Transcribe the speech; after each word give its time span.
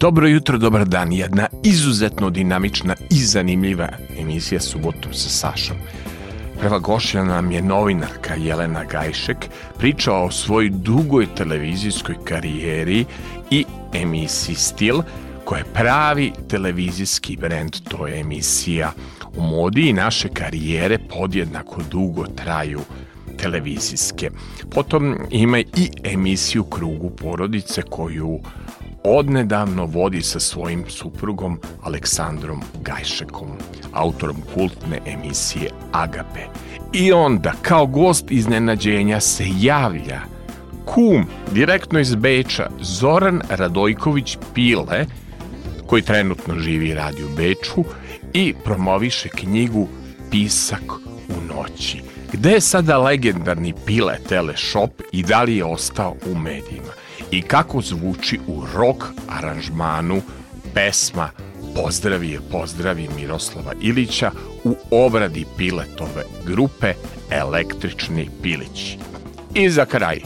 Dobro 0.00 0.28
jutro, 0.28 0.58
dobar 0.58 0.84
dan. 0.84 1.12
Jedna 1.12 1.46
izuzetno 1.62 2.30
dinamična 2.30 2.94
i 3.10 3.14
zanimljiva 3.14 3.88
emisija 4.18 4.60
Subotom 4.60 5.12
sa 5.12 5.28
Sašom. 5.28 5.76
Prva 6.60 6.78
gošća 6.78 7.24
nam 7.24 7.50
je 7.50 7.62
novinarka 7.62 8.34
Jelena 8.34 8.84
Gajšek, 8.84 9.36
pričao 9.78 10.24
o 10.24 10.30
svojoj 10.30 10.70
dugoj 10.70 11.26
televizijskoj 11.34 12.14
karijeri 12.24 13.04
i 13.50 13.64
emisiji 13.92 14.54
Stil, 14.54 15.02
koja 15.48 15.58
je 15.58 15.72
pravi 15.74 16.32
televizijski 16.48 17.36
brend, 17.36 17.76
to 17.88 18.06
je 18.06 18.20
emisija 18.20 18.92
u 19.36 19.42
modi 19.42 19.88
i 19.88 19.92
naše 19.92 20.28
karijere 20.28 20.98
podjednako 20.98 21.82
dugo 21.90 22.24
traju 22.26 22.80
televizijske. 23.36 24.30
Potom 24.70 25.16
ima 25.30 25.58
i 25.58 25.90
emisiju 26.04 26.64
Krugu 26.64 27.10
porodice 27.10 27.82
koju 27.82 28.40
odnedavno 29.04 29.86
vodi 29.86 30.22
sa 30.22 30.40
svojim 30.40 30.84
suprugom 30.88 31.60
Aleksandrom 31.82 32.62
Gajšekom, 32.82 33.48
autorom 33.92 34.36
kultne 34.54 35.00
emisije 35.06 35.70
Agape. 35.92 36.40
I 36.92 37.12
onda, 37.12 37.52
kao 37.62 37.86
gost 37.86 38.30
iznenađenja, 38.30 39.20
se 39.20 39.44
javlja 39.60 40.20
kum 40.84 41.26
direktno 41.52 42.00
iz 42.00 42.14
Beča 42.14 42.70
Zoran 42.80 43.40
Radojković 43.48 44.36
Pile, 44.54 45.06
koji 45.88 46.02
trenutno 46.02 46.58
živi 46.58 46.88
i 46.88 46.94
radi 46.94 47.24
u 47.24 47.28
Beču 47.36 47.84
i 48.32 48.54
promoviše 48.64 49.28
knjigu 49.28 49.88
Pisak 50.30 50.92
u 51.28 51.54
noći. 51.54 52.02
Gde 52.32 52.50
je 52.50 52.60
sada 52.60 52.98
legendarni 52.98 53.74
Pile 53.86 54.18
Teleshop 54.28 55.02
i 55.12 55.22
da 55.22 55.42
li 55.42 55.56
je 55.56 55.64
ostao 55.64 56.16
u 56.26 56.34
medijima? 56.38 56.92
i 57.30 57.42
kako 57.42 57.80
zvuči 57.80 58.38
u 58.46 58.62
rock 58.74 59.04
aranžmanu 59.28 60.22
pesma 60.74 61.30
Pozdravi 61.74 62.30
je 62.30 62.40
pozdravi 62.50 63.08
Miroslava 63.16 63.72
Ilića 63.80 64.30
u 64.64 64.76
obradi 64.90 65.44
Piletove 65.56 66.24
grupe 66.46 66.94
Električni 67.30 68.28
Pilić. 68.42 68.96
I 69.54 69.70
za 69.70 69.84
kraj, 69.84 70.20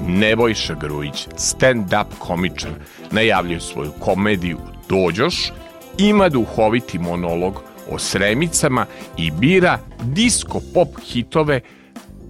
Nebojša 0.00 0.74
Grujić, 0.74 1.28
stand-up 1.36 2.06
komičar, 2.18 2.70
najavljuje 3.10 3.60
svoju 3.60 3.92
komediju 4.00 4.58
Dođoš, 4.88 5.52
ima 5.98 6.28
duhoviti 6.28 6.98
monolog 6.98 7.62
o 7.90 7.98
sremicama 7.98 8.86
i 9.16 9.30
bira 9.30 9.78
disco 10.02 10.60
pop 10.74 10.88
hitove 11.04 11.60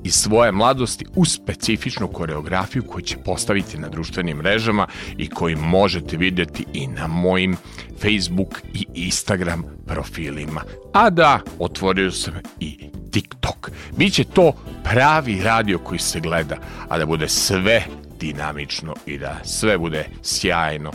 iz 0.04 0.14
svoje 0.14 0.52
mladosti 0.52 1.06
u 1.14 1.24
specifičnu 1.24 2.08
koreografiju 2.08 2.82
koju 2.82 3.02
će 3.02 3.16
postaviti 3.16 3.78
na 3.78 3.88
društvenim 3.88 4.36
mrežama 4.36 4.86
i 5.18 5.28
koji 5.28 5.56
možete 5.56 6.16
vidjeti 6.16 6.64
i 6.72 6.86
na 6.86 7.06
mojim 7.06 7.56
Facebook 8.02 8.62
i 8.74 8.86
Instagram 8.94 9.64
profilima. 9.86 10.62
A 10.92 11.10
da, 11.10 11.40
otvorio 11.58 12.10
sam 12.10 12.34
i 12.60 12.78
TikTok. 13.10 13.70
Biće 13.96 14.24
to 14.24 14.52
pravi 14.84 15.42
radio 15.42 15.78
koji 15.78 15.98
se 15.98 16.20
gleda, 16.20 16.56
a 16.88 16.98
da 16.98 17.06
bude 17.06 17.28
sve 17.28 17.84
dinamično 18.20 18.94
i 19.06 19.18
da 19.18 19.36
sve 19.44 19.78
bude 19.78 20.04
sjajno. 20.22 20.92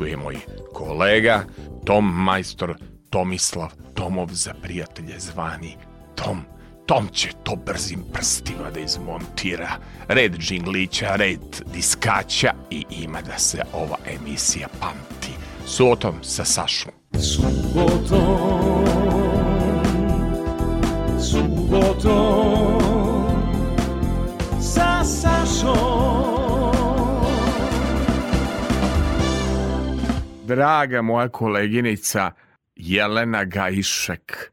Tu 0.00 0.06
je 0.06 0.16
moj 0.16 0.36
kolega 0.72 1.44
Tom 1.84 2.04
Majstor 2.24 2.74
Tomislav 3.10 3.68
Tomov 3.94 4.28
za 4.32 4.54
prijatelje 4.62 5.18
zvani 5.18 5.76
Tom 6.14 6.42
Tom 6.86 7.08
će 7.12 7.28
to 7.42 7.56
brzim 7.66 8.04
prstima 8.12 8.70
da 8.74 8.80
izmontira. 8.80 9.70
Red 10.08 10.38
džinglića, 10.38 11.16
red 11.16 11.40
diskaća 11.74 12.52
i 12.70 12.84
ima 12.90 13.22
da 13.22 13.38
se 13.38 13.62
ova 13.72 13.96
emisija 14.06 14.68
pamti. 14.80 15.32
Subotom 15.66 16.14
sa 16.22 16.44
Sašom. 16.44 16.92
Subotom, 17.12 18.84
subotom, 21.30 22.79
Draga 30.50 31.02
moja 31.02 31.28
koleginica 31.28 32.30
Jelena 32.76 33.44
Gajšek, 33.44 34.50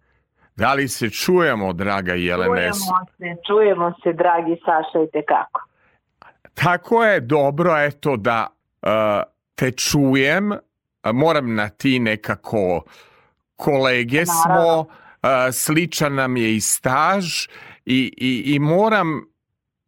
Da 0.58 0.74
li 0.74 0.88
se 0.88 1.10
čujemo, 1.10 1.74
draga 1.74 2.14
Jelene? 2.14 2.62
Čujemo 2.62 3.06
se, 3.18 3.42
čujemo 3.48 3.94
se, 4.04 4.14
dragi 4.14 4.58
Saša, 4.66 5.04
i 5.04 5.12
tekako. 5.12 5.62
Tako 6.54 7.04
je 7.04 7.20
dobro, 7.20 7.78
eto, 7.78 8.16
da 8.18 8.48
uh, 8.82 8.90
te 9.56 9.72
čujem. 9.72 10.52
Moram 11.14 11.56
na 11.56 11.70
ti 11.70 12.00
nekako 12.00 12.84
kolege 13.56 14.24
Naravno. 14.26 14.64
smo, 14.64 14.80
uh, 14.80 15.54
sličan 15.54 16.16
nam 16.16 16.38
je 16.38 16.56
i 16.56 16.62
staž 16.62 17.26
i, 17.86 18.14
i, 18.18 18.44
i 18.56 18.60
moram 18.60 19.26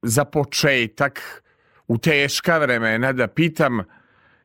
za 0.01 0.25
početak 0.25 1.43
u 1.87 1.97
teška 1.97 2.57
vremena 2.57 3.13
da 3.13 3.27
pitam 3.27 3.83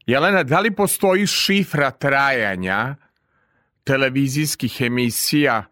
Jelena, 0.06 0.42
da 0.42 0.60
li 0.60 0.70
postoji 0.70 1.26
šifra 1.26 1.90
trajanja 1.90 2.94
televizijskih 3.84 4.80
emisija 4.80 5.62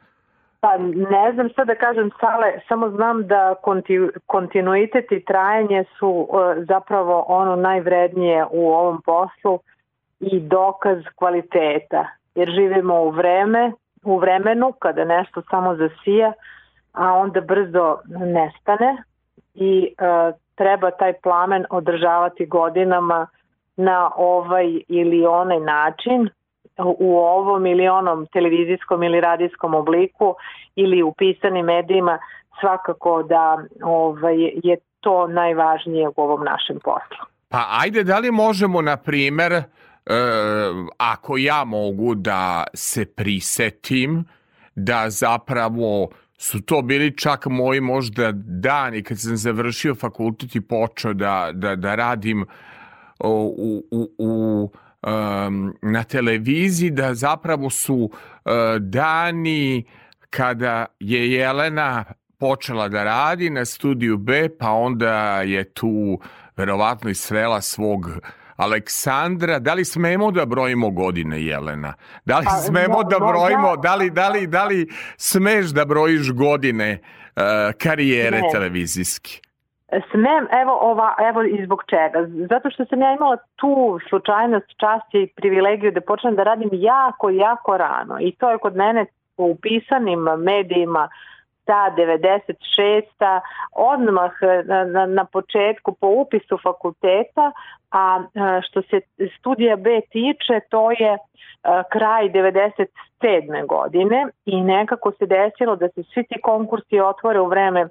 Pa 0.62 0.76
ne 0.78 1.32
znam 1.34 1.48
šta 1.48 1.64
da 1.64 1.74
kažem, 1.74 2.10
Sale, 2.20 2.52
samo 2.68 2.90
znam 2.90 3.26
da 3.26 3.54
konti, 3.62 3.98
kontinuitet 4.26 5.12
i 5.12 5.24
trajanje 5.24 5.84
su 5.98 6.08
uh, 6.08 6.28
zapravo 6.68 7.24
ono 7.28 7.56
najvrednije 7.56 8.46
u 8.50 8.72
ovom 8.72 9.02
poslu 9.02 9.60
i 10.20 10.40
dokaz 10.40 10.98
kvaliteta. 11.16 12.06
Jer 12.34 12.50
živimo 12.50 13.02
u 13.02 13.10
vreme, 13.10 13.72
u 14.04 14.18
vremenu 14.18 14.72
kada 14.72 15.04
nešto 15.04 15.42
samo 15.50 15.76
zasija, 15.76 16.32
a 16.92 17.12
onda 17.12 17.40
brzo 17.40 17.98
nestane 18.06 19.02
i 19.54 19.94
uh, 19.98 20.34
treba 20.54 20.90
taj 20.90 21.12
plamen 21.12 21.64
održavati 21.70 22.46
godinama 22.46 23.26
na 23.76 24.10
ovaj 24.16 24.80
ili 24.88 25.26
onaj 25.26 25.60
način 25.60 26.28
u 26.78 27.18
ovom 27.18 27.66
ili 27.66 27.88
onom 27.88 28.26
televizijskom 28.32 29.02
ili 29.02 29.20
radijskom 29.20 29.74
obliku 29.74 30.34
ili 30.76 31.02
u 31.02 31.12
pisanim 31.12 31.66
medijima 31.66 32.18
svakako 32.60 33.22
da 33.22 33.64
ovaj, 33.82 34.36
je 34.62 34.76
to 35.00 35.26
najvažnije 35.26 36.08
u 36.08 36.12
ovom 36.16 36.44
našem 36.44 36.78
poslu. 36.84 37.26
Pa 37.48 37.66
ajde, 37.70 38.04
da 38.04 38.18
li 38.18 38.30
možemo, 38.30 38.82
na 38.82 38.96
primer, 38.96 39.52
e, 39.52 39.62
ako 40.98 41.36
ja 41.36 41.64
mogu 41.64 42.14
da 42.14 42.64
se 42.74 43.04
prisetim, 43.14 44.24
da 44.74 45.10
zapravo 45.10 46.08
su 46.38 46.62
to 46.62 46.82
bili 46.82 47.16
čak 47.16 47.46
moji 47.46 47.80
možda 47.80 48.32
dani 48.34 49.02
kad 49.02 49.20
sam 49.20 49.36
završio 49.36 49.94
fakultet 49.94 50.54
i 50.54 50.60
počeo 50.60 51.12
da, 51.12 51.50
da, 51.52 51.76
da 51.76 51.94
radim 51.94 52.46
u, 53.28 53.84
u, 53.90 54.08
u 54.18 54.70
um, 55.02 55.74
na 55.82 56.04
televiziji 56.04 56.90
da 56.90 57.14
zapravo 57.14 57.70
su 57.70 57.94
uh, 57.94 58.52
dani 58.78 59.84
kada 60.30 60.86
je 61.00 61.32
Jelena 61.32 62.04
počela 62.38 62.88
da 62.88 63.04
radi 63.04 63.50
na 63.50 63.64
studiju 63.64 64.16
B, 64.16 64.48
pa 64.58 64.70
onda 64.70 65.42
je 65.42 65.72
tu 65.72 66.20
verovatno 66.56 67.10
i 67.10 67.14
srela 67.14 67.60
svog 67.60 68.10
Aleksandra, 68.56 69.58
da 69.58 69.74
li 69.74 69.84
smemo 69.84 70.30
da 70.30 70.46
brojimo 70.46 70.90
godine 70.90 71.44
Jelena? 71.44 71.94
Da 72.24 72.38
li 72.38 72.44
pa, 72.44 72.50
smemo 72.50 73.02
da 73.02 73.18
brojimo, 73.18 73.76
da 73.76 73.94
li, 73.94 74.10
da 74.10 74.28
li, 74.28 74.46
da 74.46 74.64
li 74.64 74.88
smeš 75.16 75.66
da 75.66 75.84
brojiš 75.84 76.32
godine 76.32 76.98
uh, 77.36 77.42
karijere 77.78 78.40
ne. 78.40 78.48
televizijski? 78.52 79.40
Smem, 80.10 80.48
evo, 80.62 80.78
ova, 80.80 81.14
evo 81.28 81.42
i 81.42 81.64
zbog 81.64 81.82
čega. 81.86 82.26
Zato 82.50 82.70
što 82.70 82.84
sam 82.84 83.00
ja 83.00 83.12
imala 83.12 83.36
tu 83.56 83.98
slučajnost, 84.08 84.66
čast 84.80 85.14
i 85.14 85.32
privilegiju 85.36 85.92
da 85.92 86.00
počnem 86.00 86.34
da 86.34 86.42
radim 86.42 86.68
jako, 86.72 87.30
jako 87.30 87.76
rano. 87.76 88.16
I 88.20 88.32
to 88.32 88.50
je 88.50 88.58
kod 88.58 88.76
mene 88.76 89.06
u 89.36 89.56
pisanim 89.62 90.20
medijima 90.38 91.08
ta 91.08 91.31
96. 91.66 93.40
odmah 93.72 94.32
na, 94.64 94.84
na, 94.84 95.06
na 95.06 95.24
početku 95.24 95.92
po 95.92 96.06
upisu 96.06 96.58
fakulteta, 96.62 97.52
a 97.90 98.22
što 98.62 98.82
se 98.82 99.00
studija 99.38 99.76
B 99.76 100.00
tiče, 100.10 100.60
to 100.70 100.90
je 100.90 101.18
kraj 101.92 102.28
97. 102.28 103.66
godine 103.66 104.26
i 104.44 104.60
nekako 104.60 105.12
se 105.12 105.26
desilo 105.26 105.76
da 105.76 105.88
se 105.88 106.02
svi 106.02 106.24
ti 106.24 106.40
konkursi 106.42 107.00
otvore 107.00 107.40
u 107.40 107.46
vreme 107.46 107.88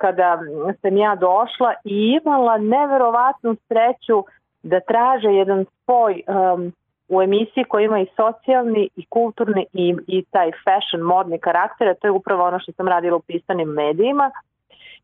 kada 0.00 0.38
sam 0.80 0.96
ja 0.96 1.14
došla 1.14 1.74
i 1.84 2.18
imala 2.22 2.58
neverovatnu 2.58 3.56
sreću 3.68 4.24
da 4.62 4.80
traže 4.80 5.28
jedan 5.28 5.64
spoj 5.64 6.22
um, 6.26 6.72
u 7.12 7.22
emisiji 7.22 7.64
koja 7.64 7.84
ima 7.84 8.00
i 8.00 8.06
socijalni 8.16 8.88
i 8.96 9.06
kulturni 9.06 9.66
i, 9.72 9.94
i 10.06 10.24
taj 10.30 10.50
fashion 10.64 11.02
modni 11.02 11.38
karakter, 11.38 11.94
to 12.00 12.06
je 12.06 12.10
upravo 12.10 12.44
ono 12.44 12.58
što 12.58 12.72
sam 12.72 12.88
radila 12.88 13.16
u 13.16 13.20
pisanim 13.20 13.68
medijima 13.68 14.30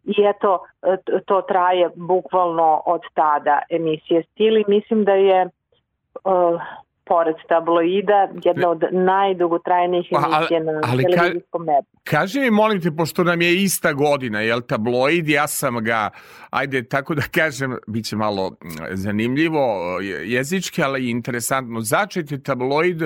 i 0.05 0.15
eto 0.23 0.59
to 1.27 1.43
traje 1.43 1.91
bukvalno 1.95 2.83
od 2.87 3.01
tada 3.15 3.63
emisije 3.71 4.23
Stili. 4.23 4.65
Mislim 4.69 5.05
da 5.05 5.13
je 5.13 5.49
uh, 6.25 6.61
pored 7.09 7.37
tabloida, 7.49 8.29
jedna 8.45 8.69
od 8.69 8.85
najdugotrajnijih 8.93 10.07
emisija 10.13 10.61
na 10.61 10.81
ali 10.85 11.05
televizijskom 11.05 11.65
nebu. 11.65 11.87
Kaži 12.05 12.41
mi, 12.41 12.51
molim 12.51 12.81
te, 12.81 12.91
pošto 12.97 13.25
nam 13.25 13.43
je 13.43 13.63
ista 13.63 13.93
godina, 13.93 14.41
jel 14.41 14.61
tabloid, 14.61 15.29
ja 15.29 15.47
sam 15.47 15.85
ga, 15.85 16.11
ajde, 16.51 16.83
tako 16.89 17.15
da 17.15 17.23
kažem, 17.23 17.77
bit 17.87 18.05
će 18.05 18.17
malo 18.17 18.57
zanimljivo 18.91 19.99
jezički, 20.25 20.83
ali 20.83 21.11
interesantno. 21.11 21.81
Začet 21.81 22.33
je 22.33 22.43
tabloid 22.43 23.03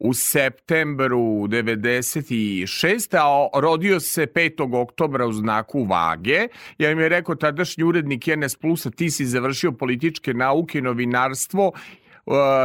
u 0.00 0.14
septembru 0.14 1.18
96. 1.18 3.16
a 3.16 3.60
rodio 3.60 4.00
se 4.00 4.26
5. 4.26 4.82
oktobra 4.82 5.26
u 5.26 5.32
znaku 5.32 5.84
vage. 5.84 6.48
Ja 6.78 6.90
im 6.90 6.98
je 6.98 7.08
rekao 7.08 7.34
tadašnji 7.34 7.84
urednik 7.84 8.26
NS 8.36 8.56
Plusa, 8.56 8.90
ti 8.90 9.10
si 9.10 9.24
završio 9.24 9.72
političke 9.72 10.34
nauke 10.34 10.78
i 10.78 10.82
novinarstvo 10.82 11.72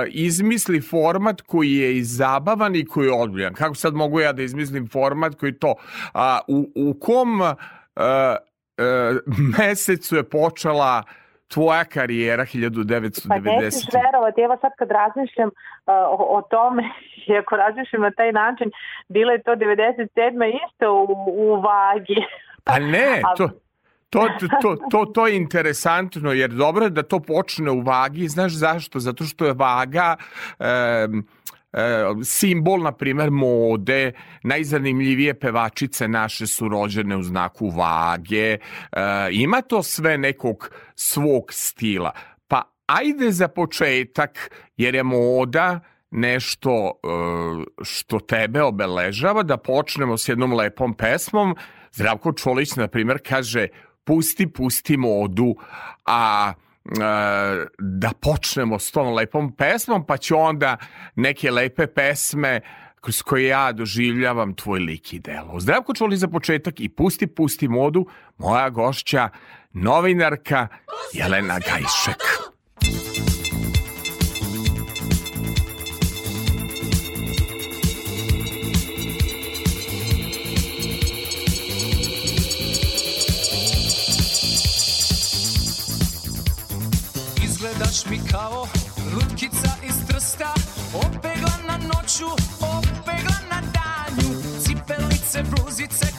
izmisli 0.07 0.81
format 0.81 1.41
koji 1.41 1.71
je 1.71 1.97
i 1.97 2.03
zabavan 2.03 2.75
i 2.75 2.85
koji 2.85 3.07
je 3.07 3.13
odbiljan. 3.13 3.53
Kako 3.53 3.75
sad 3.75 3.93
mogu 3.93 4.19
ja 4.19 4.33
da 4.33 4.41
izmislim 4.41 4.87
format 4.87 5.35
koji 5.35 5.59
to... 5.59 5.75
A, 6.13 6.39
u, 6.47 6.71
u 6.75 6.99
kom 6.99 7.41
a, 7.41 7.55
uh, 7.95 8.03
a, 8.03 8.35
uh, 8.77 9.37
mesecu 9.59 10.15
je 10.15 10.29
počela 10.29 11.03
tvoja 11.47 11.83
karijera 11.83 12.45
1990. 12.45 13.27
Pa 13.27 13.37
nećeš 13.37 13.85
verovati, 13.93 14.41
evo 14.41 14.57
sad 14.61 14.71
kad 14.77 14.91
razmišljam 14.91 15.47
uh, 15.47 15.53
o, 16.19 16.37
o 16.37 16.41
tome, 16.41 16.83
i 17.27 17.37
ako 17.37 17.55
razmišljam 17.55 18.01
na 18.01 18.11
taj 18.11 18.31
način, 18.31 18.71
bilo 19.07 19.31
je 19.31 19.43
to 19.43 19.51
97. 19.51 20.59
isto 20.67 20.93
u, 20.93 21.05
u 21.27 21.61
vagi. 21.61 22.15
Pa 22.63 22.79
ne, 22.79 23.21
to, 23.37 23.49
To, 24.15 24.47
to, 24.61 24.75
to, 24.91 25.05
to 25.05 25.27
je 25.27 25.35
interesantno, 25.35 26.31
jer 26.33 26.49
dobro 26.49 26.85
je 26.85 26.89
da 26.89 27.03
to 27.03 27.19
počne 27.19 27.71
u 27.71 27.81
vagi. 27.81 28.27
Znaš 28.27 28.53
zašto? 28.53 28.99
Zato 28.99 29.23
što 29.23 29.45
je 29.45 29.53
vaga... 29.53 30.15
E, 30.59 31.07
simbol, 32.23 32.79
na 32.81 32.91
primer, 32.91 33.31
mode, 33.31 34.13
najzanimljivije 34.43 35.33
pevačice 35.39 36.07
naše 36.07 36.47
su 36.47 36.69
rođene 36.69 37.17
u 37.17 37.23
znaku 37.23 37.69
vage, 37.69 38.51
e, 38.51 38.59
ima 39.31 39.61
to 39.61 39.83
sve 39.83 40.17
nekog 40.17 40.69
svog 40.95 41.53
stila. 41.53 42.11
Pa 42.47 42.61
ajde 42.85 43.31
za 43.31 43.47
početak, 43.47 44.51
jer 44.77 44.95
je 44.95 45.03
moda 45.03 45.79
nešto 46.11 46.71
e, 46.71 47.07
što 47.83 48.19
tebe 48.19 48.61
obeležava, 48.61 49.43
da 49.43 49.57
počnemo 49.57 50.17
s 50.17 50.29
jednom 50.29 50.53
lepom 50.53 50.93
pesmom. 50.93 51.55
Zdravko 51.91 52.33
Čolić, 52.33 52.75
na 52.75 52.87
primer, 52.87 53.19
kaže 53.27 53.67
pusti, 54.05 54.47
pusti 54.47 54.97
modu, 54.97 55.55
a 56.05 56.53
da 57.79 58.11
počnemo 58.21 58.79
s 58.79 58.91
tom 58.91 59.13
lepom 59.13 59.51
pesmom, 59.55 60.05
pa 60.05 60.17
ću 60.17 60.37
onda 60.37 60.77
neke 61.15 61.51
lepe 61.51 61.87
pesme 61.87 62.61
kroz 63.01 63.21
koje 63.21 63.47
ja 63.47 63.71
doživljavam 63.71 64.53
tvoj 64.53 64.79
lik 64.79 65.13
i 65.13 65.19
delo. 65.19 65.59
Zdravko 65.59 65.93
čuli 65.93 66.17
za 66.17 66.27
početak 66.27 66.79
i 66.79 66.89
pusti, 66.89 67.27
pusti 67.27 67.67
modu, 67.67 68.07
moja 68.37 68.69
gošća, 68.69 69.29
novinarka 69.73 70.67
Jelena 71.13 71.59
Gajšek. 71.59 72.21
Noću, 92.19 92.31
opegla 92.61 93.35
na 93.49 93.61
danju 93.61 94.41
Cipelice, 94.63 95.43
bluzice, 95.43 96.14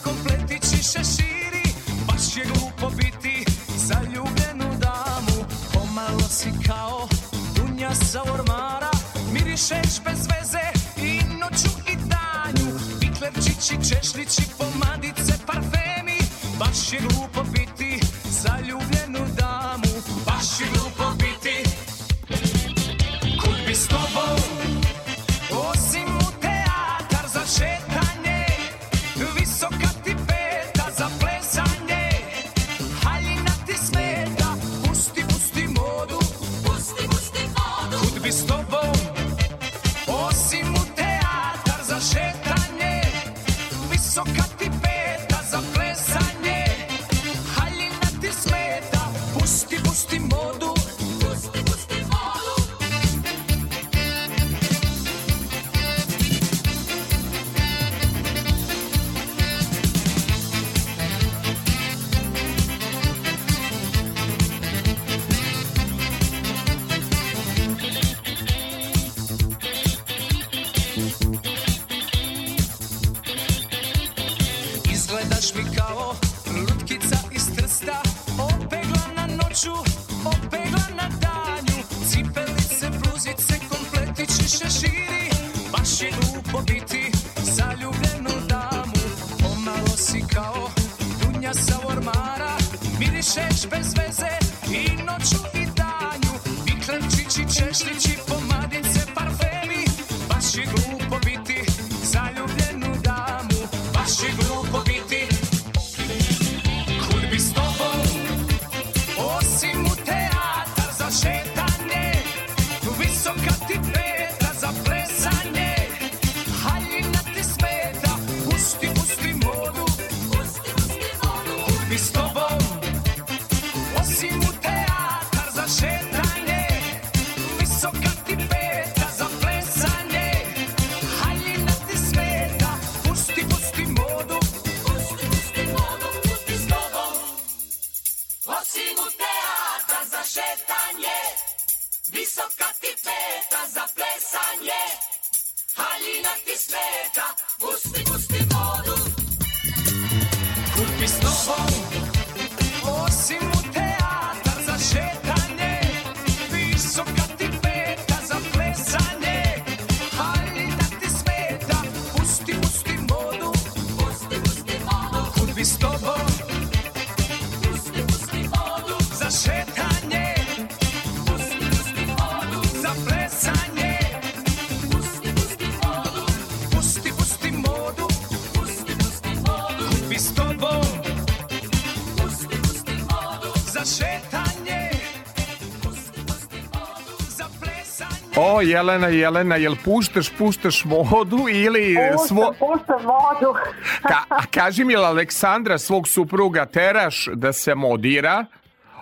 Jelena, 188.66 189.08
Jelena, 189.08 189.56
jel 189.56 189.76
puštaš, 189.84 190.30
puštaš 190.38 190.84
modu 190.84 191.38
ili... 191.48 191.96
Puštam, 192.12 192.26
svo... 192.26 192.52
puštam 192.58 193.02
modu. 193.02 193.54
Ka, 194.10 194.46
kaži 194.50 194.84
mi, 194.84 194.96
Aleksandra 194.96 195.78
svog 195.78 196.08
supruga 196.08 196.66
teraš 196.66 197.28
da 197.34 197.52
se 197.52 197.74
modira? 197.74 198.44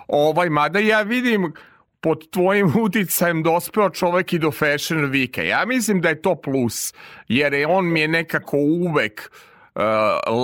Ovaj, 0.07 0.49
mada 0.49 0.79
ja 0.79 1.01
vidim 1.01 1.53
pod 2.01 2.29
tvojim 2.29 2.73
uticajem 2.81 3.43
dospeo 3.43 3.89
čovek 3.89 4.33
i 4.33 4.39
do 4.39 4.51
Fashion 4.51 5.11
Weeka. 5.11 5.41
Ja 5.41 5.65
mislim 5.65 6.01
da 6.01 6.09
je 6.09 6.21
to 6.21 6.35
plus, 6.35 6.93
jer 7.27 7.53
je 7.53 7.67
on 7.67 7.91
mi 7.91 7.99
je 7.99 8.07
nekako 8.07 8.57
uvek 8.57 9.31
uh, 9.75 9.81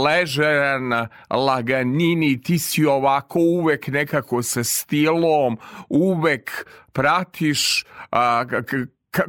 ležeran, 0.06 1.08
laganini, 1.30 2.42
ti 2.42 2.60
si 2.60 2.86
ovako 2.86 3.40
uvek 3.40 3.88
nekako 3.88 4.44
sa 4.44 4.63
stilom, 4.63 5.58
uvek 5.90 6.66
pratiš 6.94 7.86
uh, 8.12 8.18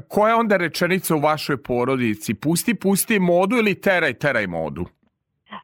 koja 0.09 0.29
je 0.29 0.35
onda 0.35 0.57
rečenica 0.57 1.15
u 1.15 1.21
vašoj 1.21 1.62
porodici? 1.62 2.35
Pusti, 2.35 2.75
pusti 2.75 3.19
modu 3.19 3.57
ili 3.57 3.81
teraj, 3.81 4.15
teraj 4.15 4.47
modu? 4.47 4.85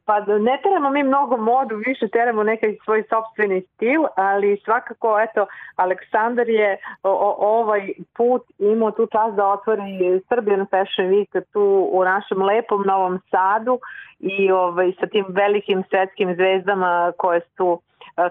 Pa 0.05 0.21
ne 0.21 0.59
teramo 0.63 0.91
mi 0.91 1.03
mnogo 1.03 1.37
modu, 1.37 1.77
više 1.77 2.09
teramo 2.09 2.43
nekaj 2.43 2.77
svoj 2.85 3.03
sobstveni 3.09 3.63
stil, 3.75 4.01
ali 4.17 4.61
svakako, 4.65 5.21
eto, 5.21 5.47
Aleksandar 5.77 6.49
je 6.49 6.77
o, 7.03 7.37
ovaj 7.39 7.93
put 8.17 8.43
imao 8.59 8.91
tu 8.91 9.07
čast 9.07 9.37
da 9.37 9.47
otvori 9.47 10.21
Serbian 10.29 10.67
Fashion 10.71 11.09
Week 11.09 11.43
tu 11.53 11.89
u 11.93 12.05
našem 12.05 12.43
lepom 12.43 12.83
Novom 12.87 13.21
Sadu 13.31 13.79
i 14.19 14.51
ovaj, 14.51 14.93
sa 15.01 15.07
tim 15.07 15.25
velikim 15.29 15.83
svetskim 15.91 16.35
zvezdama 16.35 17.13
koje 17.19 17.41
su 17.57 17.81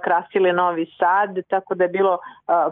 krasile 0.04 0.54
Novi 0.54 0.86
Sad, 1.00 1.30
tako 1.50 1.76
da 1.76 1.84
je 1.84 1.90
bilo 1.90 2.18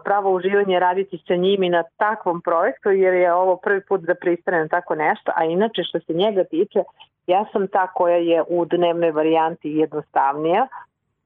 pravo 0.03 0.31
uživanje 0.31 0.79
raditi 0.79 1.23
sa 1.27 1.35
njim 1.35 1.63
i 1.63 1.69
na 1.69 1.83
takvom 1.97 2.41
projektu, 2.41 2.89
jer 2.89 3.13
je 3.13 3.33
ovo 3.33 3.55
prvi 3.55 3.81
put 3.81 4.01
da 4.01 4.15
pristane 4.15 4.59
na 4.59 4.67
tako 4.67 4.95
nešto, 4.95 5.31
a 5.35 5.43
inače 5.43 5.83
što 5.83 5.99
se 5.99 6.13
njega 6.13 6.43
tiče, 6.43 6.79
ja 7.27 7.45
sam 7.51 7.67
ta 7.67 7.87
koja 7.87 8.17
je 8.17 8.43
u 8.47 8.65
dnevnoj 8.65 9.11
varijanti 9.11 9.69
jednostavnija, 9.69 10.67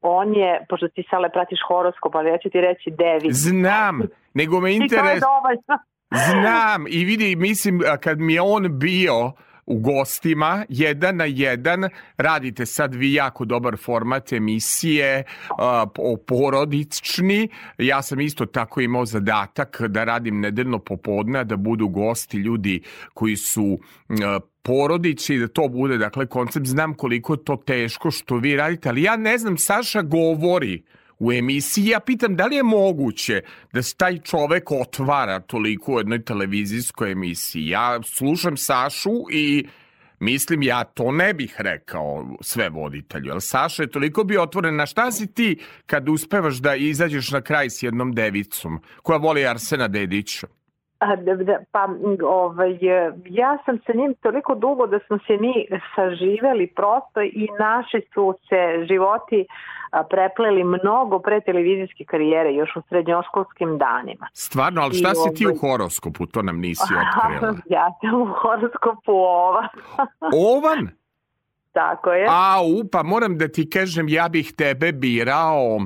on 0.02 0.34
je, 0.34 0.66
pošto 0.70 0.88
ti 0.88 1.04
sale 1.10 1.30
pratiš 1.30 1.60
horoskop, 1.68 2.16
ali 2.16 2.30
ja 2.30 2.38
ću 2.38 2.50
ti 2.50 2.62
reći 2.62 2.92
Devi. 2.92 3.34
Znam, 3.34 4.02
nego 4.34 4.60
me 4.60 4.76
interes... 4.76 5.24
Znam, 6.12 6.86
i 6.90 7.06
vidi, 7.06 7.36
mislim, 7.36 7.82
kad 8.04 8.20
mi 8.20 8.34
je 8.34 8.42
on 8.42 8.80
bio 8.80 9.32
u 9.70 9.80
gostima, 9.80 10.66
jedan 10.70 11.16
na 11.16 11.26
jedan, 11.26 11.90
radite 12.18 12.66
sad 12.66 12.96
vi 12.96 13.14
jako 13.14 13.46
dobar 13.46 13.78
format 13.78 14.34
emisije 14.34 15.24
o 15.98 16.18
porodični. 16.28 17.48
Ja 17.78 18.02
sam 18.02 18.20
isto 18.20 18.46
tako 18.46 18.82
imao 18.82 19.06
zadatak 19.06 19.82
da 19.82 20.04
radim 20.04 20.40
nedeljno 20.40 20.80
popodne, 20.80 21.44
da 21.44 21.58
budu 21.58 21.88
gosti 21.88 22.38
ljudi 22.38 22.82
koji 23.14 23.36
su 23.36 23.80
porodići 24.62 25.38
da 25.38 25.48
to 25.48 25.68
bude 25.68 25.98
dakle 25.98 26.26
koncept 26.26 26.66
znam 26.66 26.94
koliko 26.94 27.34
je 27.34 27.44
to 27.44 27.56
teško 27.56 28.12
što 28.12 28.38
vi 28.38 28.56
radite 28.56 28.90
ali 28.90 29.04
ja 29.04 29.18
ne 29.18 29.38
znam 29.38 29.58
Saša 29.58 30.02
govori 30.02 30.84
u 31.20 31.32
emisiji. 31.32 31.86
Ja 31.86 32.00
pitam 32.00 32.36
da 32.36 32.46
li 32.46 32.56
je 32.56 32.64
moguće 32.64 33.42
da 33.74 33.82
se 33.82 33.96
taj 33.96 34.18
čovek 34.18 34.72
otvara 34.72 35.40
toliko 35.40 35.94
u 35.94 35.98
jednoj 35.98 36.24
televizijskoj 36.24 37.12
emisiji. 37.12 37.68
Ja 37.68 38.00
slušam 38.04 38.58
Sašu 38.58 39.26
i 39.32 39.68
Mislim, 40.22 40.64
ja 40.64 40.84
to 40.84 41.12
ne 41.12 41.34
bih 41.34 41.56
rekao 41.58 42.38
sve 42.42 42.70
voditelju, 42.70 43.32
ali 43.32 43.42
Saša 43.42 43.84
je 43.84 43.92
toliko 43.92 44.24
bio 44.24 44.44
otvoren. 44.44 44.76
Na 44.76 44.86
šta 44.86 45.12
si 45.12 45.34
ti 45.34 45.60
kad 45.86 46.10
uspevaš 46.10 46.56
da 46.56 46.76
izađeš 46.76 47.32
na 47.32 47.42
kraj 47.42 47.70
s 47.70 47.84
jednom 47.84 48.12
devicom 48.12 48.80
koja 49.04 49.18
voli 49.18 49.46
Arsena 49.46 49.88
Dedića? 49.88 50.48
Da, 51.00 51.36
da, 51.36 51.60
pa 51.72 51.88
ovaj, 52.26 52.78
ja 53.26 53.58
sam 53.66 53.80
sa 53.86 53.94
njim 53.94 54.14
toliko 54.22 54.56
dugo 54.56 54.88
da 54.88 55.00
smo 55.08 55.18
se 55.28 55.38
mi 55.38 55.66
saživeli 55.96 56.68
prosto 56.68 57.22
i 57.22 57.48
naši 57.60 58.02
su 58.14 58.36
se 58.50 58.86
životi 58.88 59.46
prepleli 60.10 60.64
mnogo 60.64 61.20
pre 61.20 61.42
televizijske 61.42 62.06
karijere, 62.06 62.54
još 62.54 62.76
u 62.76 62.82
srednjoškolskim 62.90 63.78
danima. 63.78 64.28
Stvarno, 64.34 64.82
ali 64.82 64.94
šta 64.94 65.12
I 65.12 65.16
si 65.16 65.36
ti 65.36 65.46
ovaj... 65.46 65.56
u 65.56 65.60
horoskopu? 65.60 66.26
To 66.26 66.42
nam 66.42 66.60
nisi 66.60 66.84
otkrila. 66.84 67.56
ja 67.78 67.92
sam 68.02 68.22
u 68.22 68.26
horoskopu 68.26 69.12
ovan. 69.12 69.68
ovan? 70.56 70.90
Tako 71.72 72.12
je. 72.12 72.28
A, 72.30 72.56
upa, 72.82 73.04
moram 73.04 73.38
da 73.38 73.48
ti 73.48 73.70
kažem, 73.70 74.10
ja 74.10 74.30
bih 74.30 74.54
tebe 74.58 74.92
birao 74.92 75.80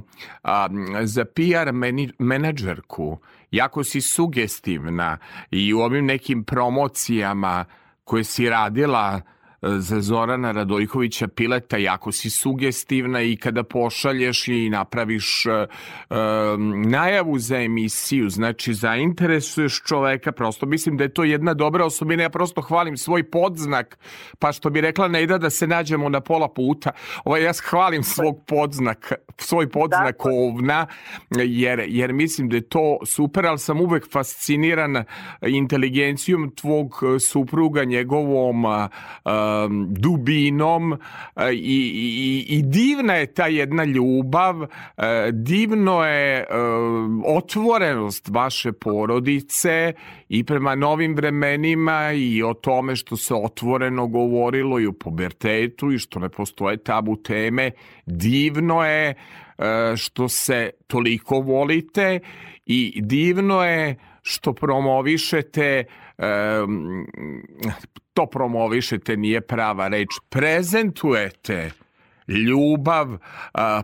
a, 0.44 0.68
za 1.04 1.26
PR 1.26 1.72
menadžerku 2.20 3.18
jako 3.54 3.84
si 3.84 4.02
sugestivna 4.02 5.18
i 5.52 5.74
u 5.74 5.80
ovim 5.80 6.06
nekim 6.06 6.44
promocijama 6.44 7.66
koje 8.04 8.24
si 8.24 8.50
radila 8.50 9.22
za 9.64 10.02
Zorana 10.02 10.52
Radojkovića 10.52 11.28
Pileta 11.28 11.78
jako 11.78 12.12
si 12.12 12.30
sugestivna 12.30 13.22
i 13.22 13.36
kada 13.36 13.64
pošalješ 13.64 14.48
i 14.48 14.70
napraviš 14.70 15.46
uh, 15.46 16.18
najavu 16.86 17.40
za 17.40 17.58
emisiju, 17.58 18.30
znači 18.30 18.74
zainteresuješ 18.74 19.82
čoveka, 19.88 20.32
prosto 20.32 20.66
mislim 20.66 20.98
da 20.98 21.04
je 21.04 21.14
to 21.14 21.24
jedna 21.24 21.54
dobra 21.54 21.86
osobina, 21.86 22.24
ja 22.24 22.30
prosto 22.30 22.62
hvalim 22.62 22.98
svoj 22.98 23.24
podznak, 23.24 24.00
pa 24.40 24.52
što 24.52 24.70
bi 24.70 24.82
rekla 24.82 25.08
Nejda 25.08 25.38
da 25.38 25.50
se 25.50 25.68
nađemo 25.68 26.10
na 26.10 26.22
pola 26.22 26.48
puta, 26.54 26.92
ovaj, 27.26 27.44
ja 27.44 27.54
hvalim 27.70 28.04
svog 28.04 28.46
podznaka, 28.48 29.16
svoj 29.38 29.70
podznak 29.70 30.18
dakle. 30.18 30.32
ovna, 30.34 30.88
jer, 31.30 31.84
jer 31.88 32.14
mislim 32.14 32.50
da 32.50 32.56
je 32.56 32.70
to 32.70 32.98
super, 33.06 33.46
ali 33.46 33.60
sam 33.60 33.82
uvek 33.82 34.12
fasciniran 34.12 35.04
inteligencijom 35.42 36.52
tvog 36.56 37.02
supruga, 37.20 37.84
njegovom 37.84 38.66
uh, 38.66 38.72
um, 39.26 39.53
dubinom 39.90 40.92
uh, 40.92 41.00
i, 41.54 41.56
i, 41.56 42.46
i 42.50 42.62
divna 42.62 43.14
je 43.14 43.34
ta 43.34 43.48
jedna 43.48 43.84
ljubav, 43.84 44.62
uh, 44.62 44.68
divno 45.32 46.06
je 46.06 46.46
uh, 46.50 47.38
otvorenost 47.38 48.30
vaše 48.30 48.72
porodice 48.72 49.94
i 50.30 50.44
prema 50.44 50.76
novim 50.76 51.16
vremenima 51.16 52.12
i 52.12 52.44
o 52.44 52.54
tome 52.54 52.96
što 52.96 53.18
se 53.18 53.34
otvoreno 53.34 54.08
govorilo 54.08 54.80
i 54.80 54.88
o 54.88 54.94
pubertetu 54.94 55.92
i 55.92 56.00
što 56.00 56.20
ne 56.20 56.30
postoje 56.30 56.78
tabu 56.78 57.16
teme. 57.16 57.72
Divno 58.06 58.86
je 58.86 59.14
što 59.96 60.30
se 60.30 60.70
toliko 60.88 61.40
volite 61.40 62.20
i 62.66 63.02
divno 63.02 63.64
je 63.64 63.96
što 64.22 64.54
promovišete 64.54 65.84
to 68.14 68.26
promovišete 68.26 69.18
nije 69.18 69.42
prava 69.42 69.88
reč, 69.88 70.10
prezentujete 70.30 71.72
ljubav, 72.28 73.18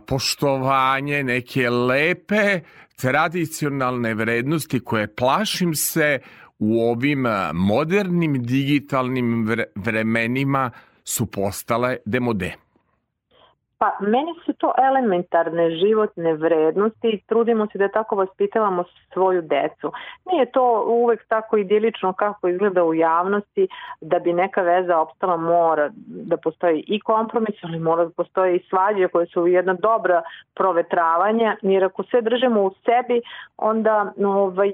poštovanje, 0.06 1.22
neke 1.24 1.70
lepe 1.70 2.60
tradicionalne 2.96 4.14
vrednosti 4.14 4.80
koje 4.80 5.14
plašim 5.14 5.74
se 5.74 6.18
u 6.58 6.80
ovim 6.80 7.26
modernim 7.54 8.42
digitalnim 8.42 9.56
vremenima 9.74 10.70
su 11.04 11.26
postale 11.26 11.96
demode. 12.04 12.54
Pa 13.82 13.96
meni 14.00 14.34
su 14.44 14.52
to 14.52 14.72
elementarne 14.78 15.70
životne 15.70 16.34
vrednosti 16.34 17.08
i 17.08 17.20
trudimo 17.26 17.66
se 17.66 17.78
da 17.78 17.88
tako 17.88 18.16
vaspitavamo 18.16 18.84
svoju 19.12 19.42
decu. 19.42 19.92
Nije 20.26 20.46
to 20.46 20.84
uvek 20.86 21.24
tako 21.28 21.56
idilično 21.56 22.12
kako 22.12 22.48
izgleda 22.48 22.84
u 22.84 22.94
javnosti 22.94 23.68
da 24.00 24.18
bi 24.18 24.32
neka 24.32 24.62
veza 24.62 24.98
opstala 24.98 25.36
mora 25.36 25.90
da 26.06 26.36
postoji 26.36 26.84
i 26.86 27.00
kompromis, 27.00 27.54
ali 27.62 27.78
mora 27.78 28.04
da 28.04 28.10
postoji 28.10 28.56
i 28.56 28.64
svađe 28.68 29.08
koje 29.08 29.26
su 29.26 29.46
jedna 29.46 29.74
dobra 29.74 30.22
provetravanja, 30.54 31.56
jer 31.62 31.84
ako 31.84 32.02
sve 32.02 32.20
držimo 32.20 32.62
u 32.62 32.74
sebi, 32.84 33.22
onda 33.56 34.12
ovaj, 34.24 34.72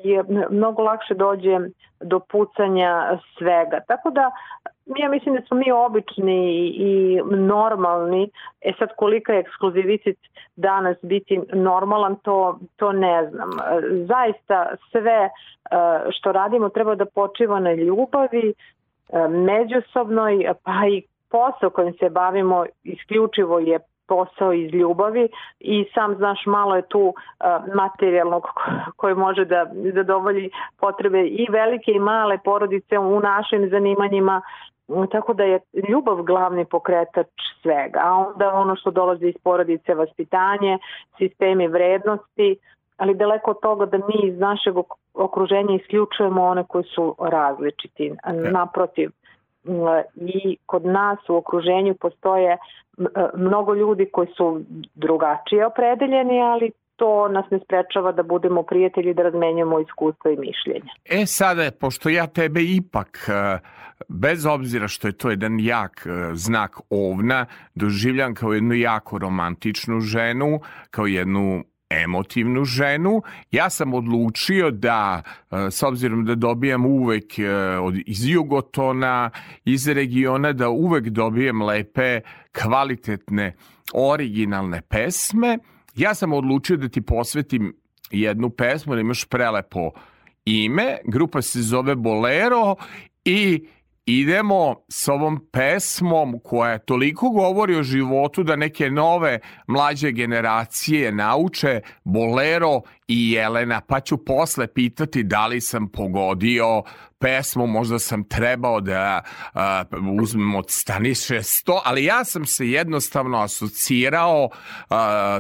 mnogo 0.50 0.82
lakše 0.82 1.14
dođe 1.14 1.58
do 2.00 2.20
pucanja 2.20 3.18
svega. 3.38 3.80
Tako 3.88 4.10
da 4.10 4.30
ja 4.86 5.08
mislim 5.08 5.34
da 5.34 5.40
smo 5.46 5.56
mi 5.56 5.72
obični 5.72 6.68
i 6.68 7.20
normalni. 7.30 8.30
E 8.60 8.72
sad 8.78 8.88
kolika 8.96 9.32
je 9.32 9.40
ekskluzivitet 9.40 10.18
danas 10.56 10.96
biti 11.02 11.40
normalan, 11.52 12.16
to, 12.16 12.58
to 12.76 12.92
ne 12.92 13.30
znam. 13.30 13.50
Zaista 14.06 14.74
sve 14.90 15.20
e, 15.22 15.30
što 16.10 16.32
radimo 16.32 16.68
treba 16.68 16.94
da 16.94 17.06
počiva 17.06 17.60
na 17.60 17.72
ljubavi, 17.72 18.54
e, 19.08 19.28
međusobnoj, 19.28 20.54
pa 20.62 20.72
i 20.88 21.02
posao 21.30 21.70
kojim 21.70 21.92
se 21.92 22.10
bavimo 22.10 22.64
isključivo 22.84 23.58
je 23.58 23.78
posao 24.08 24.52
iz 24.52 24.74
ljubavi 24.74 25.28
i 25.60 25.84
sam 25.94 26.14
znaš 26.16 26.46
malo 26.46 26.76
je 26.76 26.88
tu 26.88 27.14
materijalnog 27.74 28.42
koji 28.96 29.14
može 29.14 29.44
da 29.44 29.66
zadovolji 29.94 30.50
potrebe 30.80 31.26
i 31.26 31.46
velike 31.50 31.92
i 31.92 31.98
male 31.98 32.38
porodice 32.44 32.98
u 32.98 33.20
našim 33.20 33.70
zanimanjima 33.70 34.42
tako 35.10 35.34
da 35.34 35.44
je 35.44 35.60
ljubav 35.88 36.22
glavni 36.22 36.64
pokretač 36.64 37.26
svega, 37.62 38.00
a 38.04 38.12
onda 38.12 38.52
ono 38.54 38.76
što 38.76 38.90
dolazi 38.90 39.26
iz 39.26 39.34
porodice, 39.42 39.94
vaspitanje, 39.94 40.78
sistemi 41.18 41.68
vrednosti, 41.68 42.56
ali 42.96 43.14
daleko 43.14 43.50
od 43.50 43.60
toga 43.60 43.86
da 43.86 43.98
mi 43.98 44.28
iz 44.28 44.38
našeg 44.38 44.74
okruženja 45.14 45.74
isključujemo 45.74 46.44
one 46.44 46.64
koji 46.68 46.84
su 46.84 47.14
različiti. 47.18 48.12
Naprotiv, 48.52 49.10
i 50.16 50.56
kod 50.66 50.84
nas 50.84 51.18
u 51.28 51.36
okruženju 51.36 51.94
postoje 51.94 52.58
mnogo 53.34 53.74
ljudi 53.74 54.08
koji 54.12 54.28
su 54.36 54.60
drugačije 54.94 55.66
opredeljeni, 55.66 56.42
ali 56.42 56.70
to 56.96 57.28
nas 57.28 57.44
ne 57.50 57.58
sprečava 57.64 58.12
da 58.12 58.22
budemo 58.22 58.62
prijatelji 58.62 59.14
da 59.14 59.22
razmenjamo 59.22 59.80
iskustva 59.80 60.30
i 60.30 60.36
mišljenja. 60.36 60.92
E 61.04 61.26
sada, 61.26 61.70
pošto 61.80 62.08
ja 62.08 62.26
tebe 62.26 62.60
ipak, 62.62 63.28
e, 63.28 63.58
bez 64.08 64.46
obzira 64.46 64.88
što 64.88 65.08
je 65.08 65.12
to 65.12 65.30
jedan 65.30 65.60
jak 65.60 66.06
e, 66.06 66.34
znak 66.34 66.76
ovna, 66.90 67.46
doživljam 67.74 68.34
kao 68.34 68.52
jednu 68.52 68.74
jako 68.74 69.18
romantičnu 69.18 70.00
ženu, 70.00 70.60
kao 70.90 71.06
jednu 71.06 71.64
emotivnu 71.90 72.64
ženu. 72.64 73.22
Ja 73.50 73.70
sam 73.70 73.94
odlučio 73.94 74.70
da, 74.70 75.22
e, 75.50 75.70
s 75.70 75.82
obzirom 75.82 76.24
da 76.24 76.34
dobijam 76.34 76.86
uvek 76.86 77.24
iz 78.06 78.28
Jugotona, 78.28 79.30
iz 79.64 79.88
regiona, 79.88 80.52
da 80.52 80.68
uvek 80.68 81.08
dobijem 81.08 81.62
lepe, 81.62 82.20
kvalitetne, 82.52 83.54
originalne 83.94 84.82
pesme, 84.88 85.58
ja 85.96 86.14
sam 86.14 86.32
odlučio 86.32 86.76
da 86.76 86.88
ti 86.88 87.00
posvetim 87.00 87.76
jednu 88.10 88.50
pesmu, 88.50 88.94
da 88.94 89.00
imaš 89.00 89.24
prelepo 89.24 89.90
ime, 90.44 90.98
grupa 91.04 91.42
se 91.42 91.62
zove 91.62 91.94
Bolero 91.94 92.76
i 93.24 93.66
idemo 94.06 94.74
s 94.88 95.08
ovom 95.08 95.48
pesmom 95.52 96.40
koja 96.44 96.78
toliko 96.78 97.30
govori 97.30 97.76
o 97.76 97.82
životu 97.82 98.42
da 98.42 98.56
neke 98.56 98.90
nove 98.90 99.38
mlađe 99.66 100.12
generacije 100.12 101.12
nauče 101.12 101.80
Bolero 102.04 102.80
i 103.08 103.30
Jelena, 103.30 103.80
pa 103.80 104.00
ću 104.00 104.16
posle 104.16 104.66
pitati 104.66 105.22
da 105.22 105.46
li 105.46 105.60
sam 105.60 105.88
pogodio 105.88 106.82
pesmu, 107.18 107.66
možda 107.66 107.98
sam 107.98 108.24
trebao 108.24 108.80
da 108.80 109.22
uh, 109.54 110.20
uzmem 110.22 110.54
od 110.54 110.64
Staniše 110.68 111.34
100, 111.34 111.80
ali 111.84 112.04
ja 112.04 112.24
sam 112.24 112.46
se 112.46 112.70
jednostavno 112.70 113.38
asocirao 113.38 114.44
uh, 114.44 114.96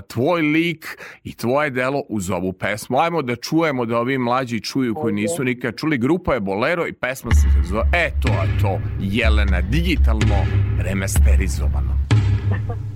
tvoj 0.08 0.42
lik 0.42 0.98
i 1.24 1.34
tvoje 1.34 1.70
delo 1.70 2.02
uz 2.08 2.30
ovu 2.30 2.52
pesmu. 2.52 2.98
Ajmo 2.98 3.22
da 3.22 3.36
čujemo 3.36 3.86
da 3.86 3.98
ovi 3.98 4.18
mlađi 4.18 4.60
čuju 4.60 4.94
koji 4.94 5.14
nisu 5.14 5.44
nikad 5.44 5.76
čuli. 5.76 5.98
Grupa 5.98 6.34
je 6.34 6.40
Bolero 6.40 6.86
i 6.86 6.92
pesma 6.92 7.30
se 7.30 7.68
zove, 7.68 7.82
e 7.92 8.10
to 8.22 8.28
je 8.28 8.58
to, 8.60 8.80
Jelena, 9.00 9.60
digitalno 9.60 10.46
remasterizovano. 10.78 11.98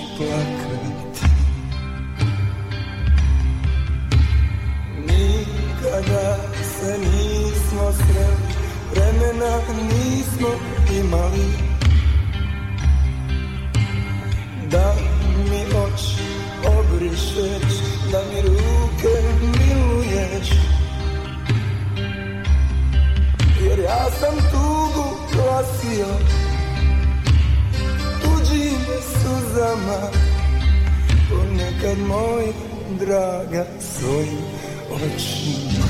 plakati. 0.21 1.25
Nikada 5.07 6.37
se 6.79 6.97
nismo 6.97 7.91
sreli 7.91 8.61
Vremena 8.91 9.59
nismo 9.91 10.49
imali. 10.99 11.51
Da 14.71 14.95
mi 15.49 15.61
oči 15.61 16.23
obrišeš 16.65 17.73
Da 18.11 18.21
mi 18.33 18.41
ruke 18.41 19.15
miluješ. 19.41 20.49
Jer 23.61 23.79
ja 23.79 24.05
sam 24.19 24.35
tugu 24.51 25.17
glasio 25.31 26.07
suzama. 29.01 30.11
Ponekad 31.29 31.97
moj 32.07 32.53
draga 32.99 33.65
svojim 33.79 34.41
očima 34.91 35.85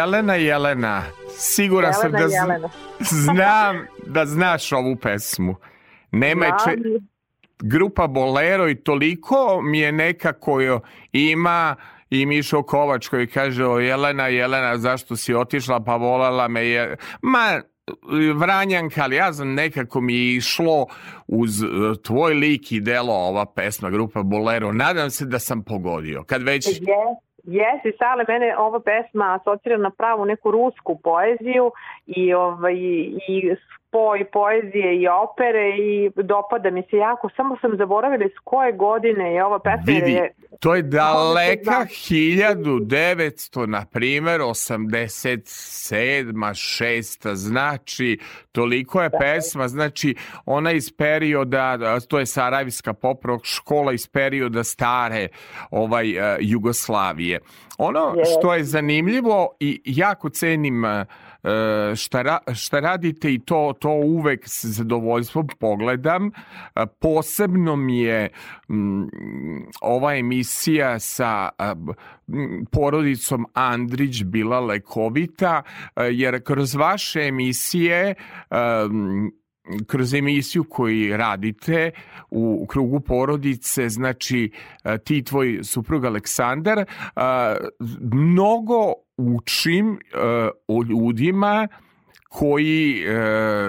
Jelena, 0.00 0.34
Jelena, 0.34 1.02
siguran 1.28 1.94
sam 1.94 2.12
Jelena, 2.14 2.18
da 2.18 2.28
zn- 2.28 2.42
Jelena. 2.42 2.68
znam 3.24 3.86
da 4.06 4.26
znaš 4.26 4.72
ovu 4.72 4.96
pesmu. 4.96 5.56
Nema 6.12 6.46
je 6.46 6.52
če... 6.64 6.76
Grupa 7.62 8.06
Bolero 8.06 8.68
i 8.68 8.74
toliko 8.74 9.60
mi 9.62 9.78
je 9.78 9.92
nekako 9.92 10.60
jo 10.60 10.80
ima 11.12 11.76
i 12.10 12.26
Mišo 12.26 12.62
Kovač 12.62 13.08
koji 13.08 13.26
kaže 13.26 13.66
o 13.66 13.78
Jelena, 13.78 14.26
Jelena, 14.26 14.78
zašto 14.78 15.16
si 15.16 15.34
otišla, 15.34 15.80
pa 15.80 15.96
volala 15.96 16.48
me 16.48 16.66
je... 16.66 16.96
Ma, 17.22 17.60
Vranjanka, 18.34 19.02
ali 19.02 19.16
ja 19.16 19.32
znam 19.32 19.54
nekako 19.54 20.00
mi 20.00 20.14
je 20.14 20.36
išlo 20.36 20.86
uz 21.26 21.62
eh, 21.62 21.66
tvoj 22.02 22.34
lik 22.34 22.72
i 22.72 22.80
delo 22.80 23.14
ova 23.14 23.46
pesma 23.46 23.90
grupa 23.90 24.22
Bolero. 24.22 24.72
Nadam 24.72 25.10
se 25.10 25.24
da 25.24 25.38
sam 25.38 25.62
pogodio. 25.62 26.24
Kad 26.24 26.42
već... 26.42 26.66
Jes, 26.66 26.78
jesi, 27.44 27.96
Sale, 27.98 28.24
mene 28.28 28.56
ova 28.56 28.80
pesma 28.80 29.34
asocira 29.34 29.76
na 29.76 29.90
pravu 29.90 30.24
neku 30.24 30.50
rusku 30.50 30.98
poeziju 31.02 31.72
i, 32.06 32.34
ovaj, 32.34 32.76
i 33.28 33.56
spoj 33.90 34.24
poezije 34.32 35.00
i 35.00 35.08
opere 35.08 35.68
i 35.78 36.10
dopada 36.16 36.70
mi 36.70 36.82
se 36.90 36.96
jako. 36.96 37.28
Samo 37.36 37.56
sam 37.60 37.76
zaboravila 37.76 38.24
iz 38.24 38.32
koje 38.44 38.72
godine 38.72 39.34
je 39.34 39.44
ova 39.44 39.58
pesma. 39.58 39.82
Vidi, 39.86 40.12
je, 40.12 40.34
to 40.60 40.74
je 40.74 40.82
daleka 40.82 41.62
znam. 41.62 41.86
1900, 41.86 43.66
na 43.66 43.86
primer, 43.92 44.40
87. 44.40 46.32
6. 46.34 47.34
Znači, 47.34 48.18
toliko 48.52 49.02
je 49.02 49.10
pesma, 49.10 49.68
znači, 49.68 50.14
ona 50.46 50.72
iz 50.72 50.92
perioda, 50.92 52.00
to 52.00 52.18
je 52.18 52.26
Sarajevska 52.26 52.92
poprok 52.92 53.44
škola 53.44 53.92
iz 53.92 54.08
perioda 54.08 54.64
stare 54.64 55.28
ovaj 55.70 56.18
uh, 56.18 56.24
Jugoslavije. 56.40 57.40
Ono 57.78 58.14
što 58.24 58.54
je 58.54 58.64
zanimljivo 58.64 59.56
i 59.60 59.82
jako 59.84 60.28
cenim 60.28 60.84
uh, 60.84 60.90
e, 60.90 61.04
šta, 61.96 62.22
ra, 62.22 62.38
šta 62.54 62.80
radite 62.80 63.34
i 63.34 63.38
to, 63.38 63.74
to 63.80 63.90
uvek 63.90 64.48
s 64.48 64.64
zadovoljstvom 64.64 65.48
pogledam. 65.58 66.26
E, 66.26 66.86
posebno 67.00 67.76
mi 67.76 67.98
je 67.98 68.28
m, 68.68 69.08
ova 69.80 70.16
emisija 70.16 70.98
sa 70.98 71.48
m, 71.58 72.64
porodicom 72.72 73.46
Andrić 73.54 74.22
bila 74.24 74.60
lekovita, 74.60 75.62
jer 75.96 76.42
kroz 76.44 76.74
vaše 76.74 77.20
emisije 77.20 78.14
m, 78.50 79.30
kroz 79.86 80.14
emisiju 80.14 80.64
koju 80.64 81.16
radite 81.16 81.90
u 82.30 82.66
krugu 82.66 83.00
porodice, 83.00 83.88
znači 83.88 84.50
ti 85.04 85.24
tvoj 85.24 85.58
suprug 85.62 86.04
Aleksandar, 86.04 86.84
mnogo 88.00 88.92
učim 89.20 89.98
o 90.68 90.82
ljudima 90.82 91.68
koji 92.28 93.04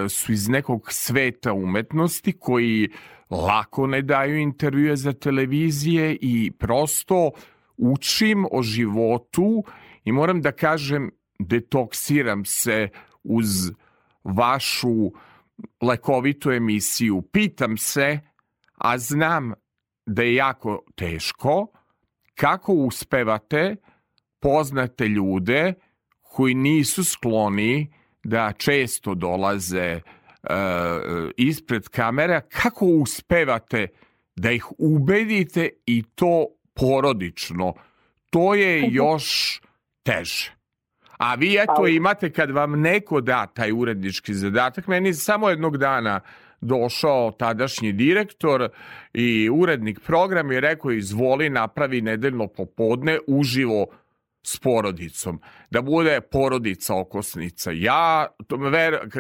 su 0.10 0.32
iz 0.32 0.50
nekog 0.50 0.92
sveta 0.92 1.54
umetnosti, 1.54 2.34
koji 2.40 2.90
lako 3.30 3.88
ne 3.88 4.02
daju 4.02 4.38
intervjue 4.38 4.96
za 4.96 5.14
televizije 5.14 6.18
i 6.22 6.52
prosto 6.52 7.32
učim 7.78 8.46
o 8.52 8.64
životu 8.64 9.64
i 10.04 10.12
moram 10.12 10.42
da 10.42 10.52
kažem 10.52 11.12
detoksiram 11.40 12.46
se 12.46 12.90
uz 13.24 13.72
vašu 14.24 15.12
lekovitu 15.82 16.52
emisiju. 16.52 17.22
Pitam 17.22 17.78
se, 17.78 18.20
a 18.76 18.98
znam 18.98 19.54
da 20.06 20.24
je 20.24 20.36
jako 20.36 20.80
teško, 20.96 21.68
kako 22.36 22.74
uspevate 22.74 23.76
poznate 24.42 25.08
ljude 25.08 25.74
koji 26.22 26.54
nisu 26.54 27.04
skloni 27.04 27.94
da 28.24 28.54
često 28.58 29.16
dolaze 29.16 29.96
uh, 29.96 30.50
ispred 31.38 31.90
kamera, 31.90 32.42
kako 32.42 32.86
uspevate 32.86 33.88
da 34.36 34.52
ih 34.52 34.66
ubedite 34.78 35.70
i 35.86 36.04
to 36.16 36.46
porodično. 36.74 37.74
To 38.30 38.54
je 38.54 38.88
još 38.92 39.60
teže. 40.04 40.52
A 41.18 41.36
vi 41.36 41.58
eto 41.58 41.88
imate 41.88 42.32
kad 42.32 42.52
vam 42.52 42.82
neko 42.82 43.22
da 43.22 43.46
taj 43.46 43.72
urednički 43.72 44.34
zadatak, 44.34 44.88
meni 44.88 45.14
samo 45.14 45.50
jednog 45.50 45.78
dana 45.78 46.20
došao 46.62 47.32
tadašnji 47.32 47.92
direktor 47.92 48.70
i 49.14 49.50
urednik 49.50 50.00
programa 50.00 50.54
i 50.54 50.60
rekao 50.60 50.92
izvoli 50.92 51.50
napravi 51.50 52.02
nedeljno 52.02 52.48
popodne 52.48 53.20
uživo 53.28 53.88
s 54.44 54.60
porodicom, 54.60 55.40
da 55.70 55.82
bude 55.82 56.22
porodica 56.22 56.96
okosnica. 56.96 57.72
Ja, 57.72 58.28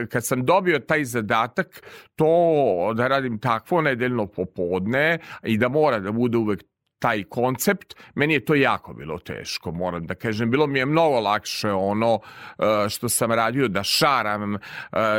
kad 0.10 0.26
sam 0.26 0.46
dobio 0.46 0.80
taj 0.80 1.06
zadatak, 1.06 1.82
to 2.16 2.94
da 2.96 3.08
radim 3.08 3.40
takvo 3.40 3.82
nedeljno 3.82 4.28
popodne 4.28 5.20
i 5.44 5.58
da 5.58 5.70
mora 5.70 6.00
da 6.00 6.12
bude 6.12 6.38
uvek 6.38 6.64
taj 7.02 7.24
koncept, 7.24 7.96
meni 8.16 8.34
je 8.34 8.46
to 8.46 8.56
jako 8.56 8.94
bilo 8.94 9.20
teško, 9.20 9.72
moram 9.72 10.06
da 10.08 10.16
kažem. 10.16 10.52
Bilo 10.52 10.68
mi 10.68 10.80
je 10.80 10.86
mnogo 10.86 11.20
lakše 11.20 11.72
ono 11.72 12.20
e, 12.60 12.90
što 12.90 13.10
sam 13.10 13.32
radio 13.32 13.68
da 13.68 13.84
šaram 13.84 14.56
e, 14.56 14.60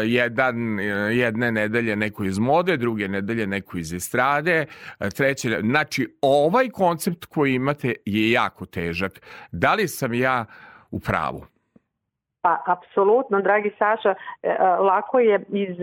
jedan, 0.04 0.80
e, 0.80 0.84
jedne 1.16 1.52
nedelje 1.52 1.96
neko 1.96 2.24
iz 2.24 2.38
mode, 2.38 2.76
druge 2.76 3.08
nedelje 3.08 3.46
neko 3.46 3.78
iz 3.78 3.92
estrade, 3.92 4.66
treće, 5.14 5.60
znači 5.60 6.16
ovaj 6.22 6.70
koncept 6.70 7.24
koji 7.24 7.54
imate 7.54 7.94
je 8.04 8.30
jako 8.30 8.66
težak. 8.66 9.20
Da 9.52 9.74
li 9.74 9.88
sam 9.88 10.14
ja 10.14 10.44
u 10.90 11.00
pravu? 11.00 11.51
Pa, 12.42 12.58
apsolutno, 12.66 13.40
dragi 13.40 13.70
Saša, 13.78 14.14
lako 14.80 15.18
je 15.18 15.44
iz 15.48 15.76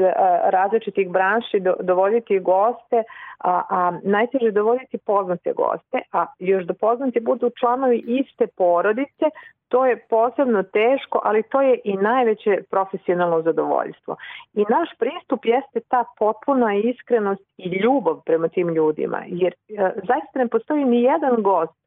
različitih 0.43 1.09
branši 1.09 1.61
dovoditi 1.79 2.39
goste, 2.39 3.03
a, 3.39 3.61
a 3.69 3.99
najteže 4.03 4.51
dovoditi 4.51 4.97
poznate 4.97 5.53
goste, 5.53 6.01
a 6.11 6.25
još 6.39 6.65
da 6.65 6.73
poznati 6.73 7.19
budu 7.19 7.49
članovi 7.59 8.03
iste 8.07 8.47
porodice, 8.47 9.25
to 9.69 9.85
je 9.85 10.05
posebno 10.09 10.63
teško, 10.63 11.21
ali 11.23 11.43
to 11.43 11.61
je 11.61 11.79
i 11.83 11.97
najveće 11.97 12.63
profesionalno 12.69 13.41
zadovoljstvo. 13.41 14.15
I 14.53 14.65
naš 14.69 14.89
pristup 14.99 15.45
jeste 15.45 15.79
ta 15.87 16.03
potpuna 16.19 16.75
iskrenost 16.75 17.41
i 17.57 17.69
ljubav 17.69 18.21
prema 18.25 18.47
tim 18.47 18.69
ljudima, 18.69 19.23
jer 19.27 19.53
e, 19.53 19.91
zaista 19.95 20.39
ne 20.39 20.47
postoji 20.47 20.85
ni 20.85 21.01
jedan 21.03 21.43
gost 21.43 21.79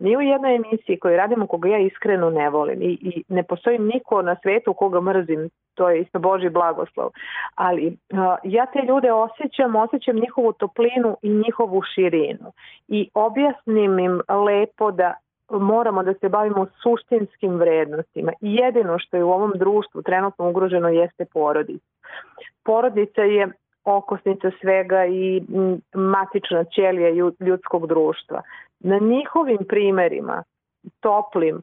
Ni 0.00 0.16
u 0.16 0.20
jednoj 0.20 0.54
emisiji 0.54 0.98
koju 0.98 1.16
radimo 1.16 1.46
koga 1.46 1.68
ja 1.68 1.78
iskreno 1.78 2.30
ne 2.30 2.50
volim 2.50 2.82
i, 2.82 2.98
i 3.00 3.24
ne 3.28 3.42
postoji 3.42 3.78
niko 3.78 4.22
na 4.22 4.36
svetu 4.42 4.74
koga 4.74 5.00
mrzim, 5.00 5.50
to 5.74 5.90
je 5.90 6.00
isto 6.00 6.18
Boži 6.18 6.48
blagoslov. 6.48 7.10
Ali 7.54 7.86
uh, 7.86 8.18
ja 8.44 8.66
te 8.66 8.78
ljude 8.88 9.12
osjećam, 9.12 9.76
osjećam 9.76 10.16
njihovu 10.16 10.52
toplinu 10.52 11.16
i 11.22 11.30
njihovu 11.30 11.82
širinu 11.94 12.52
i 12.88 13.10
objasnim 13.14 13.98
im 13.98 14.20
lepo 14.46 14.90
da 14.90 15.14
moramo 15.50 16.02
da 16.02 16.14
se 16.14 16.28
bavimo 16.28 16.66
suštinskim 16.82 17.54
vrednostima. 17.56 18.32
I 18.40 18.54
jedino 18.54 18.98
što 18.98 19.16
je 19.16 19.24
u 19.24 19.30
ovom 19.30 19.52
društvu 19.54 20.02
trenutno 20.02 20.48
ugroženo 20.48 20.88
jeste 20.88 21.24
porodica. 21.24 21.86
Porodica 22.64 23.22
je 23.22 23.48
okosnica 23.84 24.50
svega 24.60 25.06
i 25.06 25.42
matična 25.94 26.64
ćelija 26.64 27.30
ljudskog 27.40 27.86
društva. 27.86 28.42
Na 28.80 28.98
njihovim 28.98 29.58
primerima, 29.68 30.42
toplim, 31.00 31.62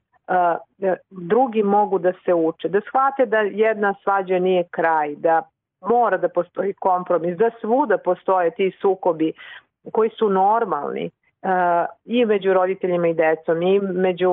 drugi 1.09 1.63
mogu 1.63 1.99
da 1.99 2.13
se 2.25 2.33
uče, 2.33 2.69
da 2.69 2.81
shvate 2.81 3.25
da 3.25 3.37
jedna 3.39 3.93
svađa 4.03 4.39
nije 4.39 4.63
kraj, 4.71 5.15
da 5.15 5.49
mora 5.81 6.17
da 6.17 6.29
postoji 6.29 6.73
kompromis, 6.73 7.37
da 7.37 7.49
svuda 7.61 7.97
postoje 7.97 8.51
ti 8.51 8.71
sukobi 8.81 9.33
koji 9.91 10.09
su 10.09 10.29
normalni 10.29 11.09
i 12.05 12.25
među 12.25 12.53
roditeljima 12.53 13.07
i 13.07 13.13
decom 13.13 13.61
i 13.61 13.79
među 13.79 14.31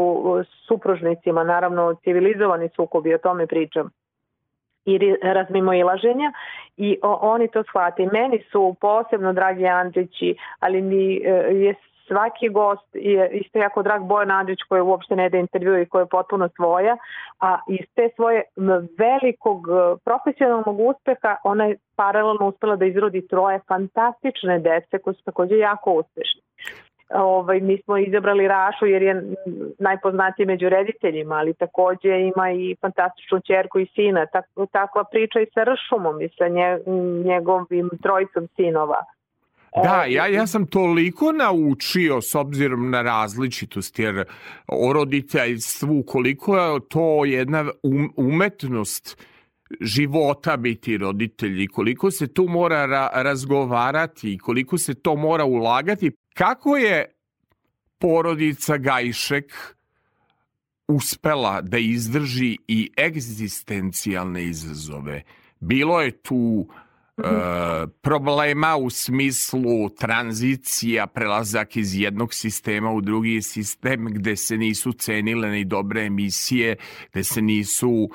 supružnicima, 0.69 1.45
naravno 1.45 1.95
civilizovani 1.95 2.69
sukobi, 2.77 3.15
o 3.15 3.19
tome 3.19 3.47
pričam 3.47 3.91
i 4.85 5.17
razmimo 5.23 5.75
ilaženja 5.75 6.33
i 6.77 6.99
oni 7.03 7.49
to 7.49 7.63
shvate. 7.63 8.07
Meni 8.13 8.45
su 8.53 8.77
posebno 8.81 9.33
dragi 9.33 9.67
Andrići, 9.67 10.37
ali 10.61 10.83
mi 10.83 11.17
e, 11.17 11.31
je 11.53 11.75
svaki 12.07 12.49
gost 12.49 12.89
je 12.93 13.31
isto 13.31 13.59
jako 13.59 13.83
drag 13.83 14.03
Bojan 14.03 14.31
Andrić 14.31 14.59
koji 14.69 14.83
uopšte 14.83 15.17
ne 15.17 15.29
da 15.29 15.39
intervju 15.39 15.83
i 15.83 15.87
koji 15.87 16.03
je 16.03 16.07
potpuno 16.07 16.49
svoja, 16.57 16.97
a 17.41 17.59
iz 17.69 17.87
te 17.95 18.09
svoje 18.17 18.43
velikog 18.99 19.67
e, 19.69 19.97
profesionalnog 20.05 20.81
uspeha 20.81 21.37
ona 21.45 21.65
je 21.65 21.77
paralelno 21.97 22.49
uspela 22.49 22.77
da 22.77 22.85
izrodi 22.85 23.29
troje 23.29 23.61
fantastične 23.69 24.59
dece 24.59 24.99
koje 24.99 25.15
su 25.15 25.23
takođe 25.25 25.59
jako 25.59 25.93
uspešne. 25.93 26.41
Ovaj, 27.11 27.61
mi 27.61 27.83
smo 27.83 27.99
izabrali 27.99 28.49
Rašu 28.49 28.87
jer 28.87 29.03
je 29.03 29.23
najpoznatiji 29.79 30.47
među 30.47 30.69
rediteljima, 30.69 31.35
ali 31.35 31.55
takođe 31.55 32.21
ima 32.21 32.51
i 32.53 32.77
fantastičnu 32.81 33.41
čerku 33.41 33.81
i 33.81 33.87
sina. 33.95 34.27
Tak, 34.27 34.45
takva 34.73 35.05
priča 35.05 35.41
i 35.41 35.47
sa 35.55 35.65
Ršumom 35.65 36.21
i 36.21 36.29
sa 36.39 36.49
nje, 36.49 36.79
njegovim 37.25 37.91
trojicom 38.03 38.49
sinova. 38.57 39.05
Da, 39.83 40.05
ja, 40.09 40.27
ja 40.27 40.47
sam 40.47 40.67
toliko 40.67 41.33
naučio 41.33 42.21
s 42.21 42.35
obzirom 42.35 42.91
na 42.91 43.03
različitost, 43.03 43.99
jer 43.99 44.25
o 44.69 44.93
roditeljstvu, 44.93 46.03
koliko 46.07 46.57
je 46.57 46.81
to 46.89 47.25
jedna 47.25 47.65
um, 47.83 48.13
umetnost 48.17 49.25
života 49.81 50.57
biti 50.57 50.99
roditelji, 50.99 51.67
koliko 51.67 52.11
se 52.11 52.35
tu 52.35 52.45
mora 52.49 52.87
ra 52.87 53.11
razgovarati, 53.15 54.39
koliko 54.39 54.79
se 54.79 54.95
to 54.95 55.17
mora 55.17 55.45
ulagati. 55.45 56.11
Kako 56.35 56.77
je 56.77 57.15
porodica 57.99 58.77
Gajšek 58.77 59.53
uspela 60.89 61.61
da 61.61 61.79
izdrži 61.79 62.59
i 62.69 62.91
egzistencijalne 62.99 64.45
izazove? 64.45 65.23
Bilo 65.61 66.01
je 66.01 66.11
tu 66.11 66.37
uh, 66.37 67.25
e, 67.25 67.87
problema 68.03 68.77
u 68.77 68.91
smislu 68.91 69.89
tranzicija, 69.89 71.07
prelazak 71.07 71.77
iz 71.77 72.01
jednog 72.01 72.35
sistema 72.35 72.91
u 72.91 73.01
drugi 73.01 73.43
sistem 73.43 74.07
gde 74.11 74.37
se 74.37 74.57
nisu 74.57 74.93
cenile 74.93 75.49
ni 75.49 75.65
dobre 75.65 76.05
emisije, 76.05 76.77
gde 77.13 77.25
se 77.25 77.43
nisu 77.43 78.11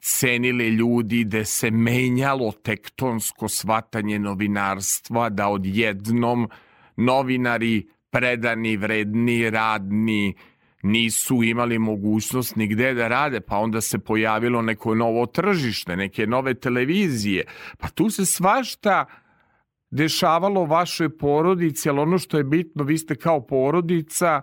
cenili 0.00 0.68
ljudi, 0.68 1.24
gde 1.24 1.44
se 1.44 1.70
menjalo 1.70 2.52
tektonsko 2.52 3.48
svatanje 3.48 4.18
novinarstva, 4.18 5.28
da 5.28 5.48
odjednom 5.48 6.48
novinari 6.96 7.88
predani, 8.10 8.76
vredni, 8.76 9.50
radni, 9.50 10.34
nisu 10.82 11.42
imali 11.42 11.78
mogućnost 11.78 12.56
nigde 12.56 12.94
da 12.94 13.08
rade, 13.08 13.40
pa 13.40 13.56
onda 13.56 13.80
se 13.80 13.98
pojavilo 13.98 14.62
neko 14.62 14.94
novo 14.94 15.26
tržište, 15.26 15.96
neke 15.96 16.26
nove 16.26 16.54
televizije. 16.54 17.44
Pa 17.78 17.88
tu 17.88 18.10
se 18.10 18.26
svašta 18.26 19.04
dešavalo 19.90 20.64
vašoj 20.64 21.18
porodici, 21.18 21.88
ali 21.88 22.00
ono 22.00 22.18
što 22.18 22.38
je 22.38 22.44
bitno, 22.44 22.84
vi 22.84 22.98
ste 22.98 23.14
kao 23.14 23.46
porodica 23.46 24.42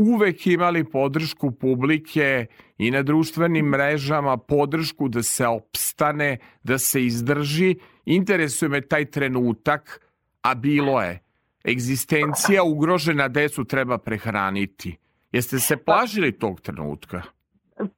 uvek 0.00 0.46
imali 0.46 0.84
podršku 0.84 1.50
publike 1.50 2.46
i 2.78 2.90
na 2.90 3.02
društvenim 3.02 3.66
mrežama, 3.66 4.36
podršku 4.36 5.08
da 5.08 5.22
se 5.22 5.46
opstane, 5.46 6.38
da 6.62 6.78
se 6.78 7.04
izdrži. 7.06 7.74
Interesuje 8.04 8.68
me 8.68 8.80
taj 8.80 9.04
trenutak, 9.04 10.00
a 10.42 10.54
bilo 10.54 11.02
je. 11.02 11.29
Egzistencija 11.64 12.62
ugrožena 12.62 13.28
decu 13.28 13.64
treba 13.64 13.98
prehraniti. 13.98 14.96
Jeste 15.32 15.58
se 15.58 15.76
plažili 15.76 16.38
tog 16.38 16.60
trenutka? 16.60 17.22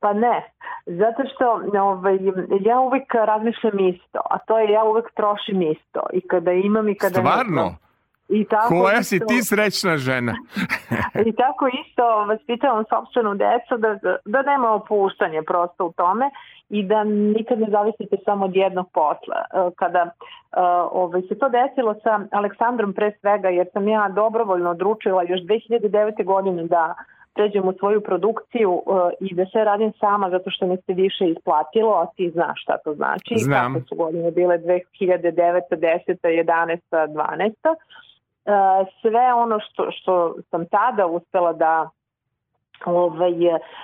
Pa 0.00 0.12
ne, 0.12 0.52
zato 0.86 1.22
što 1.34 1.44
ovaj, 1.80 2.18
ja 2.60 2.80
uvek 2.80 3.14
razmišljam 3.14 3.88
isto, 3.88 4.20
a 4.30 4.38
to 4.38 4.58
je 4.58 4.72
ja 4.72 4.84
uvek 4.84 5.14
trošim 5.14 5.62
isto 5.62 6.00
i 6.12 6.20
kada 6.20 6.52
imam 6.52 6.88
i 6.88 6.94
kada 6.94 7.14
Stvarno? 7.14 7.62
Nemam. 7.62 7.78
I 8.28 8.44
tako 8.44 8.68
Koja 8.68 8.98
isto, 9.00 9.08
si 9.08 9.18
ti 9.28 9.42
srećna 9.42 9.96
žena? 9.96 10.34
I 11.28 11.32
tako 11.32 11.68
isto 11.82 12.02
vaspitavam 12.28 12.84
sobstvenu 12.88 13.34
decu 13.34 13.76
da, 13.78 13.98
da 14.24 14.42
nema 14.42 14.68
opuštanje 14.70 15.42
prosto 15.42 15.86
u 15.86 15.92
tome 15.92 16.30
i 16.72 16.82
da 16.82 17.04
nikad 17.04 17.60
ne 17.60 17.66
zavisite 17.70 18.16
samo 18.24 18.44
od 18.44 18.56
jednog 18.56 18.86
posla. 18.92 19.38
E, 19.44 19.70
kada 19.76 20.02
uh, 20.02 20.10
ovaj, 21.02 21.22
se 21.22 21.38
to 21.38 21.48
desilo 21.48 21.94
sa 22.02 22.20
Aleksandrom 22.30 22.92
pre 22.92 23.12
svega, 23.20 23.48
jer 23.48 23.66
sam 23.72 23.88
ja 23.88 24.08
dobrovoljno 24.08 24.70
odručila 24.70 25.22
još 25.22 25.40
2009. 25.40 26.24
godine 26.24 26.64
da 26.64 26.94
pređem 27.34 27.68
u 27.68 27.72
svoju 27.78 28.00
produkciju 28.00 28.72
uh, 28.72 28.82
i 29.20 29.34
da 29.34 29.46
sve 29.46 29.64
radim 29.64 29.92
sama 30.00 30.30
zato 30.30 30.50
što 30.50 30.66
mi 30.66 30.76
se 30.76 30.92
više 30.92 31.24
isplatilo, 31.28 31.92
a 31.92 32.06
ti 32.16 32.30
znaš 32.30 32.62
šta 32.62 32.78
to 32.84 32.94
znači. 32.94 33.34
Znam. 33.36 33.74
Kako 33.74 33.86
su 33.86 33.94
godine 33.94 34.30
bile 34.30 34.58
2009. 34.58 35.60
10. 35.70 36.16
11. 36.22 36.78
12 36.90 37.52
sve 39.00 39.34
ono 39.34 39.58
što, 39.60 39.90
što 39.90 40.34
sam 40.50 40.66
tada 40.66 41.06
uspela 41.06 41.52
da 41.52 41.90
ovaj, 42.86 43.32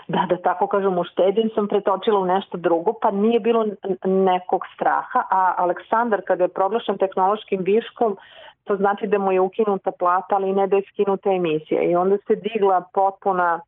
da, 0.08 0.26
da 0.28 0.36
tako 0.36 0.66
kažem, 0.66 0.98
uštedim 0.98 1.50
sam 1.54 1.68
pretočila 1.68 2.20
u 2.20 2.26
nešto 2.26 2.58
drugo, 2.58 2.92
pa 3.02 3.10
nije 3.10 3.40
bilo 3.40 3.66
nekog 4.04 4.62
straha, 4.74 5.22
a 5.30 5.54
Aleksandar 5.56 6.22
kada 6.26 6.44
je 6.44 6.48
proglašen 6.48 6.98
tehnološkim 6.98 7.60
viškom, 7.62 8.16
to 8.64 8.76
znači 8.76 9.06
da 9.06 9.18
mu 9.18 9.32
je 9.32 9.40
ukinuta 9.40 9.90
plata, 9.90 10.36
ali 10.36 10.52
ne 10.52 10.66
da 10.66 10.76
je 10.76 10.82
skinuta 10.92 11.30
emisija. 11.30 11.82
I 11.82 11.96
onda 11.96 12.16
se 12.26 12.34
digla 12.34 12.82
potpuna 12.94 13.60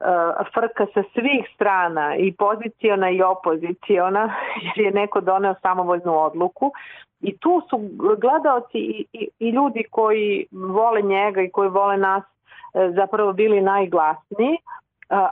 uh, 0.00 0.46
frka 0.54 0.86
sa 0.94 1.02
svih 1.12 1.48
strana 1.54 2.16
i 2.16 2.32
poziciona 2.32 3.10
i 3.10 3.22
opoziciona 3.22 4.34
jer 4.64 4.86
je 4.86 4.90
neko 4.90 5.20
doneo 5.20 5.54
samovoljnu 5.62 6.18
odluku. 6.18 6.72
I 7.20 7.38
tu 7.38 7.62
su 7.70 7.76
gledalci 8.20 8.78
i, 8.78 9.06
i, 9.12 9.28
i 9.38 9.50
ljudi 9.50 9.84
koji 9.90 10.46
vole 10.52 11.02
njega 11.02 11.42
i 11.42 11.50
koji 11.50 11.68
vole 11.68 11.96
nas 11.96 12.22
e, 12.24 12.37
zapravo 12.74 13.32
bili 13.32 13.60
najglasniji, 13.60 14.56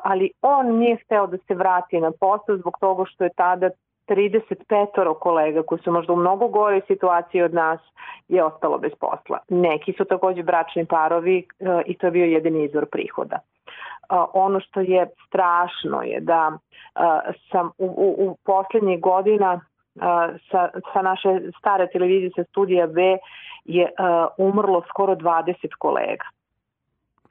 ali 0.03 0.31
on 0.43 0.79
nije 0.79 0.97
hteo 0.97 1.27
da 1.27 1.37
se 1.37 1.55
vrati 1.55 2.01
na 2.01 2.13
posao 2.21 2.57
zbog 2.57 2.75
toga 2.81 3.05
što 3.07 3.25
je 3.25 3.31
tada 3.37 3.71
35 4.09 5.15
kolega 5.21 5.63
koji 5.63 5.79
su 5.79 5.93
možda 5.93 6.13
u 6.13 6.17
mnogo 6.17 6.49
gore 6.49 6.81
situaciji 6.87 7.43
od 7.43 7.55
nas 7.55 7.81
je 8.29 8.45
ostalo 8.45 8.79
bez 8.79 8.93
posla. 9.01 9.39
Neki 9.49 9.93
su 9.93 10.05
takođe 10.05 10.43
bračni 10.43 10.87
parovi 10.87 11.39
e, 11.39 11.83
i 11.87 11.95
to 11.95 12.07
je 12.07 12.11
bio 12.11 12.25
jedini 12.25 12.65
izvor 12.65 12.87
prihoda. 12.87 13.39
Ono 14.33 14.61
što 14.61 14.81
je 14.81 15.07
strašno 15.27 16.03
je 16.03 16.21
da 16.21 16.59
sam 17.51 17.71
u, 17.79 17.87
u, 17.87 18.15
u 18.19 18.37
poslednjih 18.45 19.01
godina 19.01 19.61
sa, 20.51 20.69
sa 20.93 21.03
naše 21.03 21.41
stare 21.59 21.89
televizije 21.93 22.31
sa 22.37 22.45
studija 22.45 22.87
B 22.87 23.19
je 23.65 23.91
umrlo 24.39 24.83
skoro 24.89 25.15
20 25.15 25.55
kolega. 25.79 26.25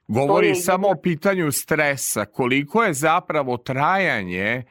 Govori 0.08 0.48
je... 0.48 0.54
samo 0.54 0.88
o 0.88 0.96
pitanju 1.02 1.52
stresa. 1.52 2.24
Koliko 2.24 2.84
je 2.84 2.94
zapravo 2.94 3.56
trajanje, 3.56 4.62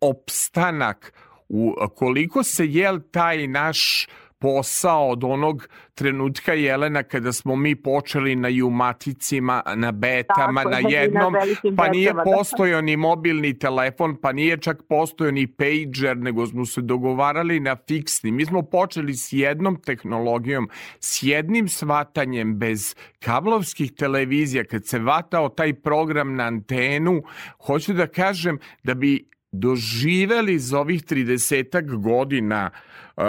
opstanak, 0.00 1.12
u, 1.48 1.74
koliko 1.94 2.42
se 2.42 2.66
jel 2.66 3.00
taj 3.10 3.46
naš 3.46 4.08
posao 4.44 5.08
od 5.08 5.24
onog 5.24 5.68
trenutka 5.94 6.52
Jelena 6.52 7.02
kada 7.02 7.32
smo 7.32 7.56
mi 7.56 7.76
počeli 7.76 8.36
na 8.36 8.48
jumaticima, 8.48 9.62
na 9.76 9.92
betama, 9.92 10.62
Tako, 10.62 10.70
na 10.70 10.88
jednom, 10.88 11.32
na 11.32 11.76
pa 11.76 11.88
nije 11.88 12.12
betama, 12.12 12.24
da. 12.24 12.36
postojao 12.36 12.80
ni 12.80 12.96
mobilni 12.96 13.58
telefon, 13.58 14.16
pa 14.22 14.32
nije 14.32 14.56
čak 14.56 14.82
postojao 14.88 15.32
ni 15.32 15.46
pager, 15.46 16.16
nego 16.16 16.46
smo 16.46 16.66
se 16.66 16.80
dogovarali 16.80 17.60
na 17.60 17.76
fiksni. 17.88 18.32
Mi 18.32 18.46
smo 18.46 18.62
počeli 18.62 19.14
s 19.14 19.32
jednom 19.32 19.76
tehnologijom, 19.76 20.68
s 21.00 21.22
jednim 21.22 21.68
svatanjem 21.68 22.58
bez 22.58 22.94
kablovskih 23.18 23.92
televizija, 23.92 24.64
kad 24.64 24.86
se 24.86 24.98
vatao 24.98 25.48
taj 25.48 25.74
program 25.74 26.34
na 26.34 26.44
antenu, 26.44 27.22
hoću 27.66 27.92
da 27.92 28.06
kažem 28.06 28.58
da 28.82 28.94
bi 28.94 29.28
doživeli 29.52 30.58
za 30.58 30.80
ovih 30.80 31.02
30 31.04 32.02
godina 32.02 32.70
uh, 33.16 33.24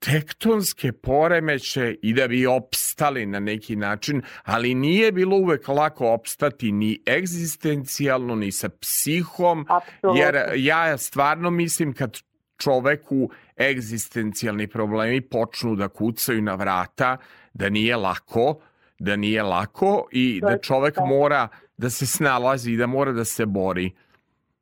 tektonske 0.00 0.92
poremeće 0.92 1.96
i 2.02 2.12
da 2.12 2.28
bi 2.28 2.46
opstali 2.46 3.26
na 3.26 3.40
neki 3.40 3.76
način, 3.76 4.22
ali 4.44 4.74
nije 4.74 5.12
bilo 5.12 5.36
uvek 5.36 5.68
lako 5.68 6.12
opstati 6.12 6.72
ni 6.72 7.02
egzistencijalno, 7.06 8.34
ni 8.34 8.52
sa 8.52 8.68
psihom, 8.68 9.66
Absolutno. 9.68 10.22
jer 10.22 10.52
ja 10.56 10.98
stvarno 10.98 11.50
mislim 11.50 11.92
kad 11.92 12.18
čoveku 12.58 13.30
egzistencijalni 13.60 14.66
problemi 14.66 15.20
počnu 15.20 15.76
da 15.76 15.88
kucaju 15.88 16.42
na 16.42 16.54
vrata, 16.54 17.16
da 17.54 17.68
nije 17.68 17.96
lako, 17.96 18.60
da 18.98 19.16
nije 19.16 19.42
lako 19.42 20.08
i 20.12 20.40
da 20.42 20.58
čovek 20.58 20.96
mora 21.06 21.48
da 21.76 21.90
se 21.90 22.06
snalazi 22.06 22.72
i 22.72 22.76
da 22.76 22.86
mora 22.86 23.12
da 23.12 23.24
se 23.24 23.46
bori. 23.46 23.92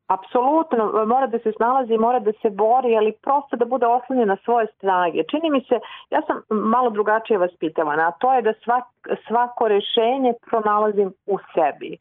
Apsolutno, 0.08 1.04
mora 1.06 1.26
da 1.26 1.38
se 1.38 1.52
snalazi, 1.52 1.98
mora 1.98 2.18
da 2.18 2.32
se 2.42 2.50
bori, 2.50 2.96
ali 2.96 3.12
prosto 3.12 3.56
da 3.56 3.64
bude 3.64 3.86
oslonjen 3.86 4.28
na 4.28 4.36
svoje 4.44 4.66
snage. 4.80 5.22
Čini 5.30 5.50
mi 5.50 5.60
se, 5.68 5.80
ja 6.10 6.22
sam 6.26 6.42
malo 6.50 6.90
drugačije 6.90 7.38
vaspitavana, 7.38 8.08
a 8.08 8.12
to 8.12 8.34
je 8.34 8.42
da 8.42 8.52
svak, 8.64 8.84
svako 9.26 9.68
rešenje 9.68 10.32
pronalazim 10.50 11.12
u 11.26 11.38
sebi 11.54 11.98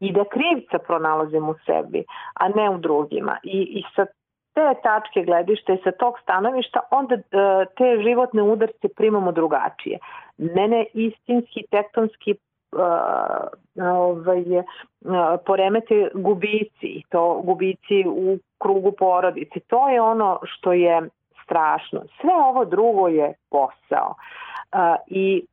i 0.00 0.12
da 0.12 0.24
krivca 0.24 0.78
pronalazim 0.78 1.48
u 1.48 1.54
sebi, 1.66 2.04
a 2.34 2.48
ne 2.48 2.70
u 2.70 2.78
drugima. 2.78 3.36
I, 3.42 3.58
i 3.78 3.82
sa 3.96 4.06
te 4.54 4.74
tačke 4.82 5.24
gledišta 5.24 5.72
i 5.72 5.82
sa 5.84 5.90
tog 5.90 6.18
stanovišta, 6.22 6.80
onda 6.90 7.14
e, 7.14 7.20
te 7.76 8.02
životne 8.02 8.42
udarce 8.42 8.88
primamo 8.96 9.32
drugačije. 9.32 9.98
Mene 10.38 10.86
istinski 10.94 11.64
tektonski 11.70 12.34
ovaj, 13.76 14.44
poremete 15.46 16.10
gubici, 16.14 17.02
to 17.08 17.40
gubici 17.44 18.04
u 18.06 18.38
krugu 18.58 18.92
porodice. 18.92 19.60
To 19.60 19.88
je 19.88 20.00
ono 20.00 20.38
što 20.42 20.72
je 20.72 21.08
strašno. 21.44 22.02
Sve 22.20 22.34
ovo 22.48 22.64
drugo 22.64 23.08
je 23.08 23.34
posao. 23.50 24.14
I 25.06 25.44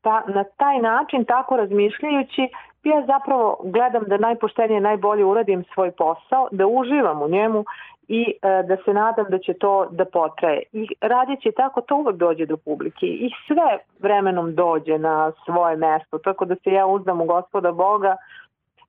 ta, 0.00 0.22
na 0.26 0.44
taj 0.56 0.78
način, 0.78 1.24
tako 1.24 1.56
razmišljajući, 1.56 2.48
ja 2.84 3.02
zapravo 3.06 3.60
gledam 3.64 4.04
da 4.06 4.16
najpoštenije, 4.16 4.80
najbolje 4.80 5.24
uradim 5.24 5.64
svoj 5.74 5.90
posao, 5.90 6.48
da 6.52 6.66
uživam 6.66 7.22
u 7.22 7.28
njemu 7.28 7.64
i 8.08 8.34
e, 8.42 8.62
da 8.62 8.76
se 8.84 8.94
nadam 8.94 9.26
da 9.28 9.38
će 9.38 9.54
to 9.54 9.86
da 9.90 10.04
potraje. 10.04 10.62
I 10.72 10.88
radići 11.00 11.52
tako 11.56 11.80
to 11.80 11.96
uvek 11.96 12.16
dođe 12.16 12.46
do 12.46 12.56
publike 12.56 13.06
i 13.06 13.30
sve 13.46 13.78
vremenom 13.98 14.54
dođe 14.54 14.98
na 14.98 15.32
svoje 15.44 15.76
mesto, 15.76 16.18
tako 16.18 16.44
da 16.44 16.54
se 16.54 16.70
ja 16.70 16.86
uzdam 16.86 17.20
u 17.20 17.24
gospoda 17.24 17.72
Boga 17.72 18.16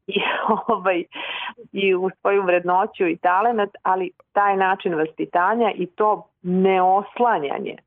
i, 0.07 0.19
ovaj, 0.67 1.03
i 1.71 1.95
u 1.95 2.09
svoju 2.21 2.41
vrednoću 2.41 3.07
i 3.07 3.17
talenat, 3.17 3.69
ali 3.83 4.11
taj 4.33 4.57
način 4.57 4.95
vaspitanja 4.95 5.71
i 5.75 5.85
to 5.85 6.27
neoslanjanje 6.41 7.77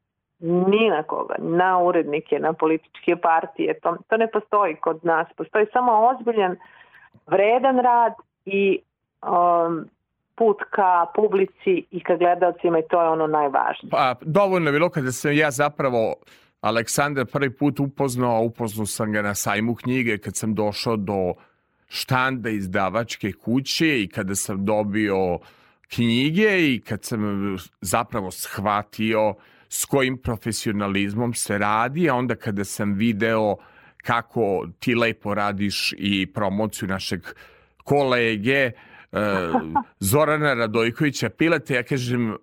ni 0.45 0.91
na 0.91 1.03
koga, 1.03 1.35
na 1.39 1.79
urednike, 1.79 2.39
na 2.39 2.53
političke 2.53 3.17
partije, 3.17 3.81
to, 3.81 3.97
to 4.09 4.17
ne 4.17 4.31
postoji 4.31 4.75
kod 4.75 5.05
nas. 5.05 5.27
Postoji 5.37 5.67
samo 5.73 5.93
ozbiljan, 5.93 6.57
vredan 7.27 7.79
rad 7.79 8.13
i 8.45 8.79
um, 9.23 9.85
put 10.35 10.57
ka 10.71 11.07
publici 11.15 11.85
i 11.91 12.01
ka 12.01 12.17
gledalcima 12.17 12.79
i 12.79 12.89
to 12.91 13.03
je 13.03 13.09
ono 13.09 13.27
najvažnije. 13.27 13.91
Pa, 13.91 14.15
dovoljno 14.21 14.69
je 14.69 14.73
bilo 14.73 14.91
kada 14.91 15.13
sam 15.13 15.33
ja 15.33 15.51
zapravo 15.51 16.15
Aleksandar 16.61 17.27
prvi 17.27 17.51
put 17.57 17.81
upoznao, 17.81 18.43
upoznao 18.43 18.87
sam 18.87 19.13
ga 19.13 19.23
na 19.23 19.35
sajmu 19.35 19.75
knjige 19.75 20.19
kad 20.19 20.37
sam 20.37 20.55
došao 20.55 20.97
do 20.97 21.35
štanda 21.89 22.51
izdavačke 22.51 23.33
kuće 23.33 24.03
i 24.03 24.09
kada 24.09 24.35
sam 24.35 24.65
dobio 24.65 25.39
knjige 25.95 26.75
i 26.75 26.81
kad 26.81 27.05
sam 27.05 27.57
zapravo 27.81 28.31
shvatio 28.31 29.35
s 29.75 29.85
kojim 29.85 30.19
profesionalizmom 30.19 31.35
se 31.35 31.59
radi, 31.59 32.11
a 32.11 32.15
onda 32.15 32.35
kada 32.35 32.65
sam 32.65 32.93
video 32.95 33.57
kako 33.97 34.43
ti 34.79 34.95
lepo 34.95 35.35
radiš 35.35 35.95
i 35.99 36.27
promociju 36.27 36.89
našeg 36.89 37.21
kolege, 37.85 38.71
uh, 39.13 39.19
Zorana 40.11 40.55
Radojkovića 40.55 41.29
Pilate, 41.29 41.75
ja 41.75 41.83
kažem, 41.83 42.37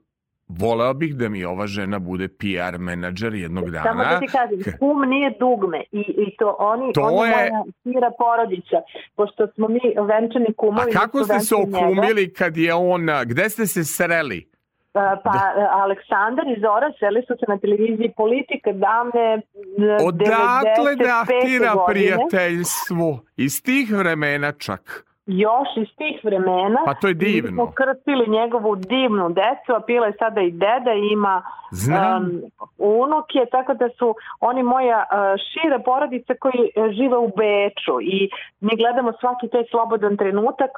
voleo 0.50 0.94
bih 0.94 1.16
da 1.16 1.30
mi 1.30 1.46
ova 1.46 1.68
žena 1.68 2.00
bude 2.00 2.28
PR 2.28 2.78
menadžer 2.80 3.34
jednog 3.34 3.70
dana. 3.70 3.84
Samo 3.84 4.04
da 4.04 4.20
ti 4.20 4.28
kažem, 4.28 4.78
kum 4.80 5.10
nije 5.10 5.36
dugme 5.40 5.84
i, 5.92 6.00
i 6.00 6.36
to 6.40 6.56
oni, 6.60 6.94
To 6.94 7.02
oni 7.02 7.14
je- 7.16 7.36
moja 7.52 7.64
sira 7.84 8.12
porodica, 8.18 8.78
pošto 9.16 9.48
smo 9.48 9.68
mi 9.68 9.80
venčani 10.08 10.54
kumovi. 10.58 10.92
A 10.92 11.00
kako 11.00 11.24
ste 11.24 11.40
se 11.40 11.56
venčani 11.56 11.74
njega. 11.74 11.86
okumili 11.86 12.34
kad 12.34 12.58
je 12.58 12.74
on, 12.74 13.08
gde 13.26 13.50
ste 13.50 13.66
se 13.66 13.84
sreli? 13.84 14.51
A, 14.94 15.16
Pa 15.24 15.54
Aleksandar 15.84 16.48
i 16.48 16.60
Zora 16.62 16.92
seli 17.00 17.22
su 17.28 17.34
se 17.40 17.46
na 17.48 17.58
televiziji 17.58 18.14
politika 18.18 18.72
davne 18.72 19.28
e, 19.36 20.06
Odatle 20.08 20.92
95. 20.96 20.98
datira 20.98 21.74
prijateljstvo? 21.88 23.20
Iz 23.38 23.64
tih 23.64 23.94
vremena 23.94 24.52
čak. 24.52 25.06
još 25.26 25.68
iz 25.78 25.88
tih 25.98 26.16
vremena. 26.24 26.80
Pa 26.86 26.94
to 26.94 27.08
je 27.08 27.14
divno. 27.14 27.52
Mi 27.52 27.56
smo 27.56 27.72
krstili 27.72 28.26
njegovu 28.38 28.76
divnu 28.76 29.30
decu, 29.30 29.70
a 29.78 29.82
Pila 29.88 30.08
je 30.08 30.14
sada 30.20 30.42
i 30.42 30.52
deda 30.52 30.94
i 30.96 31.14
ima 31.14 31.44
Znam. 31.72 32.24
um, 32.24 32.42
unuke, 32.78 33.40
tako 33.52 33.74
da 33.74 33.90
su 33.98 34.16
oni 34.40 34.64
moja 34.64 35.06
uh, 35.06 35.18
šira 35.48 35.80
porodica 35.80 36.34
koji 36.40 36.62
uh, 36.76 36.92
žive 36.92 37.18
u 37.18 37.28
Beču 37.28 37.96
i 38.02 38.30
mi 38.60 38.76
gledamo 38.76 39.14
svaki 39.20 39.48
taj 39.48 39.64
slobodan 39.72 40.18
trenutak 40.18 40.72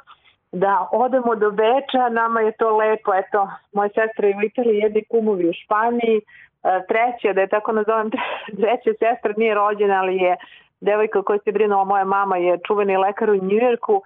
da 0.54 0.88
odemo 0.92 1.34
do 1.34 1.50
Beča, 1.50 2.08
nama 2.08 2.40
je 2.40 2.52
to 2.52 2.76
lepo, 2.76 3.14
eto, 3.14 3.48
moja 3.72 3.88
sestra 3.88 4.28
je 4.28 4.36
u 4.36 4.42
Italiji, 4.42 4.78
jedni 4.78 5.04
kumovi 5.04 5.48
u 5.48 5.52
Španiji, 5.52 6.16
uh, 6.20 6.70
treća, 6.88 7.32
da 7.32 7.40
je 7.40 7.46
tako 7.46 7.72
nazovem, 7.72 8.10
treća 8.60 8.92
sestra 8.98 9.32
nije 9.36 9.54
rođena, 9.54 10.00
ali 10.00 10.16
je 10.16 10.36
devojka 10.80 11.22
koja 11.22 11.38
se 11.38 11.52
brinula 11.52 11.84
moja 11.84 12.04
mama 12.04 12.36
je 12.36 12.58
čuveni 12.66 12.96
lekar 12.96 13.30
u 13.30 13.44
Njujorku 13.44 14.02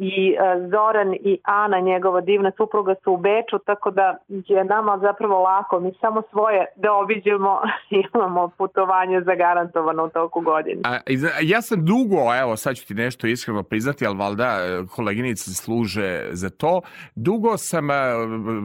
i 0.00 0.32
e, 0.32 0.68
Zoran 0.70 1.14
i 1.14 1.38
Ana, 1.42 1.80
njegova 1.80 2.20
divna 2.20 2.52
supruga 2.56 2.94
su 3.04 3.12
u 3.12 3.16
Beču, 3.16 3.58
tako 3.66 3.90
da 3.90 4.16
je 4.28 4.64
nama 4.64 4.98
zapravo 4.98 5.42
lako. 5.42 5.80
Mi 5.80 5.92
samo 6.00 6.22
svoje 6.30 6.66
da 6.76 6.92
obiđemo 6.92 7.60
i 7.90 8.02
imamo 8.14 8.48
putovanje 8.48 9.20
zagarantovano 9.20 10.04
u 10.04 10.08
toku 10.08 10.40
godine. 10.40 10.80
A, 10.84 10.98
ja 11.42 11.62
sam 11.62 11.84
dugo, 11.84 12.34
evo 12.40 12.56
sad 12.56 12.76
ću 12.76 12.86
ti 12.86 12.94
nešto 12.94 13.26
iskreno 13.26 13.62
priznati, 13.62 14.06
ali 14.06 14.16
valjda 14.16 14.44
e, 14.44 14.82
koleginice 14.96 15.54
služe 15.54 16.28
za 16.30 16.50
to. 16.50 16.80
Dugo 17.14 17.56
sam, 17.56 17.90
e, 17.90 17.94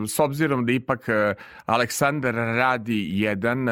s 0.08 0.20
obzirom 0.20 0.66
da 0.66 0.72
ipak 0.72 1.00
Aleksandar 1.66 2.36
radi 2.36 3.08
jedan 3.10 3.68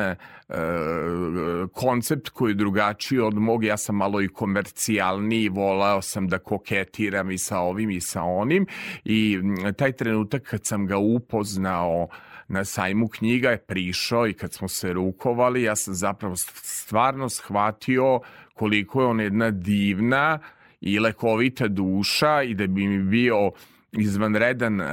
koncept 1.73 2.29
koji 2.29 2.51
je 2.51 2.55
drugačiji 2.55 3.19
od 3.19 3.37
mog, 3.37 3.63
ja 3.63 3.77
sam 3.77 3.95
malo 3.95 4.21
i 4.21 4.27
komercijalniji, 4.27 5.49
volao 5.49 6.01
sam 6.01 6.27
da 6.27 6.39
koketiram 6.39 7.31
i 7.31 7.37
sa 7.37 7.59
ovim 7.59 7.89
i 7.89 8.01
sa 8.01 8.23
onim. 8.23 8.65
I 9.05 9.39
taj 9.77 9.91
trenutak 9.91 10.43
kad 10.43 10.65
sam 10.65 10.85
ga 10.85 10.97
upoznao 10.97 12.07
na 12.47 12.65
sajmu 12.65 13.07
knjiga 13.07 13.49
je 13.49 13.57
prišao 13.57 14.27
i 14.27 14.33
kad 14.33 14.53
smo 14.53 14.67
se 14.67 14.93
rukovali, 14.93 15.63
ja 15.63 15.75
sam 15.75 15.93
zapravo 15.93 16.35
stvarno 16.35 17.29
shvatio 17.29 18.19
koliko 18.53 19.01
je 19.01 19.07
on 19.07 19.19
jedna 19.19 19.51
divna 19.51 20.39
i 20.81 20.99
lekovita 20.99 21.67
duša 21.67 22.41
i 22.43 22.53
da 22.53 22.67
bi 22.67 22.87
mi 22.87 23.03
bio 23.03 23.51
izvanredan 23.93 24.81
e, 24.81 24.85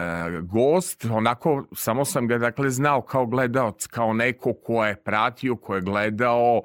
gost, 0.43 1.05
onako 1.05 1.65
samo 1.73 2.05
sam 2.05 2.27
ga 2.27 2.39
dakle 2.39 2.71
znao 2.71 3.03
kao 3.03 3.27
gledaoc, 3.27 3.87
kao 3.87 4.13
neko 4.13 4.53
ko 4.53 4.85
je 4.85 4.97
pratio, 4.97 5.57
ko 5.57 5.75
je 5.75 5.81
gledao 5.81 6.63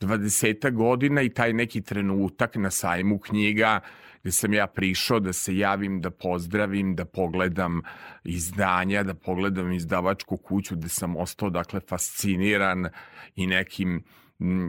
20 0.00 0.72
godina 0.72 1.22
i 1.22 1.28
taj 1.28 1.52
neki 1.52 1.80
trenutak 1.82 2.56
na 2.56 2.70
sajmu 2.70 3.18
knjiga 3.18 3.80
gde 4.22 4.32
sam 4.32 4.54
ja 4.54 4.66
prišao 4.66 5.20
da 5.20 5.32
se 5.32 5.56
javim, 5.56 6.00
da 6.00 6.10
pozdravim, 6.10 6.94
da 6.96 7.04
pogledam 7.04 7.82
izdanja, 8.24 9.02
da 9.02 9.14
pogledam 9.14 9.72
izdavačku 9.72 10.36
kuću 10.36 10.76
gde 10.76 10.88
sam 10.88 11.16
ostao 11.16 11.50
dakle 11.50 11.80
fasciniran 11.80 12.88
i 13.36 13.46
nekim 13.46 14.04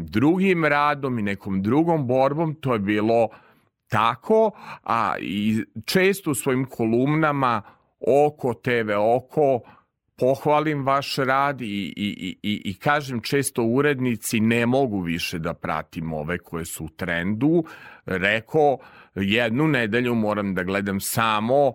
drugim 0.03 0.65
radom 0.65 1.19
i 1.19 1.21
nekom 1.21 1.61
drugom 1.61 2.07
borbom, 2.07 2.55
to 2.55 2.73
je 2.73 2.79
bilo 2.79 3.29
tako, 3.89 4.51
a 4.83 5.15
i 5.19 5.63
često 5.85 6.31
u 6.31 6.35
svojim 6.35 6.65
kolumnama 6.65 7.61
oko 8.07 8.53
TV 8.53 8.91
oko 8.97 9.61
pohvalim 10.19 10.85
vaš 10.85 11.15
rad 11.15 11.61
i, 11.61 11.93
i, 11.97 12.37
i, 12.43 12.61
i, 12.65 12.73
kažem 12.79 13.21
često 13.21 13.63
urednici 13.63 14.39
ne 14.39 14.65
mogu 14.65 15.01
više 15.01 15.39
da 15.39 15.53
pratim 15.53 16.13
ove 16.13 16.37
koje 16.37 16.65
su 16.65 16.85
u 16.85 16.89
trendu. 16.89 17.63
Reko, 18.05 18.77
jednu 19.15 19.67
nedelju 19.67 20.15
moram 20.15 20.55
da 20.55 20.63
gledam 20.63 20.99
samo 20.99 21.73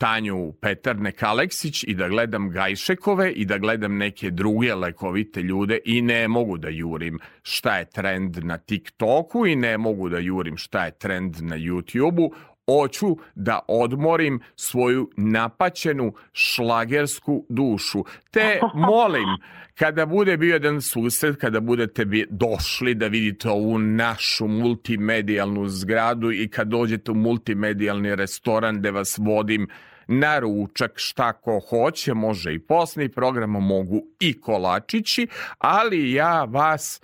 Tanju 0.00 0.52
Petarnek 0.52 1.22
Aleksić 1.22 1.84
i 1.84 1.94
da 1.94 2.08
gledam 2.08 2.50
Gajšekove 2.50 3.32
i 3.32 3.44
da 3.44 3.58
gledam 3.58 3.96
neke 3.96 4.30
druge 4.30 4.74
lekovite 4.74 5.42
ljude 5.42 5.78
i 5.84 6.02
ne 6.02 6.28
mogu 6.28 6.58
da 6.58 6.68
jurim 6.68 7.18
šta 7.42 7.76
je 7.76 7.90
trend 7.90 8.44
na 8.44 8.58
TikToku 8.58 9.46
i 9.46 9.56
ne 9.56 9.78
mogu 9.78 10.08
da 10.08 10.18
jurim 10.18 10.56
šta 10.56 10.84
je 10.84 10.98
trend 10.98 11.36
na 11.40 11.56
YouTubeu. 11.56 12.30
Hoću 12.66 13.16
da 13.34 13.60
odmorim 13.68 14.40
svoju 14.56 15.10
napaćenu 15.16 16.12
šlagersku 16.32 17.46
dušu. 17.48 18.04
Te 18.30 18.60
molim, 18.74 19.28
kada 19.74 20.06
bude 20.06 20.36
bio 20.36 20.52
jedan 20.52 20.82
susret, 20.82 21.36
kada 21.36 21.60
budete 21.60 22.04
došli 22.30 22.94
da 22.94 23.06
vidite 23.06 23.50
ovu 23.50 23.78
našu 23.78 24.46
multimedijalnu 24.46 25.68
zgradu 25.68 26.32
i 26.32 26.48
kad 26.48 26.68
dođete 26.68 27.10
u 27.10 27.14
multimedijalni 27.14 28.14
restoran 28.16 28.78
gde 28.78 28.90
vas 28.90 29.18
vodim 29.18 29.68
na 30.10 30.38
ručak 30.38 30.92
šta 30.94 31.32
ko 31.32 31.60
hoće, 31.68 32.14
može 32.14 32.54
i 32.54 32.58
posni 32.58 33.08
program, 33.08 33.50
mogu 33.50 34.02
i 34.20 34.40
kolačići, 34.40 35.26
ali 35.58 36.12
ja 36.12 36.44
vas 36.44 37.00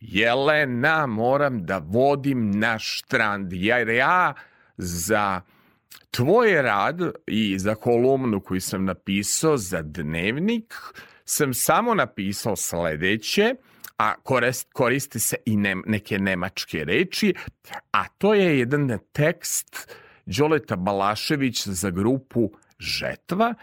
Jelena 0.00 1.06
moram 1.06 1.66
da 1.66 1.78
vodim 1.78 2.50
na 2.50 2.78
štrand, 2.78 3.52
jer 3.52 3.88
ja 3.88 4.34
za 4.76 5.40
tvoj 6.10 6.62
rad 6.62 7.00
i 7.26 7.58
za 7.58 7.74
kolumnu 7.74 8.40
koju 8.40 8.60
sam 8.60 8.84
napisao 8.84 9.56
za 9.56 9.82
dnevnik 9.82 10.74
sam 11.24 11.54
samo 11.54 11.94
napisao 11.94 12.56
sledeće, 12.56 13.54
a 13.96 14.14
korist, 14.14 14.72
koriste 14.72 15.18
se 15.18 15.36
i 15.46 15.56
ne, 15.56 15.76
neke 15.86 16.18
nemačke 16.18 16.84
reči, 16.84 17.34
a 17.92 18.08
to 18.08 18.34
je 18.34 18.58
jedan 18.58 18.98
tekst 19.12 19.94
Đoleta 20.26 20.76
Balašević 20.76 21.66
za 21.68 21.90
grupu 21.90 22.50
Žetva 22.78 23.54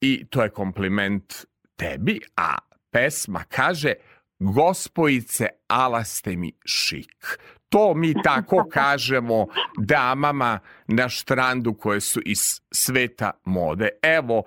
i 0.00 0.26
to 0.30 0.42
je 0.42 0.50
kompliment 0.50 1.34
tebi, 1.76 2.20
a 2.36 2.56
pesma 2.90 3.44
kaže 3.48 3.94
Gospojice, 4.38 5.48
ala 5.68 6.04
ste 6.04 6.36
mi 6.36 6.52
šik. 6.64 7.38
To 7.68 7.94
mi 7.94 8.22
tako 8.22 8.68
kažemo 8.72 9.46
damama 9.78 10.58
na 10.86 11.08
štrandu 11.08 11.74
koje 11.74 12.00
su 12.00 12.20
iz 12.24 12.60
sveta 12.72 13.30
mode. 13.44 13.88
Evo, 14.02 14.42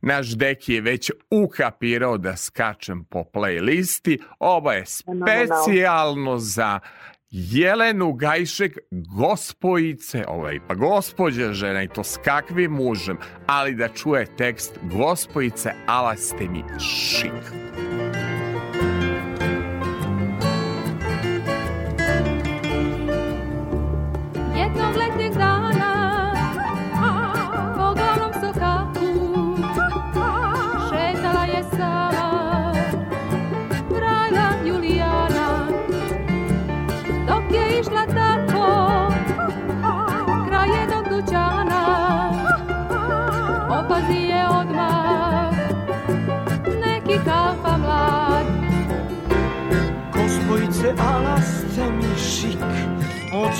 naš 0.00 0.26
deki 0.28 0.74
je 0.74 0.80
već 0.80 1.10
ukapirao 1.30 2.18
da 2.18 2.36
skačem 2.36 3.04
po 3.04 3.24
playlisti. 3.32 4.22
Ovo 4.38 4.72
je 4.72 4.86
specijalno 4.86 6.38
za 6.38 6.80
Jelenu 7.30 8.12
Gajšek, 8.12 8.78
gospojice, 8.90 10.24
ovo 10.28 10.48
je 10.48 10.56
ipak 10.56 10.78
gospođa 10.78 11.52
žena 11.52 11.82
i 11.82 11.88
to 11.88 12.04
s 12.04 12.18
kakvim 12.24 12.72
mužem, 12.72 13.18
ali 13.46 13.74
da 13.74 13.88
čuje 13.88 14.36
tekst 14.36 14.78
gospojice, 14.82 15.72
ala 15.86 16.16
ste 16.16 16.48
mi 16.48 16.64
šik. 16.80 17.87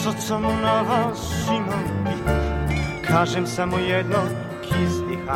Vas 0.09 1.49
imam 1.49 2.05
pik 2.05 3.09
Kažem 3.09 3.47
samo 3.47 3.79
jedno, 3.79 4.19
hug 4.69 5.29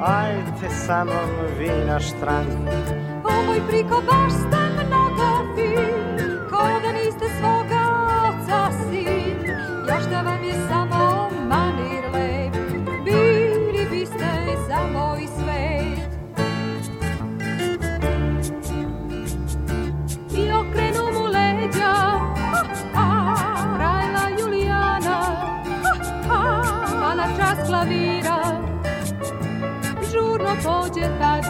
Ajte 0.00 0.74
sa 0.86 1.04
mnom 1.04 1.30
vi 1.58 1.70
na 1.86 2.00
štrand 2.00 2.68
Ovoj 3.24 3.60
priko 3.68 4.02
baš 4.06 4.32
ste 4.32 4.84
mnogo 4.86 5.54
fin 5.54 6.28
Ko 6.50 6.62
da 6.82 6.92
niste 6.92 7.26
svoga 7.40 7.82
oca 8.28 8.70
sin. 8.90 9.50
Još 9.88 10.04
da 10.10 10.20
vam 10.22 10.44
je 10.44 10.54
samo 10.68 11.01
klavira 27.72 28.40
Žurno 30.12 30.56
pođe 30.64 31.06
tad. 31.18 31.44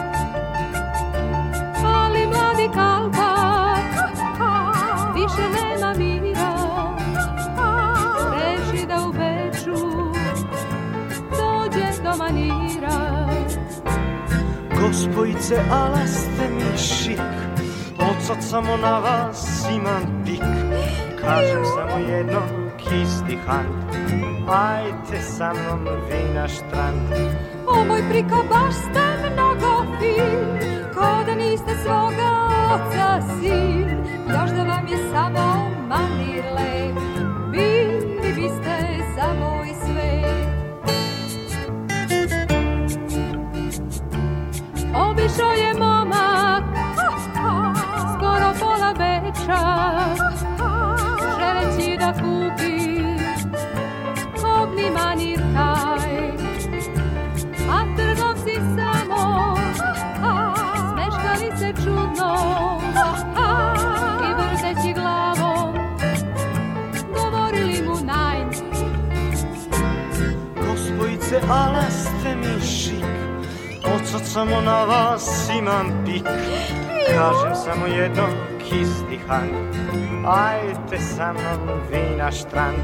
Ali 1.85 2.27
mladi 2.27 2.69
kalkar 2.73 3.83
Više 5.15 5.49
nema 5.49 5.93
mira. 5.97 6.53
Reši 8.33 8.85
da 8.87 8.95
u 9.07 9.11
Beču 9.11 9.85
Dođe 11.31 12.01
do 12.03 12.17
manira. 12.17 13.27
Gospojice, 14.81 15.55
ala 15.71 16.07
ste 16.07 16.49
mi 16.49 16.77
šik. 16.77 17.19
Odsad 17.99 18.37
samo 18.41 18.77
na 18.77 18.99
vas 18.99 19.65
imam 19.75 20.23
pik. 20.25 20.43
Kažem 21.21 21.63
samo 21.65 22.07
jedno 22.07 22.62
Hand. 23.47 23.73
Ajte 24.47 25.21
sa 25.21 25.53
mnom 25.53 25.87
vi 26.09 26.33
na 26.35 26.47
štrand. 26.47 27.09
O 27.67 27.83
moj 27.85 28.01
priko, 28.09 28.43
baš 28.49 28.73
ste 28.73 29.05
mnogo 29.33 29.85
fin 29.99 30.59
Ko 30.93 31.23
da 31.25 31.35
niste 31.35 31.75
svoga 31.83 32.31
oca 32.75 33.21
sin. 33.39 33.87
Još 34.27 34.49
da 34.49 34.63
vam 34.63 34.87
je 34.87 34.97
samo 35.11 35.69
manir 35.87 36.43
lep 36.55 36.95
Bili 37.51 38.33
biste 38.35 38.77
za 39.15 39.33
moj 39.39 39.67
svet. 39.85 40.47
Obišao 44.95 45.51
je 45.51 45.73
momak 45.79 46.63
Skoro 48.17 48.53
pola 48.59 48.91
veča 48.91 50.12
manir 54.91 55.39
samo 58.77 59.55
Smeškali 60.91 61.57
se 61.59 61.73
čudno 61.83 62.35
Govorili 67.15 67.81
mu 67.87 67.95
ste 71.89 72.35
mi 72.35 72.61
šik 72.61 73.03
samo 74.33 74.61
na 74.61 74.83
vas 74.83 75.49
imam 75.59 76.03
pik. 76.05 76.23
Kažem 77.07 77.55
samo 77.55 77.85
jedno, 77.85 78.23
kiss 78.59 78.91
die 79.09 79.19
Hand 79.27 79.51
Ajte 80.27 80.99
sa 80.99 81.33
mnom 81.33 81.79
vi 81.91 82.17
na 82.17 82.31
štrand 82.31 82.77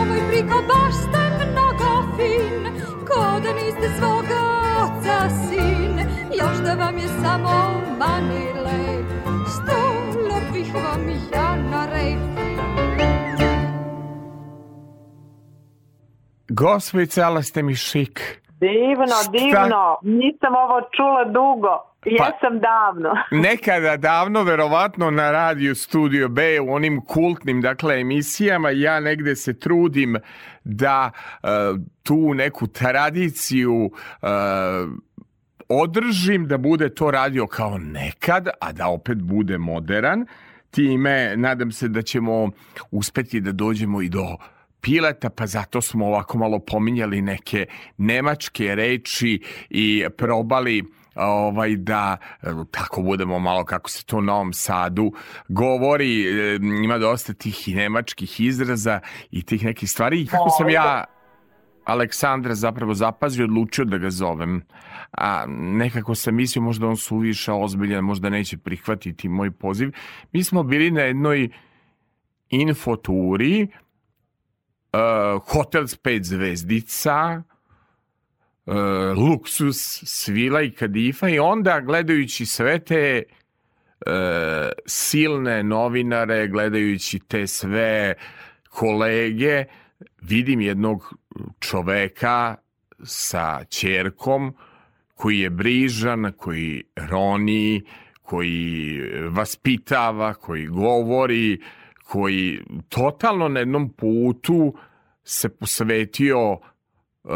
O 0.00 0.04
moj 0.04 0.20
priko, 0.30 0.54
baš 0.70 0.94
ste 0.94 1.22
mnogo 1.46 1.90
fin 2.16 2.62
Ko 3.08 3.40
da 3.44 3.52
niste 3.52 3.88
svoga 3.98 4.40
oca 4.82 5.28
sin 5.48 5.98
Još 6.40 6.56
da 6.64 6.74
vam 6.84 6.98
je 6.98 7.08
samo 7.08 7.80
manir 7.98 8.54
lep 8.64 9.06
Sto 9.46 9.80
bih 10.52 10.74
vam 10.74 11.08
ja 11.32 11.56
na 11.70 11.86
rep 11.86 12.30
Gospojice, 16.48 17.22
ala 17.22 17.42
ste 17.42 17.62
mi 17.62 17.74
šik. 17.74 18.40
Divno, 18.60 19.06
Šta? 19.22 19.30
divno. 19.30 19.98
Nisam 20.02 20.54
ovo 20.54 20.80
čula 20.96 21.24
dugo. 21.24 21.89
Pa- 22.00 22.10
Jesam 22.10 22.60
davno. 22.60 23.10
Nekada 23.48 23.96
davno, 23.96 24.42
verovatno 24.42 25.10
na 25.10 25.30
radiju 25.30 25.74
Studio 25.74 26.28
B 26.28 26.60
u 26.60 26.72
onim 26.72 27.00
kultnim 27.00 27.60
dakle 27.60 28.00
emisijama 28.00 28.70
ja 28.70 29.00
negde 29.00 29.36
se 29.36 29.58
trudim 29.58 30.16
da 30.64 31.10
e, 31.42 31.46
tu 32.02 32.34
neku 32.34 32.66
tradiciju 32.66 33.90
e, 34.22 34.26
održim 35.68 36.46
da 36.48 36.58
bude 36.58 36.94
to 36.94 37.10
radio 37.10 37.46
kao 37.46 37.78
nekad, 37.78 38.48
a 38.60 38.72
da 38.72 38.88
opet 38.88 39.18
bude 39.18 39.58
modern. 39.58 40.26
Time 40.70 41.36
nadam 41.36 41.72
se 41.72 41.88
da 41.88 42.02
ćemo 42.02 42.50
uspeti 42.90 43.40
da 43.40 43.52
dođemo 43.52 44.02
i 44.02 44.08
do 44.08 44.36
pileta, 44.80 45.30
pa 45.30 45.46
zato 45.46 45.80
smo 45.80 46.06
ovako 46.06 46.38
malo 46.38 46.58
pominjali 46.58 47.22
neke 47.22 47.66
nemačke 47.96 48.74
reči 48.74 49.42
i 49.70 50.04
probali 50.16 50.84
ovaj 51.14 51.76
da 51.76 52.16
tako 52.70 53.02
budemo 53.02 53.38
malo 53.38 53.64
kako 53.64 53.90
se 53.90 54.04
to 54.04 54.16
u 54.16 54.20
Novom 54.20 54.52
Sadu 54.52 55.12
govori, 55.48 56.24
ima 56.84 56.98
dosta 56.98 57.32
tih 57.32 57.68
i 57.68 57.74
nemačkih 57.74 58.40
izraza 58.40 59.00
i 59.30 59.42
tih 59.42 59.64
nekih 59.64 59.90
stvari 59.90 60.22
i 60.22 60.26
kako 60.26 60.50
sam 60.50 60.68
ja 60.68 61.04
Aleksandra 61.84 62.54
zapravo 62.54 62.94
zapazio, 62.94 63.44
odlučio 63.44 63.84
da 63.84 63.98
ga 63.98 64.10
zovem. 64.10 64.62
A 65.10 65.44
nekako 65.48 66.14
sam 66.14 66.34
mislio 66.34 66.62
možda 66.62 66.86
on 66.86 66.96
suviše 66.96 67.52
ozbiljan, 67.52 68.04
možda 68.04 68.30
neće 68.30 68.58
prihvatiti 68.58 69.28
moj 69.28 69.50
poziv. 69.50 69.92
Mi 70.32 70.44
smo 70.44 70.62
bili 70.62 70.90
na 70.90 71.00
jednoj 71.00 71.48
infoturi, 72.50 73.66
uh, 74.92 75.42
hotel 75.46 75.86
s 75.86 75.96
pet 75.96 76.24
zvezdica, 76.24 77.42
uh, 78.70 79.18
luksus, 79.18 80.02
svila 80.04 80.62
i 80.62 80.70
kadifa 80.70 81.28
i 81.28 81.38
onda 81.38 81.80
gledajući 81.80 82.46
sve 82.46 82.78
te 82.78 83.22
uh, 84.06 84.12
silne 84.86 85.62
novinare, 85.62 86.48
gledajući 86.48 87.18
te 87.18 87.46
sve 87.46 88.14
kolege, 88.68 89.64
vidim 90.22 90.60
jednog 90.60 91.14
čoveka 91.60 92.56
sa 93.02 93.64
čerkom 93.64 94.54
koji 95.14 95.38
je 95.38 95.50
brižan, 95.50 96.32
koji 96.36 96.84
roni, 96.96 97.82
koji 98.22 99.00
vaspitava, 99.28 100.34
koji 100.34 100.66
govori, 100.66 101.60
koji 102.04 102.60
totalno 102.88 103.48
na 103.48 103.60
jednom 103.60 103.92
putu 103.92 104.74
se 105.24 105.48
posvetio 105.48 106.52
uh, 106.52 107.30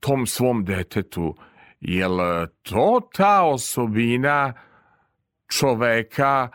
tom 0.00 0.26
svom 0.26 0.64
detetu. 0.64 1.34
Jel 1.80 2.18
to 2.62 3.00
ta 3.12 3.42
osobina 3.42 4.52
čoveka 5.48 6.48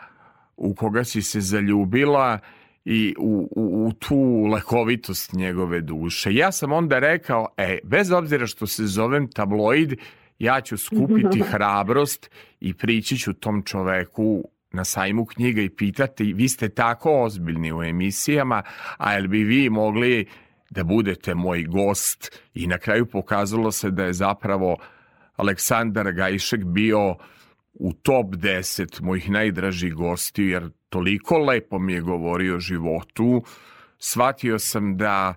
u 0.56 0.74
koga 0.74 1.04
si 1.04 1.22
se 1.22 1.40
zaljubila 1.40 2.38
i 2.84 3.14
u, 3.18 3.48
u, 3.56 3.86
u 3.86 3.92
tu 3.92 4.46
lekovitost 4.52 5.32
njegove 5.32 5.80
duše. 5.80 6.34
Ja 6.34 6.52
sam 6.52 6.72
onda 6.72 6.98
rekao, 6.98 7.48
e, 7.56 7.78
bez 7.84 8.10
obzira 8.10 8.46
što 8.46 8.66
se 8.66 8.86
zovem 8.86 9.28
tabloid, 9.28 9.94
ja 10.38 10.60
ću 10.60 10.76
skupiti 10.76 11.40
hrabrost 11.50 12.30
i 12.60 12.74
prići 12.74 13.18
ću 13.18 13.32
tom 13.32 13.62
čoveku 13.62 14.44
na 14.72 14.84
sajmu 14.84 15.24
knjiga 15.24 15.62
i 15.62 15.70
pitati, 15.70 16.32
vi 16.32 16.48
ste 16.48 16.68
tako 16.68 17.22
ozbiljni 17.22 17.72
u 17.72 17.82
emisijama, 17.82 18.62
a 18.98 19.12
jel 19.12 19.28
bi 19.28 19.44
vi 19.44 19.70
mogli 19.70 20.26
da 20.72 20.84
budete 20.84 21.34
moj 21.34 21.64
gost? 21.64 22.40
I 22.54 22.66
na 22.66 22.78
kraju 22.78 23.06
pokazalo 23.06 23.72
se 23.72 23.90
da 23.90 24.04
je 24.04 24.12
zapravo 24.12 24.76
Aleksandar 25.36 26.12
Gajšek 26.12 26.64
bio 26.64 27.16
u 27.74 27.92
top 27.92 28.26
10 28.26 29.02
mojih 29.02 29.30
najdražih 29.30 29.94
gostiju, 29.94 30.48
jer 30.48 30.70
toliko 30.88 31.38
lepo 31.38 31.78
mi 31.78 31.92
je 31.92 32.00
govorio 32.00 32.56
o 32.56 32.60
životu, 32.60 33.42
shvatio 33.98 34.58
sam 34.58 34.96
da, 34.96 35.34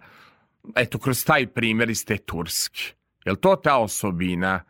eto, 0.75 0.99
kroz 0.99 1.25
taj 1.25 1.47
primjer 1.47 1.89
iz 1.89 2.05
te 2.05 2.17
Turske, 2.17 2.81
je 3.25 3.31
li 3.31 3.37
to 3.37 3.55
ta 3.55 3.77
osobina 3.77 4.63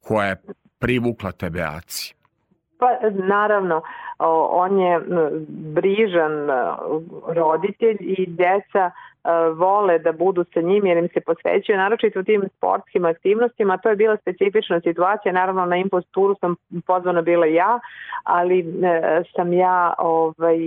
koja 0.00 0.28
je 0.28 0.42
privukla 0.78 1.32
tebe 1.32 1.62
Aci? 1.62 2.14
Pa 2.78 2.86
naravno, 3.28 3.82
on 4.50 4.78
je 4.80 5.00
brižan 5.48 6.32
roditelj 7.26 7.96
i 8.00 8.26
deca 8.26 8.90
vole 9.54 9.98
da 9.98 10.12
budu 10.12 10.44
sa 10.54 10.60
njim 10.60 10.86
jer 10.86 10.98
im 10.98 11.08
se 11.08 11.20
posvećuju 11.20 11.78
naročito 11.78 12.20
u 12.20 12.22
tim 12.22 12.42
sportskim 12.56 13.04
aktivnostima. 13.04 13.78
To 13.78 13.88
je 13.88 13.96
bila 13.96 14.16
specifična 14.16 14.80
situacija, 14.80 15.32
naravno 15.32 15.66
na 15.66 15.76
imposturu 15.76 16.36
sam 16.40 16.56
pozvana 16.86 17.22
bila 17.22 17.46
ja, 17.46 17.80
ali 18.24 18.58
e, 18.60 19.22
sam 19.36 19.52
ja 19.52 19.94
ovaj, 19.98 20.58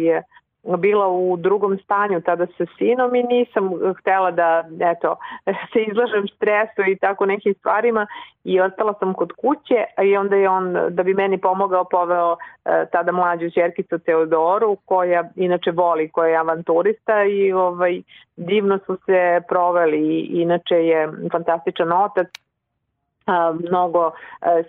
bila 0.63 1.07
u 1.07 1.37
drugom 1.37 1.77
stanju 1.83 2.21
tada 2.21 2.47
sa 2.57 2.65
sinom 2.77 3.15
i 3.15 3.23
nisam 3.23 3.71
htela 3.99 4.31
da 4.31 4.63
eto, 4.79 5.15
se 5.73 5.79
izlažem 5.83 6.27
stresu 6.27 6.81
i 6.91 6.95
tako 6.95 7.25
nekim 7.25 7.53
stvarima 7.53 8.07
i 8.43 8.61
ostala 8.61 8.93
sam 8.99 9.13
kod 9.13 9.31
kuće 9.31 9.85
i 10.03 10.17
onda 10.17 10.35
je 10.35 10.49
on 10.49 10.73
da 10.89 11.03
bi 11.03 11.13
meni 11.13 11.37
pomogao 11.37 11.83
poveo 11.83 12.37
e, 12.65 12.85
tada 12.91 13.11
mlađu 13.11 13.49
čerkicu 13.49 13.99
Teodoru 13.99 14.77
koja 14.85 15.29
inače 15.35 15.71
voli, 15.71 16.09
koja 16.09 16.29
je 16.29 16.37
avanturista 16.37 17.23
i 17.23 17.51
ovaj, 17.51 18.01
divno 18.35 18.79
su 18.85 18.97
se 19.05 19.41
proveli. 19.47 19.99
I 19.99 20.41
inače 20.41 20.75
je 20.75 21.09
fantastičan 21.31 21.91
otac 21.91 22.27
mnogo 23.69 24.11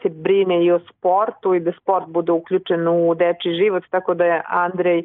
se 0.03 0.09
brine 0.09 0.65
i 0.65 0.73
o 0.73 0.79
sportu 0.79 1.55
i 1.55 1.61
da 1.61 1.73
sport 1.73 2.07
bude 2.09 2.33
uključen 2.33 2.89
u 2.89 3.15
deči 3.15 3.51
život, 3.51 3.85
tako 3.91 4.15
da 4.15 4.25
je 4.25 4.43
Andrej, 4.47 5.03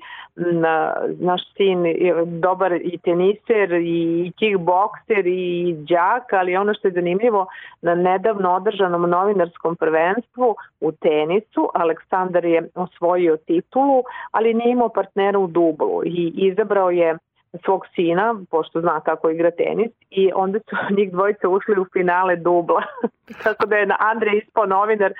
naš 1.20 1.42
sin, 1.58 1.84
dobar 2.26 2.74
i 2.74 2.98
teniser 2.98 3.74
i 3.74 4.32
kickbokser 4.40 5.28
i 5.28 5.76
džak, 5.86 6.34
ali 6.34 6.58
ono 6.58 6.74
što 6.74 6.88
je 6.88 6.92
zanimljivo, 6.92 7.46
na 7.82 7.96
nedavno 7.96 8.56
održanom 8.56 9.10
novinarskom 9.10 9.76
prvenstvu 9.76 10.56
u 10.82 10.92
tenisu 10.92 11.70
Aleksandar 11.74 12.46
je 12.46 12.70
osvojio 12.76 13.38
titulu, 13.38 14.04
ali 14.32 14.54
nije 14.54 14.72
imao 14.72 14.90
partnera 14.90 15.40
u 15.40 15.48
dublu 15.48 16.02
i 16.06 16.34
izabrao 16.36 16.90
je 16.90 17.18
svog 17.66 17.82
sina, 17.96 18.36
pošto 18.52 18.82
zna 18.82 19.00
kako 19.00 19.30
igra 19.30 19.52
tenis, 19.52 19.92
i 20.10 20.32
onda 20.36 20.60
su 20.60 20.76
njih 20.98 21.12
dvojica 21.12 21.50
ušli 21.50 21.80
u 21.80 21.86
finale 21.94 22.36
dubla. 22.36 22.84
Tako 23.44 23.66
da 23.66 23.76
je 23.76 23.88
Andrej 24.00 24.38
ispao 24.38 24.66
novinar 24.66 25.14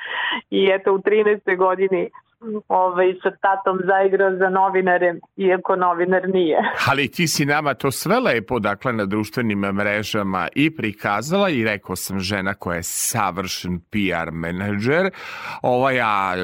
i 0.50 0.70
eto 0.72 0.94
u 0.94 0.98
13. 0.98 1.58
godini 1.58 2.10
ovaj, 2.68 3.14
sa 3.24 3.32
tatom 3.42 3.80
zaigrao 3.86 4.36
za 4.38 4.50
novinare, 4.50 5.16
iako 5.38 5.76
novinar 5.76 6.30
nije. 6.30 6.58
Ali 6.90 7.12
ti 7.12 7.28
si 7.28 7.46
nama 7.46 7.74
to 7.74 7.92
sve 7.92 8.20
lepo, 8.20 8.60
dakle, 8.60 8.94
na 8.94 9.06
društvenim 9.06 9.60
mrežama 9.60 10.48
i 10.56 10.76
prikazala 10.76 11.50
i 11.50 11.64
rekao 11.64 11.96
sam 11.96 12.20
žena 12.20 12.54
koja 12.54 12.76
je 12.76 12.84
savršen 12.84 13.80
PR 13.80 14.32
menadžer. 14.32 15.10
Ovaj, 15.62 16.00
a 16.02 16.36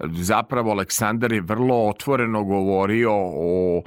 zapravo 0.00 0.70
Aleksandar 0.70 1.32
je 1.32 1.40
vrlo 1.40 1.88
otvoreno 1.88 2.44
govorio 2.44 3.12
o 3.14 3.82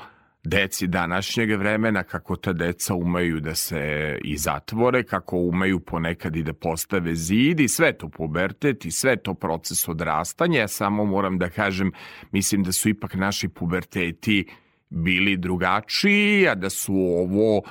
deci 0.48 0.88
današnjeg 0.88 1.58
vremena, 1.60 2.04
kako 2.04 2.36
ta 2.36 2.54
deca 2.54 2.96
umeju 2.96 3.40
da 3.40 3.56
se 3.56 4.18
i 4.24 4.38
zatvore, 4.38 5.04
kako 5.04 5.38
umeju 5.38 5.80
ponekad 5.80 6.36
i 6.36 6.44
da 6.44 6.54
postave 6.54 7.16
zid 7.16 7.60
i 7.60 7.68
sve 7.68 7.98
to 7.98 8.10
pubertet 8.10 8.86
i 8.86 8.92
sve 8.92 9.16
to 9.16 9.34
proces 9.34 9.88
odrastanja. 9.88 10.60
Ja 10.60 10.68
samo 10.68 11.06
moram 11.06 11.38
da 11.38 11.50
kažem, 11.50 11.92
mislim 12.32 12.64
da 12.64 12.72
su 12.72 12.90
ipak 12.90 13.14
naši 13.14 13.50
puberteti 13.50 14.48
bili 14.90 15.38
drugačiji, 15.38 16.48
a 16.48 16.56
da 16.56 16.70
su 16.70 16.96
ovo 16.96 17.62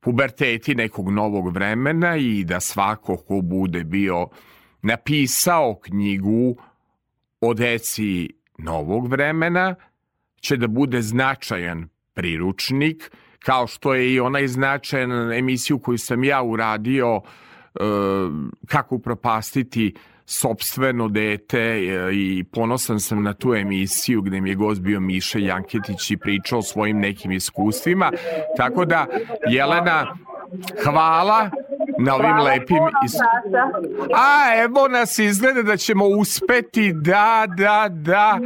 puberteti 0.00 0.74
nekog 0.74 1.10
novog 1.10 1.54
vremena 1.54 2.16
i 2.16 2.44
da 2.44 2.60
svako 2.60 3.16
ko 3.16 3.40
bude 3.40 3.84
bio 3.84 4.28
napisao 4.82 5.78
knjigu 5.82 6.56
o 7.40 7.54
deci 7.54 8.30
novog 8.58 9.08
vremena 9.08 9.74
će 10.40 10.56
da 10.56 10.66
bude 10.66 11.02
značajan 11.02 11.88
priručnik, 12.16 13.10
kao 13.38 13.66
što 13.66 13.94
je 13.94 14.12
i 14.14 14.20
onaj 14.20 14.46
značajan 14.46 15.32
emisiju 15.32 15.78
koju 15.78 15.98
sam 15.98 16.24
ja 16.24 16.42
uradio 16.42 17.20
e, 17.20 17.80
kako 18.66 18.94
upropastiti 18.94 19.94
sobstveno 20.26 21.08
dete 21.08 21.60
e, 21.60 22.10
i 22.12 22.44
ponosan 22.52 23.00
sam 23.00 23.22
na 23.22 23.32
tu 23.32 23.54
emisiju 23.54 24.22
gde 24.22 24.40
mi 24.40 24.50
je 24.50 24.54
gost 24.54 24.80
bio 24.80 25.00
Miša 25.00 25.38
Janketić 25.38 26.10
i 26.10 26.16
pričao 26.16 26.62
svojim 26.62 26.98
nekim 26.98 27.32
iskustvima. 27.32 28.12
Tako 28.56 28.84
da, 28.84 29.06
Jelena, 29.50 30.16
hvala 30.84 31.50
na 31.98 32.14
ovim 32.14 32.38
lepim... 32.38 32.82
Is... 33.04 33.14
A, 34.14 34.62
evo 34.64 34.88
nas 34.88 35.18
izgleda 35.18 35.62
da 35.62 35.76
ćemo 35.76 36.04
uspeti, 36.04 36.92
da, 36.92 37.46
da, 37.56 37.86
da. 37.90 38.38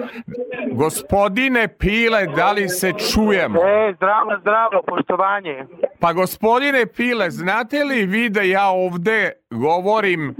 Gospodine 0.72 1.68
Pile, 1.68 2.26
da 2.26 2.52
li 2.52 2.68
se 2.68 2.92
čujemo? 3.12 3.58
E, 3.58 3.92
zdravo, 3.96 4.30
zdravo, 4.40 4.82
poštovanje. 4.86 5.66
Pa 6.00 6.12
gospodine 6.12 6.86
Pile, 6.86 7.30
znate 7.30 7.84
li 7.84 8.06
vi 8.06 8.28
da 8.28 8.42
ja 8.42 8.68
ovde 8.68 9.32
govorim 9.50 10.34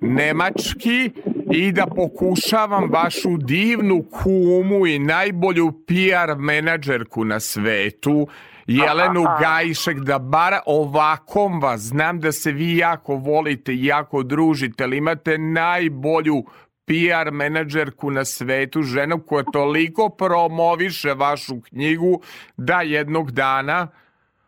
nemački 0.00 1.10
i 1.50 1.72
da 1.72 1.86
pokušavam 1.86 2.90
vašu 2.92 3.36
divnu 3.36 4.04
kumu 4.22 4.86
i 4.86 4.98
najbolju 4.98 5.72
PR 5.72 6.36
menadžerku 6.36 7.24
na 7.24 7.40
svetu 7.40 8.26
Jelenu 8.66 9.24
Gajšek 9.40 9.98
da 9.98 10.18
bar 10.18 10.54
ovakom 10.66 11.60
vas, 11.60 11.80
znam 11.80 12.20
da 12.20 12.32
se 12.32 12.52
vi 12.52 12.76
jako 12.76 13.16
volite 13.16 13.74
i 13.74 13.84
jako 13.84 14.22
družite, 14.22 14.84
ali 14.84 14.96
imate 14.96 15.38
najbolju 15.38 16.44
PR 16.86 17.30
menadžerku 17.32 18.10
na 18.10 18.24
svetu, 18.24 18.82
ženu 18.82 19.18
koja 19.18 19.44
toliko 19.52 20.08
promoviše 20.08 21.14
vašu 21.14 21.60
knjigu 21.60 22.20
da 22.56 22.80
jednog 22.82 23.30
dana 23.30 23.88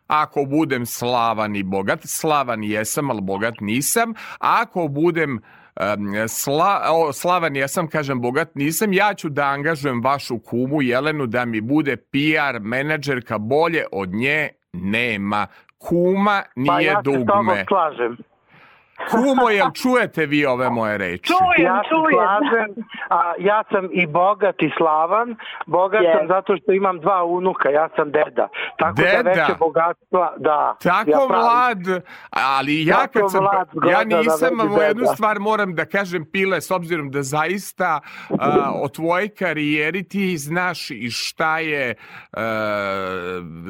ako 0.07 0.45
budem 0.45 0.85
slavan 0.85 1.55
i 1.55 1.63
bogat, 1.63 1.99
slavan 2.03 2.63
jesam, 2.63 3.09
ali 3.11 3.21
bogat 3.21 3.53
nisam, 3.61 4.13
ako 4.39 4.87
budem 4.87 5.39
sla, 6.27 6.81
o, 6.91 7.13
slavan 7.13 7.55
jesam, 7.55 7.87
kažem 7.87 8.21
bogat 8.21 8.55
nisam, 8.55 8.93
ja 8.93 9.13
ću 9.13 9.29
da 9.29 9.43
angažujem 9.43 10.01
vašu 10.03 10.39
kumu 10.39 10.81
Jelenu 10.81 11.25
da 11.25 11.45
mi 11.45 11.61
bude 11.61 11.95
PR 11.95 12.59
menadžerka 12.59 13.37
bolje 13.37 13.85
od 13.91 14.09
nje 14.09 14.49
nema. 14.73 15.47
Kuma 15.77 16.43
nije 16.55 16.67
pa 16.67 16.81
ja 16.81 17.01
dugme. 17.01 17.25
Pa 17.25 17.53
ja 17.53 17.57
se 17.57 17.65
slažem. 17.67 18.17
Kumo, 19.11 19.49
jel 19.49 19.71
čujete 19.71 20.25
vi 20.25 20.45
ove 20.45 20.69
moje 20.79 20.97
reči? 20.97 21.23
Čujem, 21.23 21.65
ja 21.65 21.81
čujem. 21.89 22.17
Slažem, 22.17 22.85
a 23.09 23.33
ja 23.39 23.63
sam 23.71 23.89
i 23.91 24.07
bogat 24.07 24.55
i 24.61 24.69
slavan. 24.77 25.35
Bogat 25.65 26.01
yes. 26.01 26.17
sam 26.17 26.27
zato 26.27 26.57
što 26.57 26.71
imam 26.71 26.99
dva 26.99 27.23
unuka, 27.23 27.69
ja 27.69 27.89
sam 27.95 28.11
deda. 28.11 28.47
Tako 28.79 28.95
deda. 28.95 29.23
da 29.23 29.29
veće 29.29 29.53
bogatstva, 29.59 30.33
da. 30.37 30.75
Tako 30.83 31.09
ja 31.09 31.27
mlad, 31.29 32.03
ali 32.29 32.85
ja 32.85 32.95
Tako 32.95 33.19
kad 33.19 33.31
sam, 33.31 33.43
mlad, 33.43 33.67
ja 33.91 34.03
da 34.03 34.17
nisam, 34.17 34.75
da 34.77 34.83
jednu 34.83 35.05
stvar 35.13 35.39
moram 35.39 35.75
da 35.75 35.85
kažem 35.85 36.25
Pile, 36.31 36.61
s 36.61 36.71
obzirom 36.71 37.11
da 37.11 37.23
zaista 37.23 37.99
uh, 38.29 38.37
o 38.83 38.87
tvojoj 38.87 39.29
karijeri 39.29 40.03
ti 40.03 40.37
znaš 40.37 40.91
i 40.91 41.09
šta 41.11 41.59
je 41.59 41.95
uh, 42.31 42.39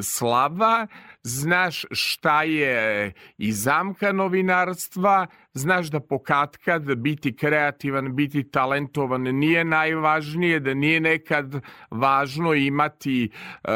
slava, 0.02 0.86
znaš 1.28 1.84
šta 1.90 2.42
je 2.42 3.12
i 3.38 3.52
zamka 3.52 4.12
novinarstva, 4.12 5.26
znaš 5.52 5.86
da 5.86 6.00
pokatkad 6.00 6.96
biti 6.96 7.36
kreativan, 7.36 8.16
biti 8.16 8.50
talentovan 8.50 9.22
nije 9.22 9.64
najvažnije, 9.64 10.60
da 10.60 10.74
nije 10.74 11.00
nekad 11.00 11.60
važno 11.90 12.54
imati, 12.54 13.30
uh, 13.64 13.70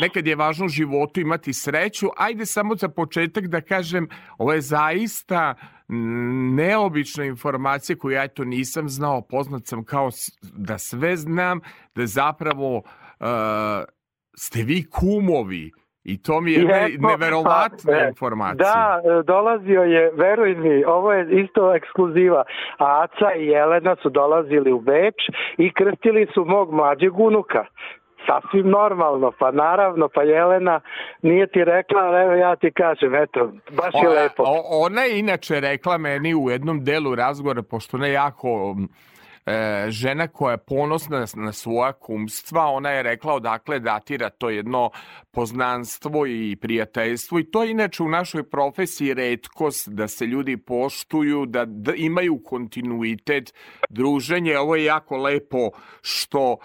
nekad 0.00 0.26
je 0.26 0.36
važno 0.36 0.66
u 0.66 0.68
životu 0.68 1.20
imati 1.20 1.52
sreću. 1.52 2.08
Ajde 2.16 2.46
samo 2.46 2.76
za 2.76 2.88
početak 2.88 3.46
da 3.46 3.60
kažem, 3.60 4.08
ovo 4.38 4.52
je 4.52 4.60
zaista 4.60 5.54
neobična 6.54 7.24
informacija 7.24 7.96
koju 7.96 8.12
ja 8.12 8.28
to 8.28 8.44
nisam 8.44 8.88
znao, 8.88 9.22
poznat 9.22 9.66
sam 9.66 9.84
kao 9.84 10.10
da 10.42 10.78
sve 10.78 11.16
znam, 11.16 11.60
da 11.94 12.06
zapravo 12.06 12.76
uh, 12.76 13.26
ste 14.44 14.62
vi 14.62 14.84
kumovi 14.90 15.70
I 16.04 16.22
to 16.22 16.40
mi 16.40 16.52
je 16.52 16.64
ne, 16.64 16.88
neverovatna 16.98 17.92
pa, 17.92 18.08
informacija. 18.08 18.56
Da, 18.56 19.22
dolazio 19.22 19.82
je, 19.82 20.10
veruj 20.14 20.54
mi, 20.54 20.84
ovo 20.84 21.12
je 21.12 21.42
isto 21.44 21.74
ekskluziva. 21.74 22.44
Aca 22.78 23.34
i 23.36 23.46
Jelena 23.46 23.96
su 24.02 24.10
dolazili 24.10 24.72
u 24.72 24.80
Beč 24.80 25.14
i 25.58 25.72
krstili 25.72 26.26
su 26.34 26.44
mog 26.44 26.72
mlađeg 26.72 27.18
unuka 27.18 27.64
sasvim 28.26 28.70
normalno, 28.70 29.32
pa 29.38 29.50
naravno, 29.50 30.08
pa 30.14 30.22
Jelena 30.22 30.80
nije 31.22 31.46
ti 31.46 31.64
rekla, 31.64 32.00
ali 32.00 32.22
evo 32.22 32.32
ja 32.32 32.56
ti 32.56 32.70
kažem, 32.72 33.14
eto, 33.14 33.52
baš 33.70 33.94
je 34.02 34.08
ona, 34.08 34.20
lepo. 34.20 34.42
Ona 34.70 35.02
je 35.02 35.18
inače 35.18 35.60
rekla 35.60 35.98
meni 35.98 36.34
u 36.34 36.50
jednom 36.50 36.84
delu 36.84 37.14
razgovora, 37.14 37.62
pošto 37.62 37.96
ona 37.96 38.06
jako 38.06 38.76
e, 39.50 39.90
žena 39.90 40.28
koja 40.28 40.52
je 40.52 40.58
ponosna 40.58 41.26
na 41.34 41.52
svoja 41.52 41.92
kumstva, 41.92 42.66
ona 42.66 42.90
je 42.90 43.02
rekla 43.02 43.34
odakle 43.34 43.78
datira 43.78 44.30
to 44.30 44.50
jedno 44.50 44.90
poznanstvo 45.30 46.26
i 46.26 46.56
prijateljstvo 46.60 47.38
i 47.38 47.50
to 47.50 47.62
je 47.62 47.70
inače 47.70 48.02
u 48.02 48.08
našoj 48.08 48.42
profesiji 48.42 49.14
redkost 49.14 49.88
da 49.88 50.08
se 50.08 50.26
ljudi 50.26 50.56
poštuju, 50.56 51.46
da, 51.46 51.64
da 51.64 51.94
imaju 51.94 52.42
kontinuitet 52.44 53.54
druženje. 53.88 54.58
Ovo 54.58 54.76
je 54.76 54.84
jako 54.84 55.16
lepo 55.16 55.70
što 56.02 56.56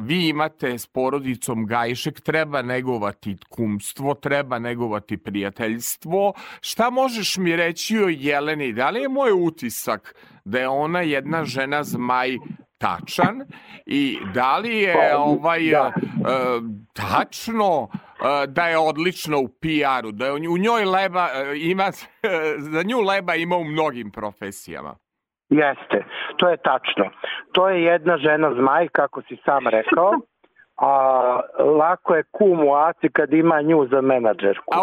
vi 0.00 0.28
imate 0.28 0.78
s 0.78 0.86
porodicom 0.86 1.66
Gajšek, 1.66 2.20
treba 2.20 2.62
negovati 2.62 3.36
kumstvo, 3.48 4.14
treba 4.14 4.58
negovati 4.58 5.16
prijateljstvo. 5.16 6.32
Šta 6.60 6.90
možeš 6.90 7.36
mi 7.36 7.56
reći 7.56 7.98
o 7.98 8.08
Jeleni? 8.08 8.72
Da 8.72 8.90
li 8.90 9.00
je 9.00 9.08
moj 9.08 9.32
utisak 9.32 10.14
da 10.44 10.58
je 10.58 10.68
ona 10.68 11.00
jedna 11.00 11.44
žena 11.44 11.84
zmaj 11.84 12.36
tačan 12.78 13.42
i 13.86 14.18
da 14.34 14.58
li 14.58 14.76
je 14.76 14.94
pa, 14.94 15.18
ovaj 15.18 15.70
da. 15.70 15.92
tačno 16.92 17.88
da 18.48 18.68
je 18.68 18.78
odlična 18.78 19.36
u 19.36 19.48
PR-u, 19.48 20.12
da 20.12 20.26
je 20.26 20.32
u 20.32 20.58
njoj 20.58 20.84
leba 20.84 21.28
ima, 21.56 21.90
za 22.72 22.82
nju 22.82 23.00
leba 23.00 23.34
ima 23.34 23.56
u 23.56 23.64
mnogim 23.64 24.10
profesijama. 24.10 24.96
Jeste, 25.50 26.04
to 26.36 26.48
je 26.48 26.56
tačno. 26.56 27.10
To 27.52 27.68
je 27.68 27.82
jedna 27.82 28.16
žena 28.16 28.54
zmaj, 28.54 28.88
kako 28.88 29.22
si 29.22 29.36
sam 29.44 29.66
rekao, 29.66 30.12
a 30.78 31.40
lako 31.58 32.14
je 32.14 32.22
kum 32.22 32.64
u 32.64 32.74
Aci 32.74 33.08
kad 33.08 33.32
ima 33.32 33.62
nju 33.62 33.86
za 33.90 34.00
menadžerku. 34.00 34.74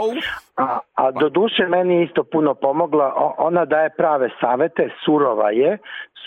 A, 0.57 0.79
a 0.95 1.11
do 1.11 1.29
duše 1.29 1.67
meni 1.67 2.03
isto 2.03 2.23
puno 2.23 2.53
pomogla, 2.53 3.33
ona 3.37 3.65
daje 3.65 3.89
prave 3.89 4.29
savete, 4.41 4.89
surova 5.05 5.49
je, 5.51 5.77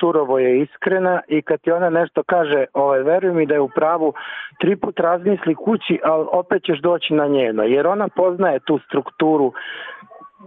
surovo 0.00 0.38
je 0.38 0.60
iskrena 0.62 1.20
i 1.28 1.42
kad 1.42 1.60
ti 1.60 1.72
ona 1.72 1.90
nešto 1.90 2.22
kaže, 2.22 2.64
ovaj, 2.74 3.02
veruj 3.02 3.32
mi 3.32 3.46
da 3.46 3.54
je 3.54 3.60
u 3.60 3.68
pravu, 3.68 4.12
tri 4.60 4.76
put 4.76 5.00
razmisli 5.00 5.54
kući, 5.54 6.00
ali 6.04 6.26
opet 6.32 6.64
ćeš 6.64 6.80
doći 6.80 7.14
na 7.14 7.26
njeno, 7.26 7.62
jer 7.62 7.86
ona 7.86 8.08
poznaje 8.08 8.58
tu 8.58 8.78
strukturu 8.78 9.52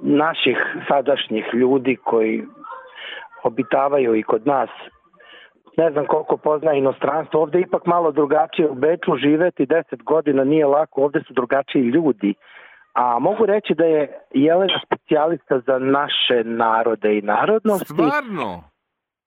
naših 0.02 0.58
sadašnjih 0.88 1.46
ljudi 1.54 1.96
koji 1.96 2.44
obitavaju 3.44 4.16
i 4.16 4.24
kod 4.24 4.48
nas 4.48 4.70
ne 5.78 5.92
znam 5.92 6.06
koliko 6.06 6.38
poznaje 6.38 6.78
inostranstvo, 6.78 7.42
ovde 7.42 7.58
je 7.58 7.62
ipak 7.62 7.86
malo 7.86 8.12
drugačije 8.12 8.70
u 8.70 8.76
Beču 8.76 9.16
živeti 9.16 9.66
10 9.66 10.04
godina 10.04 10.44
nije 10.44 10.66
lako, 10.66 11.04
ovde 11.04 11.20
su 11.28 11.34
drugačiji 11.34 11.82
ljudi. 11.82 12.34
A 12.94 13.20
mogu 13.20 13.46
reći 13.46 13.74
da 13.74 13.86
je 13.86 14.20
Jelena 14.34 14.80
specijalista 14.86 15.60
za 15.60 15.80
naše 15.80 16.44
narode 16.44 17.18
i 17.18 17.22
narodnosti. 17.22 17.94
stvarno? 17.94 18.64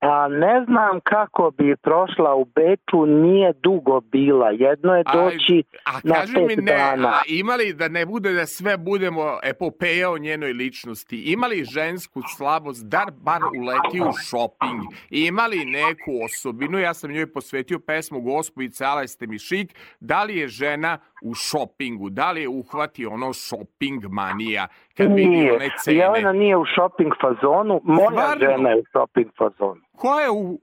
A 0.07 0.27
ne 0.27 0.65
znam 0.65 0.99
kako 1.03 1.51
bi 1.57 1.75
prošla 1.75 2.35
u 2.35 2.45
Beču, 2.45 3.05
nije 3.05 3.53
dugo 3.63 4.01
bila. 4.01 4.49
Jedno 4.49 4.95
je 4.95 5.03
doći 5.13 5.63
A 5.85 5.91
na 6.03 6.15
kaži 6.15 6.33
mi 6.37 6.47
pet 6.47 6.57
ne, 6.57 6.71
dana. 6.71 7.07
a 7.07 7.21
ima 7.27 7.55
li 7.55 7.73
da 7.73 7.87
ne 7.87 8.05
bude 8.05 8.33
da 8.33 8.45
sve 8.45 8.77
budemo 8.77 9.39
epopeja 9.43 10.11
o 10.11 10.17
njenoj 10.17 10.53
ličnosti, 10.53 11.17
ima 11.17 11.47
li 11.47 11.63
žensku 11.63 12.21
slabost 12.37 12.85
da 12.85 13.05
bar 13.21 13.41
uleti 13.59 14.01
u 14.09 14.11
shopping, 14.27 14.81
ima 15.09 15.47
li 15.47 15.65
neku 15.65 16.11
osobinu, 16.25 16.79
ja 16.79 16.93
sam 16.93 17.11
njoj 17.11 17.33
posvetio 17.33 17.79
pesmu 17.79 18.21
Gospoji 18.21 18.69
Cala 18.69 19.07
ste 19.07 19.27
mi 19.27 19.39
šik, 19.39 19.75
da 19.99 20.23
li 20.23 20.37
je 20.37 20.47
žena 20.47 20.97
u 21.23 21.35
shoppingu, 21.35 22.09
da 22.09 22.31
li 22.31 22.41
je 22.41 22.47
uhvati 22.47 23.05
ono 23.05 23.33
shopping 23.33 24.05
manija, 24.09 24.67
kad 24.97 25.11
Nije. 25.11 25.53
one 25.55 25.69
cene. 25.79 25.97
Jelena 25.97 26.33
nije 26.33 26.57
u 26.57 26.65
shopping 26.65 27.13
fazonu, 27.21 27.81
moja 27.83 28.09
Stvarno? 28.09 28.45
žena 28.45 28.69
je 28.69 28.75
u 28.75 28.83
shopping 28.89 29.29
fazonu. 29.37 29.81
Ko 29.97 30.19
je 30.19 30.29
u 30.31 30.59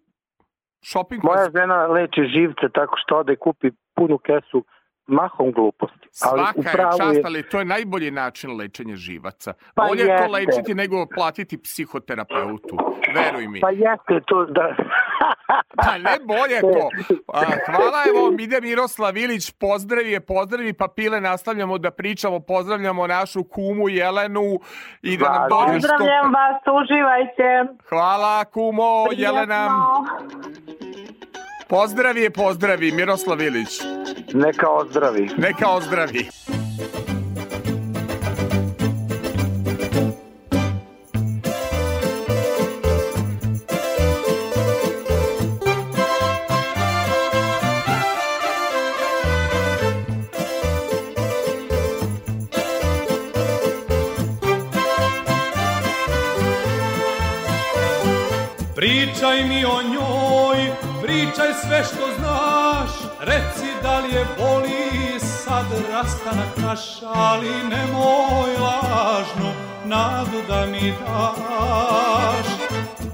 shopping 0.84 1.24
Moja 1.24 1.50
žena 1.56 1.86
leči 1.86 2.20
živce 2.34 2.68
tako 2.74 2.94
što 3.04 3.16
ode 3.16 3.36
kupi 3.36 3.70
punu 3.94 4.18
kesu 4.18 4.64
mahom 5.06 5.52
gluposti. 5.52 6.08
Ali 6.24 6.40
Svaka 6.40 6.70
je 6.70 6.76
čast, 6.98 7.24
ali 7.24 7.48
to 7.48 7.58
je 7.58 7.64
najbolji 7.64 8.10
način 8.10 8.56
lečenja 8.56 8.96
živaca. 8.96 9.52
Pa 9.74 9.86
Bolje 9.88 10.02
je 10.02 10.18
to 10.18 10.32
lečiti 10.32 10.74
nego 10.74 11.06
platiti 11.14 11.58
psihoterapeutu. 11.62 12.76
Veruj 13.14 13.48
mi. 13.48 13.60
pa 13.60 13.70
jeste 13.70 14.20
to 14.26 14.44
da... 14.44 14.76
Pa 15.84 15.98
ne 15.98 16.18
bolje 16.24 16.60
to. 16.60 16.88
Hvala, 17.66 18.04
evo, 18.08 18.36
ide 18.38 18.60
Miroslav 18.60 19.16
Ilić, 19.16 19.50
pozdravi 19.50 20.10
je, 20.10 20.20
pozdravi 20.20 20.72
papile, 20.72 21.20
nastavljamo 21.20 21.78
da 21.78 21.90
pričamo, 21.90 22.40
pozdravljamo 22.40 23.06
našu 23.06 23.44
kumu 23.44 23.88
Jelenu 23.88 24.60
i 25.02 25.16
da 25.16 25.28
nam 25.28 25.48
dođe 25.48 25.78
što... 25.78 25.88
Pozdravljam 25.88 26.32
vas, 26.32 26.62
uživajte. 26.82 27.74
Hvala, 27.88 28.44
kumo, 28.44 29.04
Jelena. 29.12 29.68
Pozdravi 31.68 32.20
je, 32.20 32.30
pozdravi, 32.30 32.92
Miroslav 32.92 33.40
Ilić. 33.40 33.80
Neka 34.34 34.68
ozdravi. 34.70 35.30
Neka 35.36 35.68
ozdravi. 35.68 36.28
Pričaj 59.12 59.44
mi 59.44 59.64
o 59.64 59.82
njoj, 59.82 60.72
pričaj 61.02 61.52
sve 61.64 61.84
što 61.84 62.06
znaš, 62.18 62.90
reci 63.20 63.66
da 63.82 63.98
li 63.98 64.14
je 64.14 64.26
boli 64.38 65.20
sad 65.20 65.66
rastanak 65.92 66.56
naš, 66.56 66.80
ali 67.14 67.48
nemoj 67.48 68.50
lažnu 68.60 69.52
nadu 69.84 70.38
da 70.48 70.66
mi 70.66 70.92
daš. 70.92 72.46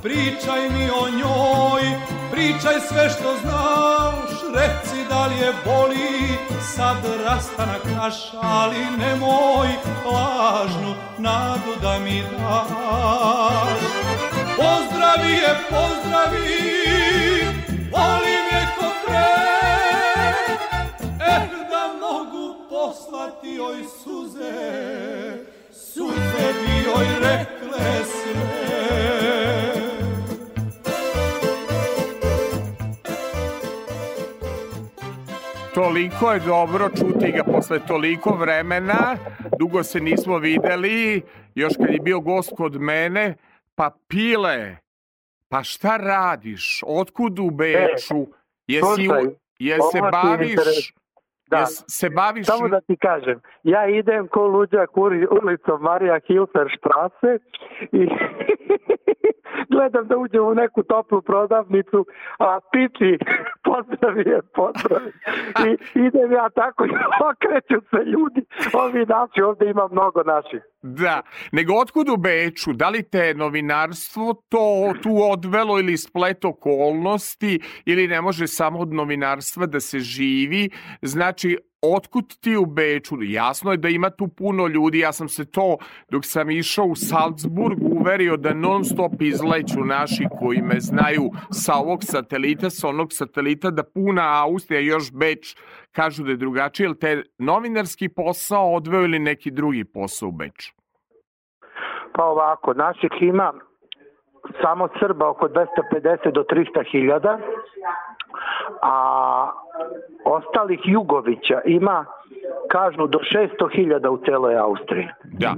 Pričaj 0.02 0.70
mi 0.70 0.90
o 0.90 1.10
njoj, 1.10 1.82
pričaj 2.30 2.80
sve 2.88 3.10
što 3.10 3.36
znaš, 3.42 4.40
reci 4.54 5.08
da 5.08 5.26
li 5.26 5.38
je 5.38 5.52
boli 5.64 6.38
sad 6.76 6.96
rastanak 7.26 7.84
naš, 7.96 8.14
ali 8.42 8.78
nemoj 8.98 9.68
lažnu 10.04 10.94
nadu 11.18 11.72
da 11.82 11.98
mi 11.98 12.22
daš. 12.22 13.97
Pozdravi 14.58 15.32
je, 15.32 15.54
pozdravi, 15.70 16.48
volim 17.92 18.44
je 18.52 18.62
ko 18.78 18.88
pre, 19.06 19.30
eh 21.20 21.42
da 21.70 21.84
mogu 22.00 22.54
poslati 22.70 23.48
joj 23.54 23.84
suze, 24.02 24.52
suze 25.70 26.46
bi 26.58 26.72
joj 26.84 27.06
rekle 27.20 28.04
sve. 28.04 28.78
Toliko 35.74 36.32
je 36.32 36.40
dobro 36.40 36.88
čuti 36.88 37.32
ga 37.32 37.44
posle 37.44 37.80
toliko 37.86 38.30
vremena, 38.30 39.16
dugo 39.58 39.82
se 39.82 40.00
nismo 40.00 40.38
videli, 40.38 41.22
još 41.54 41.72
kad 41.76 41.90
je 41.90 42.00
bio 42.00 42.20
gost 42.20 42.52
kod 42.56 42.80
mene, 42.80 43.34
pa 43.78 43.90
pile, 44.08 44.76
pa 45.48 45.62
šta 45.62 45.96
radiš, 45.96 46.82
otkud 46.86 47.38
u 47.38 47.50
Beču, 47.50 48.26
jesi, 48.66 48.94
slušaj, 48.94 49.24
jel 49.58 49.78
se 49.92 50.00
baviš, 50.12 50.92
Da. 51.50 51.58
jes 51.58 51.84
se 51.88 52.10
baviš, 52.10 52.46
Samo 52.46 52.68
da 52.68 52.80
ti 52.80 52.96
kažem, 52.96 53.40
ja 53.62 53.86
idem 53.88 54.28
ko 54.28 54.46
luđak 54.46 54.90
uli- 54.96 55.26
ulicom 55.42 55.82
Marija 55.82 56.20
Hilfer 56.26 56.68
štrase 56.68 57.38
i 57.92 58.08
gledam 59.72 60.06
da 60.08 60.16
uđem 60.16 60.44
u 60.44 60.54
neku 60.54 60.82
toplu 60.82 61.22
prodavnicu, 61.22 62.06
a 62.38 62.58
piči, 62.72 63.18
pozdravi 63.66 64.24
je, 64.30 64.40
pozdravi. 64.54 65.12
I 65.66 65.70
idem 66.08 66.32
ja 66.32 66.48
tako 66.50 66.84
i 66.84 66.90
okreću 67.30 67.86
se 67.90 68.00
ljudi, 68.04 68.44
ovi 68.74 69.06
naši, 69.06 69.42
ovde 69.42 69.70
ima 69.70 69.88
mnogo 69.92 70.22
naših. 70.22 70.62
Da, 70.82 71.22
nego 71.52 71.74
otkud 71.74 72.08
u 72.08 72.16
Beču, 72.16 72.72
da 72.72 72.88
li 72.88 73.02
te 73.02 73.34
novinarstvo 73.34 74.34
to 74.48 74.92
tu 75.02 75.10
odvelo 75.30 75.78
ili 75.78 75.96
splet 75.96 76.44
okolnosti 76.44 77.60
ili 77.84 78.08
ne 78.08 78.20
može 78.20 78.46
samo 78.46 78.78
od 78.78 78.92
novinarstva 78.92 79.66
da 79.66 79.80
se 79.80 80.00
živi, 80.00 80.70
znači 81.02 81.58
otkud 81.82 82.40
ti 82.40 82.56
u 82.56 82.66
Beču? 82.66 83.22
Jasno 83.22 83.70
je 83.70 83.76
da 83.76 83.88
ima 83.88 84.10
tu 84.10 84.28
puno 84.28 84.66
ljudi, 84.66 84.98
ja 84.98 85.12
sam 85.12 85.28
se 85.28 85.44
to 85.44 85.76
dok 86.10 86.24
sam 86.24 86.50
išao 86.50 86.86
u 86.86 86.96
Salzburg 86.96 87.78
uverio 87.82 88.36
da 88.36 88.54
non 88.54 88.84
stop 88.84 89.22
izleću 89.22 89.84
naši 89.84 90.24
koji 90.38 90.62
me 90.62 90.80
znaju 90.80 91.30
sa 91.50 91.74
ovog 91.74 92.04
satelita, 92.04 92.70
sa 92.70 92.88
onog 92.88 93.12
satelita, 93.12 93.70
da 93.70 93.82
puna 93.82 94.42
Austrija, 94.44 94.80
još 94.80 95.12
Beč, 95.12 95.56
kažu 95.92 96.24
da 96.24 96.30
je 96.30 96.36
drugačije, 96.36 96.84
ili 96.84 96.98
te 96.98 97.22
novinarski 97.38 98.08
posao 98.08 98.74
odveo 98.74 99.00
ili 99.00 99.18
neki 99.18 99.50
drugi 99.50 99.84
posao 99.84 100.28
u 100.28 100.32
Beču? 100.32 100.72
Pa 102.12 102.24
ovako, 102.24 102.74
naših 102.74 103.10
ima 103.20 103.52
samo 104.62 104.88
Srba 105.00 105.28
oko 105.28 105.48
250 105.48 106.32
do 106.32 106.42
300 106.42 106.90
hiljada, 106.90 107.38
a 108.82 109.50
ostalih 110.24 110.80
Jugovića 110.84 111.60
ima, 111.64 112.04
kažu, 112.70 113.06
do 113.06 113.18
600 113.18 113.76
hiljada 113.76 114.10
u 114.10 114.18
celoj 114.24 114.56
Austriji. 114.56 115.08
Da. 115.24 115.54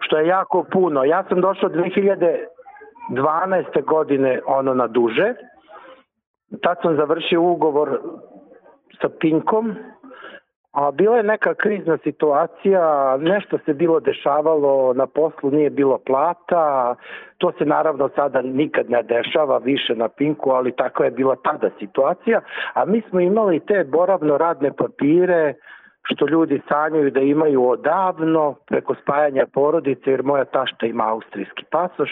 Što 0.00 0.18
je 0.18 0.26
jako 0.26 0.64
puno. 0.72 1.04
Ja 1.04 1.24
sam 1.28 1.40
došao 1.40 1.68
2012. 1.68 3.84
godine 3.86 4.40
ono 4.46 4.74
na 4.74 4.86
duže. 4.86 5.34
Tad 6.62 6.76
sam 6.82 6.96
završio 6.96 7.42
ugovor 7.42 8.00
sa 9.02 9.08
Pinkom, 9.20 9.74
a 10.72 10.90
bila 10.90 11.16
je 11.16 11.22
neka 11.22 11.54
krizna 11.54 11.98
situacija, 12.04 13.16
nešto 13.16 13.58
se 13.64 13.74
bilo 13.74 14.00
dešavalo, 14.00 14.92
na 14.92 15.06
poslu 15.06 15.50
nije 15.50 15.70
bilo 15.70 15.98
plata, 15.98 16.94
to 17.38 17.52
se 17.58 17.64
naravno 17.64 18.08
sada 18.16 18.42
nikad 18.42 18.90
ne 18.90 19.02
dešava 19.02 19.58
više 19.58 19.94
na 19.94 20.08
Pinku, 20.08 20.50
ali 20.50 20.76
takva 20.76 21.04
je 21.04 21.10
bila 21.10 21.36
tada 21.36 21.70
situacija, 21.78 22.40
a 22.74 22.84
mi 22.84 23.02
smo 23.10 23.20
imali 23.20 23.60
te 23.60 23.84
boravno 23.84 24.38
radne 24.38 24.72
papire, 24.72 25.54
što 26.02 26.28
ljudi 26.28 26.60
sanjaju 26.68 27.10
da 27.10 27.20
imaju 27.20 27.68
odavno 27.68 28.54
preko 28.66 28.94
spajanja 29.02 29.46
porodice, 29.52 30.10
jer 30.10 30.22
moja 30.22 30.44
tašta 30.44 30.86
ima 30.86 31.08
austrijski 31.08 31.64
pasoš, 31.70 32.10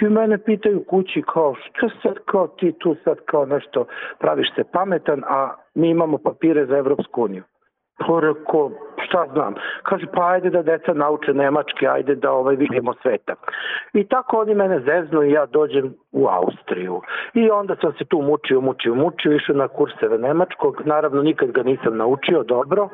i 0.00 0.04
mene 0.04 0.38
pitaju 0.38 0.84
kući 0.84 1.22
kao 1.32 1.54
što 1.54 1.88
sad 2.02 2.14
kao 2.24 2.46
ti 2.48 2.72
tu 2.78 2.96
sad 3.04 3.16
kao 3.24 3.46
nešto 3.46 3.86
praviš 4.18 4.54
se 4.54 4.64
pametan, 4.72 5.24
a 5.26 5.54
mi 5.74 5.88
imamo 5.90 6.18
papire 6.18 6.66
za 6.66 6.76
Evropsku 6.76 7.22
uniju. 7.22 7.42
Rekao, 7.98 8.70
šta 9.04 9.26
znam, 9.32 9.54
kaže 9.82 10.06
pa 10.14 10.26
ajde 10.28 10.50
da 10.50 10.62
deca 10.62 10.92
nauče 10.92 11.34
nemački, 11.34 11.86
ajde 11.86 12.14
da 12.14 12.32
ovaj 12.32 12.56
vidimo 12.56 12.94
sveta. 13.02 13.34
I 13.92 14.04
tako 14.04 14.36
oni 14.36 14.54
mene 14.54 14.80
zeznu 14.80 15.22
i 15.22 15.32
ja 15.32 15.46
dođem 15.46 15.94
u 16.12 16.26
Austriju. 16.26 17.00
I 17.34 17.50
onda 17.50 17.76
sam 17.80 17.92
se 17.92 18.04
tu 18.04 18.22
mučio, 18.22 18.60
mučio, 18.60 18.94
mučio, 18.94 19.32
išao 19.32 19.56
na 19.56 19.68
kurseve 19.68 20.18
nemačkog, 20.18 20.82
naravno 20.84 21.22
nikad 21.22 21.50
ga 21.50 21.62
nisam 21.62 21.96
naučio 21.96 22.42
dobro, 22.42 22.88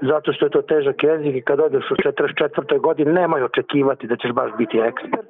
zato 0.00 0.32
što 0.32 0.46
je 0.46 0.50
to 0.50 0.62
težak 0.62 1.02
jezik 1.02 1.36
i 1.36 1.42
kad 1.42 1.60
odeš 1.60 1.90
u 1.90 1.94
44. 1.94 2.80
godini 2.80 3.12
nemoj 3.12 3.42
očekivati 3.42 4.06
da 4.06 4.16
ćeš 4.16 4.32
baš 4.32 4.50
biti 4.58 4.78
ekspert 4.78 5.28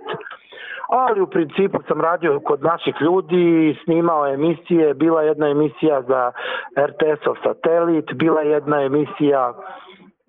ali 0.93 1.21
u 1.21 1.27
principu 1.27 1.79
sam 1.89 2.01
radio 2.01 2.41
kod 2.41 2.63
naših 2.63 2.95
ljudi, 3.01 3.77
snimao 3.85 4.27
emisije, 4.27 4.95
bila 4.95 5.23
jedna 5.23 5.49
emisija 5.49 6.03
za 6.03 6.33
RTS-ov 6.77 7.37
satelit, 7.43 8.13
bila 8.15 8.41
jedna 8.41 8.83
emisija 8.83 9.55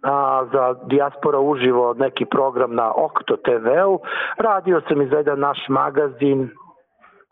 a, 0.04 0.46
za 0.54 0.76
dijaspora 0.86 1.40
uživo 1.40 1.94
neki 1.94 2.26
program 2.26 2.76
na 2.76 2.92
Okto 2.96 3.36
TV-u, 3.36 4.00
radio 4.38 4.82
sam 4.88 5.02
i 5.02 5.08
za 5.08 5.18
jedan 5.18 5.40
naš 5.40 5.58
magazin, 5.68 6.50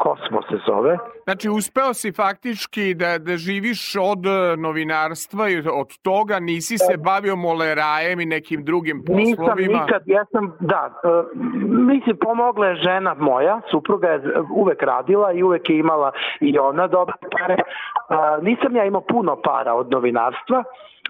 Kosmo 0.03 0.41
se 0.49 0.57
zove. 0.67 0.97
Znači, 1.23 1.49
uspeo 1.49 1.93
si 1.93 2.11
faktički 2.11 2.93
da, 2.93 3.17
da 3.17 3.37
živiš 3.37 3.95
od 3.95 4.25
e, 4.25 4.57
novinarstva 4.57 5.49
i 5.49 5.57
od 5.57 5.97
toga, 6.01 6.39
nisi 6.39 6.77
se 6.77 6.97
bavio 6.97 7.35
molerajem 7.35 8.19
i 8.19 8.25
nekim 8.25 8.63
drugim 8.65 9.03
poslovima? 9.07 9.31
Nisam 9.31 9.57
nikad, 9.57 10.01
ja 10.05 10.25
sam, 10.31 10.57
da, 10.59 10.81
e, 11.03 11.07
mislim, 11.93 12.17
pomogla 12.17 12.67
je 12.67 12.75
žena 12.75 13.13
moja, 13.13 13.61
supruga 13.71 14.07
je 14.07 14.21
uvek 14.55 14.83
radila 14.83 15.31
i 15.31 15.43
uvek 15.43 15.69
je 15.69 15.77
imala 15.77 16.11
i 16.39 16.59
ona 16.59 16.87
dobre 16.87 17.15
pare. 17.31 17.57
Nisam 18.41 18.75
ja 18.75 18.85
imao 18.85 19.01
puno 19.01 19.35
para 19.43 19.73
od 19.73 19.91
novinarstva, 19.91 20.63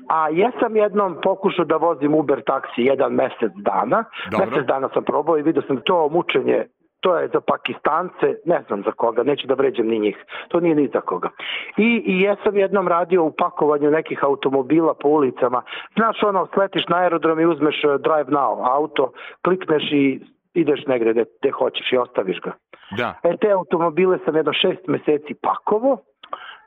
a 0.07 0.29
jesam 0.29 0.75
jednom 0.75 1.17
pokušao 1.23 1.65
da 1.65 1.75
vozim 1.75 2.15
Uber 2.15 2.41
taksi 2.43 2.81
jedan 2.81 3.13
mesec 3.13 3.51
dana. 3.55 4.03
Dobro. 4.31 4.45
Mesec 4.45 4.67
dana 4.67 4.89
sam 4.93 5.03
probao 5.03 5.37
i 5.37 5.41
vidio 5.41 5.61
sam 5.67 5.75
da 5.75 5.81
to 5.81 6.09
mučenje 6.09 6.65
to 7.01 7.17
je 7.17 7.29
za 7.33 7.41
Pakistance, 7.41 8.27
ne 8.45 8.63
znam 8.67 8.83
za 8.83 8.91
koga, 8.91 9.23
neću 9.23 9.47
da 9.47 9.53
vređam 9.53 9.87
ni 9.87 9.99
njih, 9.99 10.17
to 10.47 10.59
nije 10.59 10.75
ni 10.75 10.89
za 10.93 11.01
koga. 11.01 11.29
I, 11.77 12.03
i 12.05 12.21
jesam 12.21 12.57
jednom 12.57 12.87
radio 12.87 13.23
u 13.23 13.31
pakovanju 13.31 13.91
nekih 13.91 14.23
automobila 14.23 14.93
po 14.93 15.07
ulicama. 15.07 15.61
Znaš 15.95 16.23
ono, 16.23 16.47
sletiš 16.53 16.87
na 16.87 16.97
aerodrom 16.97 17.39
i 17.39 17.45
uzmeš 17.45 17.83
uh, 17.83 18.01
drive 18.01 18.31
now 18.39 18.75
auto, 18.75 19.11
klikneš 19.41 19.83
i 19.91 20.19
ideš 20.53 20.85
negde 20.87 21.13
gde, 21.13 21.25
gde 21.39 21.51
hoćeš 21.51 21.91
i 21.91 21.97
ostaviš 21.97 22.39
ga. 22.41 22.51
Da. 22.97 23.13
E, 23.23 23.37
te 23.37 23.51
automobile 23.51 24.17
sam 24.25 24.35
jedno 24.35 24.53
šest 24.53 24.87
meseci 24.87 25.33
pakovo, 25.41 25.97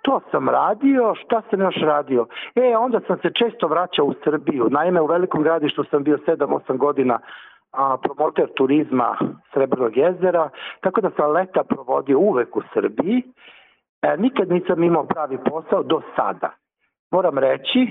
to 0.03 0.21
sam 0.31 0.49
radio, 0.49 1.15
šta 1.15 1.43
sam 1.51 1.61
još 1.61 1.75
radio? 1.83 2.27
E, 2.55 2.77
onda 2.77 3.01
sam 3.07 3.19
se 3.23 3.31
često 3.35 3.69
vraćao 3.69 4.07
u 4.07 4.15
Srbiju. 4.25 4.69
Naime, 4.71 5.01
u 5.01 5.07
velikom 5.07 5.43
gradištu 5.43 5.85
sam 5.91 6.05
bio 6.05 6.19
7-8 6.27 6.77
godina 6.77 7.19
a, 7.77 7.97
promoter 8.03 8.49
turizma 8.57 9.17
Srebrnog 9.53 9.97
jezera, 9.97 10.51
tako 10.81 11.01
da 11.01 11.11
sam 11.17 11.31
leta 11.31 11.65
provodio 11.65 12.19
uvek 12.19 12.57
u 12.57 12.63
Srbiji. 12.75 13.23
E, 14.03 14.17
nikad 14.17 14.49
nisam 14.51 14.83
imao 14.83 15.05
pravi 15.05 15.39
posao 15.51 15.83
do 15.83 16.01
sada. 16.17 16.51
Moram 17.11 17.39
reći 17.39 17.87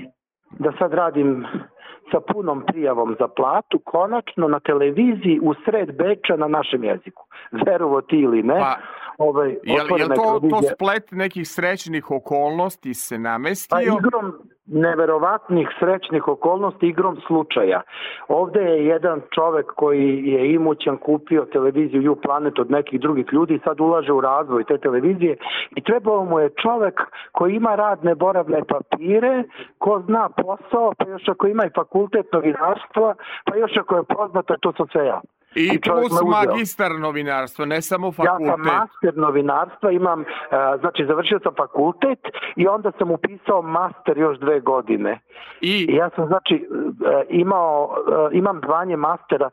da 0.50 0.72
sad 0.78 0.94
radim 0.94 1.46
sa 2.12 2.20
punom 2.32 2.64
prijavom 2.66 3.16
za 3.18 3.28
platu, 3.28 3.78
konačno 3.84 4.48
na 4.48 4.60
televiziji 4.60 5.40
u 5.42 5.54
sred 5.64 5.96
Beča 5.96 6.36
na 6.36 6.48
našem 6.48 6.84
jeziku. 6.84 7.24
Verovo 7.66 8.00
ti 8.00 8.16
ili 8.16 8.42
ne. 8.42 8.58
Pa, 8.58 8.76
ovaj, 9.18 9.48
je, 9.48 9.58
je 9.98 10.08
to, 10.14 10.40
to 10.50 10.60
splet 10.74 11.10
nekih 11.10 11.48
srećnih 11.48 12.10
okolnosti 12.10 12.94
se 12.94 13.18
namestio? 13.18 13.76
Pa 13.76 13.82
igrom 13.82 14.32
neverovatnih 14.66 15.68
srećnih 15.78 16.28
okolnosti, 16.28 16.88
igrom 16.88 17.16
slučaja. 17.26 17.80
Ovde 18.28 18.60
je 18.60 18.86
jedan 18.86 19.20
čovek 19.34 19.66
koji 19.76 20.24
je 20.24 20.54
imućan 20.54 20.96
kupio 20.96 21.44
televiziju 21.52 22.12
U 22.12 22.16
Planet 22.16 22.58
od 22.58 22.70
nekih 22.70 23.00
drugih 23.00 23.26
ljudi 23.32 23.54
i 23.54 23.60
sad 23.64 23.80
ulaže 23.80 24.12
u 24.12 24.20
razvoj 24.20 24.64
te 24.64 24.78
televizije 24.78 25.36
i 25.76 25.82
trebao 25.82 26.24
mu 26.24 26.38
je 26.40 26.50
čovek 26.62 27.00
koji 27.32 27.54
ima 27.54 27.74
radne 27.74 28.14
boravne 28.14 28.62
papire, 28.68 29.44
ko 29.78 30.02
zna 30.06 30.28
posao, 30.28 30.92
pa 30.98 31.08
još 31.08 31.28
ako 31.28 31.46
ima 31.46 31.64
i 31.66 31.73
fakultet 31.74 32.32
novinarstva, 32.32 33.14
pa 33.44 33.56
još 33.56 33.76
ako 33.76 33.96
je 33.96 34.04
poznata, 34.16 34.56
to 34.60 34.72
sam 34.76 34.86
sve 34.92 35.06
ja. 35.06 35.20
I 35.54 35.80
plus 35.80 36.12
magistar 36.30 36.90
novinarstva, 37.00 37.64
ne 37.64 37.82
samo 37.82 38.12
fakultet. 38.12 38.46
Ja 38.46 38.52
sam 38.52 38.60
master 38.60 39.16
novinarstva, 39.16 39.90
imam, 39.90 40.20
uh, 40.20 40.26
znači 40.80 41.06
završio 41.06 41.40
sam 41.42 41.54
fakultet 41.56 42.18
i 42.56 42.66
onda 42.66 42.92
sam 42.98 43.10
upisao 43.10 43.62
master 43.62 44.18
još 44.18 44.38
dve 44.38 44.60
godine. 44.60 45.20
I, 45.60 45.86
I 45.88 45.94
ja 45.94 46.10
sam 46.16 46.26
znači 46.26 46.66
uh, 46.70 46.86
imao, 47.28 47.84
uh, 47.84 48.28
imam 48.32 48.60
zvanje 48.64 48.96
mastera 48.96 49.50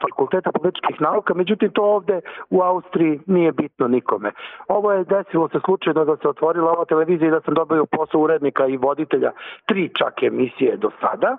fakulteta 0.00 0.52
političkih 0.52 1.00
nauka, 1.00 1.34
međutim 1.34 1.70
to 1.70 1.82
ovde 1.82 2.20
u 2.50 2.62
Austriji 2.62 3.20
nije 3.26 3.52
bitno 3.52 3.88
nikome. 3.88 4.32
Ovo 4.68 4.92
je 4.92 5.04
desilo 5.04 5.48
se 5.48 5.58
slučajno 5.64 6.04
da 6.04 6.16
se 6.16 6.28
otvorila 6.28 6.72
ova 6.72 6.84
televizija 6.84 7.28
i 7.28 7.30
da 7.30 7.40
sam 7.40 7.54
dobio 7.54 7.86
posao 7.86 8.20
urednika 8.20 8.66
i 8.66 8.76
voditelja 8.76 9.32
tri 9.66 9.90
čak 9.98 10.22
emisije 10.22 10.76
do 10.76 10.90
sada 11.00 11.36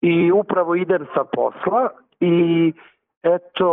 i 0.00 0.32
upravo 0.32 0.74
idem 0.74 1.06
sa 1.14 1.24
posla 1.24 1.88
i 2.20 2.72
eto, 3.24 3.68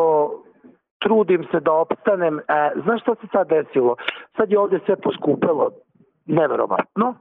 trudim 1.00 1.44
se 1.52 1.60
da 1.60 1.74
opstanem. 1.74 2.40
E, 2.40 2.72
znaš 2.84 3.02
šta 3.02 3.16
se 3.16 3.28
sad 3.32 3.48
desilo? 3.48 3.96
Sad 4.38 4.52
je 4.52 4.60
ovde 4.60 4.80
sve 4.86 4.96
poskupelo, 4.96 5.70
neverovatno, 6.26 7.16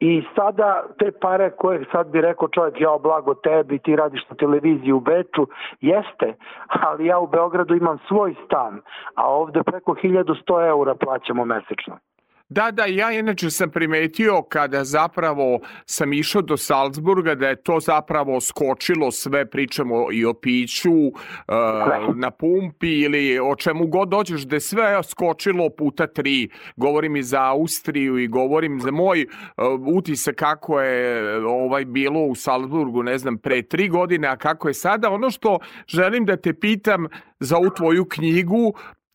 I 0.00 0.22
sada 0.34 0.84
te 0.98 1.12
pare 1.12 1.50
koje 1.50 1.84
sad 1.92 2.10
bi 2.10 2.20
rekao 2.20 2.48
čovjek, 2.48 2.80
ja 2.80 2.98
blago 3.02 3.34
tebi, 3.34 3.78
ti 3.78 3.96
radiš 3.96 4.20
na 4.30 4.36
televiziji 4.36 4.92
u 4.92 5.00
Beču, 5.00 5.46
jeste, 5.80 6.34
ali 6.68 7.06
ja 7.06 7.18
u 7.18 7.26
Beogradu 7.26 7.74
imam 7.74 7.98
svoj 8.08 8.34
stan, 8.44 8.80
a 9.14 9.28
ovde 9.28 9.62
preko 9.62 9.94
1100 9.94 10.68
eura 10.68 10.94
plaćamo 10.94 11.44
mesečno. 11.44 11.98
Da, 12.52 12.70
da, 12.70 12.84
ja 12.84 13.12
inače 13.12 13.50
sam 13.50 13.70
primetio 13.70 14.42
kada 14.42 14.84
zapravo 14.84 15.60
sam 15.86 16.12
išao 16.12 16.42
do 16.42 16.56
Salzburga 16.56 17.34
da 17.34 17.48
je 17.48 17.62
to 17.62 17.80
zapravo 17.80 18.40
skočilo 18.40 19.10
sve, 19.10 19.50
pričamo 19.50 20.06
i 20.12 20.24
o 20.24 20.34
piću 20.34 20.90
uh, 20.90 21.14
na 22.16 22.30
pumpi 22.30 23.00
ili 23.00 23.38
o 23.38 23.56
čemu 23.56 23.86
god 23.86 24.08
dođeš, 24.08 24.42
da 24.42 24.56
je 24.56 24.60
sve 24.60 25.02
skočilo 25.02 25.68
puta 25.68 26.06
tri. 26.06 26.48
Govorim 26.76 27.16
i 27.16 27.22
za 27.22 27.42
Austriju 27.42 28.18
i 28.18 28.28
govorim 28.28 28.80
za 28.80 28.90
moj 28.90 29.26
uh, 29.26 29.64
utisak 29.96 30.36
kako 30.36 30.80
je 30.80 31.36
ovaj 31.46 31.84
bilo 31.84 32.20
u 32.20 32.34
Salzburgu, 32.34 33.02
ne 33.02 33.18
znam, 33.18 33.38
pre 33.38 33.62
tri 33.62 33.88
godine, 33.88 34.28
a 34.28 34.36
kako 34.36 34.68
je 34.68 34.74
sada. 34.74 35.10
Ono 35.10 35.30
što 35.30 35.58
želim 35.86 36.24
da 36.24 36.36
te 36.36 36.54
pitam 36.54 37.06
za 37.40 37.56
ovu 37.56 37.70
tvoju 37.76 38.04
knjigu, 38.04 38.74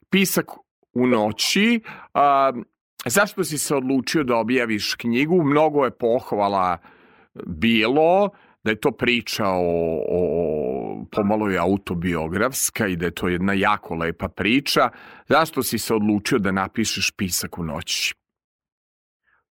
Pisak 0.09 0.51
u 0.93 1.07
noći, 1.07 1.81
uh, 2.13 2.63
Zašto 3.05 3.43
si 3.43 3.57
se 3.57 3.75
odlučio 3.75 4.23
da 4.23 4.35
objaviš 4.35 4.95
knjigu? 4.95 5.43
Mnogo 5.43 5.85
je 5.85 5.91
pohvala 5.91 6.77
bilo 7.45 8.29
da 8.63 8.71
je 8.71 8.79
to 8.79 8.91
priča 8.91 9.43
o, 9.47 10.01
o 10.09 10.21
pomalo 11.11 11.49
je 11.49 11.59
autobiografska 11.59 12.87
i 12.87 12.95
da 12.95 13.05
je 13.05 13.11
to 13.11 13.27
jedna 13.27 13.53
jako 13.53 13.95
lepa 13.95 14.27
priča. 14.27 14.89
Zašto 15.25 15.63
si 15.63 15.77
se 15.77 15.93
odlučio 15.93 16.39
da 16.39 16.51
napišeš 16.51 17.11
pisak 17.17 17.57
u 17.59 17.63
noći? 17.63 18.15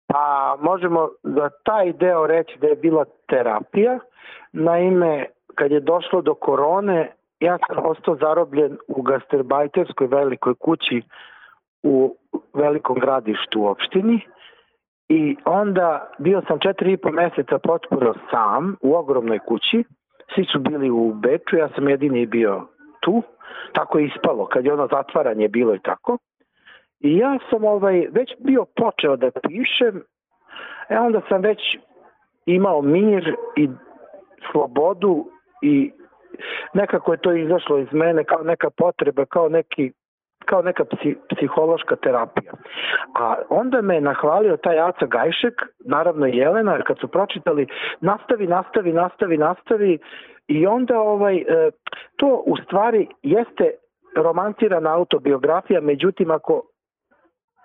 Pa 0.06 0.56
možemo 0.60 1.08
za 1.22 1.50
taj 1.64 1.92
deo 1.92 2.26
reći 2.26 2.58
da 2.60 2.66
je 2.66 2.76
bila 2.76 3.04
terapija. 3.28 3.98
Naime, 4.52 5.26
kad 5.54 5.70
je 5.70 5.80
došlo 5.80 6.22
do 6.22 6.34
korone, 6.34 7.12
ja 7.40 7.58
sam 7.66 7.86
ostao 7.86 8.16
zarobljen 8.16 8.78
u 8.88 9.02
gastarbajterskoj 9.02 10.06
velikoj 10.06 10.54
kući 10.54 11.02
u 11.82 12.16
velikom 12.54 12.98
gradištu 12.98 13.60
u 13.60 13.66
opštini 13.66 14.20
i 15.08 15.36
onda 15.44 16.10
bio 16.18 16.42
sam 16.48 16.58
četiri 16.58 16.92
i 16.92 16.96
po 16.96 17.10
meseca 17.10 17.58
potpuno 17.58 18.14
sam 18.30 18.76
u 18.82 18.94
ogromnoj 18.94 19.38
kući, 19.38 19.84
svi 20.34 20.44
su 20.52 20.58
bili 20.58 20.90
u 20.90 21.12
Beču, 21.14 21.56
ja 21.56 21.68
sam 21.74 21.88
jedini 21.88 22.26
bio 22.26 22.66
tu, 23.00 23.22
tako 23.72 23.98
je 23.98 24.06
ispalo, 24.06 24.46
kad 24.46 24.64
je 24.64 24.72
ono 24.72 24.88
zatvaranje 24.92 25.48
bilo 25.48 25.74
i 25.74 25.78
tako. 25.78 26.18
I 27.00 27.16
ja 27.16 27.38
sam 27.50 27.64
ovaj, 27.64 28.06
već 28.10 28.30
bio 28.38 28.64
počeo 28.76 29.16
da 29.16 29.30
pišem, 29.48 30.02
e 30.88 30.98
onda 30.98 31.20
sam 31.28 31.42
već 31.42 31.58
imao 32.46 32.82
mir 32.82 33.36
i 33.56 33.68
slobodu 34.52 35.26
i 35.62 35.92
nekako 36.74 37.12
je 37.12 37.20
to 37.20 37.32
izašlo 37.32 37.78
iz 37.78 37.88
mene 37.92 38.24
kao 38.24 38.42
neka 38.42 38.70
potreba, 38.70 39.24
kao 39.24 39.48
neki 39.48 39.92
kao 40.44 40.62
neka 40.62 40.84
psi, 40.84 41.16
psihološka 41.28 41.96
terapija. 41.96 42.52
A 43.14 43.34
onda 43.48 43.82
me 43.82 43.94
je 43.94 44.00
nahvalio 44.00 44.56
taj 44.56 44.80
Aca 44.80 45.06
Gajšek, 45.06 45.54
naravno 45.84 46.26
i 46.26 46.36
Jelena, 46.36 46.82
kad 46.82 46.98
su 46.98 47.08
pročitali 47.08 47.66
nastavi, 48.00 48.46
nastavi, 48.46 48.92
nastavi, 48.92 49.38
nastavi 49.38 49.98
i 50.46 50.66
onda 50.66 51.00
ovaj, 51.00 51.36
e, 51.36 51.70
to 52.16 52.42
u 52.46 52.56
stvari 52.56 53.08
jeste 53.22 53.70
romancirana 54.16 54.94
autobiografija, 54.94 55.80
međutim 55.80 56.30
ako 56.30 56.62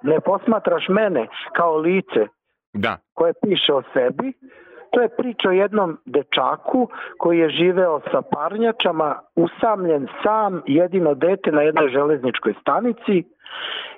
ne 0.03 0.19
posmatraš 0.19 0.85
mene 0.89 1.27
kao 1.55 1.77
lice 1.77 2.27
Da. 2.73 2.97
koje 3.13 3.33
piše 3.41 3.73
o 3.73 3.81
sebi. 3.93 4.33
To 4.95 5.01
je 5.01 5.09
priča 5.17 5.49
o 5.49 5.51
jednom 5.51 5.97
dečaku 6.05 6.87
koji 7.17 7.39
je 7.39 7.49
živeo 7.49 7.99
sa 8.11 8.21
parnjačama, 8.21 9.19
usamljen 9.35 10.07
sam, 10.23 10.61
jedino 10.65 11.13
dete 11.13 11.51
na 11.51 11.61
jednoj 11.61 11.89
železničkoj 11.89 12.53
stanici 12.61 13.23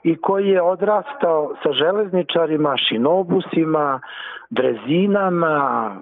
i 0.03 0.15
koji 0.15 0.47
je 0.47 0.61
odrastao 0.61 1.53
sa 1.63 1.71
železničarima, 1.71 2.77
šinobusima, 2.77 3.99
drezinama, 4.49 5.95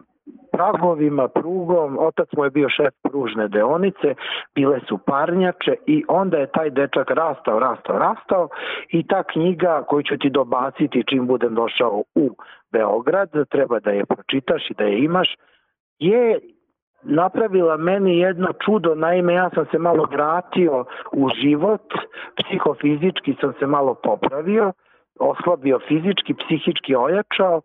pragovima, 0.52 1.28
prugom, 1.28 1.98
otac 2.00 2.30
mu 2.38 2.44
je 2.44 2.50
bio 2.50 2.70
šef 2.70 2.94
pružne 3.04 3.48
deonice, 3.48 4.16
bile 4.56 4.80
su 4.88 4.98
parnjače 4.98 5.76
i 5.86 6.04
onda 6.08 6.38
je 6.38 6.52
taj 6.52 6.70
dečak 6.70 7.12
rastao, 7.12 7.60
rastao, 7.60 8.00
rastao 8.00 8.50
i 8.90 9.08
ta 9.08 9.24
knjiga 9.24 9.84
koju 9.88 10.04
ću 10.04 10.18
ti 10.18 10.30
dobaciti 10.30 11.04
čim 11.10 11.28
budem 11.28 11.56
došao 11.56 12.04
u 12.16 12.30
Beograd, 12.72 13.30
treba 13.50 13.80
da 13.80 13.92
je 13.92 14.06
pročitaš 14.06 14.70
i 14.70 14.74
da 14.74 14.84
je 14.84 15.04
imaš, 15.04 15.36
je 16.00 16.40
napravila 17.04 17.78
meni 17.78 18.20
jedno 18.20 18.48
čudo, 18.66 18.96
naime 18.96 19.34
ja 19.34 19.50
sam 19.50 19.66
se 19.72 19.80
malo 19.80 20.08
vratio 20.12 20.86
u 21.12 21.30
život, 21.42 21.94
psihofizički 22.36 23.36
sam 23.42 23.54
se 23.60 23.68
malo 23.68 23.94
popravio, 23.94 24.72
oslabio 25.20 25.80
fizički, 25.88 26.34
psihički 26.34 26.96
ojačao 26.96 27.62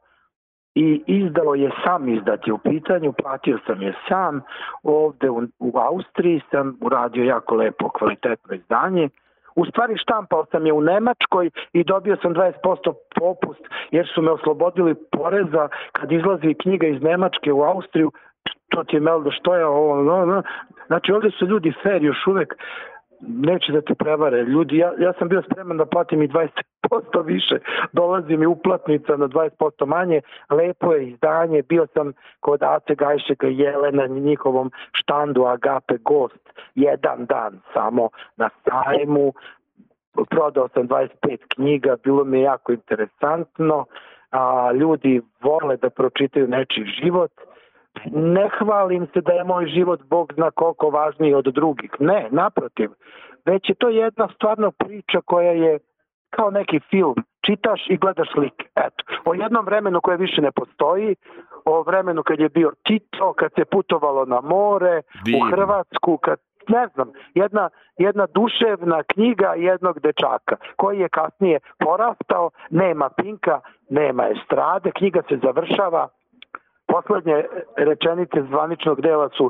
i 0.75 1.03
izdao 1.07 1.55
je 1.55 1.71
sam 1.85 2.09
izdati 2.09 2.53
u 2.53 2.59
pitanju, 2.59 3.13
platio 3.13 3.59
sam 3.67 3.83
je 3.83 3.95
sam, 4.09 4.43
ovde 4.83 5.31
u, 5.31 5.43
u 5.59 5.79
Austriji 5.79 6.41
sam 6.51 6.79
uradio 6.81 7.25
jako 7.25 7.55
lepo 7.55 7.89
kvalitetno 7.89 8.55
izdanje, 8.55 9.09
U 9.55 9.65
stvari 9.67 9.97
štampao 9.97 10.45
sam 10.51 10.67
je 10.67 10.73
u 10.73 10.81
Nemačkoj 10.81 11.51
i 11.73 11.85
dobio 11.85 12.17
sam 12.23 12.35
20% 12.35 12.93
popust 13.21 13.61
jer 13.91 14.07
su 14.15 14.23
me 14.23 14.31
oslobodili 14.31 14.95
poreza. 15.13 15.69
Kad 15.93 16.13
izlazi 16.13 16.55
knjiga 16.63 16.87
iz 16.87 17.03
Nemačke 17.03 17.53
u 17.53 17.63
Austriju 17.63 18.13
to 18.69 18.85
ti 18.85 18.97
je 18.97 19.01
melda 19.01 19.31
što 19.31 19.55
je 19.55 19.67
ovo, 19.67 20.03
no, 20.03 20.27
no. 20.27 20.43
znači 20.87 21.13
ovde 21.13 21.31
su 21.31 21.47
ljudi 21.47 21.73
fair 21.83 22.05
još 22.05 22.27
uvek 22.27 22.55
neće 23.21 23.73
da 23.73 23.81
te 23.81 23.95
prevare. 23.95 24.43
Ljudi, 24.43 24.77
ja, 24.77 24.93
ja 24.99 25.13
sam 25.19 25.29
bio 25.29 25.43
spreman 25.43 25.77
da 25.77 25.87
platim 25.87 26.23
i 26.23 26.29
20% 26.29 27.25
više, 27.25 27.59
dolazi 27.93 28.37
mi 28.37 28.47
uplatnica 28.47 29.17
na 29.17 29.29
20% 29.29 29.87
manje, 29.87 30.21
lepo 30.51 30.93
je 30.93 31.09
izdanje, 31.09 31.63
bio 31.63 31.87
sam 31.95 32.13
kod 32.41 32.63
Ace 32.63 32.95
Gajšeka 32.95 33.47
Jelena 33.47 34.07
na 34.07 34.21
njihovom 34.21 34.71
štandu 34.93 35.45
Agape 35.45 35.97
Gost, 36.05 36.51
jedan 36.75 37.27
dan 37.27 37.61
samo 37.75 38.09
na 38.37 38.51
sajmu, 38.65 39.33
prodao 40.31 40.69
sam 40.69 40.89
25 40.89 41.39
knjiga, 41.49 41.97
bilo 42.05 42.25
mi 42.25 42.39
je 42.39 42.43
jako 42.43 42.73
interesantno, 42.73 43.85
a 44.31 44.73
ljudi 44.73 45.23
vole 45.43 45.77
da 45.77 45.91
pročitaju 45.91 46.49
nečiji 46.49 46.85
život, 46.85 47.31
ne 48.13 48.49
hvalim 48.59 49.07
se 49.15 49.21
da 49.21 49.33
je 49.33 49.45
moj 49.45 49.67
život 49.67 50.01
Bog 50.11 50.33
zna 50.35 50.51
koliko 50.51 50.91
važniji 50.91 51.35
od 51.35 51.45
drugih. 51.45 51.91
Ne, 51.99 52.29
naprotiv. 52.31 52.91
Već 53.45 53.69
je 53.69 53.75
to 53.75 53.89
jedna 53.89 54.29
stvarno 54.35 54.71
priča 54.71 55.21
koja 55.25 55.53
je 55.53 55.79
kao 56.31 56.51
neki 56.51 56.81
film. 56.91 57.15
Čitaš 57.47 57.81
i 57.89 57.97
gledaš 57.97 58.29
slike. 58.33 58.65
Eto. 58.77 59.05
O 59.25 59.35
jednom 59.35 59.65
vremenu 59.65 60.01
koje 60.01 60.17
više 60.17 60.41
ne 60.41 60.53
postoji, 60.53 61.17
o 61.65 61.83
vremenu 61.83 62.23
kad 62.23 62.41
je 62.41 62.49
bio 62.49 62.73
Tito, 62.87 63.33
kad 63.33 63.53
se 63.55 63.65
putovalo 63.65 64.25
na 64.25 64.41
more, 64.41 65.03
Divno. 65.25 65.47
u 65.47 65.51
Hrvatsku, 65.51 66.17
kad 66.17 66.39
ne 66.69 66.89
znam, 66.95 67.13
jedna, 67.35 67.69
jedna 67.99 68.27
duševna 68.35 69.03
knjiga 69.03 69.55
jednog 69.57 70.01
dečaka 70.01 70.57
koji 70.77 70.99
je 70.99 71.09
kasnije 71.09 71.59
porastao, 71.79 72.51
nema 72.71 73.09
pinka, 73.09 73.61
nema 73.91 74.25
estrade, 74.29 74.91
knjiga 74.91 75.23
se 75.29 75.39
završava 75.43 76.09
poslednje 76.93 77.37
rečenice 77.89 78.39
zvaničnog 78.51 79.01
dela 79.07 79.29
su 79.37 79.45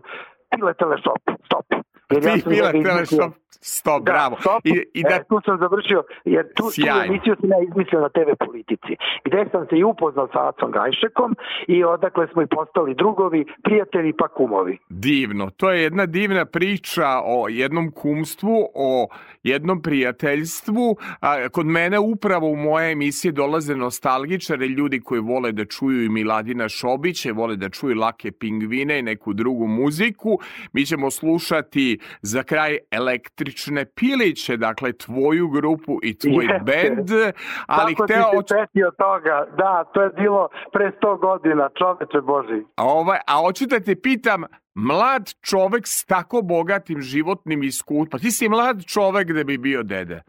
pile 0.51 0.73
telešop, 0.81 1.23
stop. 1.47 1.67
Jer 2.11 2.23
Ti 2.23 2.41
sam 2.41 2.53
Pile 2.53 2.73
Teleshop, 2.73 3.33
stop, 3.51 4.03
Da, 4.05 4.13
bravo. 4.13 4.37
stop. 4.41 4.67
I, 4.67 4.85
i 4.95 5.03
da 5.03 5.09
E, 5.09 5.25
tu 5.29 5.41
sam 5.45 5.59
završio, 5.59 6.03
jer 6.25 6.45
tu, 6.55 6.63
tu 6.63 6.71
Sjajno. 6.71 7.05
emisiju 7.05 7.37
sam 7.41 7.51
ja 7.51 7.57
izmislio 7.69 8.01
na 8.01 8.09
TV 8.09 8.45
politici, 8.47 8.93
gde 9.25 9.45
sam 9.53 9.67
se 9.71 9.77
i 9.77 9.85
upoznao 9.85 10.29
sa 10.33 10.49
Acom 10.49 10.71
Gajšekom 10.71 11.37
i 11.69 11.85
odakle 11.85 12.29
smo 12.33 12.43
i 12.43 12.47
postali 12.47 12.95
drugovi, 12.95 13.45
prijatelji 13.63 14.13
pa 14.13 14.29
kumovi. 14.29 14.79
Divno. 14.89 15.51
To 15.51 15.71
je 15.71 15.83
jedna 15.83 16.07
divna 16.07 16.45
priča 16.45 17.07
o 17.25 17.49
jednom 17.49 17.91
kumstvu, 17.93 18.69
o 18.75 19.09
jednom 19.43 19.83
prijateljstvu. 19.83 20.97
A, 21.21 21.49
kod 21.49 21.67
mene 21.67 21.99
upravo 21.99 22.47
u 22.49 22.57
moje 22.57 22.93
emisije 22.93 23.33
dolaze 23.33 23.77
nostalgičare, 23.77 24.67
ljudi 24.67 25.01
koji 25.01 25.21
vole 25.21 25.53
da 25.53 25.65
čuju 25.65 26.05
i 26.05 26.09
Miladina 26.09 26.69
Šobiće, 26.69 27.33
vole 27.33 27.57
da 27.57 27.69
čuju 27.69 27.95
Lake 27.97 28.31
pingvine 28.33 28.99
i 28.99 29.03
neku 29.03 29.33
drugu 29.33 29.67
muziku. 29.67 30.39
Mi 30.73 30.87
ćemo 30.87 31.11
slušati 31.11 31.99
za 32.23 32.43
kraj 32.43 32.79
električne 33.41 33.85
piliće, 33.85 34.57
dakle 34.57 34.93
tvoju 34.93 35.49
grupu 35.49 35.99
i 36.03 36.19
tvoj 36.19 36.45
Jeste. 36.45 36.65
bend, 36.65 37.11
ali 37.67 37.95
Kako 37.95 38.05
hteo... 38.05 38.43
si 38.43 38.55
se 38.73 38.91
toga? 38.99 39.47
Da, 39.57 39.85
to 39.95 40.03
je 40.03 40.11
bilo 40.11 40.49
pre 40.73 40.93
100 41.03 41.21
godina, 41.21 41.69
čoveče 41.79 42.21
Boži. 42.21 42.65
A, 42.77 42.85
ovaj, 42.85 43.19
a 43.27 43.37
hoću 43.37 43.67
da 43.67 43.81
te 43.81 43.95
pitam, 43.97 44.45
mlad 44.75 45.31
čovek 45.43 45.87
s 45.87 46.05
tako 46.05 46.43
bogatim 46.43 47.01
životnim 47.01 47.63
iskustvom, 47.63 48.07
pa 48.11 48.19
ti 48.19 48.31
si 48.31 48.49
mlad 48.49 48.85
čovek 48.85 49.33
da 49.33 49.45
bi 49.45 49.59
bio 49.59 49.83
dede. 49.83 50.23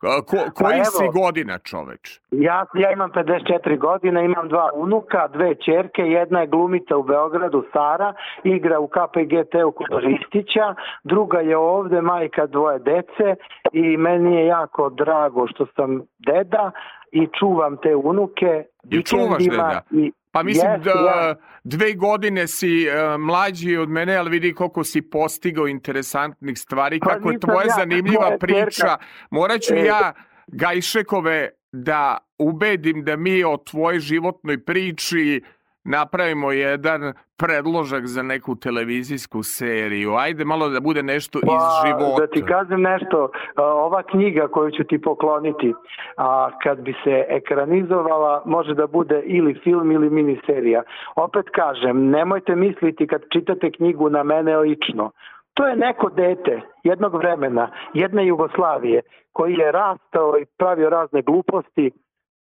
Ko, 0.00 0.22
ko, 0.26 0.36
koji 0.54 0.74
evo. 0.74 0.84
si 0.84 1.04
godina 1.12 1.58
čoveč? 1.58 2.20
Ja, 2.30 2.66
ja 2.74 2.92
imam 2.92 3.10
54 3.12 3.78
godine, 3.78 4.24
imam 4.24 4.48
dva 4.48 4.70
unuka, 4.74 5.28
dve 5.28 5.54
čerke, 5.54 6.02
jedna 6.02 6.40
je 6.40 6.46
glumica 6.46 6.96
u 6.96 7.02
Beogradu, 7.02 7.64
Sara, 7.72 8.14
igra 8.44 8.78
u 8.80 8.88
KPGT-u 8.88 9.72
kod 9.72 9.86
Ristića, 10.04 10.74
druga 11.04 11.40
je 11.40 11.56
ovde, 11.56 12.00
majka 12.00 12.46
dvoje 12.46 12.78
dece 12.78 13.36
i 13.72 13.96
meni 13.96 14.36
je 14.36 14.46
jako 14.46 14.90
drago 14.90 15.46
što 15.46 15.66
sam 15.76 16.00
deda 16.18 16.70
i 17.12 17.28
čuvam 17.38 17.76
te 17.76 17.96
unuke 17.96 18.64
I 18.90 19.02
čuvaš 19.02 19.44
deda? 19.44 19.80
I, 19.90 20.12
Pa 20.30 20.42
mislim 20.42 20.70
Jeste, 20.72 20.84
da 20.84 20.90
ja. 20.90 21.34
dve 21.64 21.94
godine 21.94 22.46
si 22.46 22.86
e, 22.86 23.18
mlađi 23.18 23.76
od 23.76 23.88
mene, 23.88 24.16
ali 24.16 24.30
vidi 24.30 24.54
koliko 24.54 24.84
si 24.84 25.02
postigao 25.02 25.68
interesantnih 25.68 26.58
stvari, 26.58 27.00
Pa 27.00 27.08
kako 27.08 27.30
je 27.30 27.40
tvoja 27.40 27.66
ja, 27.66 27.74
zanimljiva 27.76 28.36
priča. 28.40 28.96
Morat 29.30 29.60
ću 29.60 29.74
E, 29.74 29.84
ja 29.84 30.12
Gajšekove 30.46 31.48
da 31.72 32.18
ubedim 32.38 33.04
da 33.04 33.16
mi 33.16 33.44
o 33.44 33.56
tvojoj 33.56 34.00
životnoj 34.00 34.64
priči 34.64 35.42
napravimo 35.88 36.52
jedan 36.52 37.12
predložak 37.36 38.06
za 38.06 38.22
neku 38.22 38.56
televizijsku 38.56 39.42
seriju. 39.42 40.14
Ajde 40.14 40.44
malo 40.44 40.68
da 40.68 40.80
bude 40.80 41.02
nešto 41.02 41.38
iz 41.38 41.62
života. 41.86 42.20
Da 42.20 42.26
ti 42.26 42.42
kažem 42.42 42.82
nešto, 42.82 43.30
ova 43.56 44.02
knjiga 44.02 44.48
koju 44.48 44.70
ću 44.70 44.84
ti 44.84 45.00
pokloniti, 45.02 45.74
a, 46.16 46.50
kad 46.62 46.80
bi 46.80 46.94
se 47.04 47.24
ekranizovala, 47.28 48.42
može 48.44 48.74
da 48.74 48.86
bude 48.86 49.22
ili 49.24 49.60
film 49.64 49.92
ili 49.92 50.10
miniserija. 50.10 50.82
Opet 51.16 51.46
kažem, 51.54 52.10
nemojte 52.10 52.54
misliti 52.54 53.06
kad 53.06 53.22
čitate 53.32 53.70
knjigu 53.70 54.10
na 54.10 54.22
mene 54.22 54.56
lično. 54.56 55.10
To 55.54 55.66
je 55.66 55.76
neko 55.76 56.08
dete 56.08 56.60
jednog 56.82 57.14
vremena, 57.14 57.70
jedne 57.94 58.26
Jugoslavije, 58.26 59.02
koji 59.32 59.54
je 59.54 59.72
rastao 59.72 60.38
i 60.38 60.46
pravio 60.58 60.90
razne 60.90 61.22
gluposti. 61.22 61.90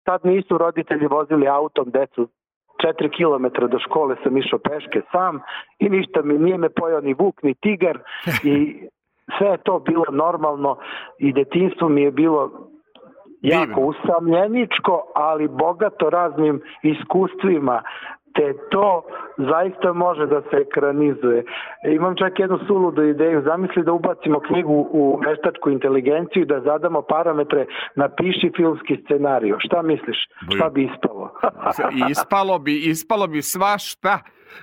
Tad 0.03 0.25
nisu 0.25 0.57
roditelji 0.57 1.07
vozili 1.07 1.47
autom 1.47 1.89
decu 1.91 2.27
4 2.83 3.09
km 3.17 3.67
do 3.67 3.79
škole 3.79 4.15
sam 4.23 4.37
išao 4.37 4.59
peške 4.59 5.01
sam 5.11 5.39
i 5.79 5.89
ništa 5.89 6.21
mi 6.21 6.37
nije 6.37 6.57
me 6.57 6.69
pojao 6.69 7.01
ni 7.01 7.13
vuk 7.13 7.43
ni 7.43 7.53
tigar 7.53 7.99
i 8.43 8.75
sve 9.37 9.47
je 9.47 9.57
to 9.57 9.79
bilo 9.79 10.05
normalno 10.11 10.77
i 11.17 11.33
detinstvo 11.33 11.89
mi 11.89 12.01
je 12.01 12.11
bilo 12.11 12.69
jako 13.41 13.81
usamljeničko, 13.81 15.11
ali 15.15 15.47
bogato 15.47 16.09
raznim 16.09 16.61
iskustvima 16.83 17.83
te 18.35 18.53
to 18.71 19.03
zaista 19.37 19.93
može 19.93 20.25
da 20.25 20.41
se 20.41 20.57
ekranizuje. 20.67 21.43
Imam 21.95 22.15
čak 22.15 22.39
jednu 22.39 22.59
suludu 22.67 23.03
ideju, 23.03 23.41
zamisli 23.41 23.83
da 23.83 23.91
ubacimo 23.91 24.39
knjigu 24.39 24.87
u 24.91 25.19
veštačku 25.25 25.69
inteligenciju 25.69 26.41
i 26.41 26.45
da 26.45 26.61
zadamo 26.61 27.01
parametre, 27.01 27.65
napiši 27.95 28.51
filmski 28.55 28.97
scenariju. 29.05 29.57
Šta 29.59 29.81
misliš? 29.81 30.17
Šta 30.55 30.69
bi 30.69 30.83
ispalo? 30.83 31.31
Ispalo 32.09 32.59
bi, 32.59 32.75
ispalo 32.75 33.27
bi 33.27 33.41
svašta. 33.41 34.19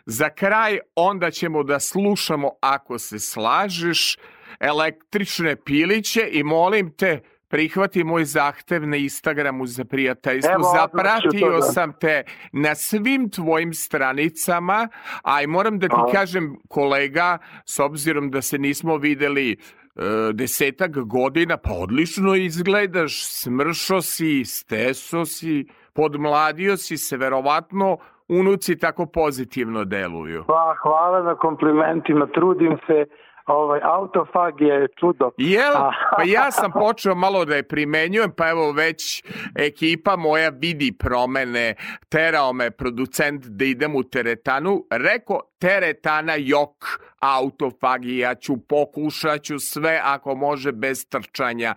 Za 0.07 0.29
kraj 0.31 0.79
onda 0.97 1.31
ćemo 1.31 1.63
da 1.63 1.81
slušamo, 1.81 2.51
ako 2.61 2.99
se 2.99 3.19
slažeš, 3.19 4.17
električne 4.61 5.57
piliće 5.65 6.21
i 6.33 6.43
molim 6.43 6.91
te, 6.99 7.21
prihvati 7.53 8.05
moj 8.05 8.25
zahtev 8.25 8.87
na 8.87 8.97
Instagramu 8.97 9.67
za 9.67 9.85
prijateljstvo. 9.85 10.53
Evo, 10.53 10.63
Zapratio 10.75 11.51
da- 11.51 11.63
sam 11.63 11.93
te 11.93 12.25
na 12.53 12.75
svim 12.75 13.31
tvojim 13.31 13.75
stranicama, 13.75 14.89
a 15.23 15.43
i 15.43 15.47
moram 15.47 15.79
da 15.79 15.89
ti 15.89 15.95
Hvala. 15.95 16.13
kažem, 16.13 16.57
kolega, 16.69 17.39
s 17.65 17.79
obzirom 17.79 18.31
da 18.31 18.43
se 18.43 18.59
nismo 18.59 18.97
videli 18.97 19.53
e, 19.53 19.57
desetak 20.33 20.91
godina, 20.91 21.57
pa 21.57 21.71
odlično 21.73 22.35
izgledaš, 22.35 23.25
smršo 23.25 24.01
si, 24.03 24.45
steso 24.45 25.25
si, 25.25 25.67
podmladio 25.93 26.77
si 26.77 26.97
se, 26.97 27.17
verovatno 27.17 27.99
unuci 28.29 28.79
tako 28.79 29.07
pozitivno 29.07 29.85
deluju. 29.85 30.45
Pa, 30.47 30.75
hvala 30.83 31.23
na 31.23 31.35
komplimentima, 31.35 32.27
trudim 32.27 32.79
se, 32.87 33.05
ovaj, 33.47 33.81
autofag 33.83 34.61
je 34.61 34.89
čudo. 35.01 35.31
Jel? 35.37 35.73
Pa 36.17 36.23
ja 36.27 36.51
sam 36.51 36.73
počeo 36.73 37.15
malo 37.15 37.45
da 37.45 37.57
je 37.57 37.69
primenjujem, 37.69 38.33
pa 38.37 38.49
evo 38.49 38.73
već 38.73 39.25
ekipa 39.59 40.17
moja 40.17 40.49
vidi 40.49 40.93
promene, 40.99 41.75
terao 42.09 42.53
me 42.53 42.71
producent 42.71 43.47
da 43.47 43.65
idem 43.65 43.97
u 43.97 44.03
teretanu, 44.03 44.87
reko 44.91 45.41
teretana 45.59 46.35
jok 46.39 46.85
autofagija 47.21 48.35
ću, 48.35 48.57
pokušat 48.69 49.43
ću 49.43 49.59
sve 49.59 50.01
ako 50.05 50.35
može 50.35 50.73
bez 50.73 51.09
trčanja. 51.09 51.75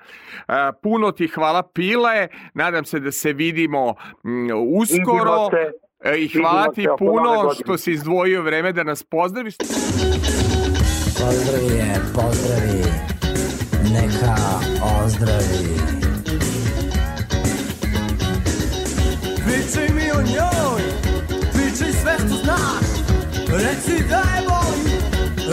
E, 0.48 0.54
puno 0.84 1.12
ti 1.12 1.28
hvala 1.28 1.64
Pile, 1.64 2.28
nadam 2.54 2.86
se 2.86 3.00
da 3.00 3.12
se 3.12 3.34
vidimo 3.34 3.96
mm, 4.24 4.50
uskoro. 4.80 5.50
E, 6.04 6.18
I 6.18 6.28
hvala 6.28 6.72
ti 6.72 6.88
puno 7.00 7.52
što 7.64 7.78
si 7.78 7.92
izdvojio 7.92 8.42
vreme 8.42 8.72
da 8.72 8.84
nas 8.84 9.04
pozdraviš. 9.04 9.56
Pozdravi 11.20 11.76
je, 11.76 12.02
pozdravi, 12.14 12.84
neka 13.84 14.36
ozdravi. 14.82 15.80
Pričaj 19.46 19.90
mi 19.96 20.12
o 20.12 20.22
njoj, 20.22 20.82
pričaj 21.54 21.94
sve 22.02 22.16
što 22.18 22.38
znaš, 22.44 22.88
reci 23.48 24.04
da 24.10 24.18
je 24.18 24.48
volim, 24.50 25.02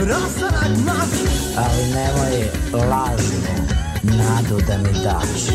rastanak 0.08 0.78
naš. 0.86 1.32
Ali 1.56 1.92
nemoj 1.94 2.48
lažnu 2.90 3.52
nadu 4.02 4.60
da 4.66 4.78
mi 4.78 4.92
daš. 5.04 5.54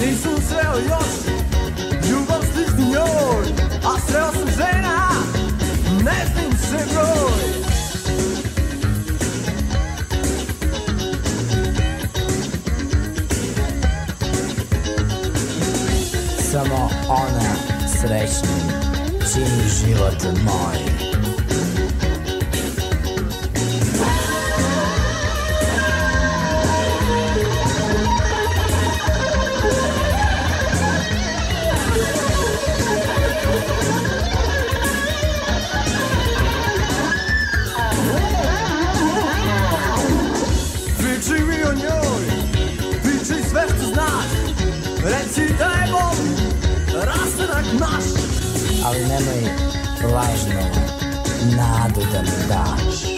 Nisam 0.00 0.34
sreo 0.48 0.76
još 0.88 1.33
slični 2.74 2.90
njoj, 2.90 3.46
a 3.84 4.00
sreo 4.06 4.32
sam 4.32 4.48
žena, 4.48 5.08
ne 6.04 6.26
znam 6.32 6.52
se 6.58 6.94
broj. 6.94 7.64
Samo 16.52 16.90
ona 17.08 17.54
srećnim 18.00 18.68
čini 19.32 19.68
život 19.68 20.22
moj. 20.44 21.13
Naš. 47.72 48.04
Ali 48.84 49.00
nemoj 49.00 49.42
lažnu 50.14 50.64
nadu 51.56 52.00
da 52.12 52.22
mi 52.22 52.48
daš. 52.48 53.14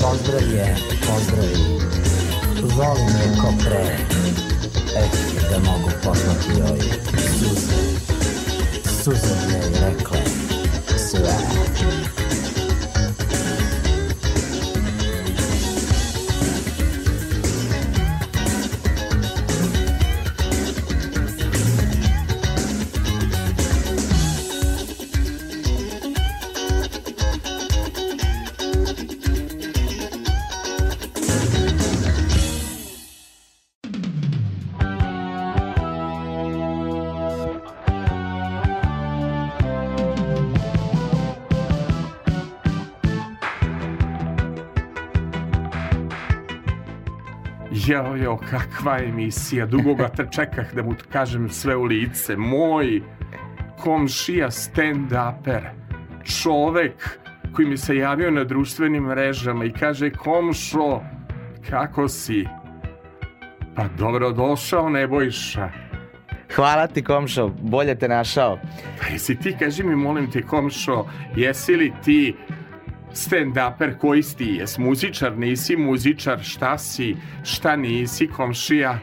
Pozdrav 0.00 0.52
je, 0.52 0.76
pozdravi, 1.06 1.56
volim 2.62 3.08
je 3.08 3.40
ko 3.40 3.52
pre. 3.64 4.14
Eh, 4.96 5.08
da 5.50 5.58
mogu 5.58 5.90
poslati 6.04 6.48
joj 6.58 6.80
suze. 7.38 7.74
Suze 9.02 9.34
mi 9.46 9.52
je 9.54 9.88
rekle 9.88 10.43
Jao, 47.94 48.16
jao, 48.16 48.36
kakva 48.50 48.98
emisija, 48.98 49.66
dugo 49.66 49.94
ga 49.94 50.08
te 50.08 50.26
čekah 50.30 50.74
da 50.74 50.82
mu 50.82 50.94
kažem 51.12 51.48
sve 51.50 51.76
u 51.76 51.84
lice. 51.84 52.36
Moj 52.36 53.02
komšija 53.78 54.50
stand-uper, 54.50 55.62
čovek 56.24 57.18
koji 57.52 57.68
mi 57.68 57.76
se 57.76 57.96
javio 57.96 58.30
na 58.30 58.44
društvenim 58.44 59.04
mrežama 59.04 59.64
i 59.64 59.72
kaže, 59.72 60.10
komšo, 60.10 61.00
kako 61.70 62.08
si? 62.08 62.46
Pa 63.76 63.84
dobro 63.98 64.32
došao, 64.32 64.90
Nebojša. 64.90 65.68
Hvala 66.54 66.86
ti 66.86 67.02
komšo, 67.02 67.48
bolje 67.48 67.94
te 67.94 68.08
našao. 68.08 68.58
Pa 69.00 69.06
jesi 69.12 69.38
ti, 69.38 69.56
kaži 69.58 69.82
mi, 69.82 69.96
molim 69.96 70.30
te, 70.30 70.42
komšo, 70.42 71.04
jesi 71.36 71.76
li 71.76 71.92
ti 72.04 72.34
stand-uper 73.16 73.98
koji 73.98 74.22
ti? 74.22 74.44
Jes 74.44 74.78
muzičar, 74.78 75.38
nisi 75.38 75.76
muzičar, 75.76 76.42
šta 76.42 76.78
si, 76.78 77.16
šta 77.44 77.76
nisi, 77.76 78.26
komšija? 78.26 78.98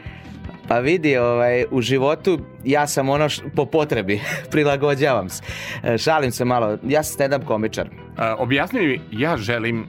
Pa 0.68 0.78
vidi, 0.78 1.16
ovaj, 1.16 1.64
u 1.70 1.80
životu 1.80 2.38
ja 2.64 2.86
sam 2.86 3.08
ono 3.08 3.28
š, 3.28 3.42
po 3.56 3.66
potrebi, 3.66 4.20
prilagođavam 4.50 5.28
se. 5.28 5.42
E, 5.82 5.98
Šalim 5.98 6.30
se 6.30 6.44
malo, 6.44 6.78
ja 6.88 7.02
sam 7.02 7.18
stand-up 7.18 7.44
komičar. 7.44 7.88
A, 8.16 8.34
objasni 8.38 8.86
mi, 8.86 9.00
ja 9.10 9.36
želim, 9.36 9.86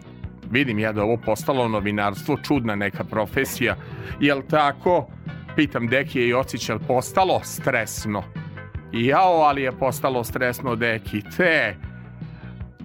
vidim 0.51 0.79
ja 0.79 0.91
da 0.91 1.03
ovo 1.03 1.17
postalo 1.17 1.67
novinarstvo, 1.67 2.37
čudna 2.43 2.75
neka 2.75 3.03
profesija, 3.03 3.75
jel 4.19 4.41
tako? 4.49 5.07
Pitam 5.55 5.87
Deki 5.87 6.21
i 6.21 6.33
Ocić, 6.33 6.69
jel 6.69 6.79
postalo 6.87 7.41
stresno? 7.43 8.23
Jao, 8.91 9.41
ali 9.41 9.61
je 9.61 9.71
postalo 9.71 10.23
stresno 10.23 10.75
Deki, 10.75 11.21
te 11.37 11.75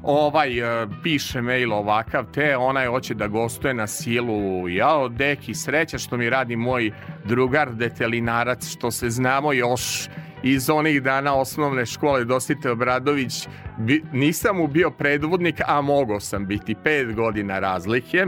ovaj 0.02 0.58
e, 0.58 0.86
piše 1.02 1.42
mail 1.42 1.72
ovakav, 1.72 2.24
te 2.32 2.56
onaj 2.56 2.86
hoće 2.86 3.14
da 3.14 3.26
gostuje 3.26 3.74
na 3.74 3.86
silu. 3.86 4.68
Jao, 4.68 5.08
deki, 5.08 5.54
sreća 5.54 5.98
što 5.98 6.16
mi 6.16 6.30
radi 6.30 6.56
moj 6.56 6.90
drugar 7.24 7.74
detelinarac, 7.74 8.66
što 8.66 8.90
se 8.90 9.10
znamo 9.10 9.52
još 9.52 10.08
iz 10.42 10.70
onih 10.70 11.02
dana 11.02 11.34
osnovne 11.34 11.86
škole 11.86 12.24
Dosite 12.24 12.70
Obradović. 12.70 13.48
Bi, 13.78 14.02
nisam 14.12 14.56
mu 14.56 14.66
bio 14.66 14.90
predvodnik, 14.90 15.60
a 15.66 15.80
mogao 15.80 16.20
sam 16.20 16.46
biti 16.46 16.74
pet 16.84 17.14
godina 17.14 17.58
razlike. 17.58 18.26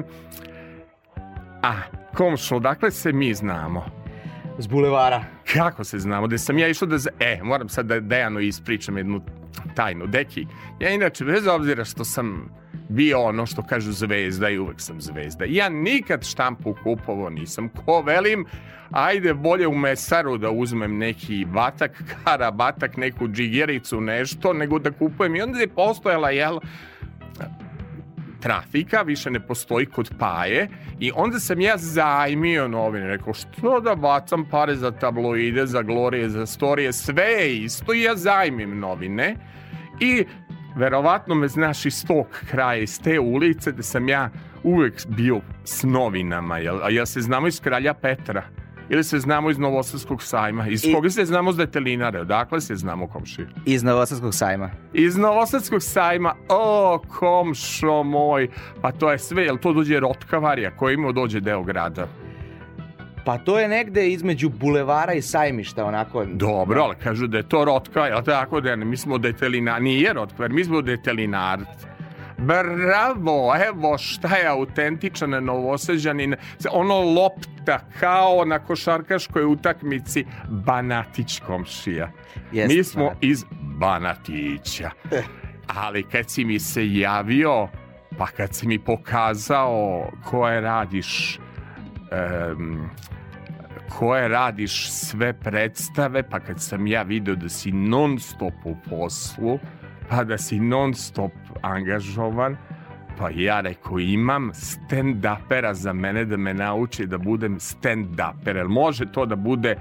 A, 1.63 1.73
komšo, 2.15 2.59
dakle 2.59 2.91
se 2.91 3.13
mi 3.13 3.35
znamo? 3.35 3.85
S 4.59 4.67
bulevara. 4.67 5.25
Kako 5.53 5.85
se 5.85 5.99
znamo? 5.99 6.27
Da 6.27 6.39
sam 6.39 6.59
ja 6.59 6.69
išao 6.69 6.89
da... 6.89 6.97
E, 7.21 7.41
moram 7.43 7.69
sad 7.69 7.87
da 7.87 8.01
Dejanu 8.01 8.41
ispričam 8.41 8.97
jednu 8.97 9.21
tajnu. 9.75 10.07
Deki, 10.07 10.47
ja 10.81 10.91
inače, 10.91 11.25
bez 11.25 11.47
obzira 11.47 11.85
što 11.85 12.05
sam 12.05 12.51
bio 12.89 13.21
ono 13.23 13.47
što 13.47 13.63
kažu 13.63 13.93
zvezda 13.93 14.49
i 14.49 14.59
uvek 14.59 14.81
sam 14.81 15.01
zvezda. 15.01 15.45
Ja 15.49 15.69
nikad 15.69 16.25
štampu 16.25 16.75
kupovo 16.83 17.31
nisam. 17.31 17.69
Ko 17.69 18.03
velim, 18.03 18.47
ajde 18.91 19.35
bolje 19.35 19.69
u 19.69 19.75
mesaru 19.75 20.39
da 20.39 20.51
uzmem 20.51 20.99
neki 20.99 21.45
batak, 21.45 22.03
karabatak, 22.25 22.97
neku 22.97 23.29
džigericu, 23.29 24.01
nešto, 24.01 24.53
nego 24.53 24.79
da 24.79 24.91
kupujem. 24.91 25.37
I 25.37 25.43
onda 25.43 25.59
je 25.59 25.69
postojala, 25.69 26.31
jel, 26.31 26.59
trafika, 28.41 29.03
više 29.03 29.31
ne 29.31 29.41
postoji 29.47 29.87
kod 29.87 30.11
paje 30.19 30.69
i 31.01 31.13
onda 31.15 31.39
sam 31.39 31.61
ja 31.61 31.77
zajmio 31.77 32.69
novine, 32.69 33.07
rekao 33.07 33.35
što 33.35 33.81
da 33.81 33.95
bacam 33.95 34.49
pare 34.51 34.77
za 34.77 34.91
tabloide, 34.91 35.67
za 35.67 35.83
glorije, 35.83 36.29
za 36.29 36.47
storije, 36.47 36.93
sve 36.93 37.25
je 37.25 37.57
isto 37.57 37.95
i 37.95 38.03
ja 38.03 38.17
zajmim 38.17 38.79
novine 38.79 39.37
i 40.01 40.25
verovatno 40.77 41.35
me 41.35 41.49
znaš 41.49 41.87
iz 41.87 42.07
tog 42.07 42.27
kraja, 42.51 42.83
iz 42.83 43.01
te 43.01 43.21
ulice 43.21 43.73
da 43.73 43.83
sam 43.83 44.09
ja 44.09 44.31
uvek 44.63 45.07
bio 45.09 45.41
s 45.65 45.83
novinama, 45.83 46.59
jel? 46.59 46.83
a 46.83 46.91
ja 46.91 47.07
se 47.07 47.21
znamo 47.21 47.47
iz 47.47 47.61
kralja 47.61 47.95
Petra. 47.95 48.43
Ili 48.91 49.05
se 49.05 49.19
znamo 49.19 49.51
iz 49.51 49.59
Novosadskog 49.59 50.23
sajma? 50.23 50.69
Iz 50.69 50.85
I- 50.85 50.93
koga 50.93 51.11
se 51.11 51.25
znamo 51.25 51.53
s 51.53 51.57
detelinare? 51.57 52.21
Odakle 52.21 52.61
se 52.61 52.77
znamo 52.77 53.07
komšije? 53.07 53.49
Iz 53.67 53.83
Novosadskog 53.83 54.35
sajma. 54.35 54.71
Iz 54.93 55.17
Novosadskog 55.17 55.83
sajma, 55.83 56.35
o, 56.49 56.99
komšo 57.09 58.03
moj, 58.03 58.49
pa 58.83 58.93
to 58.93 59.11
je 59.13 59.19
sve, 59.19 59.45
jel 59.45 59.57
to 59.59 59.73
dođe 59.73 60.01
Rotkavarija, 60.01 60.71
koji 60.71 60.95
ima 60.95 61.13
dođe 61.13 61.41
deo 61.41 61.63
grada? 61.63 62.09
Pa 63.25 63.39
to 63.39 63.59
je 63.59 63.69
negde 63.69 64.09
između 64.09 64.49
bulevara 64.49 65.13
i 65.13 65.23
sajmišta, 65.23 65.85
onako. 65.85 66.25
Dobro, 66.25 66.83
ali 66.83 66.95
kažu 66.95 67.27
da 67.27 67.37
je 67.37 67.49
to 67.49 67.65
Rotka, 67.65 68.07
jel 68.07 68.23
tako 68.23 68.61
da 68.61 68.77
mi 68.77 68.97
smo 68.97 69.19
detelina, 69.19 69.79
nije 69.79 70.13
Rotkvar, 70.13 70.51
mi 70.51 70.65
smo 70.65 70.83
detelinarci. 70.83 71.87
Bravo, 72.41 73.55
evo 73.69 73.99
šta 73.99 74.37
je 74.37 74.47
autentičan 74.47 75.45
novoseđanin, 75.45 76.35
ono 76.71 77.01
lopta 77.01 77.79
kao 78.01 78.45
na 78.45 78.59
košarkaškoj 78.59 79.45
utakmici 79.45 80.25
Banatić 80.49 81.41
komšija. 81.47 82.11
Jeste, 82.53 82.77
mi 82.77 82.85
smo 82.85 83.05
Banat. 83.05 83.19
iz 83.21 83.45
Banatića. 83.61 84.91
Ali 85.67 86.03
kad 86.03 86.31
si 86.31 86.45
mi 86.45 86.59
se 86.59 86.95
javio, 86.95 87.69
pa 88.19 88.27
kad 88.27 88.55
si 88.55 88.67
mi 88.67 88.79
pokazao 88.79 90.11
koje 90.25 90.61
radiš 90.61 91.39
em, 92.11 92.91
koje 93.99 94.29
radiš 94.29 94.91
sve 94.91 95.33
predstave, 95.33 96.23
pa 96.23 96.41
kad 96.41 96.63
sam 96.63 96.87
ja 96.87 97.03
video 97.03 97.35
da 97.35 97.49
si 97.49 97.73
non 97.73 98.19
stop 98.19 98.55
u 98.65 98.77
poslu, 98.91 99.59
pa 100.09 100.25
da 100.25 100.39
si 100.39 100.61
non 100.61 100.95
stop 100.95 101.33
angažovan, 101.63 102.57
pa 103.19 103.31
ja 103.35 103.61
rekao 103.61 103.99
imam 103.99 104.51
stand-upera 104.53 105.73
za 105.73 105.93
mene 105.93 106.25
da 106.25 106.37
me 106.37 106.55
nauči 106.55 107.07
da 107.07 107.19
budem 107.19 107.59
stand-uper. 107.59 108.57
Jel 108.57 108.69
može 108.69 109.13
to 109.13 109.27
da 109.27 109.37
bude 109.37 109.77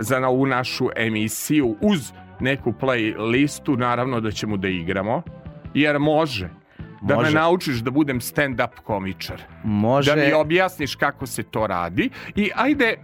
za 0.00 0.20
na, 0.20 0.28
u 0.28 0.46
našu 0.46 0.88
emisiju 0.96 1.76
uz 1.80 2.12
neku 2.40 2.72
playlistu, 2.80 3.78
naravno 3.78 4.20
da 4.20 4.30
ćemo 4.30 4.56
da 4.56 4.68
igramo, 4.68 5.22
jer 5.74 5.98
može. 5.98 6.48
Da 7.02 7.14
Može. 7.14 7.30
me 7.30 7.40
naučiš 7.40 7.76
da 7.76 7.90
budem 7.90 8.20
stand-up 8.20 8.80
komičar 8.84 9.42
Može. 9.64 10.14
da 10.14 10.22
mi 10.22 10.32
objasniš 10.32 10.94
kako 10.94 11.26
se 11.26 11.42
to 11.42 11.66
radi 11.66 12.10
i 12.34 12.50
ajde 12.54 12.96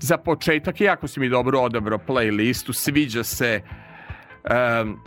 za 0.00 0.16
početak, 0.16 0.80
jako 0.80 1.08
si 1.08 1.20
mi 1.20 1.28
dobro 1.28 1.60
odabrao 1.60 1.98
playlistu, 1.98 2.72
sviđa 2.72 3.24
se 3.24 3.60
um, 4.82 4.98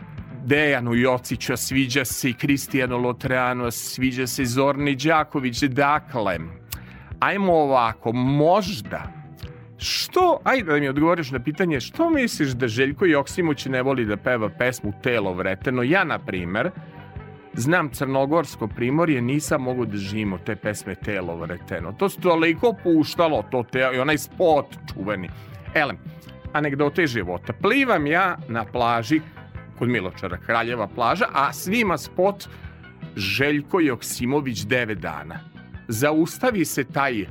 Dejanu 0.46 0.94
Jociću, 0.94 1.54
a 1.54 1.58
sviđa 1.58 2.06
se 2.06 2.30
i 2.30 2.34
Kristijanu 2.34 2.98
Lotreanu, 2.98 3.72
sviđa 3.72 4.28
se 4.28 4.46
Zorni 4.46 4.96
Đaković, 4.96 5.64
dakle, 5.64 6.40
ajmo 7.20 7.54
ovako, 7.54 8.12
možda, 8.14 9.04
što, 9.78 10.40
ajde 10.44 10.72
da 10.72 10.80
mi 10.80 10.90
odgovoriš 10.90 11.32
na 11.32 11.40
pitanje, 11.40 11.80
što 11.80 12.10
misliš 12.10 12.50
da 12.50 12.68
Željko 12.68 13.06
Joksimović 13.06 13.66
ne 13.66 13.82
voli 13.82 14.06
da 14.06 14.18
peva 14.18 14.50
pesmu 14.50 14.94
Telo 15.04 15.34
vreteno? 15.34 15.84
Ja, 15.84 16.04
na 16.04 16.20
primer, 16.20 16.72
znam 17.54 17.90
crnogorsko 17.90 18.68
primorje, 18.68 19.22
nisam 19.22 19.62
mogu 19.62 19.86
da 19.86 19.98
živim 19.98 20.38
te 20.46 20.56
pesme 20.56 20.96
Telo 20.96 21.36
vreteno. 21.36 21.94
To 21.94 22.10
se 22.10 22.22
toliko 22.22 22.76
puštalo, 22.84 23.44
to 23.52 23.64
te, 23.72 23.90
i 23.96 24.00
onaj 24.00 24.18
spot 24.18 24.76
čuveni. 24.94 25.30
Elem, 25.74 25.98
anegdote 26.54 27.08
života. 27.08 27.54
Plivam 27.54 28.08
ja 28.08 28.38
na 28.48 28.66
plaži 28.66 29.22
kod 29.80 29.90
Miločara, 29.90 30.38
Kraljeva 30.38 30.88
plaža, 30.88 31.26
a 31.34 31.54
svima 31.54 31.98
spot 31.98 32.48
Željko 33.16 33.80
Joksimović 33.80 34.66
9 34.66 34.94
dana. 34.94 35.40
Zaustavi 35.88 36.66
se 36.66 36.84
taj 36.84 37.26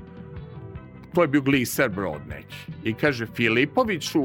to 1.14 1.22
je 1.22 1.28
bio 1.28 1.40
gliser 1.40 1.88
brod 1.88 2.20
neki. 2.28 2.56
I 2.84 2.94
kaže, 2.94 3.26
Filipoviću, 3.26 4.24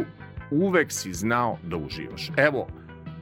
uvek 0.52 0.92
si 0.92 1.14
znao 1.14 1.58
da 1.64 1.78
uživaš. 1.78 2.32
Evo, 2.38 2.68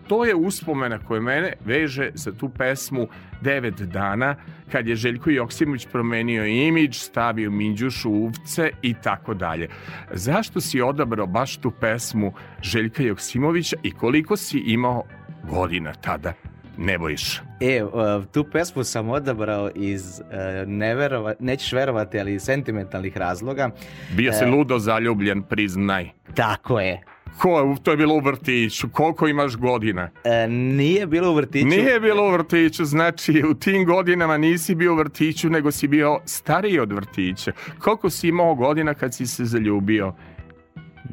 to 0.07 0.25
je 0.25 0.35
uspomena 0.35 0.99
koja 0.99 1.21
mene 1.21 1.53
veže 1.65 2.11
za 2.13 2.31
tu 2.31 2.49
pesmu 2.49 3.07
9 3.41 3.85
dana, 3.85 4.35
kad 4.71 4.87
je 4.87 4.95
Željko 4.95 5.29
Joksimović 5.29 5.87
promenio 5.91 6.45
imidž, 6.45 6.95
stavio 6.95 7.51
Minđušu 7.51 8.09
uvce 8.11 8.71
i 8.81 8.93
tako 8.93 9.33
dalje. 9.33 9.67
Zašto 10.11 10.61
si 10.61 10.81
odabrao 10.81 11.27
baš 11.27 11.57
tu 11.57 11.71
pesmu 11.71 12.33
Željka 12.61 13.03
Joksimovića 13.03 13.75
i 13.83 13.91
koliko 13.91 14.37
si 14.37 14.57
imao 14.57 15.03
godina 15.49 15.93
tada? 15.93 16.33
Ne 16.77 16.97
bojiš. 16.97 17.41
E, 17.59 17.83
uh, 17.83 17.91
tu 18.31 18.43
pesmu 18.43 18.83
sam 18.83 19.09
odabrao 19.09 19.69
iz, 19.75 20.21
uh, 20.21 20.67
neverova, 20.67 21.33
nećeš 21.39 21.71
verovati, 21.71 22.19
ali 22.19 22.33
iz 22.33 22.41
sentimentalnih 22.43 23.17
razloga. 23.17 23.69
Bio 24.15 24.33
se 24.33 24.43
E. 24.45 24.47
ludo 24.47 24.79
zaljubljen, 24.79 25.41
priznaj. 25.43 26.09
Tako 26.35 26.79
je. 26.79 27.01
Ko, 27.37 27.75
to 27.83 27.91
je 27.91 27.97
bilo 27.97 28.15
u 28.15 28.19
vrtiću. 28.19 28.89
Koliko 28.89 29.27
imaš 29.27 29.55
godina? 29.55 30.09
E, 30.23 30.47
nije 30.47 31.07
bilo 31.07 31.31
u 31.31 31.35
vrtiću. 31.35 31.67
Nije 31.67 31.99
bilo 31.99 32.27
u 32.27 32.31
vrtiću, 32.31 32.85
znači 32.85 33.43
u 33.49 33.53
tim 33.53 33.85
godinama 33.85 34.37
nisi 34.37 34.75
bio 34.75 34.93
u 34.93 34.95
vrtiću, 34.95 35.49
nego 35.49 35.71
si 35.71 35.87
bio 35.87 36.19
stariji 36.25 36.79
od 36.79 36.91
vrtića. 36.91 37.51
Koliko 37.79 38.09
si 38.09 38.27
imao 38.27 38.55
godina 38.55 38.93
kad 38.93 39.15
si 39.15 39.27
se 39.27 39.45
zaljubio? 39.45 40.13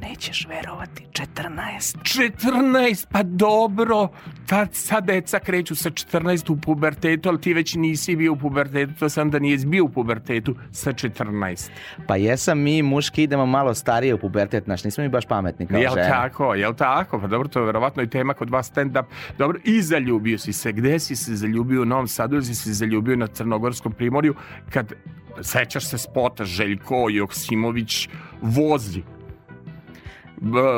Nećeš 0.02 0.46
verovati, 0.48 1.06
14. 1.12 1.96
14, 2.02 3.06
pa 3.12 3.22
dobro, 3.22 4.08
tad 4.46 4.68
sad 4.72 5.04
deca 5.04 5.38
kreću 5.38 5.74
sa 5.74 5.90
14 5.90 6.52
u 6.52 6.56
pubertetu, 6.56 7.28
ali 7.28 7.40
ti 7.40 7.54
već 7.54 7.74
nisi 7.74 8.16
bio 8.16 8.32
u 8.32 8.36
pubertetu, 8.36 8.92
to 8.98 9.08
sam 9.08 9.30
da 9.30 9.38
nisi 9.38 9.66
bio 9.66 9.84
u 9.84 9.88
pubertetu 9.88 10.54
sa 10.72 10.92
14. 10.92 11.70
Pa 12.06 12.16
jesam, 12.16 12.58
mi 12.58 12.82
muški 12.82 13.22
idemo 13.22 13.46
malo 13.46 13.74
starije 13.74 14.14
u 14.14 14.18
pubertet, 14.18 14.66
naš, 14.66 14.84
nismo 14.84 15.04
mi 15.04 15.08
baš 15.08 15.26
pametni 15.26 15.66
kao 15.66 15.78
Jel 15.78 15.94
žene. 15.94 16.08
tako, 16.08 16.54
jel 16.54 16.74
tako? 16.74 17.20
Pa 17.20 17.26
dobro, 17.26 17.48
to 17.48 17.60
je 17.60 17.66
verovatno 17.66 18.02
i 18.02 18.10
tema 18.10 18.34
kod 18.34 18.50
vas 18.50 18.72
stand-up. 18.72 19.04
Dobro, 19.38 19.58
i 19.64 19.82
zaljubio 19.82 20.38
si 20.38 20.52
se. 20.52 20.72
Gde 20.72 20.98
si 20.98 21.16
se 21.16 21.36
zaljubio 21.36 21.82
u 21.82 21.84
Novom 21.84 22.08
Sadu 22.08 22.36
ili 22.36 22.44
si 22.44 22.54
se 22.54 22.72
zaljubio 22.72 23.16
na 23.16 23.26
Crnogorskom 23.26 23.92
primorju 23.92 24.34
kad 24.70 24.92
sećaš 25.40 25.86
se 25.86 25.98
spota 25.98 26.44
Željko 26.44 27.06
Joksimović 27.10 28.08
vozi 28.42 29.02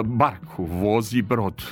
barku, 0.05 0.65
vozi 0.65 1.23
brod. 1.23 1.63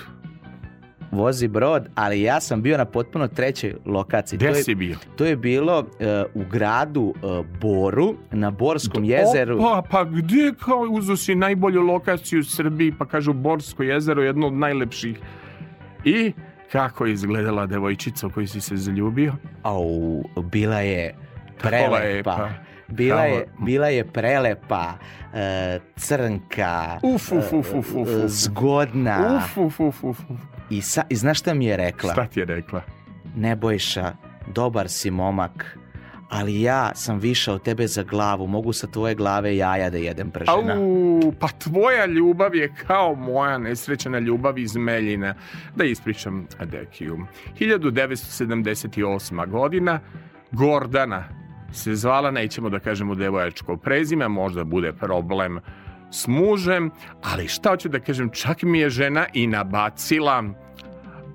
Vozi 1.11 1.49
brod, 1.49 1.89
ali 1.95 2.23
ja 2.23 2.41
sam 2.41 2.63
bio 2.63 2.79
na 2.79 2.85
potpuno 2.85 3.29
trećoj 3.29 3.75
lokaciji. 3.87 4.37
Gde 4.37 4.55
si 4.55 4.75
bio? 4.75 4.97
To 5.17 5.25
je 5.25 5.37
bilo 5.37 5.87
e, 6.01 6.25
u 6.35 6.45
gradu 6.51 7.15
e, 7.17 7.43
Boru, 7.61 8.15
na 8.31 8.51
Borskom 8.51 9.05
jezeru. 9.05 9.57
Opa, 9.57 9.83
pa 9.91 10.05
gde 10.05 10.53
kao 10.65 10.87
uzo 10.91 11.17
si 11.17 11.35
najbolju 11.35 11.83
lokaciju 11.83 12.41
u 12.41 12.45
Srbiji, 12.45 12.93
pa 12.99 13.07
kažu 13.07 13.33
Borsko 13.33 13.83
jezero, 13.83 14.23
jedno 14.23 14.47
od 14.47 14.53
najlepših. 14.53 15.19
I 16.05 16.33
kako 16.73 17.07
je 17.07 17.13
izgledala 17.13 17.67
devojčica 17.67 18.27
u 18.27 18.31
kojoj 18.31 18.47
si 18.47 18.61
se 18.61 18.77
zaljubio? 18.77 19.33
Au, 19.63 20.23
bila 20.43 20.81
je 20.81 21.15
prelepa. 21.63 22.51
Bila 22.89 23.23
je, 23.23 23.47
bila 23.59 23.89
je 23.89 24.05
prelepa, 24.05 24.95
e, 25.35 25.81
crnka, 25.97 26.99
Uf, 27.03 27.33
uf, 27.33 27.53
uf, 27.53 27.75
uf, 27.75 27.95
uf, 27.95 28.09
e, 28.09 28.25
uf. 28.25 28.31
zgodna. 28.31 29.37
Uf, 29.37 29.59
uf, 29.59 29.81
uf, 29.81 30.05
uf. 30.05 30.21
uf. 30.31 30.41
I, 30.71 30.83
sa, 30.83 31.03
I 31.09 31.17
znaš 31.17 31.39
šta 31.39 31.55
mi 31.55 31.67
je 31.67 31.77
rekla? 31.77 32.13
Šta 32.13 32.27
ti 32.27 32.41
je 32.41 32.45
rekla? 32.47 32.83
Nebojša, 33.37 34.13
dobar 34.55 34.89
si 34.89 35.11
momak, 35.11 35.79
ali 36.31 36.63
ja 36.63 36.91
sam 36.95 37.19
više 37.19 37.53
od 37.53 37.63
tebe 37.63 37.87
za 37.87 38.03
glavu, 38.03 38.47
mogu 38.47 38.73
sa 38.73 38.87
tvoje 38.87 39.15
glave 39.15 39.57
jaja 39.57 39.91
da 39.91 39.99
jedem 39.99 40.31
pržena. 40.31 40.75
Au, 40.75 41.33
pa 41.41 41.49
tvoja 41.49 42.07
ljubav 42.07 42.55
je 42.55 42.75
kao 42.87 43.15
moja 43.15 43.59
nesrećena 43.59 44.19
ljubav 44.19 44.59
iz 44.59 44.77
Meljina. 44.77 45.35
Da 45.77 45.85
ispričam 45.85 46.47
Adekiju. 46.59 47.27
1978. 47.61 49.51
godina, 49.51 50.01
Gordana 50.53 51.44
se 51.75 51.95
zvala, 51.95 52.31
nećemo 52.31 52.71
da 52.71 52.79
kažemo 52.79 53.15
devojačko 53.15 53.77
prezime, 53.77 54.29
možda 54.29 54.65
bude 54.65 54.93
problem 54.93 55.59
s 56.11 56.27
mužem, 56.27 56.91
ali 57.23 57.49
šta 57.49 57.71
hoću 57.71 57.89
da 57.89 58.01
kažem, 58.01 58.31
čak 58.31 58.63
mi 58.63 58.79
je 58.79 58.91
žena 58.91 59.27
i 59.33 59.47
nabacila 59.47 60.45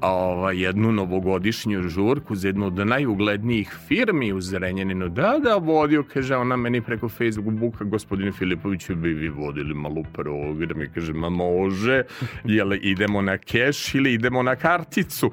ovaj, 0.02 0.62
jednu 0.62 0.92
novogodišnju 0.92 1.82
žurku 1.82 2.36
za 2.36 2.48
jednu 2.48 2.68
od 2.68 2.88
najuglednijih 2.88 3.78
firmi 3.88 4.34
u 4.34 4.42
Zrenjaninu. 4.42 5.10
Da, 5.10 5.40
da, 5.44 5.56
vodio, 5.56 6.04
kaže 6.14 6.36
ona 6.36 6.56
meni 6.56 6.82
preko 6.82 7.10
Facebooka, 7.10 7.84
gospodine 7.84 8.32
Filipoviću, 8.32 8.96
bi 8.96 9.14
vi 9.14 9.30
vodili 9.30 9.74
malo 9.74 10.04
program 10.14 10.82
i 10.82 10.90
kaže, 10.90 11.14
ma 11.14 11.30
može, 11.30 12.04
jel 12.44 12.74
idemo 12.74 13.22
na 13.22 13.38
keš 13.38 13.96
ili 13.96 14.14
idemo 14.14 14.44
na 14.44 14.56
karticu? 14.56 15.32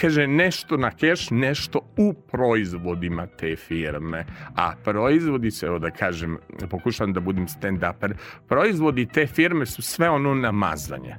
Kaže, 0.00 0.26
nešto 0.26 0.76
na 0.76 0.90
keš, 0.90 1.30
nešto 1.30 1.80
u 1.96 2.12
proizvodima 2.12 3.26
te 3.26 3.56
firme. 3.56 4.24
A 4.56 4.72
proizvodi 4.84 5.50
se, 5.50 5.66
evo 5.66 5.78
da 5.78 5.90
kažem, 5.90 6.38
pokušam 6.70 7.12
da 7.12 7.20
budem 7.20 7.46
stand-uper, 7.46 8.14
proizvodi 8.48 9.06
te 9.06 9.26
firme 9.26 9.66
su 9.66 9.82
sve 9.82 10.10
ono 10.10 10.34
namazanje 10.34 11.16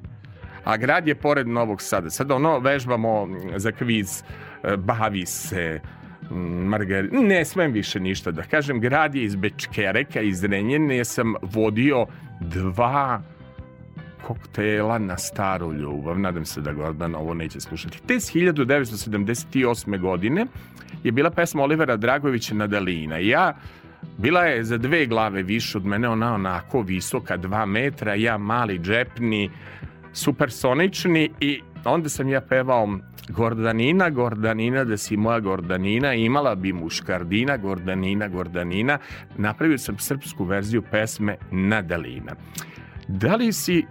a 0.66 0.78
grad 0.78 1.08
je 1.08 1.16
pored 1.16 1.48
Novog 1.48 1.82
Sada. 1.82 2.10
Sad 2.10 2.32
ono 2.32 2.60
vežbamo 2.60 3.28
za 3.56 3.72
kviz, 3.72 4.24
e, 4.64 4.78
bavi 4.78 5.26
se 5.26 5.80
Margar... 6.30 7.08
Ne 7.12 7.46
smem 7.46 7.72
više 7.72 8.00
ništa 8.00 8.32
da 8.32 8.44
kažem. 8.44 8.80
Grad 8.80 9.16
je 9.16 9.24
iz 9.24 9.36
Bečkereka, 9.36 10.22
iz 10.22 10.44
Renjene. 10.44 11.06
Sam 11.06 11.36
vodio 11.42 12.06
dva 12.40 13.22
koktela 14.26 14.98
na 14.98 15.18
staru 15.18 15.74
ljubav. 15.74 16.20
Nadam 16.20 16.46
se 16.46 16.62
da 16.62 16.74
Gordana 16.74 17.20
ovo 17.20 17.34
neće 17.34 17.60
slušati. 17.60 18.02
Te 18.08 18.14
1978. 18.14 20.00
godine 20.00 20.46
je 21.04 21.12
bila 21.12 21.30
pesma 21.30 21.64
Olivera 21.64 21.98
Dragovića 21.98 22.56
Nadalina. 22.56 23.18
Ja 23.18 23.54
Bila 24.18 24.44
je 24.46 24.64
za 24.64 24.78
dve 24.78 25.06
glave 25.06 25.44
više 25.44 25.78
od 25.78 25.86
mene, 25.86 26.10
ona 26.10 26.34
onako 26.34 26.82
visoka, 26.82 27.38
dva 27.38 27.66
metra, 27.66 28.14
ja 28.16 28.38
mali, 28.38 28.80
džepni, 28.80 29.50
supersonični 30.14 31.32
i 31.40 31.62
onda 31.84 32.10
sam 32.10 32.30
ja 32.30 32.42
pevao 32.42 33.00
Gordanina, 33.30 34.10
Gordanina, 34.10 34.84
da 34.84 34.98
si 34.98 35.18
moja 35.18 35.40
Gordanina, 35.40 36.14
imala 36.14 36.56
bi 36.56 36.74
muškardina, 36.74 37.58
Gordanina, 37.58 38.28
Gordanina. 38.28 38.98
Napravio 39.38 39.78
sam 39.78 40.00
srpsku 40.00 40.44
verziju 40.44 40.84
pesme 40.92 41.38
Nadalina. 41.52 42.36
Da 43.08 43.36
li 43.36 43.54
si 43.54 43.86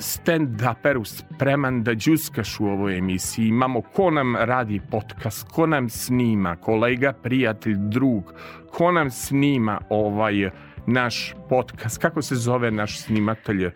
stand-uperu 0.00 1.04
spreman 1.04 1.82
da 1.82 1.94
džuskaš 1.94 2.60
u 2.60 2.64
ovoj 2.64 2.98
emisiji. 2.98 3.46
Imamo 3.46 3.82
ko 3.82 4.10
nam 4.10 4.36
radi 4.36 4.80
podcast, 4.90 5.48
ko 5.52 5.66
nam 5.66 5.88
snima, 5.88 6.56
kolega, 6.56 7.12
prijatelj, 7.12 7.76
drug, 7.78 8.34
ko 8.70 8.92
nam 8.92 9.10
snima 9.10 9.80
ovaj 9.88 10.50
naš 10.86 11.34
podcast, 11.48 11.98
kako 11.98 12.22
se 12.22 12.34
zove 12.34 12.70
naš 12.70 13.00
snimatelj? 13.00 13.70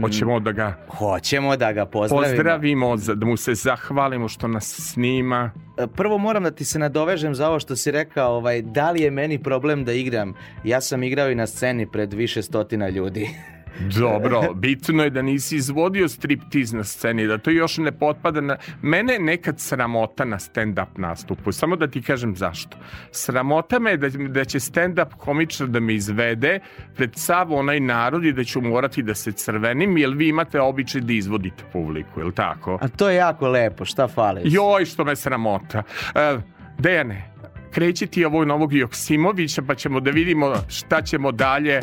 Hoćemo 0.00 0.40
da 0.40 0.52
ga 0.52 0.86
Hoćemo 0.88 1.56
da 1.56 1.72
ga 1.72 1.86
pozdravimo. 1.86 2.36
pozdravimo, 2.36 2.96
da 2.96 3.26
mu 3.26 3.36
se 3.36 3.54
zahvalimo 3.54 4.28
što 4.28 4.48
nas 4.48 4.92
snima. 4.92 5.50
Prvo 5.96 6.18
moram 6.18 6.42
da 6.42 6.50
ti 6.50 6.64
se 6.64 6.78
nadovežem 6.78 7.34
za 7.34 7.48
ovo 7.48 7.60
što 7.60 7.76
si 7.76 7.90
rekao, 7.90 8.34
ovaj, 8.34 8.62
da 8.62 8.90
li 8.90 9.02
je 9.02 9.10
meni 9.10 9.42
problem 9.42 9.84
da 9.84 9.92
igram? 9.92 10.34
Ja 10.64 10.80
sam 10.80 11.02
igrao 11.02 11.30
i 11.30 11.34
na 11.34 11.46
sceni 11.46 11.86
pred 11.86 12.12
više 12.12 12.42
stotina 12.42 12.88
ljudi. 12.88 13.28
Dobro, 13.98 14.54
bitno 14.54 15.04
je 15.04 15.10
da 15.10 15.22
nisi 15.22 15.56
izvodio 15.56 16.08
striptiz 16.08 16.72
na 16.72 16.84
sceni, 16.84 17.26
da 17.26 17.38
to 17.38 17.50
još 17.50 17.78
ne 17.78 17.92
potpada 17.92 18.40
na... 18.40 18.56
Mene 18.82 19.12
je 19.12 19.18
nekad 19.18 19.60
sramota 19.60 20.24
na 20.24 20.38
stand-up 20.38 20.96
nastupu, 20.96 21.52
samo 21.52 21.76
da 21.76 21.86
ti 21.86 22.02
kažem 22.02 22.36
zašto. 22.36 22.76
Sramota 23.10 23.78
me 23.78 23.90
je 23.90 23.96
da, 23.96 24.08
da 24.08 24.44
će 24.44 24.58
stand-up 24.58 25.14
komičar 25.16 25.66
da 25.66 25.80
me 25.80 25.94
izvede 25.94 26.60
pred 26.96 27.10
sav 27.14 27.52
onaj 27.52 27.80
narod 27.80 28.24
i 28.24 28.32
da 28.32 28.44
ću 28.44 28.60
morati 28.60 29.02
da 29.02 29.14
se 29.14 29.32
crvenim, 29.32 29.98
jer 29.98 30.10
vi 30.10 30.28
imate 30.28 30.60
običaj 30.60 31.00
da 31.00 31.12
izvodite 31.12 31.64
publiku, 31.72 32.20
je 32.20 32.24
li 32.26 32.34
tako? 32.34 32.78
A 32.80 32.88
to 32.88 33.08
je 33.08 33.16
jako 33.16 33.48
lepo, 33.48 33.84
šta 33.84 34.08
fališ? 34.08 34.44
Joj, 34.46 34.84
što 34.84 35.04
me 35.04 35.16
sramota. 35.16 35.82
E, 36.14 36.38
Dejane, 36.78 37.31
kreći 37.72 38.06
ti 38.06 38.24
ovog 38.24 38.44
novog 38.44 38.72
Joksimovića 38.72 39.62
pa 39.62 39.74
ćemo 39.74 40.00
da 40.00 40.10
vidimo 40.10 40.54
šta 40.68 41.02
ćemo 41.02 41.32
dalje 41.32 41.80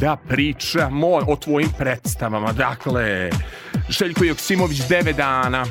da 0.00 0.16
pričamo 0.28 1.06
o 1.06 1.36
tvojim 1.36 1.68
predstavama. 1.78 2.52
Dakle, 2.52 3.30
Željko 3.88 4.24
Joksimović 4.24 4.78
9 4.78 5.16
dana. 5.16 5.64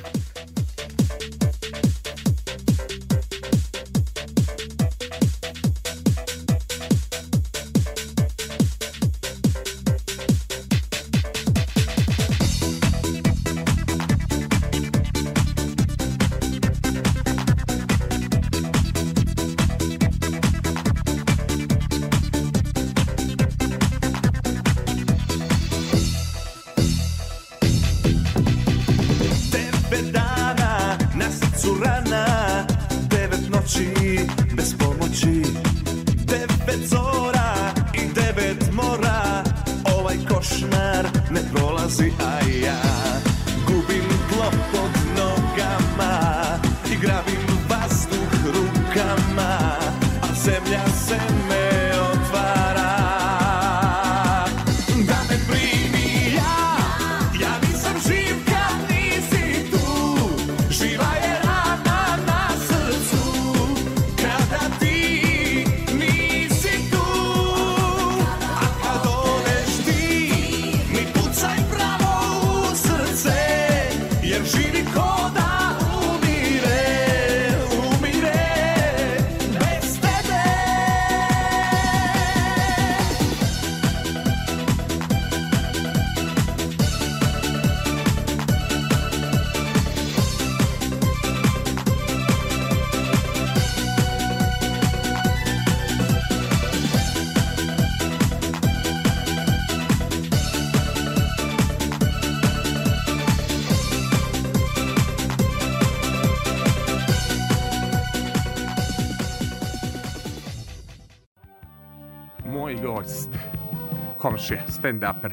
Komšija, 114.42 114.62
stand-uper, 114.68 115.32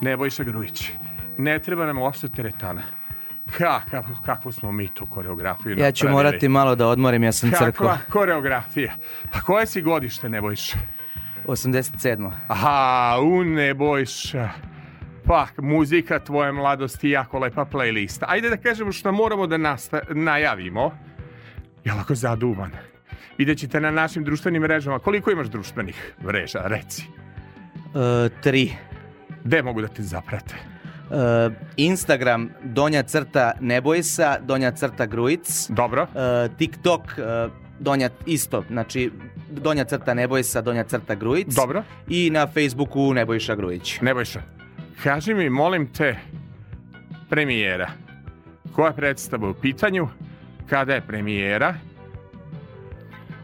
Nebojša 0.00 0.44
Grujić. 0.44 0.90
Ne 1.38 1.58
treba 1.58 1.86
nam 1.86 1.98
uopšte 1.98 2.28
teretana. 2.28 2.82
Kakav, 3.58 4.04
kakvu 4.24 4.52
smo 4.52 4.72
mi 4.72 4.88
tu 4.88 5.06
koreografiju 5.06 5.78
Ja 5.78 5.92
ću 5.92 6.04
napravili? 6.06 6.12
morati 6.12 6.48
malo 6.48 6.74
da 6.74 6.86
odmorim, 6.86 7.22
ja 7.22 7.32
sam 7.32 7.50
crkva. 7.50 7.66
Kakva 7.66 7.98
koreografija? 8.10 8.92
A 9.32 9.40
koje 9.40 9.66
si 9.66 9.82
godište, 9.82 10.28
Nebojša? 10.28 10.78
87. 11.46 12.30
Aha, 12.48 13.18
u 13.22 13.44
Nebojša. 13.44 14.48
Pa, 15.26 15.46
muzika 15.58 16.18
tvoje 16.18 16.52
mladosti, 16.52 17.10
jako 17.10 17.38
lepa 17.38 17.64
playlista. 17.64 18.24
Ajde 18.28 18.50
da 18.50 18.56
kažemo 18.56 18.92
što 18.92 19.12
moramo 19.12 19.46
da 19.46 19.56
nasta 19.56 20.00
najavimo. 20.10 20.98
Je 21.84 21.92
lako 21.92 22.14
zaduvan. 22.14 22.70
Vidjet 23.38 23.58
ćete 23.58 23.80
na 23.80 23.90
našim 23.90 24.24
društvenim 24.24 24.62
mrežama. 24.62 24.98
Koliko 24.98 25.30
imaš 25.30 25.46
društvenih 25.46 26.14
mreža, 26.24 26.60
reci? 26.64 27.21
E, 27.94 28.28
tri. 28.42 28.72
Gde 29.44 29.62
mogu 29.62 29.80
da 29.80 29.88
te 29.88 30.02
zaprate? 30.02 30.54
E, 30.54 31.50
Instagram 31.76 32.48
donja 32.62 33.02
crta 33.02 33.52
Nebojsa, 33.60 34.38
donja 34.38 34.72
crta 34.72 35.06
Grujic. 35.06 35.68
Dobro. 35.68 36.06
E, 36.14 36.48
TikTok 36.58 37.00
donja 37.78 38.10
isto, 38.26 38.64
znači 38.70 39.10
donja 39.50 39.84
crta 39.84 40.14
Nebojsa, 40.14 40.60
donja 40.60 40.84
crta 40.84 41.14
Grujic. 41.14 41.54
Dobro. 41.54 41.82
I 42.08 42.30
na 42.30 42.46
Facebooku 42.46 43.14
Nebojša 43.14 43.54
Grujić. 43.54 44.00
Nebojša, 44.00 44.42
kaži 45.02 45.34
mi, 45.34 45.50
molim 45.50 45.86
te, 45.86 46.16
premijera. 47.30 47.90
Koja 48.72 48.92
predstava 48.92 49.50
u 49.50 49.54
pitanju? 49.54 50.08
Kada 50.68 50.94
je 50.94 51.00
premijera? 51.00 51.74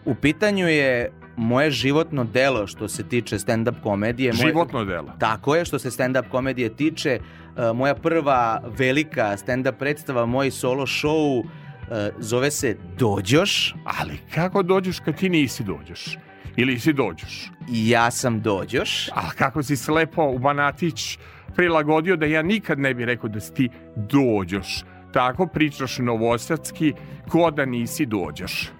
U 0.04 0.14
pitanju 0.14 0.68
je 0.68 1.10
moje 1.38 1.70
životno 1.70 2.24
delo 2.24 2.66
što 2.66 2.88
se 2.88 3.02
tiče 3.02 3.36
stand-up 3.36 3.74
komedije. 3.82 4.32
Moje- 4.32 4.46
Životno 4.46 4.84
delo. 4.84 5.12
Tako 5.18 5.56
je, 5.56 5.64
što 5.64 5.78
se 5.78 5.90
stand-up 5.90 6.28
komedije 6.28 6.68
tiče. 6.70 7.18
e, 7.58 7.72
moja 7.72 7.94
prva 7.94 8.62
velika 8.68 9.36
stand-up 9.36 9.72
predstava, 9.72 10.26
moj 10.26 10.50
solo 10.50 10.82
show, 10.82 11.44
e, 11.90 12.10
zove 12.18 12.50
se 12.50 12.76
Dođoš. 12.98 13.74
Ali 13.84 14.18
kako 14.34 14.62
dođeš 14.62 15.00
kad 15.00 15.16
ti 15.16 15.28
nisi 15.28 15.64
dođeš? 15.64 16.18
Ili 16.56 16.78
si 16.80 16.92
dođeš? 16.92 17.50
I 17.72 17.88
ja 17.90 18.10
sam 18.10 18.40
Dođoš. 18.40 19.08
A 19.08 19.30
kako 19.30 19.62
si 19.62 19.76
se 19.76 19.92
lepo 19.92 20.24
u 20.24 20.38
Banatić 20.38 21.18
prilagodio 21.56 22.16
da 22.16 22.26
ja 22.26 22.42
nikad 22.42 22.78
ne 22.78 22.94
bi 22.94 23.04
rekao 23.04 23.28
da 23.28 23.40
si 23.40 23.54
ti 23.54 23.68
dođeš. 23.96 24.84
Tako 25.12 25.46
pričaš 25.46 25.98
novosadski 25.98 26.92
ko 27.28 27.50
da 27.50 27.64
nisi 27.64 28.06
dođeš. 28.06 28.70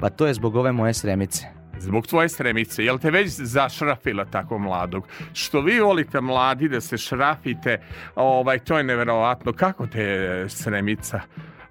Pa 0.00 0.10
to 0.10 0.26
je 0.26 0.34
zbog 0.34 0.56
ove 0.56 0.72
moje 0.72 0.94
sremice. 0.94 1.46
Zbog 1.80 2.06
tvoje 2.06 2.28
sremice, 2.28 2.84
jel 2.84 2.98
te 2.98 3.10
već 3.10 3.28
zašrafila 3.28 4.24
tako 4.24 4.58
mladog? 4.58 5.08
Što 5.32 5.60
vi 5.60 5.80
volite 5.80 6.20
mladi 6.20 6.68
da 6.68 6.80
se 6.80 6.98
šrafite, 6.98 7.80
ovaj, 8.14 8.58
to 8.58 8.78
je 8.78 8.84
neverovatno. 8.84 9.52
Kako 9.52 9.86
te 9.86 10.02
je 10.02 10.48
sremica? 10.48 11.20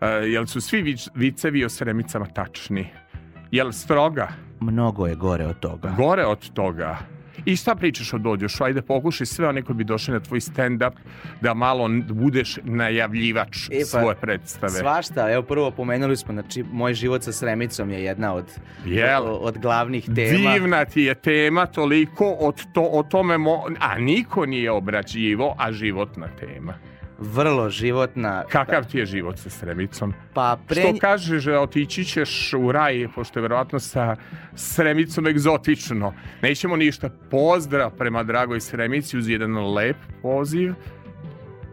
E, 0.01 0.07
jel 0.07 0.45
su 0.45 0.61
svi 0.61 0.81
vic- 0.81 1.07
vicevi 1.15 1.65
o 1.65 1.69
sremicama 1.69 2.25
tačni? 2.25 2.87
Jel 3.51 3.71
stroga? 3.71 4.27
Mnogo 4.59 5.07
je 5.07 5.15
gore 5.15 5.45
od 5.45 5.59
toga. 5.59 5.93
Gore 5.97 6.25
od 6.25 6.49
toga. 6.53 6.97
I 7.47 7.55
šta 7.55 7.75
pričaš 7.75 8.13
o 8.13 8.17
dođošu? 8.17 8.63
Ajde 8.63 8.81
pokušaj 8.81 9.25
sve 9.25 9.47
one 9.47 9.61
koji 9.61 9.75
bi 9.75 9.83
došli 9.83 10.13
na 10.13 10.19
tvoj 10.19 10.39
stand-up 10.39 10.91
da 11.41 11.53
malo 11.53 11.89
budeš 12.09 12.59
najavljivač 12.63 13.57
E, 13.71 13.79
pa, 13.79 13.85
svoje 13.85 14.15
predstave. 14.15 14.71
Svašta, 14.71 15.31
evo 15.31 15.43
prvo 15.43 15.71
pomenuli 15.71 16.17
smo, 16.17 16.33
znači 16.33 16.63
moj 16.71 16.93
život 16.93 17.23
sa 17.23 17.31
Sremicom 17.31 17.91
je 17.91 18.03
jedna 18.03 18.33
od, 18.33 18.45
Jel? 18.85 19.23
od, 19.23 19.39
od 19.41 19.57
glavnih 19.57 20.05
tema. 20.15 20.51
Divna 20.53 20.85
ti 20.85 21.01
je 21.01 21.15
tema 21.15 21.65
toliko 21.65 22.31
od 22.31 22.65
to, 22.73 22.81
o 22.81 23.03
tome, 23.03 23.37
mo, 23.37 23.63
a 23.79 23.99
niko 23.99 24.45
nije 24.45 24.71
obrađivo, 24.71 25.55
a 25.57 25.71
životna 25.71 26.27
tema. 26.39 26.73
Vrlo 27.19 27.69
životna. 27.69 28.43
Kakav 28.49 28.85
ti 28.85 28.97
je 28.97 29.05
život 29.05 29.37
sa 29.37 29.49
Sremicom? 29.49 30.13
Pa 30.33 30.57
pre... 30.67 30.81
Što 30.81 30.99
kažeš, 30.99 31.43
že 31.43 31.57
otići 31.57 32.05
ćeš 32.05 32.53
u 32.53 32.71
raj, 32.71 33.07
pošto 33.15 33.39
je 33.39 33.41
verovatno 33.41 33.79
sa 33.79 34.15
Sremicom 34.55 35.27
egzotično. 35.27 36.13
Nećemo 36.41 36.75
ništa. 36.75 37.09
Pozdrav 37.31 37.91
prema 37.91 38.23
dragoj 38.23 38.59
Sremici 38.59 39.17
uz 39.17 39.29
jedan 39.29 39.73
lep 39.73 39.97
poziv. 40.21 40.73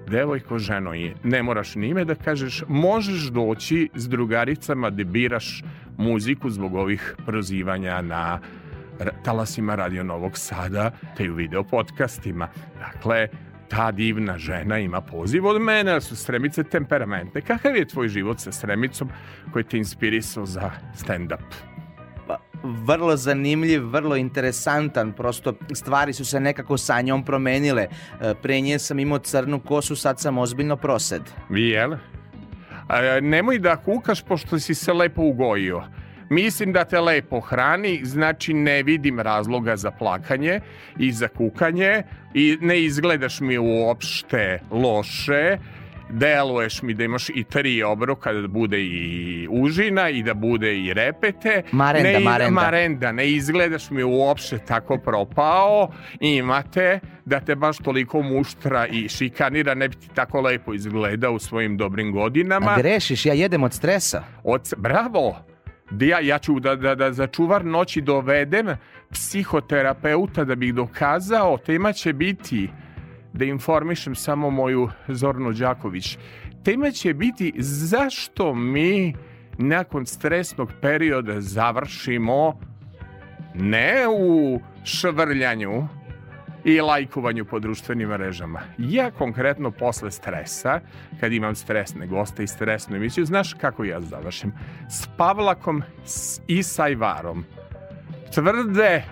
Devojko, 0.09 0.59
ženo 0.59 0.95
je, 0.95 1.15
ne 1.23 1.43
moraš 1.43 1.75
ni 1.75 1.89
ime 1.89 2.05
da 2.05 2.15
kažeš, 2.15 2.63
možeš 2.69 3.23
doći 3.23 3.89
s 3.95 4.09
drugaricama 4.09 4.91
da 4.91 5.05
biraš 5.05 5.63
muziku 5.97 6.51
zbog 6.51 6.75
ovih 6.75 7.15
prozivanja 7.27 8.03
na 8.03 8.41
talasima 9.25 9.75
Radio 9.75 10.05
Novog 10.05 10.39
Sada, 10.39 10.91
te 11.17 11.25
i 11.25 11.31
u 11.31 11.35
video 11.35 11.65
podcastima. 11.65 12.49
Dakle, 12.79 13.29
ta 13.77 13.91
divna 13.91 14.39
žena 14.39 14.79
ima 14.79 15.01
poziv 15.01 15.47
od 15.47 15.63
mene, 15.63 15.91
jer 15.91 16.03
su 16.03 16.17
Sremice 16.17 16.65
temperamentne. 16.65 17.41
Kakav 17.41 17.77
je 17.77 17.89
tvoj 17.89 18.09
život 18.09 18.41
sa 18.41 18.53
Sremicom 18.53 19.09
koji 19.53 19.65
te 19.65 19.79
inspirisao 19.79 20.47
za 20.47 20.71
stand-up? 20.95 21.43
Pa, 22.27 22.39
vrlo 22.63 23.17
zanimljiv, 23.17 23.83
vrlo 23.83 24.17
interesantan, 24.17 25.13
prosto 25.13 25.55
stvari 25.75 26.13
su 26.13 26.25
se 26.25 26.41
nekako 26.41 26.77
sa 26.77 27.01
njom 27.01 27.25
promenile. 27.25 27.87
E, 28.21 28.35
Pre 28.43 28.61
nje 28.61 28.79
sam 28.79 28.99
imao 28.99 29.19
crnu 29.19 29.61
kosu, 29.61 29.97
sad 29.97 30.21
sam 30.21 30.39
ozbiljno 30.39 30.77
prosed. 30.77 31.23
Jel? 31.51 31.93
A, 32.89 33.21
nemoj 33.21 33.59
da 33.59 33.77
kukaš 33.77 34.23
pošto 34.23 34.59
si 34.59 34.75
se 34.75 34.93
lepo 34.93 35.23
ugojio. 35.23 35.83
Mislim 36.35 36.73
da 36.73 36.85
te 36.85 37.01
lepo 37.01 37.41
hrani, 37.41 38.01
znači 38.05 38.55
ne 38.55 38.83
vidim 38.83 39.21
razloga 39.21 39.77
za 39.77 39.91
plakanje 39.91 40.61
i 40.99 41.13
za 41.13 41.29
kukanje 41.29 42.03
i 42.35 42.59
ne 42.61 42.83
izgledaš 42.83 43.41
mi 43.41 43.59
uopšte 43.59 44.61
loše. 44.71 45.59
Deluješ 46.11 46.83
mi 46.83 46.95
da 46.95 47.05
imaš 47.05 47.29
i 47.29 47.45
tri 47.45 47.83
obroka, 47.83 48.33
da 48.33 48.49
bude 48.49 48.81
i 48.81 49.49
užina 49.51 50.09
i 50.09 50.23
da 50.23 50.35
bude 50.35 50.79
i 50.79 50.95
repete. 50.95 51.63
Marenda, 51.73 52.11
ne, 52.11 52.21
marenda. 52.21 52.61
marenda, 52.61 53.13
ne 53.13 53.29
izgledaš 53.31 53.91
mi 53.91 54.03
uopšte 54.03 54.59
tako 54.59 54.99
propao. 54.99 55.89
Imate 56.21 57.01
da 57.25 57.41
te 57.41 57.55
baš 57.55 57.79
toliko 57.79 58.23
muštra 58.23 58.87
i 58.87 59.09
šikanira, 59.09 59.75
ne 59.75 59.89
bi 59.89 59.97
ti 59.97 60.09
tako 60.15 60.41
lepo 60.41 60.75
izgledao 60.75 61.33
u 61.33 61.39
svojim 61.39 61.77
dobrim 61.77 62.13
godinama. 62.13 62.71
A 62.71 62.79
grešiš, 62.79 63.27
ja 63.27 63.35
jedem 63.35 63.63
od 63.63 63.73
stresa. 63.73 64.23
Od, 64.45 64.73
bravo! 64.77 65.54
Ja, 66.01 66.21
ja 66.21 66.39
ću 66.39 66.61
da, 66.61 66.77
da, 66.77 66.95
da 66.95 67.13
za 67.13 67.27
čuvar 67.27 67.65
noći 67.65 68.01
dovedem 68.01 68.67
psihoterapeuta 69.11 70.45
da 70.45 70.55
bih 70.55 70.75
dokazao, 70.75 71.59
tema 71.59 71.93
će 71.93 72.13
biti 72.13 72.71
da 73.33 73.45
informišem 73.45 74.15
samo 74.15 74.51
moju 74.51 74.91
Zornu 75.09 75.53
Đaković. 75.53 76.19
Tema 76.65 76.91
će 76.91 77.15
biti 77.15 77.53
zašto 77.59 78.55
mi 78.55 79.15
nakon 79.59 80.07
stresnog 80.07 80.73
perioda 80.81 81.41
završimo 81.41 82.61
ne 83.55 84.07
u 84.19 84.61
švrljanju 84.85 85.89
i 86.65 86.81
lajkovanju 86.81 87.45
po 87.45 87.59
društvenim 87.59 88.09
mrežama. 88.09 88.61
Ja 88.79 89.11
konkretno 89.11 89.71
posle 89.71 90.11
stresa, 90.11 90.81
kad 91.21 91.33
imam 91.33 91.55
stresne 91.55 92.07
goste 92.07 92.45
i 92.45 92.47
stresnu 92.47 92.97
emisiju, 92.97 93.25
znaš 93.25 93.55
kako 93.55 93.85
ja 93.85 94.01
završim? 94.01 94.53
S 94.91 95.09
Pavlakom 95.17 95.83
i 96.47 96.63
Sajvarom. 96.63 97.45
Tvrde 98.35 99.05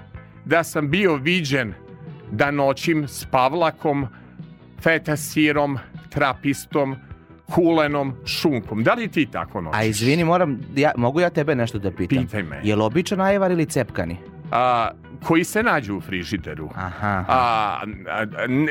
da 0.44 0.64
sam 0.64 0.90
bio 0.90 1.16
viđen 1.16 1.74
da 2.30 2.50
noćim 2.50 3.08
s 3.08 3.26
Pavlakom, 3.30 4.06
feta 4.80 5.16
sirom, 5.16 5.78
trapistom, 6.10 6.96
kulenom, 7.54 8.14
šunkom. 8.26 8.82
Da 8.82 8.94
li 8.94 9.08
ti 9.08 9.26
tako 9.26 9.60
noćiš? 9.60 9.80
A 9.80 9.84
izvini, 9.84 10.24
moram, 10.24 10.60
ja, 10.76 10.92
mogu 10.96 11.20
ja 11.20 11.30
tebe 11.30 11.54
nešto 11.54 11.78
da 11.78 11.90
pitam? 11.90 12.24
Pitaj 12.24 12.42
me. 12.42 12.60
Je 12.64 12.76
li 12.76 12.82
običan 12.82 13.20
ajvar 13.20 13.50
ili 13.50 13.66
cepkani? 13.66 14.16
a, 14.52 14.90
koji 15.22 15.44
se 15.44 15.62
nađu 15.62 15.96
u 15.96 16.00
frižideru. 16.00 16.70
Aha. 16.74 17.24
A, 17.28 17.82
a, 18.08 18.26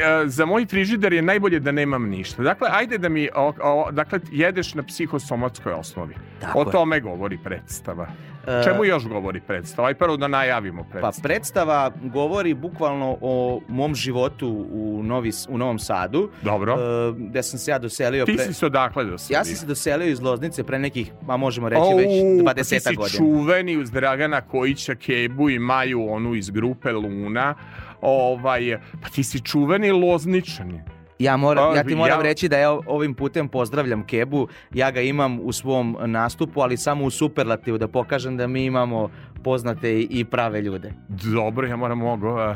a, 0.05 0.27
za 0.27 0.45
moj 0.45 0.65
frižider 0.65 1.13
je 1.13 1.21
najbolje 1.21 1.59
da 1.59 1.71
nemam 1.71 2.09
ništa. 2.09 2.43
Dakle, 2.43 2.69
ajde 2.71 2.97
da 2.97 3.09
mi, 3.09 3.29
o, 3.35 3.53
o, 3.63 3.91
dakle, 3.91 4.19
jedeš 4.31 4.73
na 4.73 4.83
psihosomatskoj 4.83 5.73
osnovi. 5.73 6.15
Tako 6.39 6.59
o 6.59 6.61
je. 6.61 6.71
tome 6.71 6.99
govori 6.99 7.37
predstava. 7.43 8.07
E, 8.47 8.63
Čemu 8.63 8.85
još 8.85 9.07
govori 9.07 9.41
predstava? 9.41 9.87
Aj 9.87 9.93
prvo 9.93 10.17
da 10.17 10.27
najavimo 10.27 10.83
Pa 10.83 10.89
predstavu. 10.89 11.23
predstava 11.23 11.91
govori 12.03 12.53
bukvalno 12.53 13.17
o 13.21 13.61
mom 13.67 13.95
životu 13.95 14.47
u, 14.71 15.03
Novi, 15.03 15.31
u 15.49 15.57
Novom 15.57 15.79
Sadu. 15.79 16.29
Dobro. 16.41 16.73
e, 16.73 17.13
gde 17.19 17.43
sam 17.43 17.59
se 17.59 17.71
ja 17.71 17.79
doselio 17.79 18.25
Ti 18.25 18.35
pre... 18.35 18.45
si 18.45 18.53
se 18.53 18.65
odakle 18.65 19.05
do 19.05 19.11
Ja 19.29 19.43
sam 19.43 19.55
se 19.55 19.65
doselio 19.65 20.07
iz 20.07 20.21
Loznice 20.21 20.63
pre 20.63 20.79
nekih, 20.79 21.11
ma 21.21 21.37
možemo 21.37 21.69
reći, 21.69 21.81
već 21.97 22.07
Au, 22.07 22.13
20 22.45 22.55
Ti 22.69 22.79
si 22.79 22.95
godina. 22.95 23.17
čuveni 23.17 23.77
uz 23.77 23.91
Dragana 23.91 24.41
Kojića, 24.41 24.95
Kebu 24.95 25.49
i 25.49 25.59
Maju, 25.59 26.05
onu 26.09 26.35
iz 26.35 26.49
grupe 26.49 26.91
Luna. 26.91 27.55
Ovaj, 28.01 28.77
pa 29.01 29.09
ti 29.09 29.23
si 29.23 29.39
čuveni 29.39 29.91
lozničani. 29.91 30.81
Ja, 31.21 31.37
moram, 31.37 31.71
A, 31.71 31.75
ja 31.75 31.83
ti 31.83 31.95
moram 31.95 32.19
ja- 32.19 32.23
reći 32.23 32.49
da 32.49 32.57
ja 32.57 32.71
ovim 32.71 33.13
putem 33.13 33.47
pozdravljam 33.47 34.03
Kebu. 34.03 34.47
Ja 34.73 34.91
ga 34.91 35.01
imam 35.01 35.39
u 35.39 35.51
svom 35.51 35.97
nastupu, 36.01 36.61
ali 36.61 36.77
samo 36.77 37.05
u 37.05 37.09
superlativu 37.11 37.77
da 37.77 37.87
pokažem 37.87 38.37
da 38.37 38.47
mi 38.47 38.65
imamo 38.65 39.09
poznate 39.43 39.99
i- 40.01 40.25
prave 40.25 40.61
ljude. 40.61 40.93
Dobro, 41.09 41.67
ja 41.67 41.75
moram 41.75 41.97
mogu... 41.97 42.27
uh, 42.27 42.55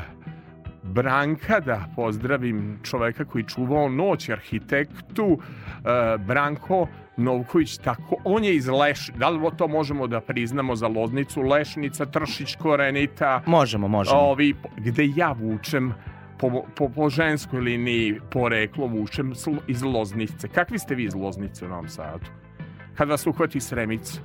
Branka 0.84 1.60
da 1.60 1.86
pozdravim 1.96 2.80
čoveka 2.84 3.26
koji 3.26 3.44
čuvao 3.44 3.90
noć, 3.90 4.30
arhitektu, 4.30 5.26
uh, 5.26 5.40
Branko 6.20 6.88
Novković, 7.18 7.78
tako, 7.78 8.16
on 8.24 8.44
je 8.44 8.56
iz 8.56 8.68
Leš, 8.70 9.10
da 9.10 9.30
li 9.30 9.52
to 9.58 9.68
možemo 9.68 10.08
da 10.08 10.22
priznamo 10.22 10.76
za 10.76 10.88
Loznicu, 10.88 11.42
Lešnica, 11.42 12.06
Tršić, 12.06 12.56
Korenita, 12.56 13.42
Možemo, 13.46 13.88
možemo. 13.88 14.20
ovi, 14.20 14.54
gde 14.78 15.04
ja 15.16 15.32
vučem 15.32 15.94
po, 16.38 16.64
po, 16.76 16.90
po 16.90 17.10
ženskoj 17.10 17.60
liniji 17.60 18.20
poreklo 18.32 18.88
vučem 18.88 19.34
iz 19.68 19.84
Loznice. 19.84 20.48
Kakvi 20.48 20.80
ste 20.80 20.96
vi 20.96 21.04
iz 21.04 21.16
Loznice 21.16 21.66
u 21.66 21.70
Novom 21.70 21.90
Sadu? 21.90 22.26
Kad 22.96 23.10
vas 23.10 23.28
uhvati 23.28 23.60
sremica? 23.60 24.20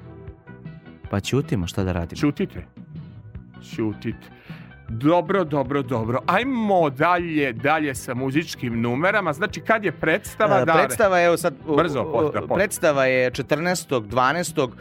Pa 1.10 1.20
ćutimo, 1.20 1.66
šta 1.66 1.84
da 1.84 1.92
radimo? 1.92 2.18
Ćutite. 2.20 2.66
Ćutite. 3.74 4.40
Dobro, 4.88 5.44
dobro, 5.44 5.82
dobro. 5.82 6.20
Ajmo 6.26 6.90
dalje, 6.90 7.52
dalje 7.52 7.94
sa 7.94 8.14
muzičkim 8.14 8.80
numerama. 8.80 9.32
Znači, 9.32 9.60
kad 9.60 9.84
je 9.84 9.92
predstava? 9.92 10.64
Dare? 10.64 10.78
Predstava 10.78 11.18
je, 11.18 11.26
evo 11.26 11.36
sad, 11.36 11.54
Brzo, 11.76 12.04
posta, 12.12 12.40
posta. 12.40 12.54
predstava 12.54 13.04
je 13.04 13.30
14. 13.30 14.00
12. 14.00 14.62
uh, 14.64 14.72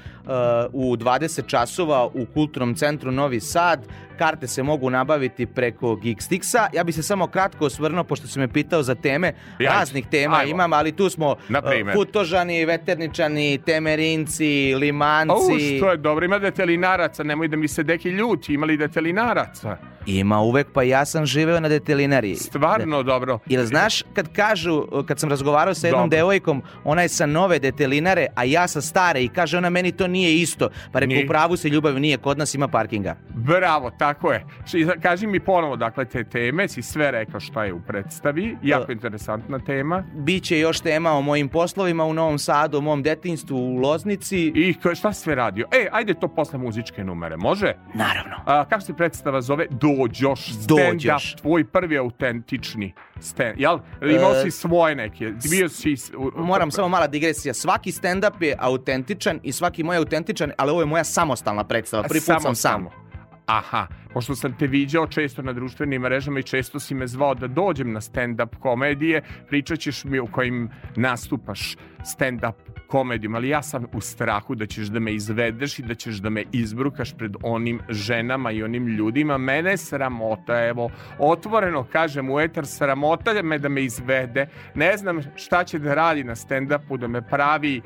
u 0.73 0.95
20 0.97 1.47
časova 1.47 2.05
u 2.05 2.25
Kulturnom 2.33 2.75
centru 2.75 3.11
Novi 3.11 3.39
Sad. 3.39 3.87
Karte 4.19 4.47
se 4.47 4.63
mogu 4.63 4.89
nabaviti 4.89 5.45
preko 5.45 5.95
Geekstixa. 5.95 6.67
Ja 6.73 6.83
bi 6.83 6.91
se 6.91 7.03
samo 7.03 7.27
kratko 7.27 7.65
osvrnuo, 7.65 8.03
pošto 8.03 8.27
si 8.27 8.39
me 8.39 8.47
pitao 8.47 8.83
za 8.83 8.95
teme. 8.95 9.27
Ajde, 9.27 9.65
Raznih 9.65 10.07
tema 10.07 10.37
ajmo. 10.37 10.51
imam, 10.51 10.73
ali 10.73 10.91
tu 10.91 11.09
smo 11.09 11.35
primer? 11.69 11.95
Futožani, 11.95 12.65
Veterničani, 12.65 13.57
Temerinci, 13.57 14.75
Limanci. 14.75 15.77
što 15.77 15.91
je 15.91 15.97
dobro. 15.97 16.25
Ima 16.25 16.39
detelinaraca, 16.39 17.23
nemoj 17.23 17.47
da 17.47 17.57
mi 17.57 17.67
se 17.67 17.83
deki 17.83 18.09
ljuti. 18.09 18.53
Ima 18.53 18.65
li 18.65 18.77
detelinaraca? 18.77 19.77
Ima 20.07 20.39
uvek, 20.39 20.67
pa 20.73 20.83
ja 20.83 21.05
sam 21.05 21.25
živeo 21.25 21.59
na 21.59 21.69
detelinari. 21.69 22.35
Stvarno 22.35 23.03
dobro. 23.03 23.39
Jel 23.45 23.65
znaš 23.65 24.03
kad 24.13 24.33
kažu, 24.33 24.85
kad 25.07 25.19
sam 25.19 25.29
razgovarao 25.29 25.73
sa 25.73 25.87
jednom 25.87 26.03
Dobro. 26.03 26.17
devojkom, 26.17 26.61
ona 26.83 27.01
je 27.01 27.09
sa 27.09 27.25
nove 27.25 27.59
detelinare, 27.59 28.27
a 28.35 28.43
ja 28.43 28.67
sa 28.67 28.81
stare 28.81 29.23
i 29.23 29.27
kaže 29.27 29.57
ona 29.57 29.69
meni 29.69 29.91
to 29.91 30.07
nije 30.07 30.35
isto. 30.35 30.69
Pa 30.91 30.99
rekao, 30.99 31.17
u 31.25 31.27
pravu 31.27 31.57
se 31.57 31.69
ljubav 31.69 31.99
nije, 31.99 32.17
kod 32.17 32.37
nas 32.37 32.55
ima 32.55 32.67
parkinga. 32.67 33.15
Bravo, 33.29 33.91
tako 34.13 34.31
je. 34.31 34.45
Kaži 35.01 35.27
mi 35.27 35.39
ponovo, 35.39 35.75
dakle, 35.75 36.05
te 36.05 36.23
teme, 36.23 36.67
si 36.67 36.81
sve 36.81 37.11
rekao 37.11 37.39
šta 37.39 37.63
je 37.65 37.73
u 37.73 37.79
predstavi, 37.81 38.57
jako 38.63 38.91
interesantna 38.91 39.59
tema. 39.59 40.03
Biće 40.13 40.59
još 40.59 40.79
tema 40.79 41.11
o 41.11 41.21
mojim 41.21 41.49
poslovima 41.49 42.05
u 42.05 42.13
Novom 42.13 42.39
Sadu, 42.39 42.77
o 42.77 42.81
mom 42.81 43.03
detinjstvu 43.03 43.57
u 43.57 43.75
Loznici. 43.75 44.51
I 44.55 44.75
šta 44.95 45.13
si 45.13 45.21
sve 45.21 45.35
radio? 45.35 45.67
E, 45.71 45.87
ajde 45.91 46.13
to 46.13 46.27
posle 46.27 46.59
muzičke 46.59 47.03
numere, 47.03 47.37
može? 47.37 47.73
Naravno. 47.93 48.35
A, 48.45 48.65
kako 48.65 48.81
se 48.81 48.93
predstava 48.93 49.41
zove? 49.41 49.67
Dođoš, 49.69 50.47
Dođoš. 50.49 51.35
tvoj 51.35 51.63
prvi 51.63 51.97
autentični 51.97 52.93
stand, 53.19 53.59
jel? 53.59 53.79
Imao 54.01 54.35
E, 54.35 54.43
si 54.43 54.51
svoje 54.51 54.95
neke, 54.95 55.33
bio 55.49 55.69
si... 55.69 55.95
Moram 56.35 56.71
samo 56.71 56.89
mala 56.89 57.07
digresija. 57.07 57.53
Svaki 57.53 57.91
stand-up 57.91 58.43
je 58.43 58.55
autentičan 58.59 59.39
i 59.43 59.51
svaki 59.51 59.83
moj 59.83 59.95
je 59.95 59.97
autentičan, 59.97 60.51
ali 60.57 60.71
ovo 60.71 60.81
je 60.81 60.85
moja 60.85 61.03
samostalna 61.03 61.63
predstava. 61.63 62.03
Prvi 62.03 62.19
put 62.19 62.41
sam 62.41 62.55
sam. 62.55 63.08
Aha, 63.49 63.87
pošto 64.13 64.35
sam 64.35 64.57
te 64.57 64.67
viđao 64.67 65.07
često 65.07 65.41
na 65.41 65.53
društvenim 65.53 66.01
mrežama 66.01 66.39
i 66.39 66.43
često 66.43 66.79
si 66.79 66.95
me 66.95 67.07
zvao 67.07 67.35
da 67.35 67.47
dođem 67.47 67.91
na 67.91 68.01
stand-up 68.01 68.59
komedije, 68.59 69.21
pričat 69.47 69.79
ćeš 69.79 70.03
mi 70.03 70.19
u 70.19 70.27
kojim 70.27 70.69
nastupaš 70.95 71.75
stand-up 71.99 72.53
komedijom, 72.87 73.35
ali 73.35 73.49
ja 73.49 73.63
sam 73.63 73.85
u 73.93 74.01
strahu 74.01 74.55
da 74.55 74.65
ćeš 74.65 74.87
da 74.87 74.99
me 74.99 75.13
izvedeš 75.13 75.79
i 75.79 75.83
da 75.83 75.95
ćeš 75.95 76.15
da 76.15 76.29
me 76.29 76.43
izbrukaš 76.51 77.13
pred 77.17 77.35
onim 77.43 77.79
ženama 77.89 78.51
i 78.51 78.63
onim 78.63 78.87
ljudima. 78.87 79.37
Mene 79.37 79.71
je 79.71 79.77
sramota, 79.77 80.65
evo, 80.67 80.89
otvoreno 81.19 81.83
kažem 81.83 82.29
u 82.29 82.39
etar, 82.39 82.65
sramota 82.65 83.43
me 83.43 83.57
da 83.57 83.69
me 83.69 83.83
izvede. 83.83 84.47
Ne 84.75 84.97
znam 84.97 85.21
šta 85.35 85.63
će 85.63 85.79
da 85.79 85.93
radi 85.93 86.23
na 86.23 86.35
stand-upu, 86.35 86.97
da 86.97 87.07
me 87.07 87.21
pravi 87.29 87.81